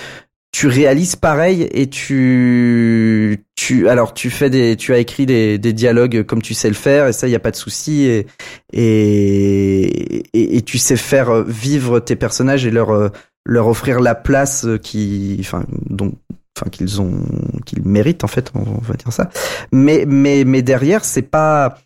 [0.51, 5.73] tu réalises pareil et tu tu alors tu fais des tu as écrit des, des
[5.73, 8.25] dialogues comme tu sais le faire et ça il y a pas de souci et,
[8.71, 13.11] et et et tu sais faire vivre tes personnages et leur
[13.45, 16.13] leur offrir la place qui enfin dont
[16.57, 17.19] enfin qu'ils ont
[17.65, 19.29] qu'ils méritent en fait on va dire ça.
[19.71, 21.77] Mais mais mais derrière c'est pas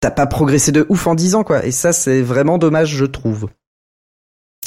[0.00, 1.64] t'as pas progressé de ouf en 10 ans quoi.
[1.64, 3.48] Et ça c'est vraiment dommage je trouve.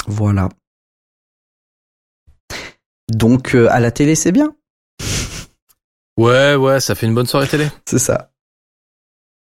[0.07, 0.49] Voilà.
[3.09, 4.55] Donc euh, à la télé c'est bien.
[6.17, 7.67] Ouais, ouais, ça fait une bonne soirée télé.
[7.85, 8.31] c'est ça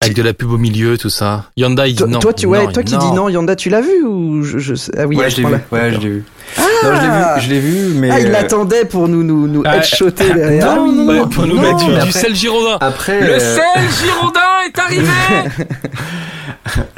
[0.01, 1.43] Avec de la pub au milieu, tout ça.
[1.57, 2.19] Yanda, il dit non.
[2.19, 4.73] toi, tu ouais Non, toi qui dis non Yanda tu l'as vu ou je, je
[4.73, 5.49] sais- ah oui ouais, je l'ai vu.
[5.69, 5.83] point-là.
[5.83, 6.23] Ouais, je l'ai vu.
[6.57, 7.41] Ah non, je l'ai vu.
[7.41, 10.73] Je l'ai vu, mais ah il euh, l'attendait pour nous nous nous Ah, headshotter derrière
[10.77, 12.77] non, Ah non, non, pour nous mettre du, après- sel Girondin.
[12.79, 13.63] après Le euh, sel
[14.01, 15.09] Girondin est arrivé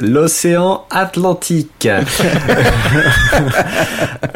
[0.00, 1.88] l'océan Atlantique.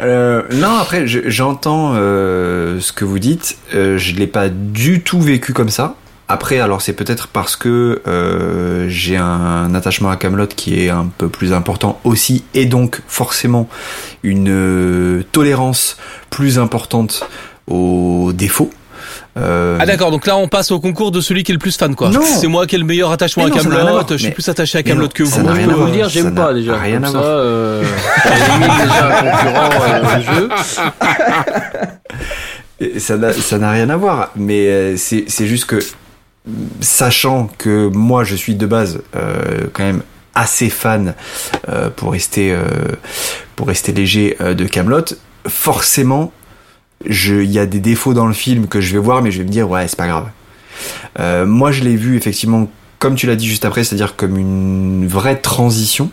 [0.01, 3.57] Euh, non, après, je- j'entends euh, ce que vous dites.
[3.73, 5.95] Euh, je l'ai pas du tout vécu comme ça.
[6.29, 11.09] Après, alors c'est peut-être parce que euh, j'ai un attachement à Camelot qui est un
[11.17, 13.69] peu plus important aussi, et donc forcément
[14.23, 15.95] une euh, tolérance
[16.29, 17.25] plus importante
[17.67, 18.69] aux défauts.
[19.37, 21.77] Euh, Ah d'accord, donc là on passe au concours de celui qui est le plus
[21.77, 22.09] fan quoi.
[22.09, 22.21] Non.
[22.21, 24.79] C'est moi qui ai le meilleur attachement Mais à Camelot, je suis Mais- plus attaché
[24.79, 25.29] à Camelot que vous.
[25.31, 26.77] ça n'a Moi, je rien peux à vous dire, j'aime ça pas n'a déjà.
[26.77, 27.25] rien Comme à ça, voir.
[27.29, 27.83] euh,
[28.83, 30.49] déjà un concurrent euh, jeu.
[32.99, 35.79] Ça n'a rien à voir, mais euh, c'est juste que,
[36.81, 40.01] sachant que moi je suis de base euh, quand même
[40.35, 41.15] assez fan
[41.67, 42.63] euh, pour rester euh,
[43.55, 45.05] pour rester léger de Camelot,
[45.47, 46.31] forcément,
[47.05, 49.45] il y a des défauts dans le film que je vais voir, mais je vais
[49.45, 50.29] me dire ouais c'est pas grave.
[51.47, 52.69] Moi je l'ai vu effectivement
[52.99, 56.11] comme tu l'as dit juste après, c'est-à-dire comme une vraie transition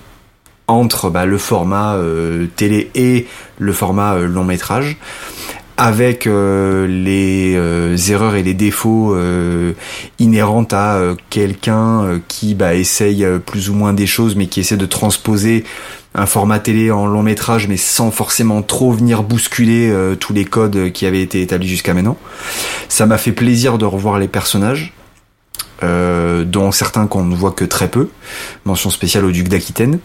[0.66, 1.98] entre bah, le format
[2.56, 3.26] télé et
[3.58, 4.96] le format long métrage
[5.76, 9.72] avec euh, les euh, erreurs et les défauts euh,
[10.18, 14.76] inhérents à euh, quelqu'un qui bah, essaye plus ou moins des choses mais qui essaie
[14.76, 15.64] de transposer
[16.14, 20.92] un format télé en long métrage mais sans forcément trop venir bousculer tous les codes
[20.92, 22.16] qui avaient été établis jusqu'à maintenant.
[22.88, 24.92] Ça m'a fait plaisir de revoir les personnages.
[25.82, 28.08] Euh, dont certains qu'on ne voit que très peu.
[28.64, 29.98] Mention spéciale au duc d'Aquitaine.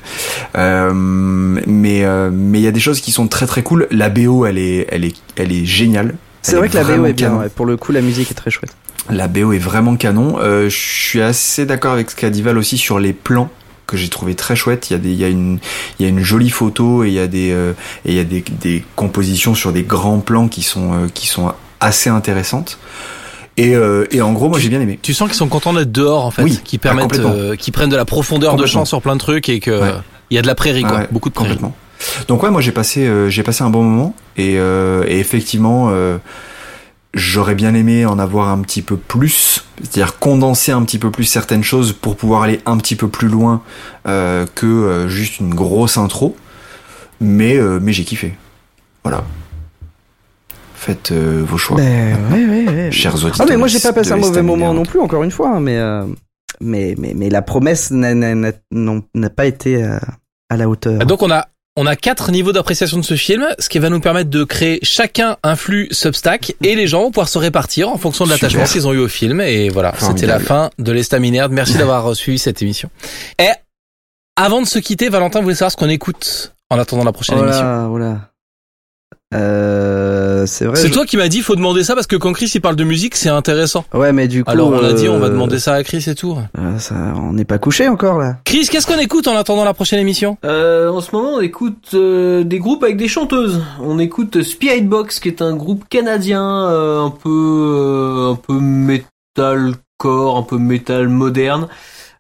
[0.57, 3.87] Euh, mais euh, mais il y a des choses qui sont très très cool.
[3.91, 6.15] La BO, elle est elle est elle est géniale.
[6.41, 7.39] c'est vrai que la BO est bien canon.
[7.41, 7.49] ouais.
[7.49, 8.75] pour le coup la musique est très chouette
[9.09, 10.37] La BO est vraiment canon.
[10.39, 13.49] Euh, je suis assez d'accord avec ce qu'a dit Val aussi sur les plans
[13.89, 14.89] que j'ai trouvé très chouette.
[14.89, 15.59] Il y a des, il y a une,
[15.99, 17.73] il y a une jolie photo et il y a des, euh,
[18.05, 21.27] et il y a des, des compositions sur des grands plans qui sont, euh, qui
[21.27, 22.77] sont assez intéressantes.
[23.57, 24.97] Et, euh, et en gros, moi j'ai bien aimé.
[25.01, 27.33] Tu sens qu'ils sont contents d'être dehors en fait, Oui, qui ah, permettent, complètement.
[27.33, 29.91] euh, qui prennent de la profondeur de champ sur plein de trucs et que Ouais.
[30.29, 31.49] il y a de la prairie quoi, Ouais, beaucoup de prairie.
[31.57, 31.75] complètement.
[32.29, 35.89] Donc ouais, moi j'ai passé euh, j'ai passé un bon moment et, euh, et effectivement
[35.91, 36.17] euh,
[37.13, 41.25] j'aurais bien aimé en avoir un petit peu plus, c'est-à-dire condenser un petit peu plus
[41.25, 43.61] certaines choses pour pouvoir aller un petit peu plus loin
[44.07, 46.37] euh, que euh, juste une grosse intro.
[47.19, 48.35] Mais euh, mais j'ai kiffé.
[49.03, 49.25] Voilà.
[50.79, 52.91] Faites euh, vos choix, Ben, ouais, ouais, ouais.
[52.93, 53.41] chers auditeurs.
[53.41, 55.59] Ah mais moi j'ai pas passé un mauvais moment non plus encore une fois hein,
[55.59, 56.05] mais euh,
[56.61, 59.97] mais mais mais la promesse n'a n'a n'a- non- n'a pas été euh,
[60.49, 60.99] à la hauteur.
[61.05, 63.99] Donc on a on a quatre niveaux d'appréciation de ce film, ce qui va nous
[63.99, 67.97] permettre de créer chacun un flux Substack et les gens vont pouvoir se répartir en
[67.97, 69.41] fonction de l'attachement qu'ils ont eu au film.
[69.41, 71.49] Et voilà, c'était la fin de l'Estaminaire.
[71.49, 72.89] Merci d'avoir suivi cette émission.
[73.37, 73.49] Et
[74.37, 77.43] avant de se quitter, Valentin voulait savoir ce qu'on écoute en attendant la prochaine oh
[77.43, 77.63] émission.
[77.63, 78.29] là, oh là.
[80.39, 80.75] Euh, c'est vrai.
[80.77, 82.75] C'est je- toi qui m'as dit faut demander ça parce que quand Chris il parle
[82.75, 83.85] de musique c'est intéressant.
[83.93, 84.51] Ouais mais du coup.
[84.51, 86.37] Alors on a dit on va euh, demander ça à Chris et tout.
[86.57, 88.37] euh, ça, on n'est pas couché encore là.
[88.45, 90.37] Chris, qu'est-ce qu'on écoute en attendant la prochaine émission?
[90.45, 93.61] Euh, en ce moment, on écoute euh, des groupes avec des chanteuses.
[93.81, 98.59] On écoute Spirit Box, qui est un groupe canadien, euh, un peu, euh, un peu
[98.59, 101.67] metalcore, un peu metal moderne,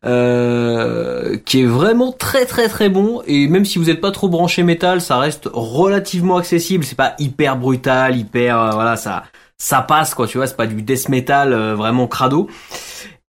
[0.05, 3.21] euh, qui est vraiment très très très bon.
[3.27, 6.83] Et même si vous n'êtes pas trop branché métal, ça reste relativement accessible.
[6.83, 9.23] C'est pas hyper brutal, hyper, euh, voilà, ça,
[9.57, 10.27] ça passe quoi.
[10.27, 12.47] Tu vois, c'est pas du death metal euh, vraiment crado.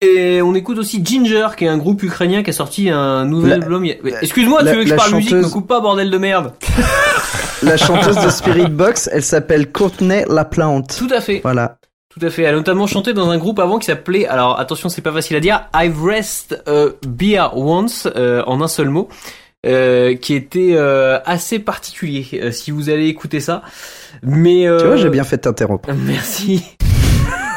[0.02, 3.58] Et on écoute aussi Ginger, qui est un groupe ukrainien qui a sorti un nouvel
[3.60, 3.84] La- album.
[4.22, 6.52] Excuse-moi, la- tu veux que je parle musique, chanteuse- me coupe pas, bordel de merde.
[7.62, 10.96] La chanteuse de Spirit Box, elle s'appelle Courtney Laplante.
[10.96, 11.76] Tout à fait, Voilà.
[12.10, 12.42] Tout à fait.
[12.42, 15.36] Elle a notamment chanté dans un groupe avant qui s'appelait, alors attention, c'est pas facile
[15.36, 19.08] à dire, I've Rest a Beer Once, euh, en un seul mot,
[19.64, 23.62] euh, qui était euh, assez particulier, euh, si vous allez écouter ça.
[24.22, 25.88] Mais euh, Tu vois, j'ai bien fait de t'interrompre.
[26.06, 26.64] Merci.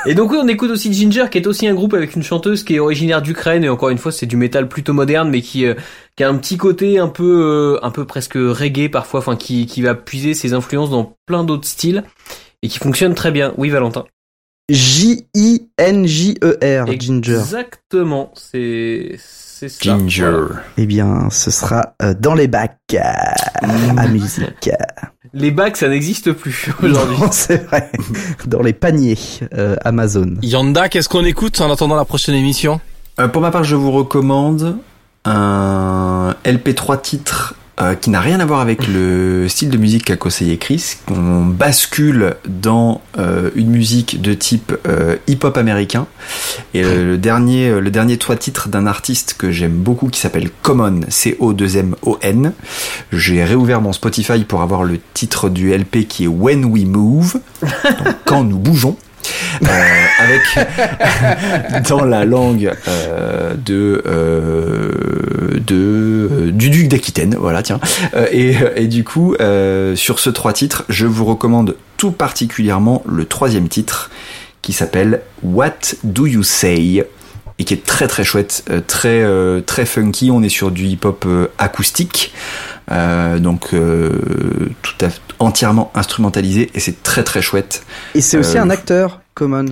[0.06, 2.64] Et donc oui, on écoute aussi Ginger, qui est aussi un groupe avec une chanteuse
[2.64, 5.66] qui est originaire d'Ukraine et encore une fois, c'est du métal plutôt moderne, mais qui
[5.66, 5.76] euh,
[6.18, 9.66] qui a un petit côté un peu euh, un peu presque reggae parfois, enfin qui
[9.66, 12.04] qui va puiser ses influences dans plein d'autres styles
[12.62, 13.54] et qui fonctionne très bien.
[13.58, 14.04] Oui, Valentin.
[14.70, 16.46] J-I-N-J-E-R,
[16.90, 17.40] E Ginger.
[17.40, 19.80] Exactement, c'est c'est ça.
[19.82, 20.46] Ginger.
[20.78, 23.04] Eh bien, ce sera euh, dans les bacs euh,
[23.98, 24.70] à musique.
[25.36, 27.18] Les bacs, ça n'existe plus aujourd'hui.
[27.20, 27.90] Non, c'est vrai.
[28.46, 29.18] Dans les paniers
[29.56, 30.36] euh, Amazon.
[30.44, 32.80] Yanda, qu'est-ce qu'on écoute en attendant la prochaine émission?
[33.20, 34.78] Euh, pour ma part, je vous recommande
[35.26, 40.16] un LP3 titres euh, qui n'a rien à voir avec le style de musique qu'a
[40.16, 40.98] conseillé Chris.
[41.10, 46.06] On bascule dans euh, une musique de type euh, hip-hop américain.
[46.74, 50.50] Et euh, le dernier, le dernier trois titres d'un artiste que j'aime beaucoup qui s'appelle
[50.62, 52.54] Common, C-O-2-M-O-N.
[53.12, 57.40] J'ai réouvert mon Spotify pour avoir le titre du LP qui est When We Move,
[57.62, 58.98] donc quand nous bougeons.
[59.64, 60.42] Euh, avec
[61.90, 64.92] dans la langue euh, de euh,
[66.52, 67.80] du duc d'Aquitaine voilà tiens.
[68.32, 69.36] Et, et du coup
[69.96, 74.12] sur ce trois titres je vous recommande tout particulièrement le troisième titre
[74.62, 77.06] qui s'appelle What Do You Say?
[77.60, 80.32] Et qui est très très chouette euh, très euh, très funky.
[80.32, 81.26] On est sur du hip hop
[81.58, 82.34] acoustique
[82.92, 84.12] euh, donc euh,
[84.82, 85.10] tout à
[85.40, 87.84] entièrement instrumentalisé et c'est très très chouette.
[88.16, 89.66] Et c'est aussi Euh, un acteur, Common,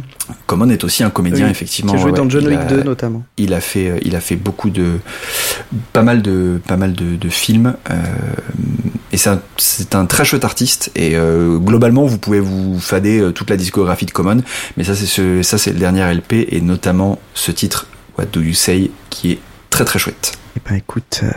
[0.47, 2.65] Common est aussi un comédien Oui, effectivement qui a joué ouais, dans John Wick a-
[2.65, 3.23] 2 notamment.
[3.37, 4.99] il a fait euh, il a fait beaucoup de
[5.93, 7.95] pas mal de pas mal de, de films euh,
[9.13, 10.91] et c'est un, très chouette artiste.
[10.95, 14.41] Et euh, globalement vous pouvez vous fader euh, toute la discographie de Common.
[14.77, 18.41] Mais ça c'est ce ça c'est le dernier LP et notamment ce titre What Do
[18.41, 19.39] You Say qui est
[19.69, 20.33] très très chouette.
[20.57, 21.31] Eh ben écoute, euh,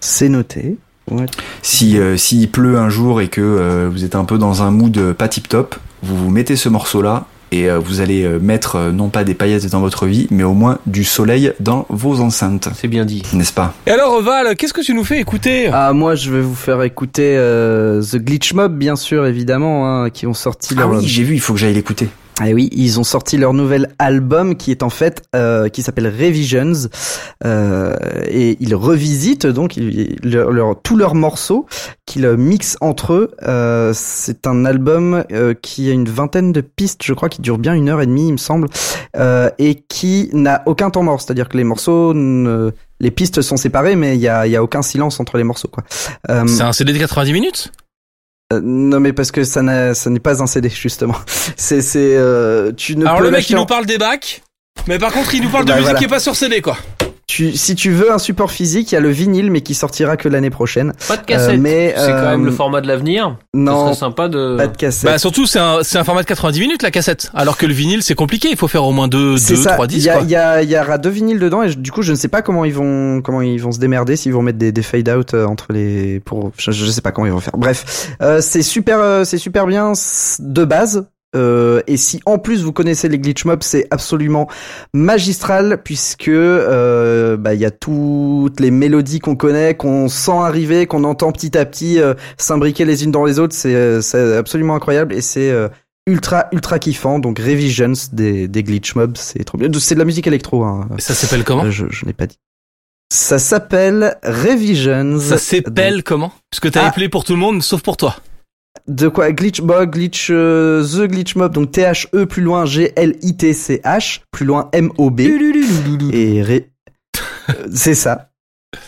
[0.00, 0.76] c'est noté.
[1.62, 5.12] Si euh, s'il pleut un jour et que vous êtes un peu dans un mood
[5.12, 8.76] pas tip top vous vous mettez ce morceau là et euh, vous allez euh, mettre
[8.76, 12.20] euh, non pas des paillettes dans votre vie mais au moins du soleil dans vos
[12.20, 13.22] enceintes C'est bien dit.
[13.32, 13.72] n'est-ce pas?
[13.86, 15.68] Et alors Val, qu'est-ce que tu nous fais écouter?
[15.72, 20.10] Ah moi je vais vous faire écouter euh, The Glitch Mob bien sûr évidemment hein,
[20.10, 22.08] qui ont sorti Ah leur oui, j'ai vu, il faut que j'aille l'écouter.
[22.40, 26.08] Ah oui, ils ont sorti leur nouvel album qui est en fait euh, qui s'appelle
[26.08, 26.88] Revisions
[27.44, 27.94] euh,
[28.28, 31.66] et ils revisitent donc leur, tous leurs morceaux
[32.06, 33.30] qu'ils mixent entre eux.
[33.44, 37.58] Euh, c'est un album euh, qui a une vingtaine de pistes, je crois, qui dure
[37.58, 38.68] bien une heure et demie, il me semble,
[39.16, 41.20] euh, et qui n'a aucun temps mort.
[41.20, 44.82] C'est-à-dire que les morceaux, les pistes sont séparées, mais il y a, y a aucun
[44.82, 45.68] silence entre les morceaux.
[45.68, 45.84] Quoi.
[46.30, 47.72] Euh, C'est un CD de 90 minutes?
[48.54, 51.16] Euh, non mais parce que ça n'est pas un CD justement.
[51.56, 54.42] C'est c'est euh, tu ne Alors peux le mec il en- nous parle des bacs,
[54.88, 55.98] mais par contre il nous parle de Bah, musique voilà.
[55.98, 56.76] qui est pas sur CD quoi.
[57.26, 60.16] Tu, si tu veux un support physique, il y a le vinyle, mais qui sortira
[60.16, 60.92] que l'année prochaine.
[61.08, 61.54] Pas de cassette.
[61.54, 63.36] Euh, mais, c'est quand même euh, le format de l'avenir.
[63.54, 64.56] Non, serait sympa de.
[64.56, 65.10] pas de cassette.
[65.10, 67.72] Bah surtout c'est un c'est un format de 90 minutes la cassette, alors que le
[67.74, 69.72] vinyle c'est compliqué, il faut faire au moins deux C'est deux ça.
[69.72, 70.06] trois Il disques.
[70.06, 70.22] y, a- quoi.
[70.24, 72.16] il y, a- il y aura deux vinyles dedans et je- du coup je ne
[72.16, 74.82] sais pas comment ils vont comment ils vont se démerder s'ils vont mettre des, des
[74.82, 77.56] fade out euh, entre les pour je, je sais pas comment ils vont faire.
[77.56, 79.92] Bref, euh, c'est super euh, c'est super bien
[80.40, 81.06] de base.
[81.34, 84.48] Euh, et si en plus vous connaissez les glitch mobs, c'est absolument
[84.92, 90.86] magistral puisque euh, bah, il y a toutes les mélodies qu'on connaît, qu'on sent arriver,
[90.86, 93.54] qu'on entend petit à petit euh, s'imbriquer les unes dans les autres.
[93.54, 95.68] C'est euh, c'est absolument incroyable et c'est euh,
[96.06, 97.18] ultra ultra kiffant.
[97.18, 99.68] Donc Revisions des, des glitch mobs, c'est trop bien.
[99.78, 100.62] C'est de la musique électro.
[100.64, 100.88] Hein.
[100.98, 101.64] Ça s'appelle comment?
[101.64, 102.38] Euh, Je, je n'ai pas dit.
[103.12, 105.18] Ça s'appelle Revisions.
[105.20, 106.32] Ça s'appelle comment?
[106.50, 106.88] Parce que t'as Ah.
[106.88, 108.16] appelé pour tout le monde sauf pour toi.
[108.86, 109.32] De quoi?
[109.32, 115.20] Glitch Bug, Glitch euh, The Glitch Mob, donc T-H-E plus loin G-L-I-T-C-H, plus loin M-O-B.
[116.12, 116.70] Et ré...
[117.72, 118.30] C'est ça.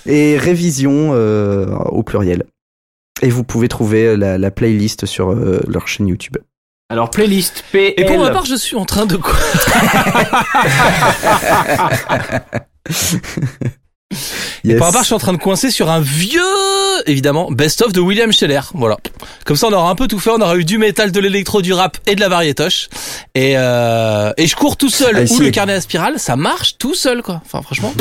[0.05, 2.45] Et révision euh, au pluriel.
[3.23, 6.37] Et vous pouvez trouver la, la playlist sur euh, leur chaîne YouTube.
[6.89, 8.01] Alors playlist P.
[8.01, 9.35] Et pour ma part, je suis en train de quoi
[14.65, 14.79] Et Yes.
[14.79, 16.43] pour ma part, je suis en train de coincer sur un vieux,
[17.07, 18.61] évidemment, best-of de William Scheller.
[18.75, 18.97] Voilà.
[19.45, 20.31] Comme ça, on aura un peu tout fait.
[20.31, 22.89] On aura eu du métal, de l'électro, du rap et de la variétoche.
[23.35, 25.17] Et, euh, et je cours tout seul.
[25.29, 27.41] Ah, Ou le carnet à spirale, ça marche tout seul, quoi.
[27.45, 27.93] Enfin, franchement.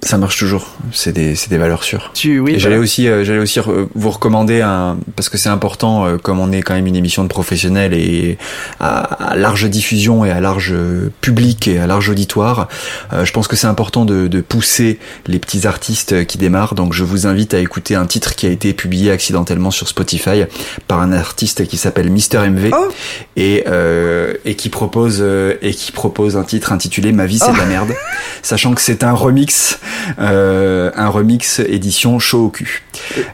[0.00, 0.64] Ça marche toujours.
[0.92, 2.12] C'est des, des valeurs sûres.
[2.14, 5.48] Tu, oui, bah, j'allais aussi, euh, j'allais aussi re- vous recommander un, parce que c'est
[5.48, 8.38] important, euh, comme on est quand même une émission de professionnels et
[8.78, 12.68] à, à large diffusion et à large euh, public et à large auditoire,
[13.12, 16.76] euh, je pense que c'est important de, de pousser les petits artistes euh, qui démarrent.
[16.76, 20.44] Donc je vous invite à écouter un titre qui a été publié accidentellement sur Spotify
[20.86, 22.88] par un artiste qui s'appelle Mister MV Oh.
[23.34, 27.52] et euh, et qui propose euh, et qui propose un titre intitulé Ma vie c'est
[27.52, 27.92] de la merde,
[28.42, 29.87] sachant que c'est un remix euh,
[30.18, 32.82] un remix édition chaud au cul.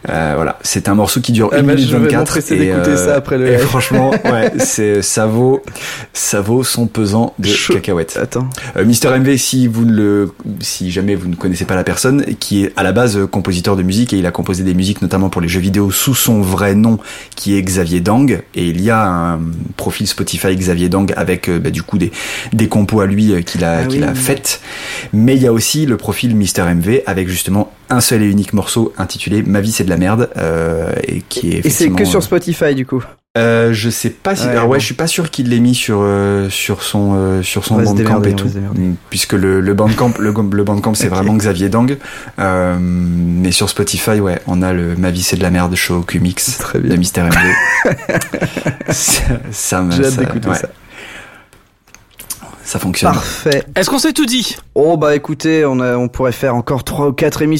[0.08, 2.58] Euh, voilà, c'est un morceau qui dure Ah 1 bah, minute je vais 24 et,
[2.58, 5.62] d'écouter ça après le et franchement, ouais, c'est ça vaut
[6.12, 8.18] ça vaut son pesant de cacahuètes.
[8.20, 8.48] Attends.
[8.76, 12.24] Euh, Mister MV, si vous ne le, si jamais vous ne connaissez pas la personne,
[12.38, 15.02] qui est à la base euh, compositeur de musique et il a composé des musiques
[15.02, 16.98] notamment pour les jeux vidéo sous son vrai nom,
[17.36, 18.42] qui est Xavier Dang.
[18.54, 19.40] Et il y a un
[19.76, 22.12] profil Spotify Xavier Dang avec euh, bah, du coup des
[22.52, 24.08] des compos à lui euh, qu'il a Ah qu'il oui.
[24.08, 24.60] a faites.
[25.12, 28.52] Mais il y a aussi le profil Mister MV avec justement un seul et unique
[28.52, 32.04] morceau intitulé Ma vie c'est de la merde euh, et qui est Et c'est que
[32.04, 33.02] sur euh, Spotify du coup.
[33.38, 34.44] euh, je sais pas si.
[34.44, 34.80] Ouais, alors ouais, bon.
[34.80, 38.22] je suis pas sûr qu'il l'ait mis sur euh, sur son euh, sur son bandcamp
[38.24, 38.46] et tout.
[38.48, 41.96] Mm, puisque le le bandcamp le, le bandcamp c'est vraiment Xavier Dang.
[42.78, 46.58] Mais sur Spotify, ouais, on a le Ma vie c'est de la merde show Q-Mix
[46.58, 46.94] Très de.
[46.96, 47.34] Mister MV.
[48.90, 50.68] ça, ça, me- J'ai hâte ça- d'écouter ouais, ça.
[52.64, 53.12] Ça fonctionne.
[53.12, 53.64] Parfait.
[53.76, 54.56] Est-ce qu'on s'est tout dit?
[54.74, 57.54] Oh bah écoutez, on, a, on pourrait faire encore trois ou quatre émissions.